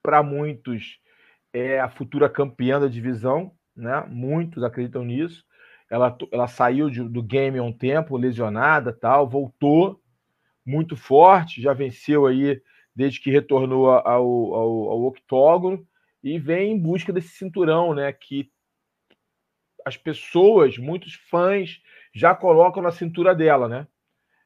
para 0.00 0.22
muitos, 0.22 1.00
é 1.52 1.80
a 1.80 1.88
futura 1.88 2.28
campeã 2.28 2.78
da 2.78 2.86
divisão, 2.86 3.52
né? 3.74 4.04
Muitos 4.08 4.62
acreditam 4.62 5.04
nisso. 5.04 5.44
Ela, 5.90 6.16
ela 6.30 6.46
saiu 6.46 6.88
de, 6.88 7.02
do 7.02 7.22
game 7.22 7.58
há 7.58 7.62
um 7.62 7.72
tempo, 7.72 8.16
lesionada, 8.16 8.92
tal, 8.92 9.28
voltou 9.28 10.00
muito 10.64 10.96
forte, 10.96 11.60
já 11.60 11.72
venceu 11.72 12.26
aí 12.26 12.62
desde 12.94 13.20
que 13.20 13.30
retornou 13.30 13.90
ao, 13.90 14.54
ao, 14.54 14.90
ao 14.90 15.02
octógono 15.04 15.84
e 16.22 16.38
vem 16.38 16.72
em 16.72 16.78
busca 16.78 17.12
desse 17.12 17.30
cinturão, 17.30 17.94
né? 17.94 18.12
Que 18.12 18.50
as 19.84 19.96
pessoas, 19.96 20.78
muitos 20.78 21.14
fãs, 21.14 21.80
já 22.14 22.34
colocam 22.34 22.82
na 22.82 22.92
cintura 22.92 23.34
dela, 23.34 23.68
né? 23.68 23.86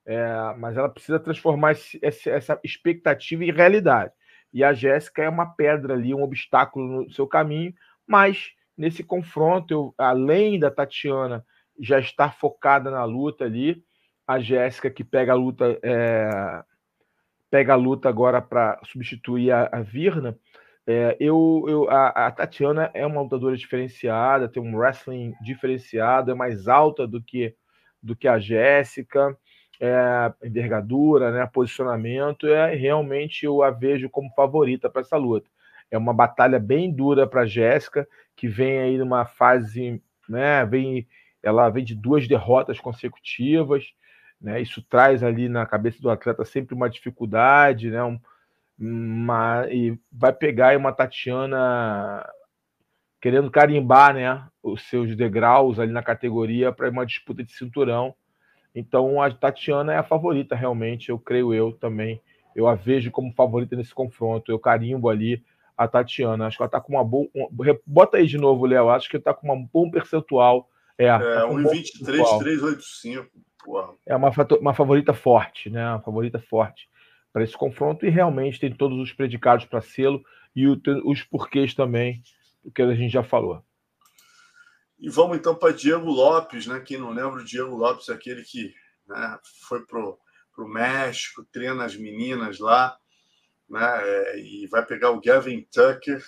É, 0.06 0.54
mas 0.58 0.76
ela 0.76 0.88
precisa 0.88 1.18
transformar 1.18 1.72
esse, 1.72 1.98
essa 2.02 2.60
expectativa 2.62 3.44
em 3.44 3.52
realidade. 3.52 4.12
E 4.52 4.62
a 4.62 4.72
Jéssica 4.72 5.24
é 5.24 5.28
uma 5.28 5.46
pedra 5.46 5.94
ali, 5.94 6.14
um 6.14 6.22
obstáculo 6.22 7.02
no 7.02 7.10
seu 7.10 7.26
caminho, 7.26 7.74
mas 8.06 8.52
nesse 8.76 9.02
confronto, 9.02 9.72
eu, 9.72 9.94
além 9.98 10.58
da 10.58 10.70
Tatiana 10.70 11.44
já 11.80 11.98
estar 11.98 12.34
focada 12.34 12.90
na 12.90 13.04
luta 13.04 13.44
ali, 13.44 13.82
a 14.26 14.38
Jéssica 14.38 14.90
que 14.90 15.04
pega 15.04 15.32
a 15.32 15.36
luta 15.36 15.78
é, 15.82 16.62
pega 17.50 17.74
a 17.74 17.76
luta 17.76 18.08
agora 18.08 18.42
para 18.42 18.80
substituir 18.84 19.52
a, 19.52 19.68
a 19.70 19.80
Virna. 19.80 20.36
É, 20.86 21.16
eu, 21.20 21.64
eu 21.68 21.88
a, 21.88 22.26
a, 22.26 22.30
Tatiana 22.30 22.90
é 22.92 23.06
uma 23.06 23.22
lutadora 23.22 23.56
diferenciada, 23.56 24.48
tem 24.48 24.62
um 24.62 24.76
wrestling 24.76 25.32
diferenciado, 25.40 26.30
é 26.30 26.34
mais 26.34 26.68
alta 26.68 27.06
do 27.06 27.22
que, 27.22 27.54
do 28.02 28.16
que 28.16 28.26
a 28.26 28.38
Jéssica, 28.38 29.36
é, 29.80 30.32
envergadura, 30.44 31.30
né, 31.30 31.46
posicionamento, 31.46 32.46
é 32.46 32.74
realmente 32.74 33.46
eu 33.46 33.62
a 33.62 33.70
vejo 33.70 34.10
como 34.10 34.34
favorita 34.34 34.90
para 34.90 35.02
essa 35.02 35.16
luta. 35.16 35.48
É 35.90 35.96
uma 35.96 36.12
batalha 36.12 36.58
bem 36.58 36.92
dura 36.92 37.26
para 37.26 37.42
a 37.42 37.46
Jéssica, 37.46 38.06
que 38.36 38.48
vem 38.48 38.78
aí 38.78 38.98
numa 38.98 39.24
fase, 39.24 40.02
né, 40.28 40.64
vem, 40.64 41.06
ela 41.42 41.68
vem 41.70 41.84
de 41.84 41.94
duas 41.94 42.26
derrotas 42.26 42.80
consecutivas, 42.80 43.92
né, 44.40 44.60
isso 44.60 44.82
traz 44.82 45.22
ali 45.22 45.48
na 45.48 45.64
cabeça 45.66 46.00
do 46.00 46.10
atleta 46.10 46.44
sempre 46.44 46.74
uma 46.74 46.90
dificuldade, 46.90 47.90
né, 47.90 48.02
um, 48.02 48.18
uma, 48.78 49.66
e 49.70 49.98
vai 50.12 50.32
pegar 50.32 50.76
uma 50.76 50.92
Tatiana 50.92 52.28
querendo 53.20 53.50
carimbar 53.50 54.14
né, 54.14 54.46
os 54.62 54.82
seus 54.82 55.16
degraus 55.16 55.78
ali 55.78 55.92
na 55.92 56.02
categoria 56.02 56.70
para 56.70 56.90
uma 56.90 57.06
disputa 57.06 57.42
de 57.42 57.52
cinturão. 57.52 58.14
Então 58.74 59.22
a 59.22 59.30
Tatiana 59.30 59.94
é 59.94 59.96
a 59.96 60.02
favorita, 60.02 60.54
realmente, 60.54 61.08
eu 61.08 61.18
creio 61.18 61.54
eu 61.54 61.72
também. 61.72 62.20
Eu 62.54 62.68
a 62.68 62.74
vejo 62.74 63.10
como 63.10 63.32
favorita 63.32 63.74
nesse 63.74 63.94
confronto. 63.94 64.52
Eu 64.52 64.58
carimbo 64.58 65.08
ali 65.08 65.42
a 65.76 65.88
Tatiana. 65.88 66.46
Acho 66.46 66.56
que 66.56 66.62
ela 66.62 66.68
está 66.68 66.80
com 66.80 66.94
uma 66.94 67.04
boa. 67.04 67.28
Bota 67.86 68.16
aí 68.16 68.26
de 68.26 68.38
novo, 68.38 68.66
Léo. 68.66 68.88
Acho 68.88 69.08
que 69.08 69.16
está 69.16 69.34
com 69.34 69.52
um 69.52 69.66
bom 69.66 69.90
percentual. 69.90 70.68
É, 70.96 71.06
é 71.06 71.18
tá 71.18 71.48
1,23, 71.48 72.38
385. 72.38 73.30
É 74.06 74.14
uma, 74.14 74.30
uma 74.60 74.74
favorita 74.74 75.12
forte, 75.12 75.70
né? 75.70 75.88
Uma 75.90 76.00
favorita 76.00 76.38
forte 76.38 76.88
para 77.32 77.42
esse 77.42 77.56
confronto 77.56 78.06
e 78.06 78.10
realmente 78.10 78.60
tem 78.60 78.72
todos 78.72 78.96
os 78.98 79.12
predicados 79.12 79.64
para 79.64 79.80
selo 79.80 80.22
e 80.54 80.68
o, 80.68 80.80
os 81.04 81.24
porquês 81.24 81.74
também, 81.74 82.22
do 82.62 82.70
que 82.70 82.80
a 82.80 82.94
gente 82.94 83.12
já 83.12 83.24
falou. 83.24 83.60
E 84.98 85.10
vamos 85.10 85.36
então 85.36 85.54
para 85.54 85.72
Diego 85.72 86.08
Lopes, 86.08 86.68
né? 86.68 86.78
Quem 86.80 86.96
não 86.96 87.10
lembra, 87.10 87.40
o 87.40 87.44
Diego 87.44 87.74
Lopes 87.74 88.08
é 88.08 88.12
aquele 88.12 88.42
que 88.42 88.72
né, 89.08 89.38
foi 89.66 89.84
pro, 89.84 90.16
pro 90.54 90.68
México, 90.68 91.44
treina 91.52 91.84
as 91.84 91.96
meninas 91.96 92.60
lá, 92.60 92.96
né? 93.74 94.00
É, 94.02 94.38
e 94.38 94.66
vai 94.68 94.84
pegar 94.84 95.10
o 95.10 95.20
Gavin 95.20 95.66
Tucker 95.72 96.22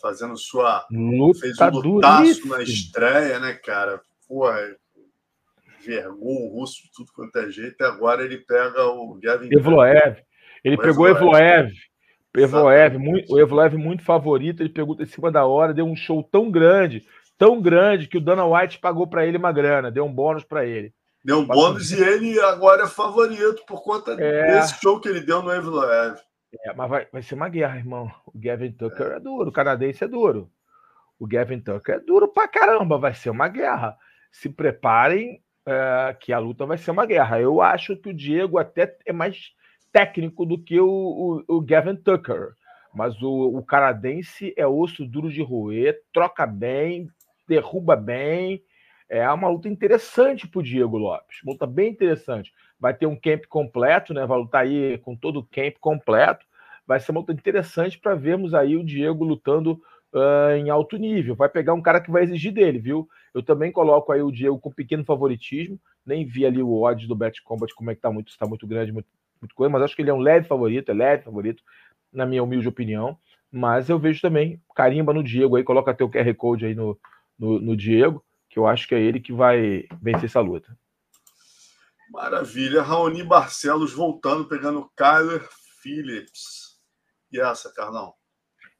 fazendo 0.00 0.36
sua 0.36 0.86
Luta 0.90 1.40
fez 1.40 1.58
um 1.58 1.70
lutaço 1.70 2.46
na 2.48 2.62
estreia, 2.62 3.40
né, 3.40 3.54
cara? 3.54 4.00
Pô, 4.28 4.44
vergou 5.84 6.44
o 6.44 6.58
russo 6.58 6.82
de 6.82 6.90
tudo 6.92 7.12
quanto 7.14 7.38
é 7.38 7.50
jeito, 7.50 7.76
e 7.80 7.84
agora 7.84 8.22
ele 8.22 8.38
pega 8.38 8.84
o 8.84 9.18
Gavin 9.22 9.48
Evloev. 9.50 10.18
Ele 10.62 10.76
o 10.76 10.80
pegou 10.80 11.08
Evloev. 11.08 11.72
Evloev, 12.36 12.98
muito, 12.98 13.32
o 13.32 13.40
Evloev 13.40 13.76
muito 13.76 14.02
favorito, 14.02 14.62
ele 14.62 14.68
pegou 14.68 14.96
em 15.00 15.06
cima 15.06 15.32
da 15.32 15.46
hora, 15.46 15.72
deu 15.72 15.86
um 15.86 15.96
show 15.96 16.22
tão 16.22 16.50
grande, 16.50 17.06
tão 17.38 17.62
grande 17.62 18.08
que 18.08 18.18
o 18.18 18.20
Dana 18.20 18.44
White 18.44 18.78
pagou 18.78 19.06
para 19.06 19.26
ele 19.26 19.38
uma 19.38 19.52
grana, 19.52 19.90
deu 19.90 20.04
um 20.04 20.12
bônus 20.12 20.44
para 20.44 20.66
ele. 20.66 20.92
Deu 21.24 21.38
um 21.38 21.46
bônus 21.46 21.90
e 21.92 22.02
ele 22.02 22.38
agora 22.40 22.84
é 22.84 22.86
favorito 22.86 23.64
por 23.66 23.82
conta 23.82 24.12
é... 24.12 24.52
desse 24.52 24.78
show 24.80 25.00
que 25.00 25.08
ele 25.08 25.20
deu 25.20 25.42
no 25.42 25.52
Evloev. 25.52 26.18
É, 26.64 26.72
mas 26.74 26.90
vai, 26.90 27.06
vai 27.12 27.22
ser 27.22 27.34
uma 27.34 27.48
guerra, 27.48 27.76
irmão. 27.76 28.10
O 28.26 28.38
Gavin 28.38 28.72
Tucker 28.72 29.12
é. 29.12 29.16
é 29.16 29.20
duro, 29.20 29.50
o 29.50 29.52
canadense 29.52 30.04
é 30.04 30.08
duro. 30.08 30.50
O 31.18 31.26
Gavin 31.26 31.60
Tucker 31.60 31.96
é 31.96 32.00
duro 32.00 32.28
pra 32.28 32.48
caramba, 32.48 32.98
vai 32.98 33.14
ser 33.14 33.30
uma 33.30 33.48
guerra. 33.48 33.96
Se 34.30 34.48
preparem 34.48 35.42
é, 35.66 36.16
que 36.20 36.32
a 36.32 36.38
luta 36.38 36.64
vai 36.64 36.78
ser 36.78 36.90
uma 36.90 37.04
guerra. 37.04 37.40
Eu 37.40 37.60
acho 37.60 37.96
que 37.96 38.10
o 38.10 38.14
Diego 38.14 38.58
até 38.58 38.96
é 39.04 39.12
mais 39.12 39.52
técnico 39.92 40.46
do 40.46 40.62
que 40.62 40.78
o, 40.78 41.42
o, 41.48 41.56
o 41.56 41.60
Gavin 41.60 41.96
Tucker, 41.96 42.52
mas 42.94 43.20
o, 43.22 43.56
o, 43.56 43.64
canadense 43.64 44.54
é 44.56 44.66
osso 44.66 45.06
duro 45.06 45.30
de 45.30 45.42
roer, 45.42 46.02
troca 46.12 46.46
bem, 46.46 47.08
derruba 47.48 47.96
bem. 47.96 48.62
É 49.08 49.28
uma 49.30 49.48
luta 49.48 49.68
interessante 49.68 50.46
para 50.46 50.58
o 50.58 50.62
Diego 50.62 50.98
Lopes, 50.98 51.42
uma 51.42 51.52
luta 51.52 51.66
bem 51.66 51.90
interessante. 51.90 52.52
Vai 52.78 52.94
ter 52.94 53.06
um 53.06 53.16
camp 53.16 53.44
completo, 53.48 54.12
né? 54.12 54.26
Vai 54.26 54.38
lutar 54.38 54.62
aí 54.62 54.98
com 54.98 55.16
todo 55.16 55.40
o 55.40 55.44
camp 55.44 55.76
completo. 55.80 56.44
Vai 56.86 57.00
ser 57.00 57.12
luta 57.12 57.32
interessante 57.32 57.98
para 57.98 58.14
vermos 58.14 58.54
aí 58.54 58.76
o 58.76 58.84
Diego 58.84 59.24
lutando 59.24 59.80
uh, 60.12 60.56
em 60.56 60.70
alto 60.70 60.96
nível. 60.96 61.34
Vai 61.34 61.48
pegar 61.48 61.74
um 61.74 61.82
cara 61.82 62.00
que 62.00 62.10
vai 62.10 62.22
exigir 62.22 62.52
dele, 62.52 62.78
viu? 62.78 63.08
Eu 63.34 63.42
também 63.42 63.72
coloco 63.72 64.12
aí 64.12 64.22
o 64.22 64.30
Diego 64.30 64.58
com 64.58 64.70
pequeno 64.70 65.04
favoritismo. 65.04 65.78
Nem 66.04 66.24
vi 66.24 66.46
ali 66.46 66.62
o 66.62 66.82
odds 66.82 67.08
do 67.08 67.14
Bet 67.14 67.42
Combat, 67.42 67.74
como 67.74 67.90
é 67.90 67.94
que 67.94 68.00
tá 68.00 68.10
muito, 68.10 68.28
está 68.28 68.46
muito 68.46 68.66
grande, 68.66 68.92
muito, 68.92 69.08
muito 69.40 69.54
coisa, 69.54 69.70
mas 69.70 69.82
acho 69.82 69.96
que 69.96 70.02
ele 70.02 70.10
é 70.10 70.14
um 70.14 70.20
leve 70.20 70.46
favorito, 70.46 70.90
é 70.90 70.94
leve 70.94 71.24
favorito, 71.24 71.62
na 72.12 72.24
minha 72.24 72.42
humilde 72.42 72.68
opinião. 72.68 73.18
Mas 73.50 73.88
eu 73.88 73.98
vejo 73.98 74.20
também, 74.20 74.60
carimba 74.74 75.12
no 75.12 75.22
Diego 75.22 75.56
aí, 75.56 75.64
coloca 75.64 75.94
teu 75.94 76.08
QR 76.08 76.34
Code 76.34 76.66
aí 76.66 76.74
no, 76.74 76.98
no, 77.38 77.60
no 77.60 77.76
Diego, 77.76 78.24
que 78.48 78.58
eu 78.58 78.66
acho 78.66 78.86
que 78.88 78.94
é 78.94 79.00
ele 79.00 79.20
que 79.20 79.32
vai 79.32 79.84
vencer 80.00 80.26
essa 80.26 80.40
luta. 80.40 80.76
Maravilha. 82.10 82.82
Raoni 82.82 83.22
Barcelos 83.22 83.92
voltando, 83.92 84.48
pegando 84.48 84.90
Kyler 84.96 85.46
Phillips. 85.82 86.76
E 87.32 87.40
essa, 87.40 87.72
Carlão? 87.72 88.14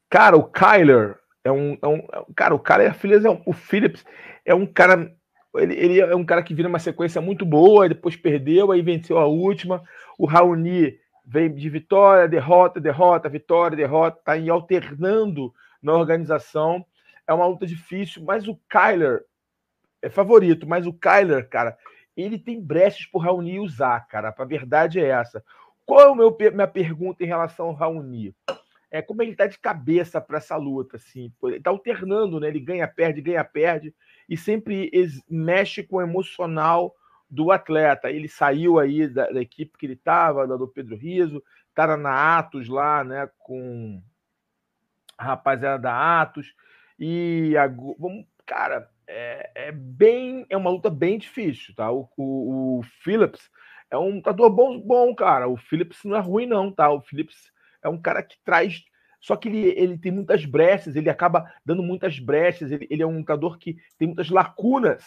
Cara, 0.09 0.37
o 0.37 0.43
Kyler 0.43 1.19
é 1.43 1.51
um, 1.51 1.77
é 1.81 1.87
um 1.87 2.33
cara, 2.35 2.55
o 2.55 2.61
é 2.81 2.93
Phillips, 2.93 3.25
é 3.25 3.29
um, 3.29 3.41
o 3.45 3.53
Phillips 3.53 4.05
é 4.45 4.55
um 4.55 4.65
cara 4.65 5.13
ele, 5.55 5.75
ele, 5.75 5.99
é 5.99 6.15
um 6.15 6.25
cara 6.25 6.43
que 6.43 6.53
vira 6.53 6.67
uma 6.67 6.79
sequência 6.79 7.21
muito 7.21 7.45
boa, 7.45 7.89
depois 7.89 8.15
perdeu, 8.15 8.71
aí 8.71 8.81
venceu 8.81 9.17
a 9.17 9.25
última. 9.25 9.83
O 10.17 10.25
Raoni 10.25 10.97
vem 11.25 11.53
de 11.53 11.69
vitória, 11.69 12.27
derrota, 12.27 12.79
derrota, 12.79 13.29
vitória, 13.29 13.75
derrota, 13.75 14.21
tá 14.23 14.33
aí 14.33 14.49
alternando 14.49 15.53
na 15.81 15.93
organização. 15.93 16.85
É 17.27 17.33
uma 17.33 17.47
luta 17.47 17.65
difícil, 17.65 18.23
mas 18.23 18.47
o 18.47 18.59
Kyler 18.69 19.23
é 20.01 20.09
favorito, 20.09 20.67
mas 20.67 20.85
o 20.85 20.93
Kyler, 20.93 21.49
cara, 21.49 21.77
ele 22.17 22.37
tem 22.37 22.59
brechas 22.59 23.05
pro 23.05 23.19
Raoni 23.19 23.59
usar, 23.59 24.07
cara. 24.07 24.33
A 24.35 24.45
verdade 24.45 24.99
é 24.99 25.05
essa. 25.05 25.43
Qual 25.85 26.01
é 26.01 26.11
a 26.11 26.15
meu, 26.15 26.35
minha 26.53 26.67
pergunta 26.67 27.23
em 27.23 27.27
relação 27.27 27.67
ao 27.67 27.73
Raoni? 27.73 28.35
é, 28.89 29.01
como 29.01 29.21
ele 29.21 29.31
está 29.31 29.47
de 29.47 29.59
cabeça 29.59 30.21
para 30.21 30.37
essa 30.37 30.55
luta, 30.55 30.97
assim, 30.97 31.31
ele 31.43 31.57
está 31.57 31.69
alternando, 31.69 32.39
né? 32.39 32.47
Ele 32.47 32.59
ganha, 32.59 32.87
perde, 32.87 33.21
ganha, 33.21 33.43
perde, 33.43 33.93
e 34.29 34.37
sempre 34.37 34.89
mexe 35.29 35.83
com 35.83 35.97
o 35.97 36.01
emocional 36.01 36.95
do 37.29 37.51
atleta. 37.51 38.09
Ele 38.09 38.29
saiu 38.29 38.79
aí 38.79 39.07
da, 39.07 39.29
da 39.29 39.41
equipe 39.41 39.77
que 39.77 39.85
ele 39.85 39.93
estava, 39.93 40.47
do 40.47 40.67
Pedro 40.67 40.95
Riso, 40.95 41.43
estava 41.69 41.97
na 41.97 42.37
Atos 42.37 42.69
lá, 42.69 43.03
né? 43.03 43.29
Com 43.39 44.01
a 45.17 45.23
rapaziada 45.25 45.81
da 45.81 46.21
Atos, 46.21 46.53
e 46.99 47.55
a, 47.57 47.67
vamos, 47.67 48.25
cara, 48.45 48.89
é, 49.07 49.51
é, 49.55 49.71
bem, 49.71 50.45
é 50.49 50.57
uma 50.57 50.69
luta 50.69 50.89
bem 50.89 51.17
difícil, 51.17 51.73
tá? 51.75 51.89
O, 51.91 52.09
o, 52.17 52.79
o 52.79 52.83
Phillips 53.03 53.49
é 53.89 53.97
um 53.97 54.15
lutador 54.15 54.49
bom, 54.49 54.79
bom, 54.79 55.15
cara. 55.15 55.47
O 55.47 55.55
Phillips 55.55 56.03
não 56.03 56.15
é 56.15 56.19
ruim, 56.19 56.45
não, 56.45 56.71
tá? 56.71 56.91
O 56.91 57.01
Phillips 57.01 57.51
é 57.83 57.89
um 57.89 57.99
cara 57.99 58.21
que 58.21 58.37
traz. 58.43 58.83
Só 59.19 59.35
que 59.35 59.47
ele, 59.47 59.69
ele 59.77 59.97
tem 59.97 60.11
muitas 60.11 60.45
brechas, 60.45 60.95
ele 60.95 61.09
acaba 61.09 61.51
dando 61.65 61.81
muitas 61.81 62.19
brechas, 62.19 62.71
ele, 62.71 62.87
ele 62.89 63.01
é 63.01 63.07
um 63.07 63.17
lutador 63.17 63.57
que 63.57 63.77
tem 63.97 64.07
muitas 64.07 64.29
lacunas 64.29 65.03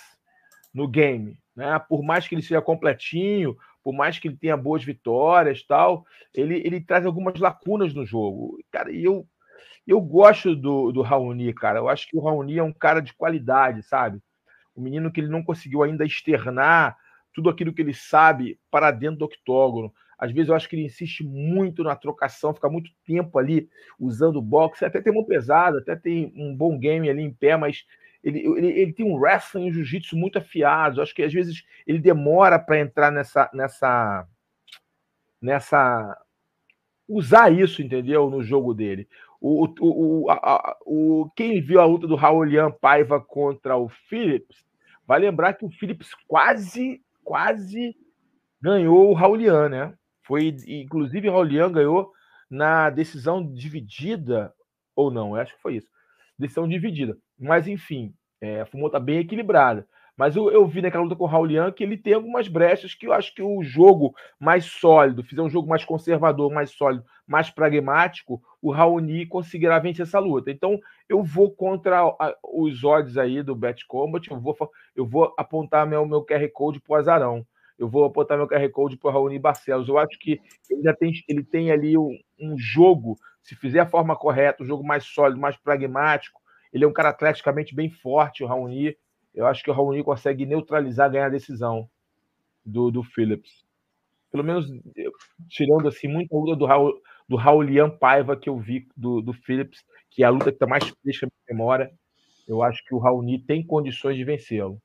no 0.74 0.88
game. 0.88 1.38
Né? 1.54 1.78
Por 1.88 2.02
mais 2.02 2.26
que 2.26 2.34
ele 2.34 2.42
seja 2.42 2.60
completinho, 2.60 3.56
por 3.82 3.92
mais 3.92 4.18
que 4.18 4.28
ele 4.28 4.36
tenha 4.36 4.56
boas 4.56 4.84
vitórias 4.84 5.62
tal, 5.62 6.04
ele, 6.34 6.56
ele 6.64 6.80
traz 6.80 7.06
algumas 7.06 7.38
lacunas 7.38 7.94
no 7.94 8.04
jogo. 8.04 8.58
Cara, 8.70 8.90
e 8.90 9.04
eu, 9.04 9.26
eu 9.86 10.00
gosto 10.00 10.54
do, 10.54 10.92
do 10.92 11.02
Raoni, 11.02 11.52
cara. 11.52 11.78
Eu 11.78 11.88
acho 11.88 12.08
que 12.08 12.16
o 12.16 12.20
Raoni 12.20 12.58
é 12.58 12.62
um 12.62 12.72
cara 12.72 13.00
de 13.00 13.12
qualidade, 13.14 13.82
sabe? 13.82 14.20
O 14.74 14.80
menino 14.80 15.10
que 15.10 15.20
ele 15.20 15.28
não 15.28 15.42
conseguiu 15.42 15.82
ainda 15.82 16.04
externar 16.04 16.96
tudo 17.32 17.48
aquilo 17.48 17.72
que 17.72 17.82
ele 17.82 17.94
sabe 17.94 18.58
para 18.70 18.90
dentro 18.90 19.18
do 19.18 19.24
octógono. 19.24 19.92
Às 20.18 20.32
vezes 20.32 20.50
eu 20.50 20.54
acho 20.54 20.68
que 20.68 20.76
ele 20.76 20.84
insiste 20.84 21.24
muito 21.24 21.82
na 21.82 21.96
trocação, 21.96 22.52
fica 22.52 22.68
muito 22.68 22.90
tempo 23.06 23.38
ali 23.38 23.70
usando 23.98 24.42
boxe, 24.42 24.84
até 24.84 25.00
tem 25.00 25.14
mão 25.14 25.24
pesada, 25.24 25.78
até 25.78 25.96
tem 25.96 26.32
um 26.36 26.54
bom 26.54 26.78
game 26.78 27.08
ali 27.08 27.22
em 27.22 27.32
pé, 27.32 27.56
mas 27.56 27.86
ele, 28.22 28.40
ele, 28.40 28.66
ele 28.66 28.92
tem 28.92 29.06
um 29.06 29.16
wrestling 29.16 29.66
e 29.66 29.70
um 29.70 29.72
jiu-jitsu 29.72 30.16
muito 30.16 30.38
afiados. 30.38 30.98
Eu 30.98 31.02
acho 31.02 31.14
que 31.14 31.22
às 31.22 31.32
vezes 31.32 31.64
ele 31.86 31.98
demora 31.98 32.58
para 32.58 32.78
entrar 32.78 33.10
nessa, 33.10 33.50
nessa, 33.54 34.28
nessa. 35.40 36.18
usar 37.08 37.50
isso, 37.50 37.80
entendeu? 37.80 38.28
No 38.28 38.42
jogo 38.42 38.74
dele. 38.74 39.08
O, 39.40 39.64
o, 39.64 40.24
o, 40.24 40.30
a, 40.30 40.76
o, 40.84 41.30
quem 41.34 41.62
viu 41.62 41.80
a 41.80 41.86
luta 41.86 42.06
do 42.06 42.14
Raulian 42.14 42.70
Paiva 42.70 43.20
contra 43.20 43.76
o 43.76 43.88
Phillips 43.88 44.64
vai 45.06 45.18
lembrar 45.18 45.54
que 45.54 45.64
o 45.64 45.70
Phillips 45.70 46.10
quase, 46.28 47.02
quase 47.24 47.96
ganhou 48.60 49.10
o 49.10 49.14
Raulian, 49.14 49.68
né? 49.68 49.94
Foi, 50.22 50.54
inclusive, 50.68 51.28
Rolian 51.28 51.72
ganhou 51.72 52.12
na 52.48 52.88
decisão 52.90 53.44
dividida, 53.52 54.52
ou 54.94 55.10
não, 55.10 55.34
acho 55.34 55.56
que 55.56 55.62
foi 55.62 55.76
isso. 55.76 55.88
Decisão 56.38 56.68
dividida. 56.68 57.18
Mas, 57.36 57.66
enfim, 57.66 58.14
é, 58.40 58.60
a 58.60 58.66
Fumou 58.66 58.86
está 58.86 59.00
bem 59.00 59.18
equilibrada. 59.18 59.88
Mas 60.20 60.36
eu, 60.36 60.50
eu 60.50 60.66
vi 60.66 60.82
naquela 60.82 61.02
luta 61.02 61.16
com 61.16 61.24
o 61.24 61.26
Raulian 61.26 61.72
que 61.72 61.82
ele 61.82 61.96
tem 61.96 62.12
algumas 62.12 62.46
brechas 62.46 62.92
que 62.94 63.06
eu 63.06 63.12
acho 63.14 63.34
que 63.34 63.42
o 63.42 63.62
jogo 63.62 64.14
mais 64.38 64.66
sólido, 64.66 65.24
fizer 65.24 65.40
um 65.40 65.48
jogo 65.48 65.66
mais 65.66 65.82
conservador, 65.82 66.52
mais 66.52 66.72
sólido, 66.72 67.02
mais 67.26 67.48
pragmático, 67.48 68.38
o 68.60 68.70
Raoni 68.70 69.24
conseguirá 69.24 69.78
vencer 69.78 70.02
essa 70.02 70.18
luta. 70.18 70.50
Então, 70.50 70.78
eu 71.08 71.22
vou 71.22 71.50
contra 71.50 72.02
a, 72.02 72.36
os 72.52 72.84
odds 72.84 73.16
aí 73.16 73.42
do 73.42 73.56
Bet 73.56 73.86
Combat, 73.86 74.30
eu 74.30 74.38
vou, 74.38 74.54
eu 74.94 75.06
vou 75.06 75.34
apontar 75.38 75.86
meu, 75.86 76.04
meu 76.04 76.22
QR 76.22 76.46
Code 76.52 76.80
para 76.80 76.92
o 76.92 76.96
Azarão. 76.96 77.46
Eu 77.78 77.88
vou 77.88 78.04
apontar 78.04 78.36
meu 78.36 78.46
QR 78.46 78.68
Code 78.68 78.98
para 78.98 79.08
o 79.08 79.12
Raoni 79.14 79.38
Barcelos. 79.38 79.88
Eu 79.88 79.96
acho 79.96 80.18
que 80.18 80.38
ele 80.68 80.82
já 80.82 80.92
tem, 80.92 81.12
ele 81.26 81.42
tem 81.42 81.70
ali 81.70 81.96
um, 81.96 82.14
um 82.38 82.58
jogo, 82.58 83.16
se 83.42 83.54
fizer 83.54 83.80
a 83.80 83.88
forma 83.88 84.14
correta, 84.14 84.62
um 84.62 84.66
jogo 84.66 84.86
mais 84.86 85.02
sólido, 85.02 85.40
mais 85.40 85.56
pragmático. 85.56 86.42
Ele 86.70 86.84
é 86.84 86.86
um 86.86 86.92
cara 86.92 87.08
atleticamente 87.08 87.74
bem 87.74 87.88
forte, 87.88 88.44
o 88.44 88.46
Raoni 88.46 88.94
eu 89.34 89.46
acho 89.46 89.62
que 89.62 89.70
o 89.70 89.72
Raoni 89.72 90.02
consegue 90.02 90.44
neutralizar, 90.44 91.10
ganhar 91.10 91.26
a 91.26 91.30
decisão 91.30 91.88
do, 92.64 92.90
do 92.90 93.02
Phillips. 93.02 93.64
Pelo 94.30 94.44
menos 94.44 94.66
tirando 95.48 95.88
assim 95.88 96.08
muita 96.08 96.34
luta 96.36 96.56
do 96.56 96.66
Raul, 96.66 97.00
do 97.28 97.36
Raulian 97.36 97.90
Paiva 97.90 98.36
que 98.36 98.48
eu 98.48 98.58
vi 98.58 98.88
do, 98.96 99.20
do 99.20 99.32
Phillips, 99.32 99.84
que 100.10 100.22
é 100.22 100.26
a 100.26 100.30
luta 100.30 100.46
que 100.46 100.56
está 100.56 100.66
mais 100.66 100.84
fresca 101.02 101.26
na 101.26 101.54
memória. 101.54 101.90
Eu 102.46 102.62
acho 102.62 102.84
que 102.84 102.94
o 102.94 102.98
Raoni 102.98 103.44
tem 103.44 103.64
condições 103.64 104.16
de 104.16 104.24
vencê-lo. 104.24 104.80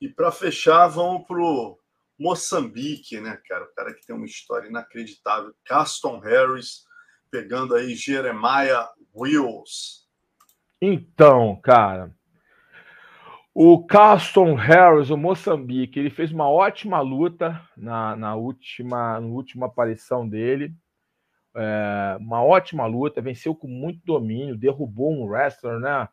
E 0.00 0.08
para 0.08 0.30
fechar, 0.32 0.88
vamos 0.88 1.26
pro 1.26 1.78
Moçambique, 2.18 3.20
né, 3.20 3.38
cara? 3.48 3.64
O 3.64 3.74
cara 3.74 3.94
que 3.94 4.06
tem 4.06 4.14
uma 4.14 4.26
história 4.26 4.68
inacreditável. 4.68 5.52
Caston 5.64 6.18
Harris 6.18 6.84
pegando 7.30 7.74
aí 7.74 7.94
Jeremiah 7.94 8.88
Wills. 9.14 10.06
Então, 10.80 11.60
cara, 11.62 12.14
o 13.54 13.84
Carlston 13.84 14.54
Harris, 14.54 15.10
o 15.10 15.16
Moçambique, 15.16 15.98
ele 15.98 16.08
fez 16.08 16.32
uma 16.32 16.48
ótima 16.48 17.00
luta 17.00 17.60
na, 17.76 18.16
na, 18.16 18.34
última, 18.34 19.20
na 19.20 19.26
última 19.26 19.66
aparição 19.66 20.26
dele. 20.26 20.74
É, 21.54 22.16
uma 22.18 22.42
ótima 22.42 22.86
luta, 22.86 23.20
venceu 23.20 23.54
com 23.54 23.68
muito 23.68 24.00
domínio, 24.06 24.56
derrubou 24.56 25.12
um 25.12 25.26
wrestler, 25.26 25.78
né? 25.78 26.08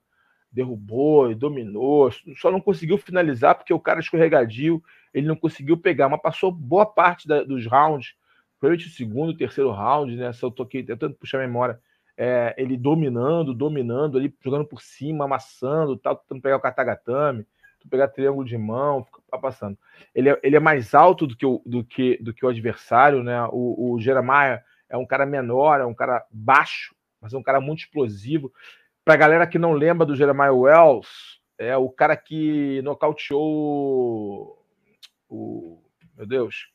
Derrubou 0.52 1.32
e 1.32 1.36
dominou, 1.36 2.12
só 2.36 2.52
não 2.52 2.60
conseguiu 2.60 2.98
finalizar 2.98 3.56
porque 3.56 3.74
o 3.74 3.80
cara 3.80 4.02
escorregadio, 4.02 4.84
ele 5.14 5.28
não 5.28 5.36
conseguiu 5.36 5.78
pegar, 5.78 6.10
mas 6.10 6.22
passou 6.22 6.52
boa 6.52 6.86
parte 6.86 7.26
da, 7.26 7.44
dos 7.44 7.66
rounds, 7.66 8.16
principalmente 8.60 8.88
o 8.88 8.92
segundo, 8.92 9.38
terceiro 9.38 9.72
round, 9.72 10.14
né? 10.18 10.34
Se 10.34 10.44
eu 10.44 10.52
tô 10.52 10.64
aqui 10.64 10.84
tentando 10.84 11.16
puxar 11.16 11.38
a 11.38 11.48
memória, 11.48 11.80
é, 12.22 12.54
ele 12.58 12.76
dominando, 12.76 13.54
dominando, 13.54 14.18
ali 14.18 14.36
jogando 14.44 14.66
por 14.66 14.82
cima, 14.82 15.24
amassando, 15.24 15.96
tal, 15.96 16.18
tentando 16.18 16.42
pegar 16.42 16.58
o 16.58 16.60
katagatame, 16.60 17.48
pegar 17.90 18.10
triângulo 18.10 18.46
de 18.46 18.58
mão, 18.58 19.06
fica 19.06 19.40
passando. 19.40 19.78
Ele 20.14 20.30
é, 20.30 20.40
ele 20.44 20.58
é 20.58 20.60
mais 20.60 20.94
alto 20.94 21.26
do 21.26 21.34
que 21.34 21.46
o, 21.46 21.62
do 21.66 21.82
que, 21.82 22.18
do 22.22 22.34
que 22.34 22.46
o 22.46 22.50
adversário, 22.50 23.24
né? 23.24 23.42
O, 23.54 23.94
o 23.94 24.00
Jeremiah 24.02 24.62
é 24.90 24.98
um 24.98 25.06
cara 25.06 25.26
menor, 25.26 25.80
é 25.80 25.86
um 25.86 25.94
cara 25.94 26.26
baixo, 26.30 26.94
mas 27.22 27.34
é 27.34 27.38
um 27.38 27.44
cara 27.44 27.62
muito 27.62 27.80
explosivo. 27.80 28.52
Para 29.06 29.14
a 29.14 29.18
galera 29.18 29.48
que 29.48 29.58
não 29.58 29.72
lembra 29.72 30.06
do 30.06 30.16
Jeremiah 30.16 30.52
Wells, 30.52 31.40
é 31.58 31.78
o 31.78 31.90
cara 31.90 32.18
que 32.18 32.82
nocauteou 32.82 34.62
o. 35.30 35.82
Meu 36.18 36.28
Deus. 36.28 36.68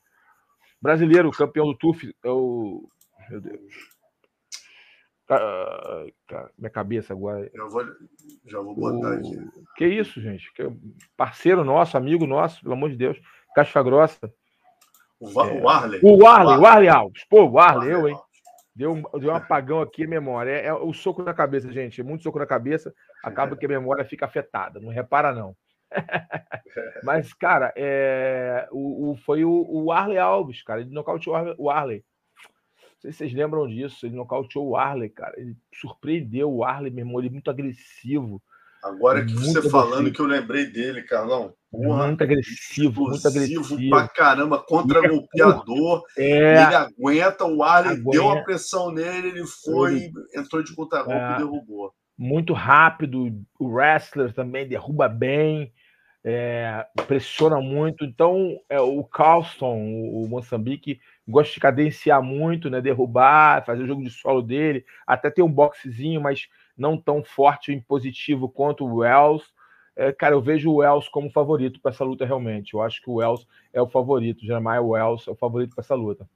Brasileiro, 0.81 1.31
campeão 1.33 1.67
do 1.67 1.77
TUF, 1.77 2.17
é 2.25 2.31
o. 2.31 2.89
Meu 3.29 3.43
Deus. 3.43 3.94
Cara, 5.27 6.51
minha 6.59 6.71
cabeça 6.71 7.13
agora. 7.15 7.51
Eu 7.55 7.69
vou, 7.71 7.85
já 8.47 8.61
vou 8.61 8.75
botar 8.75 9.09
o... 9.09 9.15
aqui. 9.15 9.51
Que 9.77 9.87
isso, 9.87 10.21
gente? 10.21 10.53
Que 10.53 10.71
parceiro 11.17 11.65
nosso, 11.65 11.97
amigo 11.97 12.27
nosso, 12.27 12.61
pelo 12.63 12.75
amor 12.75 12.91
de 12.91 12.97
Deus. 12.97 13.21
Caixa 13.55 13.83
Grossa. 13.83 14.33
O, 15.19 15.31
Va 15.31 15.49
é... 15.49 15.61
o 15.61 15.69
Arley. 15.69 16.01
O 16.03 16.27
Arley, 16.27 16.59
o 16.59 16.67
Arley 16.67 16.89
Alves. 16.89 17.25
Pô, 17.25 17.45
o 17.45 17.59
Arley, 17.59 17.91
eu, 17.91 18.09
hein? 18.09 18.19
Deu 18.77 18.93
um, 18.93 19.03
deu 19.19 19.31
um 19.31 19.37
apagão 19.37 19.81
aqui, 19.81 20.07
memória. 20.07 20.51
É, 20.51 20.67
é, 20.67 20.75
o 20.75 20.93
soco 20.93 21.23
na 21.23 21.33
cabeça, 21.33 21.73
gente. 21.73 22.01
É 22.01 22.05
muito 22.05 22.23
soco 22.23 22.39
na 22.39 22.47
cabeça. 22.47 22.93
Acaba 23.23 23.57
que 23.57 23.65
a 23.65 23.69
memória 23.69 24.05
fica 24.05 24.27
afetada. 24.27 24.81
Não 24.81 24.91
repara, 24.91 25.33
não. 25.33 25.57
Mas, 27.05 27.33
cara, 27.33 27.73
é, 27.77 28.69
o, 28.73 29.13
o, 29.13 29.17
foi 29.17 29.45
o, 29.45 29.65
o 29.69 29.93
Arley 29.93 30.19
Alves, 30.19 30.63
cara. 30.63 30.81
Ele 30.81 30.91
nocauteou 30.91 31.55
o 31.57 31.71
Arley 31.71 32.05
sei 33.05 33.13
se 33.13 33.19
vocês 33.19 33.35
lembram 33.35 33.69
disso. 33.69 34.07
Ele 34.07 34.17
nocauteou 34.17 34.69
o 34.69 34.77
Arley, 34.77 35.11
cara. 35.11 35.35
Ele 35.37 35.57
surpreendeu 35.75 36.51
o 36.51 36.65
Arley, 36.65 36.91
meu 36.91 37.05
irmão. 37.05 37.21
Ele 37.21 37.29
é 37.29 37.33
muito 37.33 37.51
agressivo. 37.51 38.43
Agora 38.83 39.25
que 39.25 39.33
você 39.33 39.59
agressivo. 39.59 39.71
falando 39.71 40.13
que 40.13 40.21
eu 40.21 40.27
lembrei 40.27 40.67
dele, 40.67 41.03
Carlão. 41.03 41.55
Porra, 41.71 42.07
muito 42.07 42.23
agressivo, 42.23 43.09
muito 43.09 43.27
agressivo. 43.27 43.89
pra 43.89 44.07
caramba, 44.09 44.63
contra 44.63 45.05
é 45.05 45.09
golpeador. 45.09 46.03
É, 46.17 46.53
ele 46.53 46.75
aguenta, 46.75 47.45
o 47.45 47.63
Arley 47.63 47.93
aguenta. 47.93 48.11
deu 48.11 48.31
a 48.31 48.43
pressão 48.43 48.93
nele, 48.93 49.29
ele 49.29 49.45
foi, 49.47 49.97
ele, 49.97 50.13
entrou 50.37 50.63
de 50.63 50.75
contra-golpe 50.75 51.19
é, 51.19 51.35
e 51.35 51.39
derrubou. 51.39 51.93
Muito 52.17 52.53
rápido, 52.53 53.35
o 53.59 53.67
wrestler 53.67 54.33
também 54.33 54.69
derruba 54.69 55.09
bem, 55.09 55.73
é, 56.25 56.87
pressiona 57.07 57.61
muito. 57.61 58.05
Então, 58.05 58.59
é, 58.69 58.81
o 58.81 59.05
Carlston, 59.05 59.77
o, 59.77 60.25
o 60.25 60.29
Moçambique, 60.29 60.99
gosta 61.29 61.53
de 61.53 61.61
cadenciar 61.61 62.23
muito, 62.23 62.71
né? 62.71 62.81
Derrubar, 62.81 63.65
fazer 63.65 63.83
o 63.83 63.87
jogo 63.87 64.03
de 64.03 64.11
solo 64.11 64.41
dele, 64.41 64.85
até 65.07 65.31
ter 65.31 65.43
um 65.43 65.53
boxezinho, 65.53 66.23
mas 66.23 66.49
não 66.77 66.97
tão 66.97 67.23
forte 67.23 67.73
e 67.73 67.81
positivo 67.81 68.49
quanto 68.49 68.87
o 68.87 68.97
Wells. 68.97 69.45
É, 69.95 70.13
cara, 70.13 70.35
eu 70.35 70.41
vejo 70.41 70.71
o 70.71 70.77
Wells 70.77 71.09
como 71.09 71.31
favorito 71.31 71.79
para 71.81 71.93
essa 71.93 72.05
luta 72.05 72.25
realmente. 72.25 72.73
Eu 72.73 72.83
acho 72.83 73.03
que 73.03 73.11
o 73.11 73.17
Wells 73.17 73.47
é 73.73 73.81
o 73.81 73.87
favorito, 73.87 74.45
Jeremiah 74.45 74.81
Wells 74.81 75.29
é 75.29 75.31
o 75.31 75.37
favorito 75.37 75.75
para 75.75 75.83
essa 75.83 75.95
luta. 75.95 76.27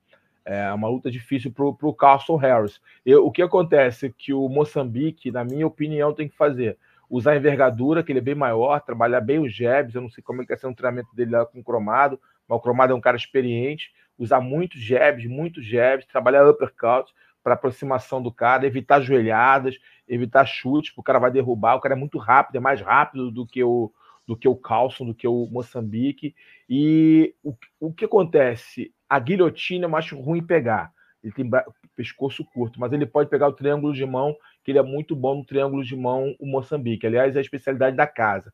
É 0.45 0.73
uma 0.73 0.89
luta 0.89 1.11
difícil 1.11 1.53
para 1.53 1.65
o 1.67 1.95
Carlson 1.95 2.37
Harris. 2.37 2.81
Eu, 3.05 3.27
o 3.27 3.31
que 3.31 3.43
acontece 3.43 4.15
que 4.17 4.33
o 4.33 4.49
Moçambique, 4.49 5.31
na 5.31 5.45
minha 5.45 5.67
opinião, 5.67 6.15
tem 6.15 6.27
que 6.27 6.37
fazer 6.37 6.79
usar 7.09 7.33
a 7.33 7.37
envergadura, 7.37 8.03
que 8.03 8.13
ele 8.13 8.19
é 8.19 8.23
bem 8.23 8.35
maior, 8.35 8.81
trabalhar 8.81 9.21
bem 9.21 9.39
os 9.39 9.55
jabs. 9.55 9.95
Eu 9.95 10.03
não 10.03 10.11
sei 10.11 10.23
como 10.23 10.43
é 10.43 10.45
que 10.45 10.51
vai 10.51 10.59
ser 10.59 10.67
um 10.67 10.75
treinamento 10.75 11.15
dele 11.15 11.33
lá 11.33 11.47
com 11.47 11.61
o 11.61 11.65
Cromado, 11.65 12.21
mas 12.47 12.59
o 12.59 12.61
Cromado 12.61 12.93
é 12.93 12.97
um 12.97 13.01
cara 13.01 13.17
experiente 13.17 13.91
usar 14.19 14.41
muitos 14.41 14.81
jabs, 14.81 15.25
muitos 15.27 15.65
jabs, 15.65 16.05
trabalhar 16.07 16.47
uppercut 16.49 17.13
para 17.43 17.55
aproximação 17.55 18.21
do 18.21 18.33
cara, 18.33 18.67
evitar 18.67 19.01
joelhadas, 19.01 19.79
evitar 20.09 20.45
chutes, 20.45 20.91
porque 20.91 21.01
o 21.01 21.05
cara 21.05 21.21
vai 21.21 21.31
derrubar, 21.31 21.77
o 21.77 21.81
cara 21.81 21.95
é 21.95 21.99
muito 21.99 22.19
rápido, 22.19 22.57
é 22.57 22.61
mais 22.61 22.81
rápido 22.81 23.31
do 23.31 23.47
que 23.47 23.63
o 23.63 23.93
do 24.27 24.37
que 24.37 24.47
o 24.47 24.55
Carlson, 24.55 25.07
do 25.07 25.15
que 25.15 25.27
o 25.27 25.47
Moçambique. 25.51 26.35
E 26.69 27.35
o, 27.43 27.55
o 27.81 27.91
que 27.91 28.05
acontece? 28.05 28.93
A 29.09 29.19
guilhotina 29.19 29.87
eu 29.87 29.97
acho 29.97 30.21
ruim 30.21 30.45
pegar. 30.45 30.93
Ele 31.25 31.33
tem 31.33 31.51
pescoço 31.97 32.45
curto, 32.45 32.79
mas 32.79 32.93
ele 32.93 33.07
pode 33.07 33.31
pegar 33.31 33.49
o 33.49 33.55
triângulo 33.55 33.95
de 33.95 34.05
mão, 34.05 34.37
que 34.69 34.73
ele 34.73 34.79
é 34.79 34.83
muito 34.83 35.17
bom 35.17 35.37
no 35.37 35.45
triângulo 35.47 35.83
de 35.83 35.97
mão, 35.97 36.37
o 36.39 36.47
Moçambique. 36.47 37.07
Aliás, 37.07 37.35
é 37.35 37.39
a 37.39 37.41
especialidade 37.41 37.97
da 37.97 38.07
casa 38.07 38.53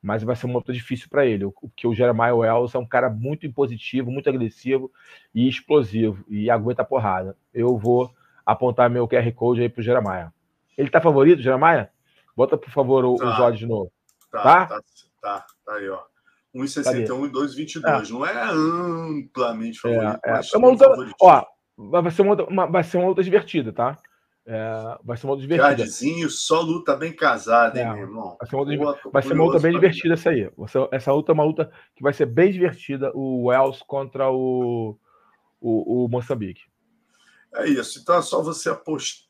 mas 0.00 0.22
vai 0.22 0.36
ser 0.36 0.46
uma 0.46 0.58
luta 0.58 0.72
difícil 0.72 1.08
para 1.10 1.26
ele, 1.26 1.50
porque 1.50 1.84
o 1.84 1.92
Jeremiah 1.92 2.32
Wells 2.32 2.72
é 2.72 2.78
um 2.78 2.86
cara 2.86 3.10
muito 3.10 3.44
impositivo, 3.44 4.12
muito 4.12 4.28
agressivo 4.28 4.92
e 5.34 5.48
explosivo, 5.48 6.24
e 6.28 6.48
aguenta 6.48 6.82
a 6.82 6.84
porrada. 6.84 7.36
Eu 7.52 7.76
vou 7.76 8.08
apontar 8.46 8.88
meu 8.88 9.08
QR 9.08 9.28
Code 9.32 9.60
aí 9.60 9.68
pro 9.68 9.82
Jeremiah. 9.82 10.32
Ele 10.76 10.88
tá 10.88 11.00
favorito, 11.00 11.42
Jeremiah? 11.42 11.90
Bota, 12.36 12.56
por 12.56 12.70
favor, 12.70 13.04
o, 13.04 13.16
tá. 13.16 13.34
os 13.34 13.40
olhos 13.40 13.58
de 13.58 13.66
novo. 13.66 13.90
Tá, 14.30 14.40
tá, 14.40 14.66
tá, 14.66 14.82
tá, 15.20 15.46
tá 15.66 15.74
aí, 15.74 15.88
ó. 15.88 16.02
1,61 16.54 17.26
e 17.26 17.32
2,22. 17.32 18.08
É. 18.08 18.12
Não 18.12 18.24
é 18.24 18.50
amplamente 18.52 19.80
favorito. 19.80 20.20
É, 20.24 20.30
é. 20.30 20.40
é 20.54 20.58
uma 20.58 20.68
luta, 20.68 20.86
ó, 21.20 21.44
vai 21.76 22.10
ser 22.12 22.22
uma, 22.22 22.34
uma, 22.44 22.66
vai 22.66 22.84
ser 22.84 22.98
uma 22.98 23.08
luta 23.08 23.24
divertida, 23.24 23.72
tá? 23.72 23.98
É, 24.50 24.98
vai 25.04 25.14
ser 25.14 25.26
uma 25.26 25.34
luta 25.34 25.46
divertida. 25.46 26.30
Só 26.30 26.62
luta 26.62 26.96
bem 26.96 27.14
casada, 27.14 27.78
hein, 27.78 27.84
é, 27.84 27.92
meu 27.92 28.02
irmão? 28.04 28.34
Vai 28.40 28.48
ser 28.48 28.56
uma 28.56 28.64
luta, 28.64 29.10
vai 29.12 29.22
ser 29.22 29.32
uma 29.34 29.44
luta 29.44 29.58
bem 29.58 29.72
divertida 29.72 30.14
essa 30.14 30.30
aí. 30.30 30.50
Essa 30.90 31.12
luta 31.12 31.32
é 31.32 31.34
uma 31.34 31.44
luta 31.44 31.70
que 31.94 32.02
vai 32.02 32.14
ser 32.14 32.24
bem 32.24 32.50
divertida, 32.50 33.12
o 33.14 33.48
Wells 33.48 33.82
contra 33.86 34.30
o, 34.30 34.98
o, 35.60 36.04
o 36.04 36.08
Moçambique. 36.08 36.62
É 37.56 37.68
isso. 37.68 38.00
Então 38.00 38.16
é 38.16 38.22
só 38.22 38.42
você 38.42 38.70
apostar, 38.70 39.28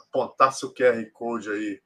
apontar 0.00 0.52
seu 0.52 0.74
QR 0.74 1.08
Code 1.12 1.48
aí, 1.48 1.80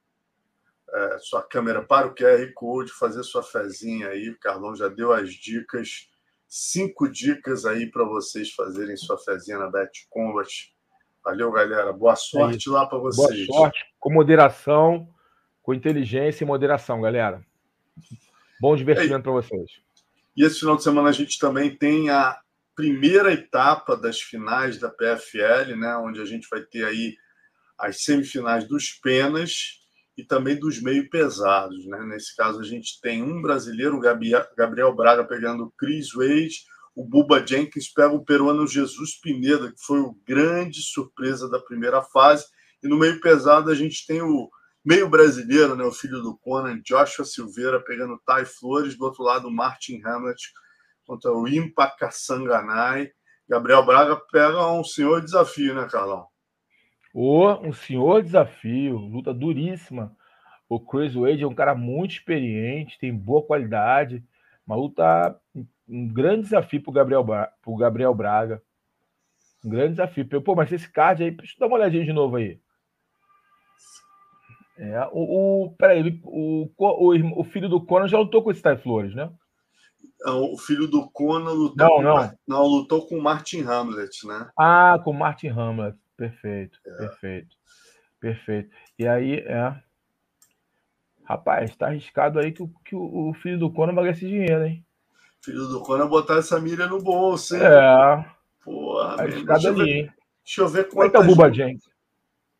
é, 0.91 1.17
sua 1.19 1.43
câmera 1.43 1.83
para 1.83 2.07
o 2.07 2.15
QR 2.15 2.51
Code, 2.55 2.91
fazer 2.93 3.21
sua 3.21 3.43
fezinha 3.43 4.07
aí. 4.07 4.31
O 4.31 4.39
Carlão 4.39 4.75
já 4.75 4.87
deu 4.87 5.13
as 5.13 5.31
dicas. 5.31 6.09
Cinco 6.47 7.07
dicas 7.07 7.63
aí 7.63 7.91
para 7.91 8.05
vocês 8.05 8.51
fazerem 8.53 8.97
sua 8.97 9.19
fezinha 9.19 9.59
na 9.59 9.69
Bet 9.69 10.07
Combat 10.09 10.74
Valeu, 11.25 11.51
galera. 11.51 11.91
Boa 11.91 12.13
é 12.13 12.15
sorte 12.15 12.69
é 12.69 12.71
lá 12.71 12.85
para 12.85 12.99
vocês. 12.99 13.47
Boa 13.47 13.61
sorte, 13.61 13.83
com 13.99 14.13
moderação, 14.13 15.09
com 15.63 15.73
inteligência 15.73 16.43
e 16.43 16.47
moderação, 16.47 17.01
galera. 17.01 17.43
Bom 18.61 18.75
divertimento 18.75 19.23
para 19.23 19.31
vocês. 19.31 19.71
E 20.37 20.43
esse 20.43 20.59
final 20.59 20.75
de 20.75 20.83
semana 20.83 21.09
a 21.09 21.11
gente 21.11 21.39
também 21.39 21.75
tem 21.75 22.11
a 22.11 22.39
primeira 22.75 23.33
etapa 23.33 23.97
das 23.97 24.21
finais 24.21 24.77
da 24.77 24.89
PFL, 24.89 25.75
né, 25.75 25.97
onde 25.97 26.21
a 26.21 26.25
gente 26.25 26.47
vai 26.47 26.61
ter 26.61 26.85
aí 26.85 27.15
as 27.79 28.03
semifinais 28.03 28.67
dos 28.67 28.91
penas 28.91 29.81
e 30.15 30.23
também 30.23 30.55
dos 30.57 30.79
meio 30.79 31.09
pesados. 31.09 31.87
Né? 31.87 32.05
Nesse 32.05 32.35
caso, 32.35 32.59
a 32.59 32.63
gente 32.63 33.01
tem 33.01 33.23
um 33.23 33.41
brasileiro, 33.41 33.99
Gabriel 33.99 34.95
Braga, 34.95 35.23
pegando 35.23 35.65
o 35.65 35.71
Chris 35.71 36.13
Wade, 36.13 36.65
o 36.95 37.03
Buba 37.03 37.45
Jenkins 37.45 37.91
pega 37.91 38.13
o 38.13 38.23
peruano 38.23 38.65
Jesus 38.65 39.19
Pineda, 39.19 39.71
que 39.71 39.81
foi 39.85 39.99
o 39.99 40.17
grande 40.25 40.81
surpresa 40.81 41.49
da 41.49 41.59
primeira 41.59 42.01
fase. 42.01 42.45
E 42.81 42.87
no 42.87 42.97
meio 42.97 43.19
pesado, 43.19 43.69
a 43.69 43.75
gente 43.75 44.07
tem 44.07 44.21
o 44.21 44.49
meio 44.83 45.09
brasileiro, 45.09 45.75
né, 45.75 45.83
o 45.83 45.91
filho 45.91 46.21
do 46.21 46.37
Conan, 46.37 46.79
Joshua 46.81 47.25
Silveira, 47.25 47.83
pegando 47.83 48.21
Tai 48.25 48.45
Flores, 48.45 48.97
do 48.97 49.03
outro 49.03 49.23
lado, 49.23 49.51
Martin 49.51 50.01
Hamlet 50.05 50.41
contra 51.05 51.31
o 51.31 51.47
Impa 51.47 51.87
Kassanganai. 51.87 53.11
Gabriel 53.47 53.85
Braga 53.85 54.15
pega 54.31 54.71
um 54.71 54.83
senhor 54.83 55.21
desafio, 55.21 55.75
né, 55.75 55.87
Carlão? 55.91 56.25
Oh, 57.13 57.53
um 57.61 57.73
senhor 57.73 58.23
desafio, 58.23 58.97
luta 58.97 59.33
duríssima. 59.33 60.15
O 60.67 60.79
Chris 60.79 61.13
Wade 61.13 61.43
é 61.43 61.47
um 61.47 61.53
cara 61.53 61.75
muito 61.75 62.11
experiente, 62.11 62.97
tem 62.99 63.15
boa 63.15 63.45
qualidade, 63.45 64.23
uma 64.65 64.75
luta, 64.75 65.39
um 65.87 66.07
grande 66.07 66.43
desafio 66.43 66.81
para 66.81 66.89
o 66.89 66.93
Gabriel, 66.93 67.25
pro 67.61 67.75
Gabriel 67.75 68.13
Braga. 68.13 68.61
Um 69.63 69.69
grande 69.69 69.91
desafio. 69.91 70.41
Pô, 70.41 70.55
mas 70.55 70.71
esse 70.71 70.91
card 70.91 71.23
aí, 71.23 71.31
deixa 71.31 71.55
eu 71.55 71.59
dar 71.59 71.67
uma 71.67 71.77
olhadinha 71.77 72.03
de 72.03 72.13
novo 72.13 72.35
aí. 72.35 72.59
É, 74.77 75.07
o, 75.11 75.65
o, 75.65 75.75
peraí, 75.77 76.19
o, 76.23 76.69
o, 76.77 77.39
o 77.39 77.43
filho 77.45 77.69
do 77.69 77.83
Conan 77.83 78.07
já 78.07 78.19
lutou 78.19 78.43
com 78.43 78.51
esse 78.51 78.61
Ty 78.61 78.77
Flores, 78.77 79.15
né? 79.15 79.31
O 80.27 80.57
filho 80.57 80.87
do 80.87 81.09
Conan 81.09 81.51
lutou, 81.51 81.75
não, 81.77 81.95
com, 81.95 82.01
não. 82.01 82.37
não, 82.47 82.65
lutou 82.65 83.07
com 83.07 83.17
o 83.17 83.21
Martin 83.21 83.61
Hamlet, 83.61 84.25
né? 84.27 84.49
Ah, 84.57 84.99
com 85.03 85.11
o 85.11 85.13
Martin 85.13 85.47
Hamlet. 85.47 85.97
Perfeito, 86.17 86.79
é. 86.85 86.97
perfeito, 86.97 87.55
perfeito. 88.19 88.75
E 88.97 89.07
aí, 89.07 89.39
é. 89.39 89.75
Rapaz, 91.23 91.75
tá 91.75 91.87
arriscado 91.87 92.39
aí 92.39 92.51
que, 92.51 92.61
o, 92.61 92.67
que 92.85 92.95
o 92.95 93.33
filho 93.41 93.57
do 93.57 93.71
Conan 93.71 93.93
vai 93.93 94.05
ganhar 94.05 94.15
esse 94.15 94.27
dinheiro, 94.27 94.65
hein? 94.65 94.85
Filho 95.45 95.67
do 95.67 95.79
Conan 95.81 96.07
botar 96.07 96.37
essa 96.37 96.59
milha 96.59 96.87
no 96.87 96.99
bolso, 96.99 97.55
hein? 97.55 97.61
É. 97.61 98.25
Porra, 98.63 99.21
arriscado 99.21 99.67
ali, 99.67 99.91
hein? 99.91 100.13
Deixa 100.43 100.61
eu 100.61 100.67
ver 100.67 100.89
quantas... 100.89 101.21
É 101.21 101.23
é 101.23 101.27
o 101.27 101.35
Buba 101.35 101.53
Jenkins? 101.53 101.83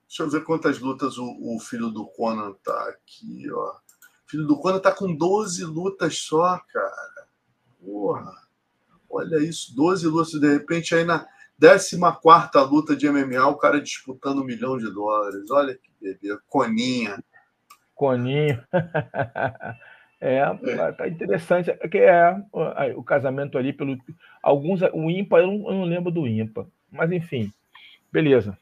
Deixa 0.08 0.22
eu 0.22 0.30
ver 0.30 0.44
quantas 0.44 0.78
lutas 0.78 1.18
o, 1.18 1.26
o, 1.26 1.60
filho 1.60 1.90
do 1.90 2.06
Conan 2.06 2.54
tá 2.64 2.90
aqui, 2.90 3.52
ó. 3.52 3.72
O 3.72 4.30
filho 4.30 4.46
do 4.46 4.56
Conan 4.60 4.78
tá 4.78 4.92
com 4.92 5.16
12 5.16 5.66
lutas 5.66 6.20
só, 6.20 6.62
cara. 6.72 7.28
Porra. 7.84 8.32
Olha 9.10 9.38
isso, 9.38 9.76
12 9.76 10.06
lutas. 10.06 10.40
De 10.40 10.48
repente, 10.48 10.94
aí 10.94 11.04
na 11.04 11.26
14 11.60 11.98
luta 12.70 12.96
de 12.96 13.10
MMA, 13.10 13.48
o 13.48 13.58
cara 13.58 13.82
disputando 13.82 14.42
um 14.42 14.46
milhão 14.46 14.78
de 14.78 14.94
dólares. 14.94 15.50
Olha 15.50 15.74
que 15.74 15.90
bebê. 16.00 16.38
Coninha. 16.48 17.24
Coninho. 17.96 18.64
É, 20.26 20.92
tá 20.94 21.08
interessante. 21.08 21.70
É 21.70 21.88
que 21.88 22.00
é 22.00 22.36
o 22.96 23.04
casamento 23.04 23.60
ali 23.60 23.72
pelo 23.72 23.96
alguns 24.42 24.82
o 24.92 25.12
ímpar 25.12 25.42
eu 25.42 25.48
não, 25.48 25.70
eu 25.70 25.74
não 25.74 25.84
lembro 25.84 26.12
do 26.12 26.26
ímpar, 26.26 26.66
mas 26.92 27.12
enfim, 27.12 27.54
beleza. 28.12 28.58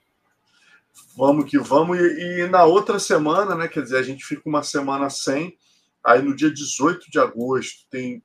Vamos 1.16 1.50
que 1.50 1.58
vamos. 1.58 1.98
E, 1.98 2.42
e, 2.42 2.48
na 2.48 2.66
outra 2.66 3.00
semana, 3.00 3.56
né? 3.56 3.70
Quer 3.70 3.82
dizer, 3.82 3.98
a 3.98 4.04
gente 4.04 4.26
fica 4.26 4.42
uma 4.46 4.62
semana 4.62 5.10
sem. 5.10 5.58
Aí 6.04 6.22
no 6.22 6.36
dia 6.36 6.52
18 6.52 7.10
de 7.10 7.18
agosto 7.18 7.88
tem 7.90 8.22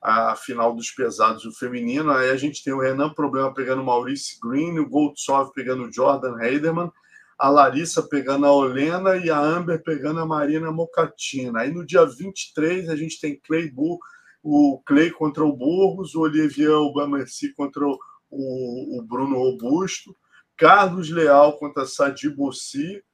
a 0.00 0.36
final 0.36 0.72
dos 0.72 0.92
pesados 0.92 1.44
o 1.44 1.52
feminino. 1.52 2.12
Aí 2.12 2.30
a 2.30 2.36
gente 2.36 2.62
tem 2.62 2.72
o 2.72 2.80
Renan 2.80 3.12
Problema 3.12 3.52
pegando 3.52 3.82
o 3.82 3.84
Maurice 3.84 4.38
Green, 4.40 4.78
o 4.78 4.88
Goldsov 4.88 5.50
pegando 5.52 5.82
o 5.82 5.92
Jordan 5.92 6.40
Heiderman, 6.40 6.92
a 7.38 7.48
Larissa 7.48 8.02
pegando 8.02 8.46
a 8.46 8.52
Olena 8.52 9.16
e 9.16 9.30
a 9.30 9.38
Amber 9.38 9.82
pegando 9.82 10.20
a 10.20 10.26
Marina 10.26 10.72
Mocatina. 10.72 11.60
Aí 11.60 11.70
no 11.70 11.84
dia 11.84 12.04
23 12.04 12.88
a 12.88 12.96
gente 12.96 13.20
tem 13.20 13.38
Clay 13.38 13.70
Bull, 13.70 13.98
o 14.42 14.80
Clay 14.86 15.10
contra 15.10 15.44
o 15.44 15.54
Burgos, 15.54 16.14
o 16.14 16.20
Olivier 16.20 16.70
Aubameyang 16.70 17.28
contra 17.56 17.86
o, 17.86 17.98
o 18.30 19.02
Bruno 19.02 19.36
Robusto. 19.36 20.16
Carlos 20.56 21.10
Leal 21.10 21.58
contra 21.58 21.84
Sadi 21.84 22.30
Bossi 22.30 23.04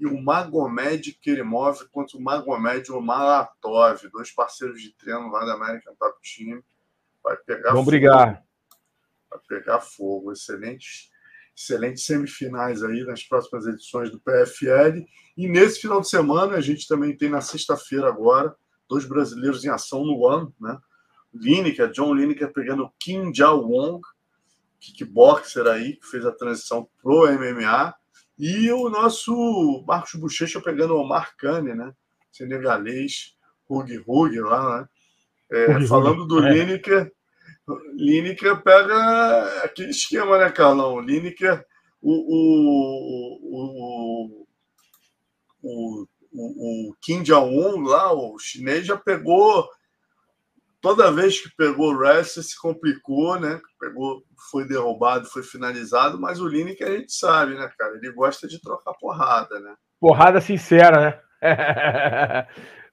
e 0.00 0.06
o 0.06 0.20
Magomed 0.20 1.12
Kerimov 1.20 1.84
contra 1.90 2.16
o 2.16 2.20
Magomed 2.20 2.88
Malatov, 2.90 4.08
dois 4.10 4.30
parceiros 4.30 4.80
de 4.80 4.92
treino 4.94 5.30
lá 5.30 5.44
da 5.44 5.54
American 5.54 5.94
Top 5.96 6.18
Team. 6.22 6.62
Vai 7.22 7.36
pegar 7.36 7.70
Vão 7.70 7.80
fogo. 7.80 7.90
brigar. 7.90 8.44
Vai 9.30 9.40
pegar 9.48 9.80
fogo. 9.80 10.32
Excelentes, 10.32 11.10
excelentes 11.56 12.04
semifinais 12.04 12.82
aí 12.82 13.02
nas 13.04 13.22
próximas 13.22 13.66
edições 13.66 14.10
do 14.10 14.20
PFL. 14.20 15.04
E 15.36 15.48
nesse 15.48 15.80
final 15.80 16.00
de 16.00 16.08
semana, 16.08 16.56
a 16.56 16.60
gente 16.60 16.86
também 16.86 17.16
tem 17.16 17.30
na 17.30 17.40
sexta-feira 17.40 18.08
agora, 18.08 18.54
dois 18.88 19.06
brasileiros 19.06 19.64
em 19.64 19.68
ação 19.68 20.04
no 20.04 20.26
ano, 20.26 20.54
né? 20.60 20.78
Lineker, 21.32 21.90
John 21.90 22.14
Lineker 22.14 22.52
pegando 22.52 22.90
Kim 22.98 23.34
Jao 23.34 23.60
Wong 23.60 24.00
kickboxer 24.78 25.66
aí, 25.66 25.96
que 25.96 26.06
fez 26.06 26.24
a 26.24 26.32
transição 26.32 26.88
pro 27.02 27.26
MMA, 27.32 27.94
e 28.38 28.70
o 28.70 28.88
nosso 28.88 29.84
Marcos 29.86 30.14
Bochecha 30.14 30.60
pegando 30.60 30.94
o 30.94 31.00
Omar 31.00 31.34
Kane, 31.36 31.74
né? 31.74 31.92
Senegalês, 32.30 33.34
Hug 33.68 34.04
Hug 34.06 34.40
lá, 34.40 34.80
né? 34.80 34.88
É, 35.50 35.86
falando 35.86 36.26
do 36.26 36.44
é. 36.44 36.52
Lineker, 36.52 37.12
Lineker 37.94 38.62
pega 38.62 39.64
aquele 39.64 39.90
esquema, 39.90 40.38
né, 40.38 40.50
Carlão? 40.50 41.00
Lineker, 41.00 41.64
o, 42.00 42.12
o, 43.52 44.46
o, 45.62 46.06
o, 46.32 46.94
Kim 47.02 47.22
Jong-un 47.22 47.80
lá, 47.80 48.12
o 48.12 48.38
chinês, 48.38 48.86
já 48.86 48.96
pegou 48.96 49.68
toda 50.80 51.10
vez 51.10 51.40
que 51.40 51.48
pegou 51.56 51.92
o 51.92 51.96
Wrestler 51.96 52.44
se 52.44 52.56
complicou, 52.60 53.40
né? 53.40 53.60
Pegou, 53.80 54.22
foi 54.50 54.66
derrubado, 54.68 55.26
foi 55.26 55.42
finalizado, 55.42 56.20
mas 56.20 56.40
o 56.40 56.46
Lineker 56.46 56.86
a 56.86 56.96
gente 56.96 57.12
sabe, 57.12 57.54
né, 57.54 57.68
cara? 57.76 57.96
Ele 57.96 58.12
gosta 58.12 58.46
de 58.46 58.60
trocar 58.60 58.94
porrada, 58.94 59.58
né? 59.58 59.74
Porrada 59.98 60.40
sincera, 60.40 61.00
né? 61.00 61.20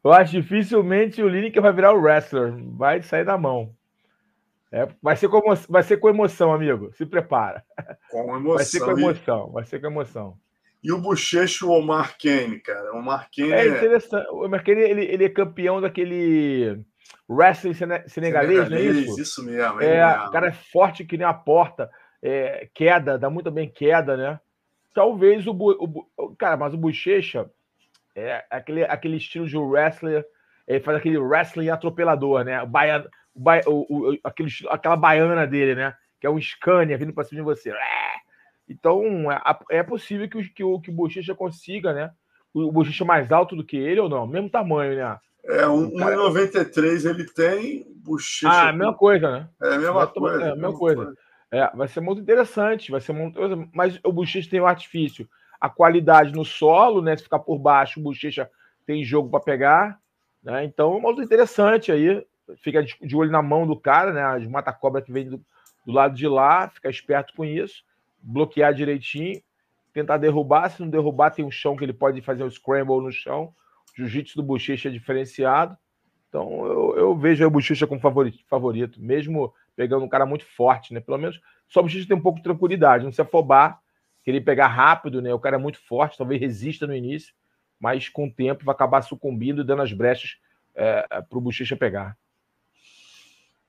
Eu 0.03 0.11
acho 0.11 0.31
dificilmente 0.31 1.21
o 1.21 1.29
Lineker 1.29 1.61
vai 1.61 1.71
virar 1.71 1.93
o 1.93 2.01
wrestler, 2.01 2.53
vai 2.75 3.01
sair 3.01 3.23
da 3.23 3.37
mão. 3.37 3.73
É, 4.73 4.87
vai, 5.03 5.15
ser 5.15 5.29
com, 5.29 5.39
vai 5.69 5.83
ser 5.83 5.97
com 5.97 6.09
emoção, 6.09 6.51
amigo. 6.51 6.91
Se 6.93 7.05
prepara. 7.05 7.63
Com 8.09 8.35
emoção. 8.35 8.57
Vai 8.57 8.65
ser 8.65 8.79
com 8.79 8.91
emoção, 8.91 9.51
vai 9.51 9.65
ser 9.65 9.79
com 9.79 9.87
emoção. 9.87 10.37
E 10.83 10.91
o 10.91 10.99
bochecho 10.99 11.69
Omar 11.69 12.17
Kane, 12.17 12.59
cara. 12.59 12.91
O 12.91 12.97
Omar 12.97 13.29
Kane 13.33 13.53
é, 13.53 13.67
é 13.67 13.67
interessante. 13.67 14.27
O 14.31 14.43
Omar 14.43 14.63
Kane, 14.63 14.81
ele, 14.81 15.05
ele 15.05 15.25
é 15.25 15.29
campeão 15.29 15.79
daquele 15.79 16.83
wrestling 17.29 17.75
senegalês, 17.75 18.11
senegalês, 18.11 18.69
não 18.69 18.77
é 18.77 18.81
isso? 18.81 19.21
Isso 19.21 19.45
mesmo. 19.45 19.79
É, 19.79 20.27
o 20.27 20.31
cara 20.31 20.47
é 20.47 20.51
forte 20.51 21.05
que 21.05 21.17
nem 21.17 21.27
a 21.27 21.33
porta, 21.33 21.87
é, 22.21 22.67
queda, 22.73 23.17
dá 23.17 23.29
muito 23.29 23.51
bem 23.51 23.69
queda, 23.69 24.17
né? 24.17 24.39
Talvez 24.91 25.45
o, 25.45 25.51
o 26.17 26.35
cara, 26.35 26.57
mas 26.57 26.73
o 26.73 26.77
Bochecha 26.77 27.47
é 28.15 28.43
aquele, 28.49 28.83
aquele 28.85 29.17
estilo 29.17 29.47
de 29.47 29.57
wrestler, 29.57 30.25
ele 30.67 30.79
faz 30.79 30.97
aquele 30.97 31.17
wrestling 31.19 31.69
atropelador, 31.69 32.43
né? 32.43 32.61
O 32.61 32.67
baiano, 32.67 33.07
o, 33.65 34.11
o, 34.11 34.17
aquele, 34.23 34.49
aquela 34.69 34.95
baiana 34.95 35.47
dele, 35.47 35.75
né? 35.75 35.95
Que 36.19 36.27
é 36.27 36.29
um 36.29 36.39
Scania 36.39 36.97
vindo 36.97 37.13
para 37.13 37.23
cima 37.23 37.41
de 37.41 37.45
você. 37.45 37.73
Então, 38.67 39.31
é, 39.31 39.41
é 39.71 39.83
possível 39.83 40.29
que 40.29 40.37
o, 40.37 40.53
que 40.53 40.63
o, 40.63 40.79
que 40.79 40.89
o 40.89 40.93
Bochecha 40.93 41.35
consiga, 41.35 41.93
né? 41.93 42.11
O 42.53 42.71
Bochecha 42.71 43.03
mais 43.03 43.31
alto 43.31 43.55
do 43.55 43.63
que 43.63 43.77
ele 43.77 43.99
ou 43.99 44.09
não? 44.09 44.27
Mesmo 44.27 44.49
tamanho, 44.49 44.95
né? 44.95 45.17
É, 45.45 45.63
1,93 45.65 47.09
ele 47.09 47.25
tem, 47.25 47.85
bochecha. 47.97 48.47
Ah, 48.49 48.69
a 48.69 48.73
mesma 48.73 48.93
coisa, 48.93 49.29
né? 49.29 49.49
É 49.61 49.73
a 49.75 49.77
mesma 49.77 50.07
coisa. 50.07 50.43
É 50.43 50.51
a 50.51 50.55
mesma 50.55 50.77
coisa. 50.77 51.13
É, 51.51 51.69
vai 51.75 51.87
ser 51.87 51.99
muito 51.99 52.21
interessante, 52.21 52.91
vai 52.91 53.01
ser 53.01 53.11
muito. 53.11 53.39
Mas 53.73 53.99
o 54.03 54.11
bochecha 54.11 54.49
tem 54.49 54.61
o 54.61 54.65
artifício, 54.65 55.27
a 55.59 55.69
qualidade 55.69 56.31
no 56.31 56.45
solo, 56.45 57.01
né? 57.01 57.15
Se 57.17 57.23
ficar 57.23 57.39
por 57.39 57.59
baixo, 57.59 57.99
o 57.99 58.03
bochecha 58.03 58.49
tem 58.85 59.03
jogo 59.03 59.29
para 59.29 59.41
pegar, 59.41 59.99
né? 60.41 60.63
Então 60.63 60.97
é 60.97 61.01
muito 61.01 61.21
interessante 61.21 61.91
aí. 61.91 62.25
Fica 62.57 62.83
de 62.83 63.15
olho 63.15 63.31
na 63.31 63.41
mão 63.41 63.65
do 63.65 63.79
cara, 63.79 64.11
né? 64.11 64.21
As 64.21 64.47
mata-cobra 64.47 65.01
que 65.01 65.11
vem 65.11 65.29
do, 65.29 65.37
do 65.85 65.91
lado 65.91 66.15
de 66.15 66.27
lá, 66.27 66.69
fica 66.69 66.89
esperto 66.89 67.33
com 67.35 67.45
isso, 67.45 67.83
bloquear 68.21 68.73
direitinho, 68.73 69.41
tentar 69.93 70.17
derrubar. 70.17 70.69
Se 70.69 70.81
não 70.81 70.89
derrubar, 70.89 71.31
tem 71.31 71.45
um 71.45 71.51
chão 71.51 71.75
que 71.75 71.83
ele 71.83 71.93
pode 71.93 72.21
fazer 72.21 72.43
o 72.43 72.51
scramble 72.51 73.01
no 73.01 73.11
chão 73.11 73.53
Jiu-jitsu 73.95 74.35
do 74.35 74.43
Bochecha 74.43 74.89
é 74.89 74.91
diferenciado. 74.91 75.77
Então 76.27 76.65
eu, 76.65 76.95
eu 76.97 77.15
vejo 77.15 77.45
o 77.45 77.49
Bochecha 77.49 77.85
como 77.85 78.01
favorito, 78.01 78.39
favorito, 78.47 79.01
mesmo 79.01 79.53
pegando 79.75 80.03
um 80.03 80.09
cara 80.09 80.25
muito 80.25 80.45
forte, 80.45 80.93
né? 80.93 80.99
Pelo 80.99 81.17
menos 81.17 81.39
só 81.67 81.79
o 81.79 81.83
Bochecha 81.83 82.07
tem 82.07 82.17
um 82.17 82.21
pouco 82.21 82.39
de 82.39 82.43
tranquilidade, 82.43 83.03
não 83.03 83.11
se 83.11 83.21
afobar, 83.21 83.79
querer 84.23 84.41
pegar 84.41 84.67
rápido, 84.67 85.21
né? 85.21 85.33
O 85.33 85.39
cara 85.39 85.57
é 85.57 85.59
muito 85.59 85.79
forte, 85.85 86.17
talvez 86.17 86.41
resista 86.41 86.87
no 86.87 86.95
início, 86.95 87.33
mas 87.79 88.09
com 88.09 88.25
o 88.25 88.31
tempo 88.31 88.65
vai 88.65 88.73
acabar 88.73 89.01
sucumbindo 89.03 89.61
e 89.61 89.65
dando 89.65 89.83
as 89.83 89.93
brechas 89.93 90.37
é, 90.75 91.03
para 91.21 91.37
o 91.37 91.41
Bochecha 91.41 91.75
pegar. 91.75 92.17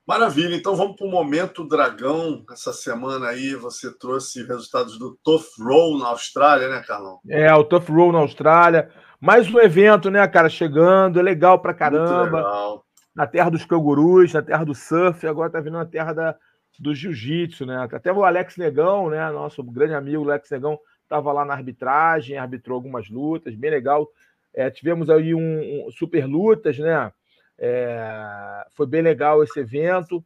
Maravilha, 0.07 0.55
então 0.55 0.77
vamos 0.77 0.97
para 0.97 1.07
o 1.07 1.11
momento 1.11 1.67
dragão. 1.67 2.45
Essa 2.53 2.75
semana 2.75 3.29
aí 3.29 3.55
você 3.55 3.91
trouxe 3.97 4.47
resultados 4.47 4.99
do 4.99 5.19
Tough 5.25 5.45
Roll 5.59 5.99
na 5.99 6.09
Austrália, 6.09 6.69
né, 6.69 6.83
Carlão? 6.87 7.21
É, 7.29 7.53
o 7.55 7.65
Tough 7.65 7.89
Roll 7.89 8.13
na 8.13 8.19
Austrália. 8.19 8.91
Mais 9.19 9.49
um 9.53 9.59
evento, 9.59 10.11
né, 10.11 10.27
cara, 10.29 10.51
chegando, 10.51 11.19
é 11.19 11.23
legal 11.23 11.59
pra 11.59 11.73
caramba. 11.73 12.37
Legal. 12.37 12.85
Na 13.17 13.27
terra 13.27 13.49
dos 13.49 13.65
cangurus, 13.65 14.35
na 14.35 14.43
terra 14.43 14.65
do 14.65 14.75
surf, 14.75 15.27
agora 15.27 15.51
tá 15.51 15.61
vindo 15.61 15.79
na 15.79 15.87
terra 15.87 16.13
da, 16.13 16.37
do 16.79 16.95
jiu-jitsu, 16.95 17.65
né? 17.65 17.89
Até 17.91 18.13
o 18.13 18.25
Alex 18.25 18.59
Negão, 18.59 19.09
né, 19.09 19.31
nosso 19.31 19.63
grande 19.63 19.95
amigo 19.95 20.25
Alex 20.25 20.51
Negão, 20.51 20.79
estava 21.03 21.33
lá 21.33 21.45
na 21.45 21.55
arbitragem, 21.55 22.37
arbitrou 22.37 22.77
algumas 22.77 23.09
lutas, 23.09 23.55
bem 23.55 23.71
legal. 23.71 24.09
É, 24.53 24.71
tivemos 24.71 25.09
aí 25.09 25.35
um, 25.35 25.87
um, 25.87 25.91
super 25.91 26.27
lutas, 26.27 26.79
né? 26.79 27.11
É, 27.59 28.67
foi 28.73 28.87
bem 28.87 29.03
legal 29.03 29.43
esse 29.43 29.61
evento. 29.61 30.25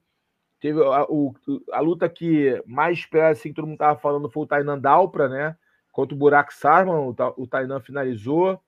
Teve 0.61 0.83
a, 0.83 1.05
o, 1.05 1.35
a 1.73 1.81
luta 1.81 2.09
que 2.09 2.63
mais 2.67 2.99
esperada, 2.99 3.33
assim, 3.33 3.51
que 3.51 3.55
todo 3.55 3.67
mundo 3.67 3.75
estava 3.75 3.99
falando, 3.99 4.31
foi 4.31 4.43
o 4.43 4.47
Tainan 4.47 4.79
Dalpra, 4.79 5.29
né? 5.29 5.57
Contra 5.93 6.15
o 6.15 6.19
Burak 6.19 6.53
Sarman, 6.53 6.97
o, 6.97 7.15
o 7.37 7.47
Tainan 7.47 7.81
finalizou. 7.81 8.61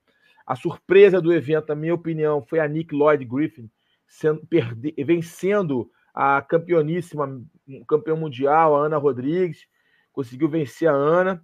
A 0.47 0.57
surpresa 0.57 1.20
do 1.20 1.32
evento, 1.32 1.69
na 1.69 1.74
minha 1.74 1.95
opinião, 1.95 2.43
foi 2.43 2.61
a 2.61 2.69
Nick 2.69 2.95
Lloyd 2.95 3.24
Griffin 3.24 3.70
sendo, 4.07 4.45
perde, 4.47 4.93
vencendo 4.99 5.91
a 6.12 6.43
campeoníssima, 6.43 7.41
campeão 7.89 8.16
mundial, 8.16 8.77
a 8.77 8.87
Ana 8.87 8.97
Rodrigues. 8.97 9.66
Conseguiu 10.12 10.49
vencer 10.49 10.89
a 10.89 10.93
Ana. 10.93 11.43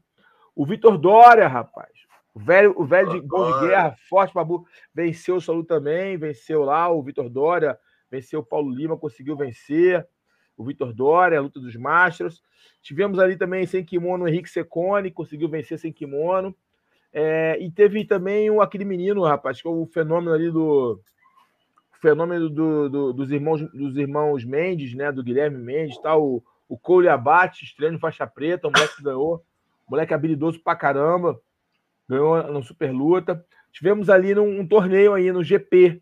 O 0.55 0.67
Vitor 0.67 0.99
Dória, 0.99 1.47
rapaz. 1.47 1.91
O 2.37 2.39
velho, 2.39 2.75
o 2.77 2.85
velho 2.85 3.09
de 3.13 3.21
gol 3.21 3.51
de 3.51 3.69
guerra, 3.69 3.97
forte 4.11 4.35
Babu, 4.35 4.67
venceu 4.95 5.37
o 5.37 5.41
Salu 5.41 5.65
também, 5.65 6.19
venceu 6.19 6.65
lá 6.65 6.87
o 6.91 7.03
Vitor 7.03 7.31
Dória, 7.31 7.79
venceu 8.11 8.41
o 8.41 8.45
Paulo 8.45 8.71
Lima, 8.71 8.95
conseguiu 8.95 9.35
vencer 9.35 10.07
o 10.55 10.63
Vitor 10.63 10.93
Dória, 10.93 11.39
a 11.39 11.41
luta 11.41 11.59
dos 11.59 11.75
Masters. 11.77 12.43
Tivemos 12.83 13.19
ali 13.19 13.39
também 13.39 13.65
sem 13.65 13.83
kimono 13.83 14.25
o 14.25 14.29
Henrique 14.29 14.51
Secone, 14.51 15.11
conseguiu 15.11 15.49
vencer 15.49 15.79
sem 15.79 15.91
kimono. 15.91 16.55
É, 17.11 17.57
e 17.59 17.71
teve 17.71 18.05
também 18.05 18.51
o, 18.51 18.61
aquele 18.61 18.85
menino, 18.85 19.25
rapaz, 19.25 19.63
que 19.63 19.67
é 19.67 19.71
o 19.71 19.87
fenômeno 19.87 20.35
ali 20.35 20.51
do. 20.51 21.01
O 21.91 21.97
fenômeno 22.03 22.51
do, 22.51 22.91
do, 22.91 23.13
dos, 23.15 23.31
irmãos, 23.31 23.63
dos 23.73 23.97
irmãos 23.97 24.45
Mendes, 24.45 24.93
né? 24.93 25.11
Do 25.11 25.25
Guilherme 25.25 25.57
Mendes, 25.57 25.97
tá? 26.03 26.15
O, 26.15 26.45
o 26.69 26.77
Cole 26.77 27.09
Abate, 27.09 27.65
estreando 27.65 27.99
faixa 27.99 28.27
preta, 28.27 28.69
o 28.69 28.71
moleque 28.71 28.97
que 28.97 29.03
ganhou. 29.03 29.43
Moleque 29.89 30.13
habilidoso 30.13 30.61
pra 30.61 30.77
caramba. 30.77 31.41
Ganhou 32.09 32.43
no 32.53 32.63
Super 32.63 32.93
Luta. 32.93 33.45
Tivemos 33.73 34.09
ali 34.09 34.35
num 34.35 34.61
um 34.61 34.67
torneio 34.67 35.15
aí 35.15 35.31
no 35.33 35.43
GP. 35.43 36.01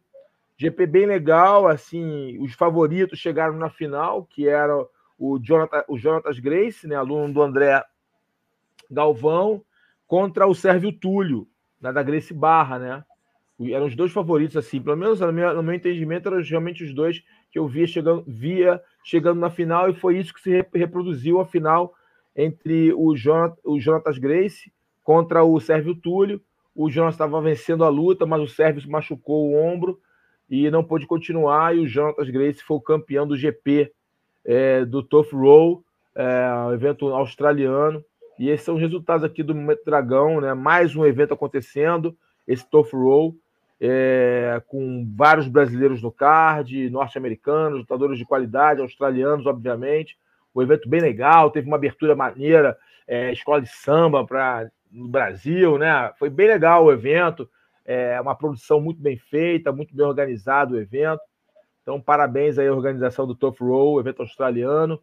GP 0.56 0.86
bem 0.86 1.06
legal, 1.06 1.66
assim, 1.66 2.38
os 2.38 2.54
favoritos 2.54 3.18
chegaram 3.18 3.56
na 3.56 3.68
final, 3.68 4.24
que 4.24 4.46
era 4.46 4.72
o 5.18 5.38
Jonathan, 5.38 5.84
o 5.88 5.98
Jonatas 5.98 6.38
Grace, 6.38 6.86
né, 6.86 6.94
aluno 6.94 7.32
do 7.32 7.42
André 7.42 7.82
Galvão, 8.90 9.62
contra 10.06 10.46
o 10.46 10.54
Sérvio 10.54 10.92
Túlio, 10.92 11.48
né, 11.80 11.92
da 11.92 12.02
Grace 12.02 12.32
Barra, 12.32 12.78
né? 12.78 13.04
Eram 13.60 13.86
os 13.86 13.96
dois 13.96 14.12
favoritos, 14.12 14.56
assim, 14.56 14.80
pelo 14.80 14.96
menos 14.96 15.20
no 15.20 15.32
meu, 15.32 15.54
no 15.54 15.62
meu 15.62 15.74
entendimento, 15.74 16.28
eram 16.28 16.42
realmente 16.42 16.84
os 16.84 16.92
dois 16.92 17.22
que 17.50 17.58
eu 17.58 17.66
via 17.68 17.86
chegando, 17.86 18.24
via 18.26 18.82
chegando 19.04 19.40
na 19.40 19.50
final, 19.50 19.88
e 19.88 19.94
foi 19.94 20.18
isso 20.18 20.34
que 20.34 20.40
se 20.40 20.66
reproduziu 20.74 21.40
a 21.40 21.46
final 21.46 21.94
entre 22.36 22.92
o, 22.92 23.14
Jonathan, 23.16 23.56
o 23.64 23.78
Jonatas 23.78 24.18
Grace 24.18 24.72
contra 25.04 25.44
o 25.44 25.60
Sérvio 25.60 25.94
Túlio. 25.94 26.40
O 26.74 26.90
Jonas 26.90 27.14
estava 27.14 27.40
vencendo 27.40 27.84
a 27.84 27.88
luta, 27.88 28.26
mas 28.26 28.42
o 28.42 28.48
Sérvio 28.48 28.90
machucou 28.90 29.48
o 29.48 29.54
ombro 29.54 30.00
e 30.50 30.68
não 30.70 30.82
pôde 30.82 31.06
continuar. 31.06 31.76
E 31.76 31.80
o 31.80 31.86
Jonatas 31.86 32.28
Grace 32.30 32.60
foi 32.64 32.78
o 32.78 32.80
campeão 32.80 33.24
do 33.26 33.36
GP 33.36 33.92
é, 34.44 34.84
do 34.84 35.02
Tough 35.02 35.32
Roll, 35.32 35.84
é, 36.16 36.74
evento 36.74 37.06
australiano. 37.14 38.04
E 38.38 38.48
esses 38.48 38.64
são 38.64 38.74
os 38.74 38.80
resultados 38.80 39.24
aqui 39.24 39.44
do 39.44 39.54
Momento 39.54 39.84
Dragão, 39.84 40.40
né? 40.40 40.52
Mais 40.54 40.96
um 40.96 41.06
evento 41.06 41.34
acontecendo, 41.34 42.16
esse 42.48 42.68
Tough 42.68 42.88
Roll, 42.92 43.36
é, 43.80 44.60
com 44.66 45.06
vários 45.14 45.46
brasileiros 45.46 46.02
no 46.02 46.10
card, 46.10 46.90
norte-americanos, 46.90 47.78
lutadores 47.78 48.18
de 48.18 48.24
qualidade, 48.24 48.80
australianos, 48.80 49.46
obviamente 49.46 50.18
um 50.54 50.62
evento 50.62 50.88
bem 50.88 51.00
legal, 51.00 51.50
teve 51.50 51.66
uma 51.66 51.76
abertura 51.76 52.14
maneira, 52.14 52.78
é, 53.06 53.32
escola 53.32 53.60
de 53.60 53.68
samba 53.68 54.24
para 54.24 54.70
no 54.94 55.08
Brasil, 55.08 55.76
né? 55.76 56.12
Foi 56.18 56.30
bem 56.30 56.46
legal 56.46 56.84
o 56.84 56.92
evento, 56.92 57.50
é 57.84 58.20
uma 58.20 58.34
produção 58.34 58.80
muito 58.80 59.02
bem 59.02 59.18
feita, 59.18 59.72
muito 59.72 59.94
bem 59.94 60.06
organizado 60.06 60.74
o 60.74 60.80
evento. 60.80 61.20
Então, 61.82 62.00
parabéns 62.00 62.58
aí 62.58 62.68
à 62.68 62.72
organização 62.72 63.26
do 63.26 63.34
Tough 63.34 63.56
Row, 63.60 64.00
evento 64.00 64.22
australiano. 64.22 64.98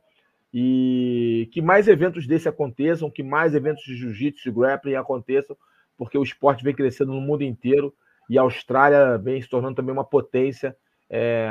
E 0.54 1.48
que 1.52 1.62
mais 1.62 1.88
eventos 1.88 2.26
desse 2.26 2.50
aconteçam, 2.50 3.10
que 3.10 3.22
mais 3.22 3.54
eventos 3.54 3.84
de 3.84 3.96
jiu-jitsu 3.96 4.50
e 4.50 4.52
grappling 4.52 4.96
aconteçam, 4.96 5.56
porque 5.98 6.18
o 6.18 6.24
esporte 6.24 6.64
vem 6.64 6.74
crescendo 6.74 7.14
no 7.14 7.22
mundo 7.22 7.44
inteiro 7.44 7.94
e 8.30 8.38
a 8.38 8.42
Austrália 8.42 9.18
vem 9.18 9.42
se 9.42 9.50
tornando 9.50 9.76
também 9.76 9.94
uma 9.94 10.04
potência 10.04 10.76
é, 11.10 11.48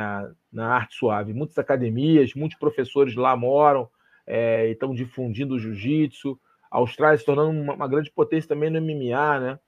na 0.51 0.73
arte 0.73 0.95
suave. 0.95 1.33
Muitas 1.33 1.57
academias, 1.57 2.33
muitos 2.35 2.59
professores 2.59 3.15
lá 3.15 3.35
moram 3.35 3.89
é, 4.27 4.69
estão 4.69 4.93
difundindo 4.93 5.55
o 5.55 5.59
jiu-jitsu. 5.59 6.39
Austrália 6.77 7.17
se 7.17 7.25
tornando 7.25 7.49
uma, 7.49 7.73
uma, 7.73 7.87
grande 7.87 8.09
potência 8.09 8.47
também 8.47 8.69
no 8.69 8.81
MMA, 8.81 9.39
né? 9.39 9.59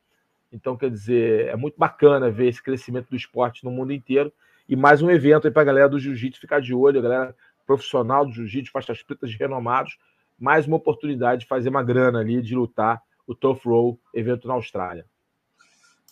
Então, 0.52 0.78
quer 0.78 0.90
dizer, 0.90 1.48
é 1.48 1.56
muito 1.56 1.78
bacana 1.78 2.32
ver 2.32 2.48
esse 2.48 2.64
crescimento 2.64 3.10
do 3.10 3.16
esporte 3.16 3.64
no 3.66 3.72
mundo 3.72 3.92
inteiro. 3.92 4.32
E 4.70 4.76
mais 4.76 5.02
um 5.02 5.12
evento 5.12 5.46
aí 5.46 5.52
para 5.52 5.64
a 5.64 5.66
galera 5.66 5.90
do 5.90 6.00
jiu-jitsu 6.00 6.40
ficar 6.40 6.62
de 6.62 6.74
olho, 6.74 7.00
a 7.00 7.04
galera 7.04 7.36
profissional 7.66 8.26
do 8.26 8.32
jiu-jitsu, 8.32 8.72
faixas 8.72 9.04
pretas 9.04 9.36
renomados. 9.36 9.98
Mais 10.40 10.66
uma 10.66 10.78
oportunidade 10.78 11.42
de 11.42 11.48
fazer 11.48 11.70
uma 11.70 11.84
grana 11.84 12.20
ali, 12.20 12.42
de 12.42 12.56
lutar 12.56 13.02
o 13.28 13.36
Tough 13.36 13.60
Roll, 13.66 14.00
evento 14.14 14.48
na 14.48 14.54
Austrália. 14.54 15.06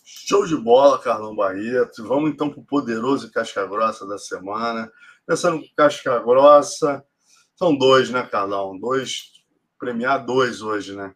Show 0.04 0.44
de 0.44 0.56
bola, 0.56 0.98
Carlão 0.98 1.34
Barreto. 1.34 2.06
Vamos 2.06 2.30
então 2.30 2.50
para 2.50 2.60
o 2.60 2.64
poderoso 2.64 3.30
Casca 3.30 3.64
Grossa 3.66 4.06
da 4.06 4.18
semana. 4.18 4.90
Pensando 5.26 5.60
com 5.60 5.74
Casca 5.76 6.18
Grossa, 6.18 7.04
são 7.54 7.76
dois, 7.76 8.10
né, 8.10 8.22
Carlão? 8.24 8.76
Dois, 8.78 9.41
premiar 9.82 10.24
dois 10.24 10.62
hoje, 10.62 10.94
né? 10.94 11.12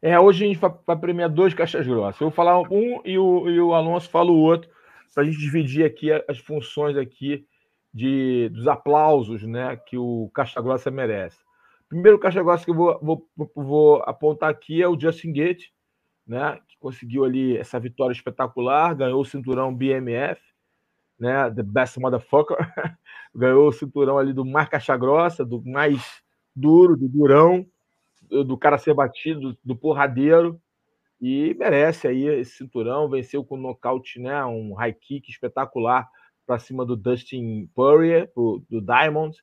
É, 0.00 0.18
hoje 0.18 0.44
a 0.44 0.48
gente 0.48 0.58
vai 0.86 0.96
premiar 0.98 1.28
dois 1.28 1.52
caixas 1.52 1.86
grossas. 1.86 2.18
Eu 2.18 2.28
vou 2.28 2.34
falar 2.34 2.58
um 2.58 3.02
e 3.04 3.18
o, 3.18 3.50
e 3.50 3.60
o 3.60 3.74
Alonso 3.74 4.08
fala 4.08 4.30
o 4.30 4.38
outro, 4.38 4.70
para 5.12 5.22
a 5.22 5.26
gente 5.26 5.38
dividir 5.38 5.84
aqui 5.84 6.10
as 6.26 6.38
funções 6.38 6.96
aqui 6.96 7.46
de, 7.92 8.48
dos 8.48 8.66
aplausos 8.66 9.42
né, 9.42 9.76
que 9.76 9.98
o 9.98 10.30
Caixa 10.34 10.60
Grossa 10.62 10.90
merece. 10.90 11.38
Primeiro 11.86 12.18
caixa 12.18 12.42
grossa 12.42 12.64
que 12.64 12.70
eu 12.70 12.74
vou, 12.74 12.98
vou, 13.00 13.52
vou 13.54 14.02
apontar 14.06 14.50
aqui 14.50 14.82
é 14.82 14.88
o 14.88 14.98
Justin 14.98 15.32
Gate, 15.32 15.66
né, 16.26 16.58
que 16.66 16.76
conseguiu 16.78 17.24
ali 17.24 17.56
essa 17.56 17.78
vitória 17.78 18.12
espetacular, 18.12 18.94
ganhou 18.94 19.20
o 19.20 19.24
cinturão 19.24 19.72
BMF, 19.72 20.40
né, 21.18 21.48
the 21.50 21.62
best 21.62 21.98
motherfucker, 21.98 22.56
ganhou 23.34 23.68
o 23.68 23.72
cinturão 23.72 24.18
ali 24.18 24.32
do 24.32 24.44
mais 24.44 24.68
caixa 24.68 24.96
grossa, 24.96 25.44
do 25.44 25.62
mais 25.62 26.25
duro, 26.56 26.96
do 26.96 27.08
durão, 27.08 27.66
do 28.28 28.56
cara 28.56 28.78
ser 28.78 28.94
batido, 28.94 29.56
do 29.62 29.76
porradeiro, 29.76 30.60
e 31.20 31.54
merece 31.54 32.08
aí 32.08 32.26
esse 32.26 32.56
cinturão, 32.56 33.08
venceu 33.08 33.44
com 33.44 33.56
um 33.56 33.60
nocaute, 33.60 34.18
né, 34.18 34.44
um 34.44 34.74
high 34.74 34.92
kick 34.92 35.30
espetacular 35.30 36.08
para 36.46 36.58
cima 36.58 36.84
do 36.84 36.96
Dustin 36.96 37.68
Poirier, 37.74 38.30
do 38.34 38.80
Diamond, 38.80 39.36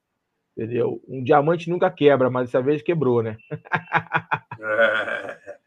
entendeu? 0.55 1.01
Um 1.07 1.23
diamante 1.23 1.69
nunca 1.69 1.91
quebra, 1.91 2.29
mas 2.29 2.47
dessa 2.47 2.61
vez 2.61 2.81
quebrou, 2.81 3.21
né? 3.21 3.37
É. 4.65 5.57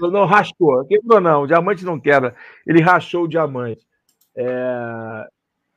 Não 0.00 0.24
rachou, 0.24 0.84
quebrou 0.86 1.20
não, 1.20 1.42
o 1.42 1.46
diamante 1.46 1.84
não 1.84 2.00
quebra. 2.00 2.34
Ele 2.66 2.80
rachou 2.80 3.24
o 3.24 3.28
diamante. 3.28 3.86
É... 4.36 5.28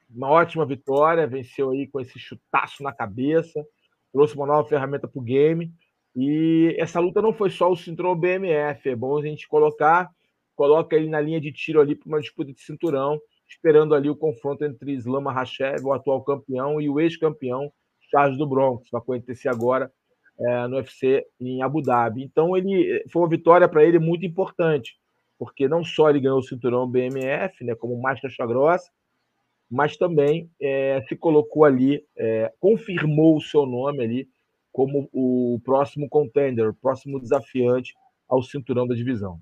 Uma 0.09 0.30
ótima 0.30 0.65
vitória, 0.65 1.27
venceu 1.27 1.69
aí 1.69 1.85
com 1.88 1.99
esse 1.99 2.18
chutaço 2.18 2.81
na 2.81 2.91
cabeça, 2.91 3.63
trouxe 4.11 4.35
uma 4.35 4.45
nova 4.45 4.67
ferramenta 4.67 5.07
para 5.07 5.19
o 5.19 5.23
game. 5.23 5.71
E 6.15 6.75
essa 6.77 6.99
luta 6.99 7.21
não 7.21 7.33
foi 7.33 7.49
só 7.49 7.71
o 7.71 7.75
cinturão 7.75 8.15
BMF, 8.15 8.89
é 8.89 8.95
bom 8.95 9.17
a 9.17 9.21
gente 9.21 9.47
colocar, 9.47 10.09
coloca 10.55 10.95
ele 10.95 11.09
na 11.09 11.21
linha 11.21 11.39
de 11.39 11.51
tiro 11.53 11.79
ali 11.79 11.95
para 11.95 12.07
uma 12.07 12.19
disputa 12.19 12.51
de 12.51 12.61
cinturão, 12.61 13.19
esperando 13.47 13.95
ali 13.95 14.09
o 14.09 14.15
confronto 14.15 14.65
entre 14.65 14.91
Islam 14.91 15.29
Hashev, 15.29 15.85
o 15.85 15.93
atual 15.93 16.21
campeão, 16.23 16.81
e 16.81 16.89
o 16.89 16.99
ex-campeão 16.99 17.71
Charles 18.09 18.38
do 18.38 18.45
Bronx, 18.45 18.89
vai 18.91 18.99
acontecer 18.99 19.47
agora 19.47 19.89
é, 20.38 20.67
no 20.67 20.75
UFC 20.77 21.25
em 21.39 21.61
Abu 21.61 21.81
Dhabi. 21.81 22.23
Então 22.23 22.57
ele 22.57 23.03
foi 23.09 23.21
uma 23.21 23.29
vitória 23.29 23.67
para 23.69 23.85
ele 23.85 23.99
muito 23.99 24.25
importante, 24.25 24.95
porque 25.39 25.67
não 25.67 25.83
só 25.83 26.09
ele 26.09 26.19
ganhou 26.19 26.39
o 26.39 26.43
cinturão 26.43 26.89
BMF, 26.89 27.63
né, 27.63 27.73
como 27.73 27.99
mais 28.01 28.19
caixa 28.19 28.45
grossa, 28.45 28.91
mas 29.72 29.95
também 29.95 30.52
é, 30.61 31.03
se 31.07 31.15
colocou 31.15 31.64
ali, 31.64 32.06
é, 32.18 32.53
confirmou 32.60 33.38
o 33.38 33.41
seu 33.41 33.65
nome 33.65 34.03
ali 34.03 34.30
como 34.72 35.10
o 35.14 35.60
próximo 35.64 36.10
contender, 36.10 36.68
o 36.68 36.73
próximo 36.73 37.19
desafiante 37.19 37.93
ao 38.27 38.43
cinturão 38.43 38.88
da 38.88 38.95
divisão. 38.95 39.39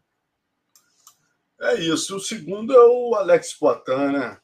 É 1.61 1.75
isso. 1.75 2.15
O 2.15 2.19
segundo 2.19 2.73
é 2.73 2.85
o 2.85 3.15
Alex 3.15 3.53
Poitin, 3.53 4.13
né? 4.13 4.37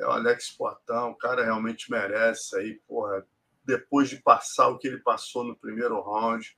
é 0.00 0.06
o 0.06 0.10
Alex 0.10 0.50
Portão, 0.50 1.10
o 1.10 1.16
cara 1.16 1.44
realmente 1.44 1.90
merece 1.90 2.56
aí, 2.56 2.80
porra, 2.88 3.24
depois 3.64 4.08
de 4.08 4.16
passar 4.16 4.68
o 4.68 4.78
que 4.78 4.88
ele 4.88 4.98
passou 4.98 5.44
no 5.44 5.56
primeiro 5.56 6.00
round, 6.00 6.56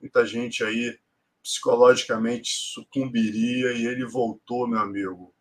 muita 0.00 0.24
gente 0.24 0.62
aí 0.62 0.96
psicologicamente 1.42 2.50
sucumbiria 2.50 3.72
e 3.72 3.86
ele 3.86 4.06
voltou, 4.06 4.68
meu 4.68 4.78
amigo, 4.78 5.33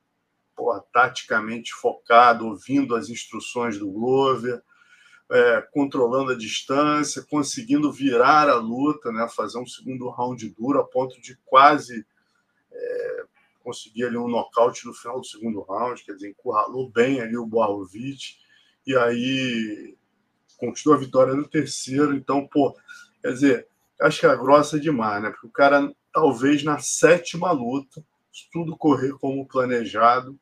porra, 0.56 0.84
taticamente 0.94 1.74
focado, 1.74 2.48
ouvindo 2.48 2.96
as 2.96 3.10
instruções 3.10 3.78
do 3.78 3.90
Glover, 3.92 4.62
é, 5.32 5.62
controlando 5.72 6.32
a 6.32 6.38
distância, 6.38 7.26
conseguindo 7.30 7.92
virar 7.92 8.50
a 8.50 8.56
luta, 8.56 9.12
né, 9.12 9.28
fazer 9.30 9.58
um 9.58 9.66
segundo 9.66 10.10
round 10.10 10.48
duro 10.50 10.80
a 10.80 10.84
ponto 10.86 11.20
de 11.22 11.36
quase 11.46 12.06
é, 12.72 13.24
conseguir 13.64 14.06
ali 14.06 14.18
um 14.18 14.28
nocaute 14.28 14.86
no 14.86 14.94
final 14.94 15.20
do 15.20 15.26
segundo 15.26 15.62
round, 15.62 16.04
quer 16.04 16.14
dizer, 16.14 16.30
encurralou 16.30 16.90
bem 16.90 17.22
ali 17.22 17.38
o 17.38 17.46
Borrovic, 17.46 18.38
e 18.86 18.96
aí 18.96 19.96
conquistou 20.58 20.94
a 20.94 20.98
vitória 20.98 21.34
no 21.34 21.48
terceiro, 21.48 22.14
então, 22.14 22.46
pô, 22.48 22.78
quer 23.22 23.34
dizer, 23.34 23.68
acho 24.02 24.20
que 24.20 24.26
é 24.26 24.36
grossa 24.36 24.80
demais, 24.80 25.24
né, 25.24 25.30
porque 25.30 25.48
o 25.48 25.52
cara, 25.52 25.92
talvez 26.12 26.64
na 26.64 26.78
sétima 26.80 27.52
luta, 27.52 28.06
se 28.32 28.50
tudo 28.52 28.78
correr 28.78 29.14
como 29.14 29.48
planejado, 29.48 30.38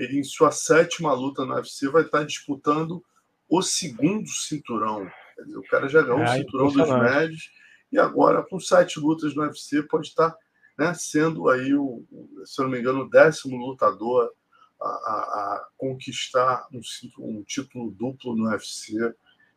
ele 0.00 0.18
em 0.18 0.24
sua 0.24 0.50
sétima 0.50 1.12
luta 1.12 1.44
no 1.44 1.54
UFC 1.54 1.88
vai 1.88 2.02
estar 2.02 2.24
disputando 2.24 3.04
o 3.48 3.60
segundo 3.60 4.28
cinturão. 4.28 5.06
Dizer, 5.44 5.58
o 5.58 5.62
cara 5.64 5.88
já 5.88 6.00
ganhou 6.00 6.20
é, 6.20 6.24
o 6.24 6.36
cinturão 6.38 6.72
dos 6.72 6.88
médios 6.88 7.50
e 7.92 7.98
agora, 7.98 8.42
com 8.42 8.58
sete 8.58 8.98
lutas 8.98 9.34
no 9.34 9.42
UFC, 9.42 9.82
pode 9.82 10.08
estar 10.08 10.34
né, 10.78 10.94
sendo 10.94 11.50
aí, 11.50 11.74
o, 11.74 12.02
se 12.44 12.60
eu 12.60 12.64
não 12.64 12.72
me 12.72 12.78
engano, 12.78 13.00
o 13.00 13.10
décimo 13.10 13.56
lutador 13.56 14.32
a, 14.80 14.86
a, 14.86 14.88
a 14.88 15.68
conquistar 15.76 16.66
um, 16.72 16.80
um, 17.18 17.42
título 17.42 17.90
duplo 17.90 18.34
no 18.34 18.48
UFC, 18.48 18.94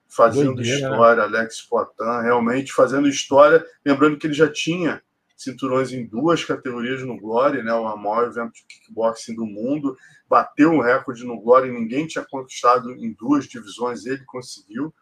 fazendo 0.09 0.55
Doideira, 0.55 0.89
né? 0.89 0.91
história, 0.91 1.27
né? 1.27 1.37
Alex 1.37 1.61
Poitin, 1.61 2.21
realmente 2.23 2.73
fazendo 2.73 3.07
história. 3.07 3.65
Lembrando 3.85 4.17
que 4.17 4.27
ele 4.27 4.33
já 4.33 4.51
tinha 4.51 5.01
cinturões 5.43 5.91
em 5.91 6.05
duas 6.05 6.43
categorias 6.43 7.03
no 7.03 7.19
Glory, 7.19 7.63
né? 7.63 7.73
O 7.73 7.95
maior 7.97 8.27
evento 8.27 8.53
de 8.53 8.65
kickboxing 8.67 9.35
do 9.35 9.45
mundo, 9.45 9.95
bateu 10.29 10.71
um 10.71 10.81
recorde 10.81 11.25
no 11.25 11.39
Glory, 11.39 11.71
ninguém 11.71 12.07
tinha 12.07 12.25
conquistado 12.25 12.91
em 12.91 13.13
duas 13.13 13.45
divisões, 13.45 14.05
ele 14.05 14.23
conseguiu. 14.25 14.93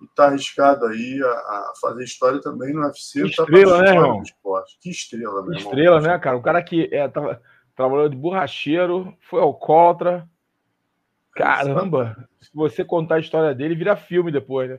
E 0.00 0.04
está 0.04 0.26
arriscado 0.26 0.84
aí 0.86 1.20
a, 1.22 1.28
a, 1.28 1.72
fazer 1.80 2.04
história 2.04 2.40
também 2.40 2.72
no 2.72 2.82
UFC. 2.82 3.22
Que 3.22 3.34
tá 3.34 3.44
estrela, 3.44 3.82
né, 3.82 3.90
irmão? 3.90 4.22
Que 4.80 4.90
estrela, 4.90 5.42
meu 5.42 5.52
Que 5.52 5.58
estrela, 5.58 6.00
né, 6.00 6.18
cara? 6.18 6.36
O 6.36 6.42
cara 6.42 6.62
que 6.62 6.88
é, 6.92 7.08
tava, 7.08 7.40
trabalhou 7.74 8.08
de 8.08 8.16
borracheiro, 8.16 9.16
foi 9.20 9.40
alcoólatra. 9.40 10.28
Caramba! 11.34 12.28
Se 12.40 12.50
você 12.54 12.84
contar 12.84 13.16
a 13.16 13.20
história 13.20 13.54
dele, 13.54 13.74
vira 13.74 13.96
filme 13.96 14.30
depois, 14.30 14.70
né? 14.70 14.78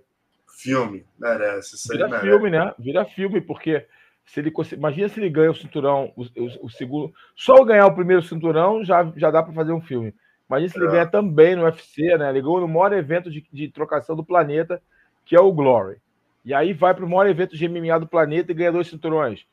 Filme, 0.58 1.06
merece. 1.20 1.76
Isso 1.76 1.88
vira 1.92 2.08
merece. 2.08 2.28
filme, 2.28 2.50
né? 2.50 2.74
Vira 2.80 3.06
filme, 3.06 3.42
porque 3.42 3.86
se 4.28 4.42
ele 4.42 4.54
imagina 4.74 5.10
se 5.10 5.20
ele 5.20 5.30
ganha 5.30 5.52
o 5.52 5.56
cinturão, 5.56 6.12
o, 6.16 6.24
o, 6.24 6.66
o 6.66 6.70
segundo, 6.70 7.14
só 7.36 7.64
ganhar 7.64 7.88
o 7.88 7.96
primeiro 7.96 8.22
cinturão 8.22 8.84
já, 8.84 9.12
já 9.16 9.32
dá 9.32 9.42
para 9.42 9.54
fazer 9.54 9.72
um 9.72 9.82
filme. 9.82 10.14
Imagina 10.50 10.70
se 10.70 10.78
ele 10.78 10.88
é. 10.88 10.92
ganha 10.92 11.08
também 11.08 11.56
no 11.56 11.64
UFC, 11.64 12.18
né? 12.18 12.30
Ele 12.30 12.42
ganhou 12.42 12.62
no 12.62 12.68
maior 12.68 12.92
evento 12.94 13.32
de, 13.32 13.46
de 13.52 13.70
trocação 13.70 14.16
do 14.16 14.26
planeta, 14.26 14.82
que 15.26 15.36
é 15.36 15.40
o 15.40 15.52
Glory. 15.52 15.98
E 16.44 16.54
aí 16.54 16.74
vai 16.74 16.94
para 16.94 17.06
o 17.06 17.10
maior 17.10 17.28
evento 17.28 17.56
de 17.56 17.68
MMA 17.68 18.00
do 18.00 18.08
planeta 18.08 18.52
e 18.52 18.56
ganha 18.56 18.72
dois 18.72 18.88
cinturões. 18.88 19.46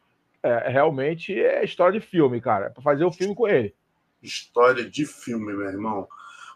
É, 0.43 0.69
realmente 0.69 1.33
é 1.33 1.65
história 1.65 1.99
de 1.99 2.07
filme, 2.07 2.41
cara. 2.41 2.67
É 2.67 2.71
para 2.71 2.83
fazer 2.83 3.05
um 3.05 3.13
filme 3.13 3.35
com 3.35 3.49
ele. 3.49 3.75
História 4.23 4.89
de 4.89 5.07
filme, 5.07 5.53
meu 5.53 5.69
irmão. 5.69 6.07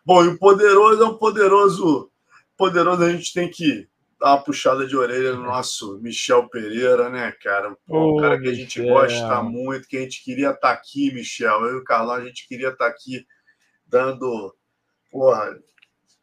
Bom, 0.05 0.24
e 0.24 0.28
o 0.28 0.39
poderoso 0.39 1.03
é 1.03 1.07
um 1.07 1.15
poderoso. 1.15 2.11
Poderoso 2.57 3.03
a 3.05 3.11
gente 3.11 3.32
tem 3.32 3.49
que 3.49 3.89
dar 4.19 4.35
uma 4.35 4.43
puxada 4.43 4.86
de 4.86 4.97
orelha 4.97 5.32
no 5.32 5.45
nosso 5.45 5.99
Michel 6.01 6.49
Pereira, 6.49 7.09
né, 7.09 7.32
cara? 7.43 7.77
Pô, 7.86 8.16
um 8.16 8.20
cara 8.20 8.40
que 8.40 8.49
a 8.49 8.55
gente 8.55 8.81
Michel. 8.81 8.95
gosta 8.95 9.43
muito, 9.43 9.89
que 9.89 9.97
a 9.97 10.01
gente 10.01 10.24
queria 10.24 10.51
estar 10.51 10.61
tá 10.61 10.73
aqui, 10.73 11.12
Michel. 11.12 11.65
Eu 11.65 11.77
e 11.77 11.81
o 11.81 11.85
Carlão, 11.85 12.15
a 12.15 12.24
gente 12.24 12.47
queria 12.49 12.69
estar 12.69 12.86
tá 12.86 12.90
aqui 12.90 13.24
dando, 13.86 14.55
porra, 15.11 15.57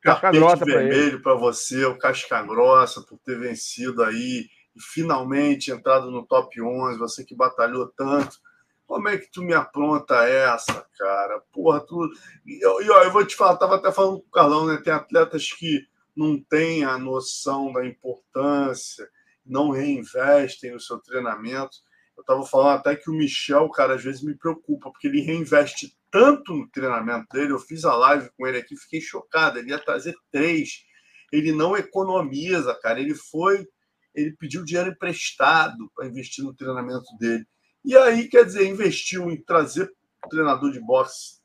tapete 0.04 0.66
vermelho 0.66 1.22
para 1.22 1.34
você, 1.34 1.86
o 1.86 1.98
casca 1.98 2.42
grossa, 2.44 3.02
por 3.02 3.18
ter 3.20 3.40
vencido 3.40 4.04
aí 4.04 4.48
e 4.76 4.82
finalmente 4.82 5.72
entrado 5.72 6.12
no 6.12 6.26
top 6.26 6.62
11, 6.62 7.00
você 7.00 7.24
que 7.24 7.34
batalhou 7.34 7.88
tanto. 7.88 8.38
Como 8.86 9.10
é 9.10 9.18
que 9.18 9.32
tu 9.32 9.42
me 9.42 9.54
apronta 9.54 10.28
essa, 10.28 10.86
cara? 10.98 11.42
Porra, 11.52 11.80
tu. 11.80 12.08
E, 12.46 12.60
e 12.62 12.90
ó, 12.92 13.04
eu 13.04 13.12
vou 13.12 13.26
te 13.26 13.36
falar, 13.36 13.56
tava 13.56 13.78
até 13.78 13.92
falando 13.92 14.20
com 14.20 14.28
o 14.28 14.32
Carlão, 14.32 14.68
né? 14.68 14.78
Tem 14.78 14.94
atletas 14.94 15.52
que 15.52 15.88
não 16.16 16.42
têm 16.42 16.84
a 16.84 16.98
noção 16.98 17.72
da 17.74 17.86
importância, 17.86 19.08
não 19.46 19.70
reinvestem 19.70 20.72
no 20.72 20.80
seu 20.80 21.00
treinamento. 21.00 21.78
Eu 22.18 22.22
estava 22.22 22.46
falando 22.46 22.80
até 22.80 22.96
que 22.96 23.10
o 23.10 23.14
Michel, 23.14 23.70
cara, 23.70 23.96
às 23.96 24.04
vezes 24.04 24.24
me 24.24 24.36
preocupa, 24.36 24.90
porque 24.90 25.08
ele 25.08 25.22
reinveste 25.22 25.96
tanto 26.10 26.54
no 26.54 26.70
treinamento 26.70 27.28
dele. 27.32 27.52
Eu 27.52 27.60
fiz 27.60 27.84
a 27.84 27.94
live 27.94 28.30
com 28.38 28.48
ele 28.48 28.58
aqui, 28.58 28.76
fiquei 28.78 29.02
chocado. 29.02 29.60
Ele 29.60 29.72
ia 29.72 29.80
trazer 29.80 30.16
três. 30.32 30.86
Ele 31.32 31.52
não 31.52 31.76
economiza, 31.76 32.74
cara. 32.82 33.02
Ele 33.02 33.14
foi, 33.14 33.68
ele 34.14 34.34
pediu 34.40 34.64
dinheiro 34.64 34.92
emprestado 34.92 35.92
para 35.94 36.08
investir 36.08 36.44
no 36.44 36.56
treinamento 36.56 37.06
dele. 37.20 37.46
E 37.84 37.96
aí, 37.98 38.30
quer 38.30 38.46
dizer, 38.46 38.66
investiu 38.66 39.30
em 39.30 39.44
trazer 39.44 39.92
o 40.26 40.30
treinador 40.30 40.72
de 40.72 40.80
boxe, 40.80 41.40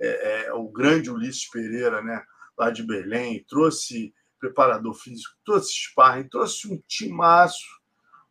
é, 0.00 0.46
é, 0.46 0.52
o 0.52 0.68
grande 0.68 1.10
Ulisses 1.10 1.48
Pereira, 1.48 2.02
né? 2.02 2.24
Lá 2.56 2.70
de 2.70 2.82
Belém, 2.82 3.44
trouxe 3.48 4.14
preparador 4.38 4.94
físico, 4.94 5.34
trouxe 5.44 5.72
sparring, 5.72 6.28
trouxe 6.28 6.68
um 6.72 6.80
timaço 6.86 7.64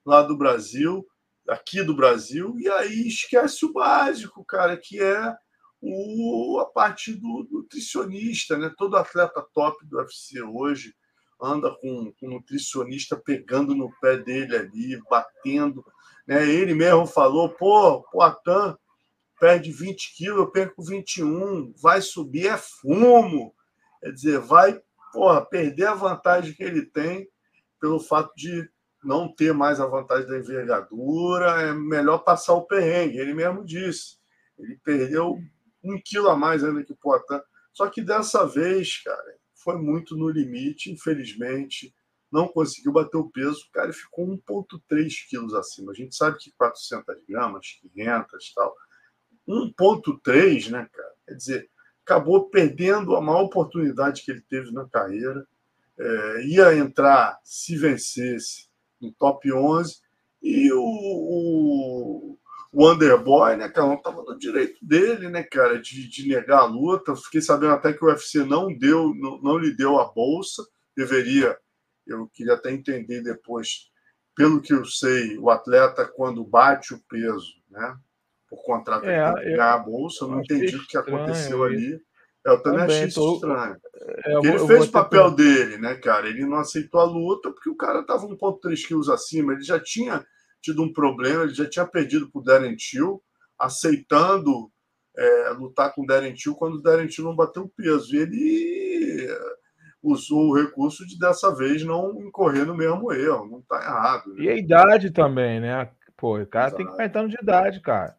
lá 0.05 0.21
do 0.21 0.37
Brasil, 0.37 1.05
aqui 1.47 1.83
do 1.83 1.95
Brasil, 1.95 2.55
e 2.59 2.69
aí 2.69 3.07
esquece 3.07 3.65
o 3.65 3.73
básico, 3.73 4.45
cara, 4.45 4.77
que 4.77 5.01
é 5.01 5.35
o, 5.81 6.59
a 6.61 6.65
parte 6.65 7.13
do 7.13 7.47
nutricionista, 7.51 8.57
né? 8.57 8.73
Todo 8.77 8.95
atleta 8.95 9.45
top 9.53 9.85
do 9.85 9.97
UFC 9.97 10.41
hoje 10.41 10.93
anda 11.41 11.75
com, 11.75 12.13
um 12.21 12.29
nutricionista 12.29 13.17
pegando 13.17 13.75
no 13.75 13.91
pé 13.99 14.17
dele 14.17 14.55
ali, 14.55 15.01
batendo. 15.09 15.83
Né? 16.25 16.47
Ele 16.47 16.73
mesmo 16.73 17.05
falou, 17.05 17.49
pô, 17.49 18.01
Poitin 18.03 18.77
perde 19.39 19.71
20 19.73 20.15
quilos, 20.15 20.39
eu 20.39 20.51
perco 20.51 20.81
21, 20.81 21.73
vai 21.81 22.01
subir 22.01 22.47
é 22.47 22.57
fumo. 22.57 23.53
Quer 24.03 24.11
dizer, 24.11 24.39
vai 24.39 24.81
porra, 25.13 25.45
perder 25.45 25.85
a 25.85 25.93
vantagem 25.93 26.53
que 26.53 26.63
ele 26.63 26.85
tem 26.85 27.29
pelo 27.79 27.99
fato 27.99 28.33
de 28.35 28.69
não 29.01 29.33
ter 29.33 29.53
mais 29.53 29.79
a 29.79 29.85
vantagem 29.85 30.27
da 30.27 30.39
envergadura, 30.39 31.61
é 31.61 31.73
melhor 31.73 32.19
passar 32.19 32.53
o 32.53 32.65
perrengue. 32.65 33.17
Ele 33.17 33.33
mesmo 33.33 33.63
disse. 33.63 34.17
Ele 34.59 34.77
perdeu 34.83 35.39
um 35.81 36.01
quilo 36.03 36.29
a 36.29 36.35
mais 36.35 36.63
ainda 36.63 36.83
que 36.83 36.91
o 36.91 36.97
Poitin. 36.97 37.41
Só 37.71 37.87
que 37.87 38.01
dessa 38.01 38.45
vez, 38.45 39.01
cara, 39.03 39.37
foi 39.55 39.77
muito 39.77 40.17
no 40.17 40.29
limite, 40.29 40.91
infelizmente. 40.91 41.93
Não 42.31 42.47
conseguiu 42.47 42.91
bater 42.91 43.17
o 43.17 43.29
peso, 43.29 43.69
cara, 43.71 43.89
e 43.91 43.93
ficou 43.93 44.25
1,3 44.27 45.11
quilos 45.29 45.53
acima. 45.53 45.91
A 45.91 45.95
gente 45.95 46.15
sabe 46.15 46.37
que 46.37 46.51
400 46.57 47.15
gramas, 47.27 47.79
500 47.81 48.49
e 48.49 48.53
tal. 48.53 48.75
1,3, 49.47 50.69
né, 50.71 50.89
cara? 50.91 51.13
Quer 51.27 51.35
dizer, 51.35 51.69
acabou 52.05 52.49
perdendo 52.49 53.15
a 53.15 53.21
maior 53.21 53.43
oportunidade 53.43 54.23
que 54.23 54.31
ele 54.31 54.41
teve 54.41 54.71
na 54.71 54.87
carreira. 54.87 55.47
É, 55.97 56.45
ia 56.45 56.75
entrar, 56.75 57.39
se 57.43 57.77
vencesse, 57.77 58.67
no 59.01 59.11
top 59.13 59.51
11. 59.51 60.01
E 60.41 60.71
o, 60.73 60.81
o, 60.81 62.37
o 62.73 62.91
Underboy, 62.91 63.55
né, 63.55 63.69
cara, 63.69 63.87
não 63.87 63.95
estava 63.95 64.21
no 64.23 64.37
direito 64.37 64.85
dele, 64.85 65.29
né, 65.29 65.43
cara, 65.43 65.81
de, 65.81 66.07
de 66.07 66.27
negar 66.27 66.59
a 66.59 66.65
luta. 66.65 67.15
Fiquei 67.15 67.41
sabendo 67.41 67.73
até 67.73 67.93
que 67.93 68.03
o 68.03 68.07
UFC 68.07 68.43
não 68.43 68.67
deu, 68.77 69.13
não, 69.15 69.41
não 69.41 69.57
lhe 69.57 69.75
deu 69.75 69.99
a 69.99 70.11
bolsa. 70.11 70.63
Deveria, 70.95 71.57
eu 72.05 72.27
queria 72.27 72.53
até 72.53 72.71
entender 72.71 73.23
depois, 73.23 73.89
pelo 74.35 74.61
que 74.61 74.73
eu 74.73 74.85
sei, 74.85 75.37
o 75.37 75.49
atleta, 75.49 76.05
quando 76.05 76.43
bate 76.43 76.93
o 76.93 77.01
peso, 77.07 77.53
né, 77.69 77.97
por 78.53 78.63
contrato 78.63 79.05
é, 79.05 79.33
ele 79.41 79.57
ganhar 79.57 79.73
a 79.73 79.79
bolsa. 79.79 80.25
Eu 80.25 80.29
não 80.29 80.41
entendi 80.41 80.75
o 80.75 80.85
que 80.85 80.97
aconteceu 80.97 81.63
ali. 81.63 81.99
Eu 82.45 82.61
também, 82.61 82.81
também 82.81 82.95
achei 82.95 83.07
isso 83.07 83.19
tô... 83.19 83.35
estranho. 83.35 83.77
É, 84.25 84.47
ele 84.47 84.67
fez 84.67 84.85
o 84.85 84.91
papel 84.91 85.31
dele, 85.31 85.77
né, 85.77 85.95
cara? 85.95 86.27
Ele 86.27 86.45
não 86.45 86.57
aceitou 86.57 86.99
a 86.99 87.05
luta 87.05 87.51
porque 87.51 87.69
o 87.69 87.75
cara 87.75 88.01
estava 88.01 88.27
1,3 88.27 88.87
quilos 88.87 89.09
acima. 89.09 89.53
Ele 89.53 89.63
já 89.63 89.79
tinha 89.79 90.23
tido 90.61 90.83
um 90.83 90.93
problema, 90.93 91.43
ele 91.43 91.53
já 91.53 91.67
tinha 91.67 91.85
perdido 91.85 92.29
para 92.29 92.39
o 92.39 92.43
Darren 92.43 92.75
Till, 92.75 93.21
aceitando 93.57 94.71
é, 95.17 95.49
lutar 95.51 95.93
com 95.93 96.03
o 96.03 96.05
Darren 96.05 96.33
Till 96.33 96.55
quando 96.55 96.75
o 96.75 96.81
Darren 96.81 97.07
Till 97.07 97.23
não 97.23 97.35
bateu 97.35 97.63
o 97.63 97.69
peso. 97.69 98.13
E 98.13 98.19
ele 98.19 99.27
usou 100.01 100.49
o 100.49 100.55
recurso 100.55 101.07
de 101.07 101.17
dessa 101.17 101.53
vez 101.55 101.83
não 101.83 102.21
incorrer 102.21 102.65
no 102.65 102.75
mesmo 102.75 103.11
erro. 103.11 103.47
Não 103.49 103.59
está 103.59 103.77
errado. 103.81 104.33
Né? 104.33 104.43
E 104.43 104.49
a 104.49 104.55
idade 104.55 105.11
também, 105.11 105.61
né? 105.61 105.89
Pô, 106.17 106.39
o 106.39 106.45
cara 106.45 106.67
Exato. 106.67 106.77
tem 106.77 106.85
que 106.85 106.91
aumentar 106.91 107.19
anos 107.19 107.31
de 107.31 107.41
idade, 107.41 107.81
cara. 107.81 108.15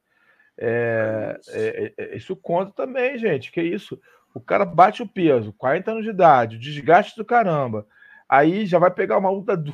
É, 0.57 1.41
é, 1.49 1.93
é, 1.97 2.17
isso 2.17 2.37
conta 2.37 2.73
também, 2.73 3.19
gente. 3.19 3.51
Que 3.51 3.63
isso? 3.63 4.01
O 4.33 4.41
cara 4.41 4.65
bate 4.65 5.03
o 5.03 5.09
peso, 5.09 5.53
40 5.53 5.91
anos 5.91 6.05
de 6.05 6.11
idade, 6.11 6.59
desgaste 6.59 7.17
do 7.17 7.25
caramba. 7.25 7.87
Aí 8.29 8.67
já 8.67 8.79
vai 8.79 8.91
pegar 8.91 9.19
uma 9.19 9.31
luta 9.31 9.57
do. 9.57 9.73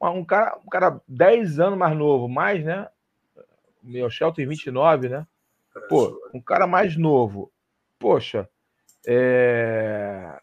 Um 0.00 0.24
cara, 0.24 0.58
um 0.64 0.68
cara 0.68 1.00
10 1.06 1.60
anos 1.60 1.78
mais 1.78 1.96
novo, 1.96 2.28
mais, 2.28 2.64
né? 2.64 2.88
O 3.82 3.86
Michel 3.86 4.32
tem 4.32 4.46
29, 4.46 5.08
né? 5.08 5.26
Pô, 5.88 6.20
um 6.34 6.40
cara 6.40 6.66
mais 6.66 6.96
novo. 6.96 7.52
Poxa, 7.98 8.48
é... 9.06 10.40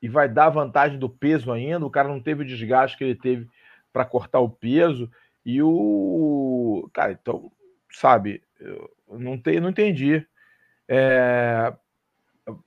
e 0.00 0.08
vai 0.08 0.26
dar 0.26 0.48
vantagem 0.48 0.98
do 0.98 1.08
peso 1.08 1.52
ainda. 1.52 1.84
O 1.84 1.90
cara 1.90 2.08
não 2.08 2.20
teve 2.20 2.42
o 2.42 2.46
desgaste 2.46 2.96
que 2.96 3.04
ele 3.04 3.14
teve 3.14 3.46
para 3.92 4.06
cortar 4.06 4.40
o 4.40 4.48
peso. 4.48 5.10
E 5.44 5.62
o. 5.62 6.88
Cara, 6.94 7.12
então, 7.12 7.52
sabe, 7.90 8.42
eu 8.58 8.90
não, 9.10 9.38
te, 9.40 9.60
não 9.60 9.70
entendi. 9.70 10.26
É 10.88 11.72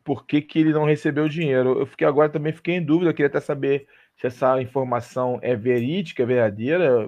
por 0.04 0.26
que, 0.26 0.42
que 0.42 0.60
ele 0.60 0.74
não 0.74 0.86
recebeu 0.86 1.26
o 1.26 1.30
dinheiro. 1.30 1.80
Eu 1.80 1.86
fiquei 1.86 2.08
agora 2.08 2.30
também 2.30 2.54
fiquei 2.54 2.76
em 2.76 2.84
dúvida, 2.84 3.14
queria 3.14 3.28
até 3.28 3.40
saber 3.40 3.88
se 4.20 4.28
essa 4.28 4.62
informação 4.62 5.40
é 5.42 5.56
verídica, 5.56 6.24
é 6.24 6.26
verdadeira, 6.26 7.08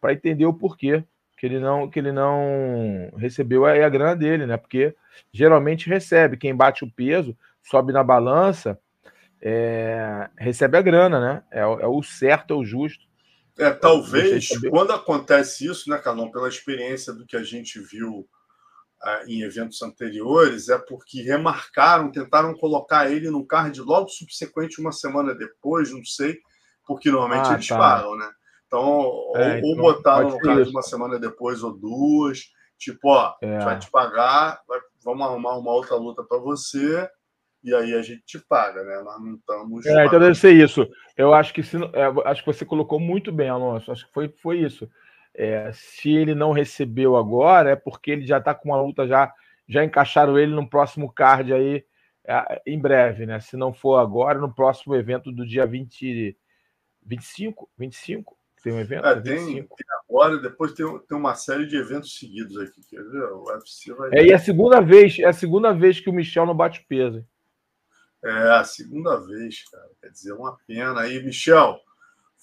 para 0.00 0.12
entender 0.12 0.46
o 0.46 0.54
porquê 0.54 1.02
que 1.36 1.46
ele 1.46 1.60
não 1.60 1.88
que 1.88 1.98
ele 1.98 2.10
não 2.10 3.12
recebeu 3.16 3.64
a, 3.64 3.88
grana 3.88 4.16
dele, 4.16 4.46
né? 4.46 4.56
Porque 4.56 4.94
geralmente 5.32 5.88
recebe 5.88 6.36
quem 6.36 6.54
bate 6.54 6.84
o 6.84 6.90
peso, 6.90 7.36
sobe 7.62 7.92
na 7.92 8.02
balança, 8.02 8.78
é, 9.40 10.28
recebe 10.36 10.76
a 10.76 10.82
grana, 10.82 11.20
né? 11.20 11.42
É, 11.50 11.60
é, 11.60 11.86
o 11.86 12.02
certo, 12.02 12.54
é 12.54 12.56
o 12.56 12.64
justo. 12.64 13.07
É, 13.58 13.70
talvez 13.70 14.48
quando 14.70 14.92
acontece 14.92 15.66
isso, 15.66 15.90
né, 15.90 15.98
Calão, 15.98 16.30
pela 16.30 16.48
experiência 16.48 17.12
do 17.12 17.26
que 17.26 17.36
a 17.36 17.42
gente 17.42 17.80
viu 17.80 18.28
em 19.26 19.42
eventos 19.42 19.80
anteriores 19.82 20.68
é 20.68 20.78
porque 20.78 21.22
remarcaram, 21.22 22.10
tentaram 22.10 22.54
colocar 22.54 23.10
ele 23.10 23.30
no 23.30 23.46
card 23.46 23.80
logo 23.80 24.08
subsequente, 24.08 24.80
uma 24.80 24.92
semana 24.92 25.34
depois, 25.34 25.92
não 25.92 26.04
sei, 26.04 26.38
porque 26.86 27.10
normalmente 27.10 27.48
ah, 27.48 27.54
eles 27.54 27.68
tá. 27.68 27.78
pagam, 27.78 28.16
né? 28.16 28.30
Então, 28.66 28.82
é, 29.36 29.60
ou, 29.62 29.72
então, 29.72 29.76
botaram 29.76 30.30
no 30.30 30.38
card 30.38 30.62
isso. 30.62 30.70
uma 30.72 30.82
semana 30.82 31.18
depois 31.18 31.62
ou 31.62 31.72
duas, 31.72 32.40
tipo, 32.76 33.08
ó, 33.08 33.34
é. 33.40 33.58
vai 33.60 33.78
te 33.78 33.90
pagar, 33.90 34.60
vai, 34.66 34.80
vamos 35.04 35.26
arrumar 35.26 35.56
uma 35.56 35.72
outra 35.72 35.96
luta 35.96 36.22
para 36.24 36.38
você, 36.38 37.08
e 37.62 37.74
aí 37.74 37.94
a 37.94 38.02
gente 38.02 38.22
te 38.24 38.38
paga, 38.38 38.82
né? 38.84 39.00
Nós 39.02 39.20
não 39.20 39.34
estamos. 39.34 39.86
É, 39.86 40.06
então 40.06 40.20
deve 40.20 40.34
ser 40.34 40.52
isso. 40.52 40.88
Eu 41.16 41.34
acho 41.34 41.52
que 41.52 41.62
se, 41.62 41.76
é, 41.76 42.28
acho 42.30 42.42
que 42.42 42.52
você 42.52 42.64
colocou 42.64 43.00
muito 43.00 43.32
bem, 43.32 43.48
Alonso. 43.48 43.90
Acho 43.90 44.06
que 44.06 44.12
foi, 44.12 44.28
foi 44.28 44.58
isso. 44.58 44.88
É, 45.34 45.70
se 45.72 46.10
ele 46.10 46.34
não 46.34 46.52
recebeu 46.52 47.16
agora, 47.16 47.70
é 47.70 47.76
porque 47.76 48.10
ele 48.10 48.26
já 48.26 48.38
está 48.38 48.54
com 48.54 48.70
uma 48.70 48.80
luta, 48.80 49.06
já, 49.06 49.32
já 49.68 49.84
encaixaram 49.84 50.38
ele 50.38 50.52
no 50.52 50.68
próximo 50.68 51.12
card 51.12 51.52
aí 51.52 51.84
é, 52.24 52.62
em 52.66 52.78
breve, 52.78 53.26
né? 53.26 53.40
Se 53.40 53.56
não 53.56 53.72
for 53.72 53.96
agora, 53.96 54.38
no 54.38 54.52
próximo 54.52 54.94
evento 54.94 55.32
do 55.32 55.46
dia 55.46 55.66
20, 55.66 56.36
25, 57.04 57.68
25, 57.76 58.38
tem 58.62 58.72
um 58.72 58.80
evento? 58.80 59.06
É, 59.06 59.20
tem, 59.20 59.46
tem, 59.46 59.68
agora, 60.08 60.38
depois 60.38 60.72
tem, 60.72 60.86
tem 61.08 61.16
uma 61.16 61.34
série 61.34 61.66
de 61.66 61.76
eventos 61.76 62.18
seguidos 62.18 62.56
aqui, 62.58 62.80
quer 62.88 63.02
ver? 63.02 63.32
O 63.32 63.44
UFC 63.44 63.92
vai... 63.94 64.10
É, 64.12 64.26
e 64.26 64.30
é 64.30 64.34
a 64.34 64.38
segunda 64.38 64.80
vez, 64.80 65.18
é 65.18 65.26
a 65.26 65.32
segunda 65.32 65.72
vez 65.72 66.00
que 66.00 66.10
o 66.10 66.12
Michel 66.12 66.46
não 66.46 66.54
bate 66.54 66.84
peso. 66.88 67.24
É, 68.28 68.58
a 68.58 68.64
segunda 68.64 69.16
vez, 69.16 69.64
cara. 69.70 69.88
Quer 70.02 70.10
dizer, 70.10 70.32
uma 70.32 70.58
pena 70.66 71.00
aí, 71.00 71.22
Michel. 71.22 71.80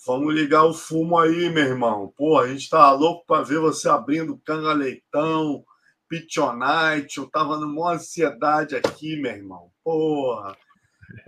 Vamos 0.06 0.34
ligar 0.34 0.64
o 0.64 0.74
fumo 0.74 1.18
aí, 1.18 1.50
meu 1.50 1.64
irmão. 1.64 2.12
Pô, 2.18 2.40
a 2.40 2.48
gente 2.48 2.68
tava 2.70 2.92
louco 2.92 3.26
para 3.28 3.44
ver 3.44 3.60
você 3.60 3.88
abrindo 3.88 4.42
canga 4.44 4.74
leitão, 4.74 5.64
pitonite. 6.10 7.18
Eu 7.18 7.30
tava 7.30 7.58
numa 7.58 7.94
ansiedade 7.94 8.76
aqui, 8.76 9.16
meu 9.22 9.32
irmão. 9.32 9.70
Porra. 9.84 10.58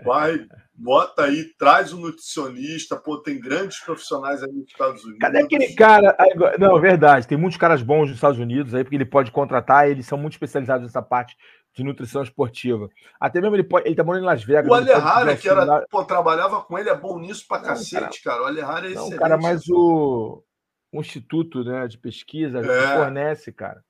Vai, 0.04 0.46
bota 0.74 1.26
aí, 1.26 1.46
traz 1.58 1.94
um 1.94 2.02
nutricionista. 2.02 2.96
Pô, 2.96 3.18
tem 3.18 3.40
grandes 3.40 3.80
profissionais 3.80 4.44
aí 4.44 4.52
nos 4.52 4.68
Estados 4.68 5.04
Unidos. 5.04 5.20
Cadê 5.20 5.42
aquele 5.42 5.74
cara? 5.76 6.18
Não, 6.60 6.80
verdade. 6.82 7.28
Tem 7.28 7.38
muitos 7.38 7.60
caras 7.60 7.84
bons 7.84 8.08
nos 8.08 8.16
Estados 8.16 8.40
Unidos 8.40 8.74
aí, 8.74 8.84
porque 8.84 8.96
ele 8.96 9.06
pode 9.06 9.32
contratar. 9.32 9.88
Eles 9.88 10.08
são 10.08 10.18
muito 10.18 10.34
especializados 10.34 10.84
nessa 10.84 11.02
parte 11.02 11.38
de 11.78 11.84
nutrição 11.84 12.24
esportiva. 12.24 12.90
Até 13.20 13.40
mesmo 13.40 13.56
ele 13.56 13.64
pode, 13.64 13.88
ele 13.88 13.96
tá 13.96 14.04
morando 14.04 14.24
em 14.24 14.26
Las 14.26 14.44
Vegas. 14.44 14.70
O 14.70 14.74
Alejara, 14.74 15.38
que 15.38 15.48
era, 15.48 15.86
pô, 15.92 16.04
trabalhava 16.04 16.64
com 16.64 16.78
ele, 16.78 16.90
é 16.90 16.98
bom 16.98 17.20
nisso 17.20 17.46
pra 17.48 17.60
não, 17.60 17.66
cacete, 17.66 18.24
cara. 18.24 18.38
cara. 18.38 18.42
O 18.42 18.46
Alejara 18.48 18.80
é 18.80 18.96
não, 18.96 19.02
excelente. 19.04 19.20
Cara, 19.20 19.38
mas 19.38 19.70
o, 19.70 20.44
o 20.92 21.00
Instituto 21.00 21.64
né, 21.64 21.88
de 21.88 22.00
Pesquisa 22.00 22.60
é. 22.60 22.98
fornece, 22.98 23.52
cara. 23.52 23.84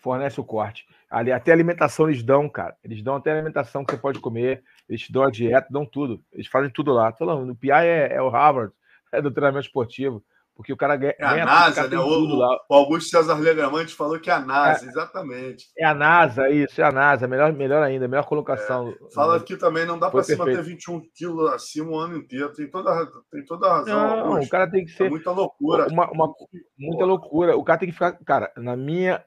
Fornece 0.00 0.40
o 0.40 0.44
corte. 0.44 0.86
Ali, 1.10 1.32
até 1.32 1.50
alimentação 1.50 2.08
eles 2.08 2.22
dão, 2.22 2.48
cara. 2.48 2.76
Eles 2.84 3.02
dão 3.02 3.16
até 3.16 3.32
alimentação 3.32 3.84
que 3.84 3.90
você 3.90 3.98
pode 3.98 4.20
comer, 4.20 4.62
eles 4.88 5.02
te 5.02 5.12
dão 5.12 5.24
a 5.24 5.30
dieta, 5.30 5.66
dão 5.68 5.84
tudo. 5.84 6.22
Eles 6.32 6.46
fazem 6.46 6.70
tudo 6.70 6.92
lá. 6.92 7.10
Tô 7.10 7.26
falando, 7.26 7.50
o 7.50 7.56
PI 7.56 7.72
é, 7.72 8.14
é 8.14 8.22
o 8.22 8.28
Harvard, 8.28 8.72
é 9.12 9.20
do 9.20 9.32
treinamento 9.32 9.66
esportivo. 9.66 10.22
Porque 10.58 10.72
o 10.72 10.76
cara 10.76 10.96
ganha. 10.96 11.14
É 11.20 11.24
a 11.24 11.44
NASA, 11.44 11.86
né? 11.86 11.96
O, 11.96 12.36
o, 12.68 12.74
Augusto 12.74 13.10
César 13.10 13.34
Legramante 13.34 13.94
falou 13.94 14.18
que 14.18 14.28
é 14.28 14.32
a 14.32 14.40
NASA, 14.40 14.84
é, 14.84 14.88
exatamente. 14.88 15.66
É 15.78 15.84
a 15.84 15.94
NASA, 15.94 16.50
isso, 16.50 16.82
é 16.82 16.84
a 16.84 16.90
NASA. 16.90 17.28
Melhor, 17.28 17.52
melhor 17.52 17.80
ainda, 17.80 18.08
melhor 18.08 18.24
colocação. 18.24 18.88
É, 18.88 19.14
fala 19.14 19.36
aqui 19.36 19.56
também, 19.56 19.86
não 19.86 19.96
dá 19.96 20.10
para 20.10 20.24
se 20.24 20.34
manter 20.34 20.60
21 20.60 21.00
quilos 21.14 21.52
acima 21.52 21.92
o 21.92 21.96
ano 21.96 22.16
inteiro. 22.16 22.52
Tem 22.52 22.68
toda, 22.68 23.06
tem 23.30 23.44
toda 23.44 23.68
a 23.68 23.72
razão. 23.78 23.96
Não, 23.96 24.18
Augusto. 24.24 24.48
o 24.48 24.50
cara 24.50 24.68
tem 24.68 24.84
que 24.84 24.90
é 24.90 24.96
ser. 24.96 25.04
É 25.04 25.10
muita 25.10 25.30
loucura. 25.30 25.86
Uma, 25.92 26.10
uma, 26.10 26.34
muita 26.76 27.04
loucura. 27.04 27.56
O 27.56 27.62
cara 27.62 27.78
tem 27.78 27.88
que 27.90 27.94
ficar. 27.94 28.18
Cara, 28.24 28.52
na 28.56 28.76
minha 28.76 29.24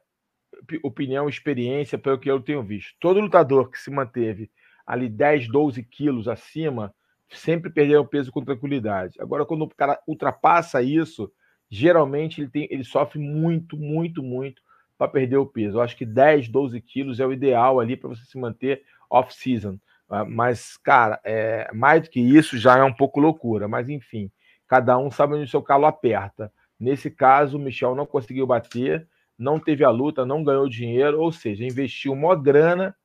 opinião, 0.84 1.30
experiência, 1.30 1.98
pelo 1.98 2.20
que 2.20 2.30
eu 2.30 2.42
tenho 2.42 2.62
visto, 2.62 2.92
todo 3.00 3.22
lutador 3.22 3.72
que 3.72 3.80
se 3.80 3.90
manteve 3.90 4.52
ali 4.86 5.08
10, 5.08 5.48
12 5.48 5.82
quilos 5.84 6.28
acima 6.28 6.94
sempre 7.32 7.70
perderam 7.70 8.06
peso 8.06 8.32
com 8.32 8.44
tranquilidade. 8.44 9.16
Agora, 9.20 9.46
quando 9.46 9.64
o 9.64 9.70
cara 9.70 10.00
ultrapassa 10.08 10.82
isso, 10.82 11.32
geralmente 11.70 12.42
ele, 12.42 12.50
tem, 12.50 12.68
ele 12.70 12.84
sofre 12.84 13.20
muito, 13.20 13.78
muito, 13.78 14.22
muito 14.22 14.62
para 14.98 15.08
perder 15.08 15.38
o 15.38 15.46
peso. 15.46 15.78
Eu 15.78 15.82
acho 15.82 15.96
que 15.96 16.06
10, 16.06 16.50
12 16.50 16.80
quilos 16.82 17.20
é 17.20 17.26
o 17.26 17.34
ideal 17.34 17.80
ali 17.80 17.96
para 17.96 18.10
você 18.10 18.24
se 18.26 18.38
manter 18.38 18.84
off-season. 19.10 19.80
Ah, 20.10 20.26
mas, 20.26 20.78
cara, 20.78 21.20
é, 21.24 21.72
mais 21.74 22.04
do 22.04 22.10
que 22.10 22.20
isso 22.20 22.58
já 22.58 22.78
é 22.78 22.84
um 22.84 22.94
pouco 22.94 23.20
loucura. 23.20 23.68
Mas, 23.68 23.90
enfim, 23.90 24.30
cada 24.68 24.98
um 24.98 25.10
sabe 25.10 25.36
onde 25.36 25.46
o 25.46 25.50
seu 25.50 25.62
calo 25.62 25.86
aperta. 25.86 26.52
Nesse 26.80 27.10
caso, 27.10 27.58
o 27.58 27.60
Michel 27.60 27.96
não 27.96 28.06
conseguiu 28.06 28.46
bater, 28.46 29.08
não 29.38 29.60
teve 29.60 29.84
a 29.84 29.90
luta, 29.90 30.26
não 30.26 30.44
ganhou 30.44 30.68
dinheiro, 30.68 31.20
ou 31.20 31.32
seja, 31.32 31.64
investiu 31.64 32.12
uma 32.12 32.36
grana 32.36 32.96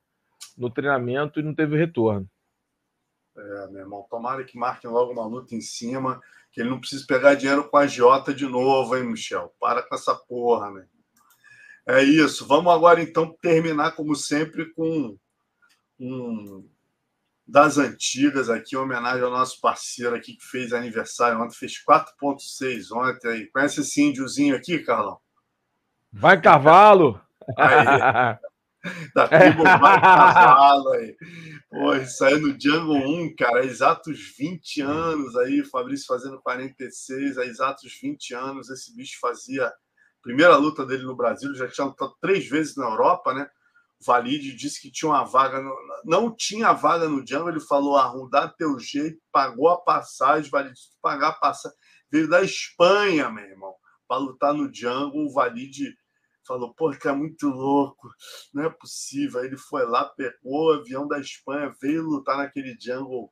no 0.57 0.69
treinamento 0.69 1.39
e 1.39 1.43
não 1.43 1.53
teve 1.53 1.77
retorno. 1.77 2.27
É, 3.37 3.67
meu 3.67 3.81
irmão, 3.81 4.07
tomara 4.09 4.43
que 4.43 4.57
marquem 4.57 4.89
logo 4.89 5.11
uma 5.11 5.25
luta 5.25 5.53
em 5.53 5.61
cima, 5.61 6.19
que 6.51 6.59
ele 6.59 6.69
não 6.69 6.79
precise 6.79 7.05
pegar 7.05 7.35
dinheiro 7.35 7.69
com 7.69 7.77
a 7.77 7.85
Jota 7.85 8.33
de 8.33 8.47
novo, 8.47 8.95
hein, 8.97 9.03
Michel? 9.03 9.53
Para 9.59 9.83
com 9.83 9.93
essa 9.93 10.15
porra, 10.15 10.71
né? 10.71 10.87
É 11.85 12.03
isso. 12.03 12.47
Vamos 12.47 12.73
agora, 12.73 13.01
então, 13.01 13.35
terminar, 13.41 13.91
como 13.91 14.15
sempre, 14.15 14.73
com 14.73 15.17
um 15.99 16.67
das 17.47 17.77
antigas 17.77 18.49
aqui, 18.49 18.75
em 18.75 18.79
homenagem 18.79 19.23
ao 19.23 19.31
nosso 19.31 19.61
parceiro 19.61 20.15
aqui 20.15 20.35
que 20.35 20.45
fez 20.45 20.73
aniversário 20.73 21.39
ontem, 21.39 21.55
fez 21.55 21.81
4.6 21.87 22.91
ontem 22.91 23.29
aí. 23.29 23.47
Conhece 23.47 23.81
esse 23.81 24.01
índiozinho 24.01 24.55
aqui, 24.55 24.79
Carlão? 24.79 25.19
Vai 26.11 26.41
cavalo! 26.41 27.21
Aí. 27.57 28.37
da 29.13 29.27
tribo 29.27 29.63
Cavalo 29.63 30.89
aí. 30.93 31.15
Pô, 31.69 31.95
isso 31.95 32.23
aí 32.23 32.39
no 32.39 32.57
Django 32.57 32.93
1, 32.93 33.35
cara, 33.35 33.65
exatos 33.65 34.19
20 34.37 34.81
anos 34.81 35.35
aí, 35.35 35.63
Fabrício 35.65 36.05
fazendo 36.07 36.41
46, 36.41 37.37
há 37.37 37.45
exatos 37.45 37.97
20 38.01 38.33
anos, 38.33 38.69
esse 38.69 38.95
bicho 38.95 39.19
fazia 39.19 39.71
primeira 40.21 40.55
luta 40.57 40.85
dele 40.85 41.03
no 41.03 41.15
Brasil, 41.15 41.53
já 41.55 41.67
tinha 41.67 41.87
lutado 41.87 42.13
três 42.19 42.47
vezes 42.47 42.75
na 42.75 42.85
Europa, 42.85 43.33
né? 43.33 43.49
O 43.99 44.05
Valide 44.05 44.55
disse 44.55 44.81
que 44.81 44.91
tinha 44.91 45.09
uma 45.09 45.23
vaga, 45.23 45.61
no... 45.61 45.73
não 46.05 46.35
tinha 46.35 46.73
vaga 46.73 47.09
no 47.09 47.23
Django, 47.23 47.49
ele 47.49 47.59
falou, 47.59 47.97
arrumar 47.97 48.49
teu 48.57 48.77
jeito, 48.77 49.19
pagou 49.31 49.69
a 49.69 49.81
passagem, 49.81 50.51
Valide, 50.51 50.77
se 50.77 50.89
pagar 51.01 51.29
a 51.29 51.33
passagem, 51.33 51.77
veio 52.11 52.29
da 52.29 52.41
Espanha, 52.43 53.29
meu 53.29 53.45
irmão, 53.45 53.73
para 54.07 54.17
lutar 54.17 54.53
no 54.53 54.71
Django, 54.71 55.25
o 55.25 55.33
Valide 55.33 55.95
falou, 56.47 56.73
pô, 56.73 56.91
que 56.91 57.07
é 57.07 57.11
muito 57.11 57.47
louco, 57.49 58.09
não 58.53 58.63
é 58.63 58.69
possível. 58.69 59.41
Aí 59.41 59.47
ele 59.47 59.57
foi 59.57 59.85
lá, 59.85 60.05
pegou 60.05 60.67
o 60.67 60.73
avião 60.73 61.07
da 61.07 61.19
Espanha, 61.19 61.75
veio 61.81 62.03
lutar 62.03 62.37
naquele 62.37 62.75
jungle, 62.79 63.31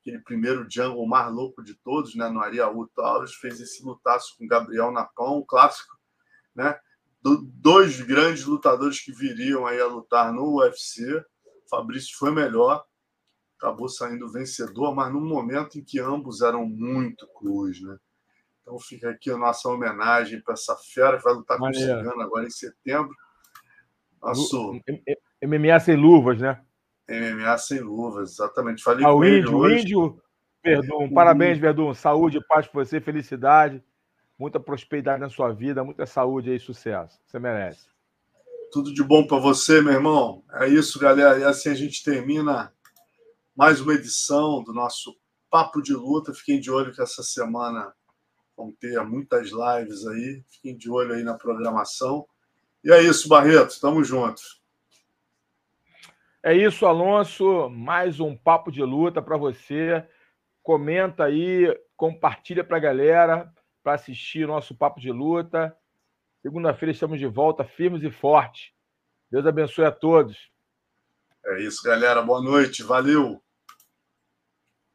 aquele 0.00 0.20
primeiro 0.20 0.66
jungle 0.70 1.06
mais 1.06 1.32
louco 1.32 1.64
de 1.64 1.74
todos, 1.74 2.14
né, 2.14 2.28
no 2.28 2.40
Ariaú 2.40 2.86
Taurus, 2.94 3.34
fez 3.34 3.60
esse 3.60 3.82
lutaço 3.82 4.36
com 4.38 4.46
Gabriel 4.46 4.92
Napão, 4.92 5.44
clássico, 5.46 5.96
né, 6.54 6.78
do, 7.22 7.42
dois 7.42 8.00
grandes 8.00 8.44
lutadores 8.44 9.00
que 9.00 9.12
viriam 9.12 9.66
aí 9.66 9.80
a 9.80 9.86
lutar 9.86 10.32
no 10.32 10.58
UFC. 10.58 11.24
Fabrício 11.68 12.16
foi 12.18 12.30
melhor, 12.30 12.84
acabou 13.58 13.88
saindo 13.88 14.30
vencedor, 14.30 14.94
mas 14.94 15.12
num 15.12 15.24
momento 15.24 15.78
em 15.78 15.84
que 15.84 16.00
ambos 16.00 16.40
eram 16.40 16.66
muito 16.66 17.26
cruz, 17.34 17.80
né? 17.80 17.98
Então 18.70 18.78
fica 18.78 19.10
aqui 19.10 19.32
a 19.32 19.36
nossa 19.36 19.68
homenagem 19.68 20.40
para 20.40 20.54
essa 20.54 20.76
fera 20.76 21.16
que 21.16 21.24
vai 21.24 21.34
lutar 21.34 21.58
com 21.58 21.68
o 21.68 21.74
Cigano 21.74 22.20
agora 22.20 22.46
em 22.46 22.50
setembro. 22.50 23.12
Nosso... 24.22 24.80
MMA 25.42 25.80
sem 25.80 25.96
luvas, 25.96 26.40
né? 26.40 26.60
MMA 27.08 27.58
sem 27.58 27.80
luvas, 27.80 28.30
exatamente. 28.30 28.80
Falei 28.80 29.04
Ao 29.04 29.16
com 29.16 29.24
índio, 29.24 29.56
hoje. 29.56 29.80
índio, 29.80 30.22
Verdun, 30.62 31.12
parabéns, 31.12 31.58
Verdun. 31.58 31.92
Saúde, 31.94 32.38
paz 32.46 32.68
para 32.68 32.84
você, 32.84 33.00
felicidade, 33.00 33.82
muita 34.38 34.60
prosperidade 34.60 35.20
na 35.20 35.28
sua 35.28 35.52
vida, 35.52 35.82
muita 35.82 36.06
saúde 36.06 36.54
e 36.54 36.60
sucesso. 36.60 37.18
Você 37.26 37.40
merece. 37.40 37.88
Tudo 38.70 38.94
de 38.94 39.02
bom 39.02 39.26
para 39.26 39.38
você, 39.38 39.82
meu 39.82 39.94
irmão. 39.94 40.44
É 40.52 40.68
isso, 40.68 41.00
galera. 41.00 41.40
E 41.40 41.42
assim 41.42 41.70
a 41.70 41.74
gente 41.74 42.04
termina 42.04 42.72
mais 43.56 43.80
uma 43.80 43.94
edição 43.94 44.62
do 44.62 44.72
nosso 44.72 45.18
Papo 45.50 45.82
de 45.82 45.92
Luta. 45.92 46.32
Fiquem 46.32 46.60
de 46.60 46.70
olho 46.70 46.94
que 46.94 47.02
essa 47.02 47.24
semana 47.24 47.92
vão 48.60 48.70
ter 48.72 49.02
muitas 49.04 49.48
lives 49.50 50.06
aí. 50.06 50.44
Fiquem 50.50 50.76
de 50.76 50.90
olho 50.90 51.14
aí 51.14 51.22
na 51.22 51.34
programação. 51.34 52.26
E 52.84 52.92
é 52.92 53.02
isso, 53.02 53.28
Barreto. 53.28 53.80
Tamo 53.80 54.04
juntos. 54.04 54.60
É 56.42 56.54
isso, 56.54 56.84
Alonso. 56.84 57.70
Mais 57.70 58.20
um 58.20 58.36
Papo 58.36 58.70
de 58.70 58.82
Luta 58.82 59.22
para 59.22 59.38
você. 59.38 60.06
Comenta 60.62 61.24
aí, 61.24 61.66
compartilha 61.96 62.62
para 62.62 62.76
a 62.76 62.80
galera 62.80 63.52
para 63.82 63.94
assistir 63.94 64.46
nosso 64.46 64.74
Papo 64.74 65.00
de 65.00 65.10
Luta. 65.10 65.74
Segunda-feira 66.42 66.92
estamos 66.92 67.18
de 67.18 67.26
volta, 67.26 67.64
firmes 67.64 68.02
e 68.02 68.10
fortes. 68.10 68.72
Deus 69.30 69.46
abençoe 69.46 69.86
a 69.86 69.92
todos. 69.92 70.50
É 71.46 71.62
isso, 71.62 71.82
galera. 71.82 72.20
Boa 72.20 72.42
noite. 72.42 72.82
Valeu. 72.82 73.42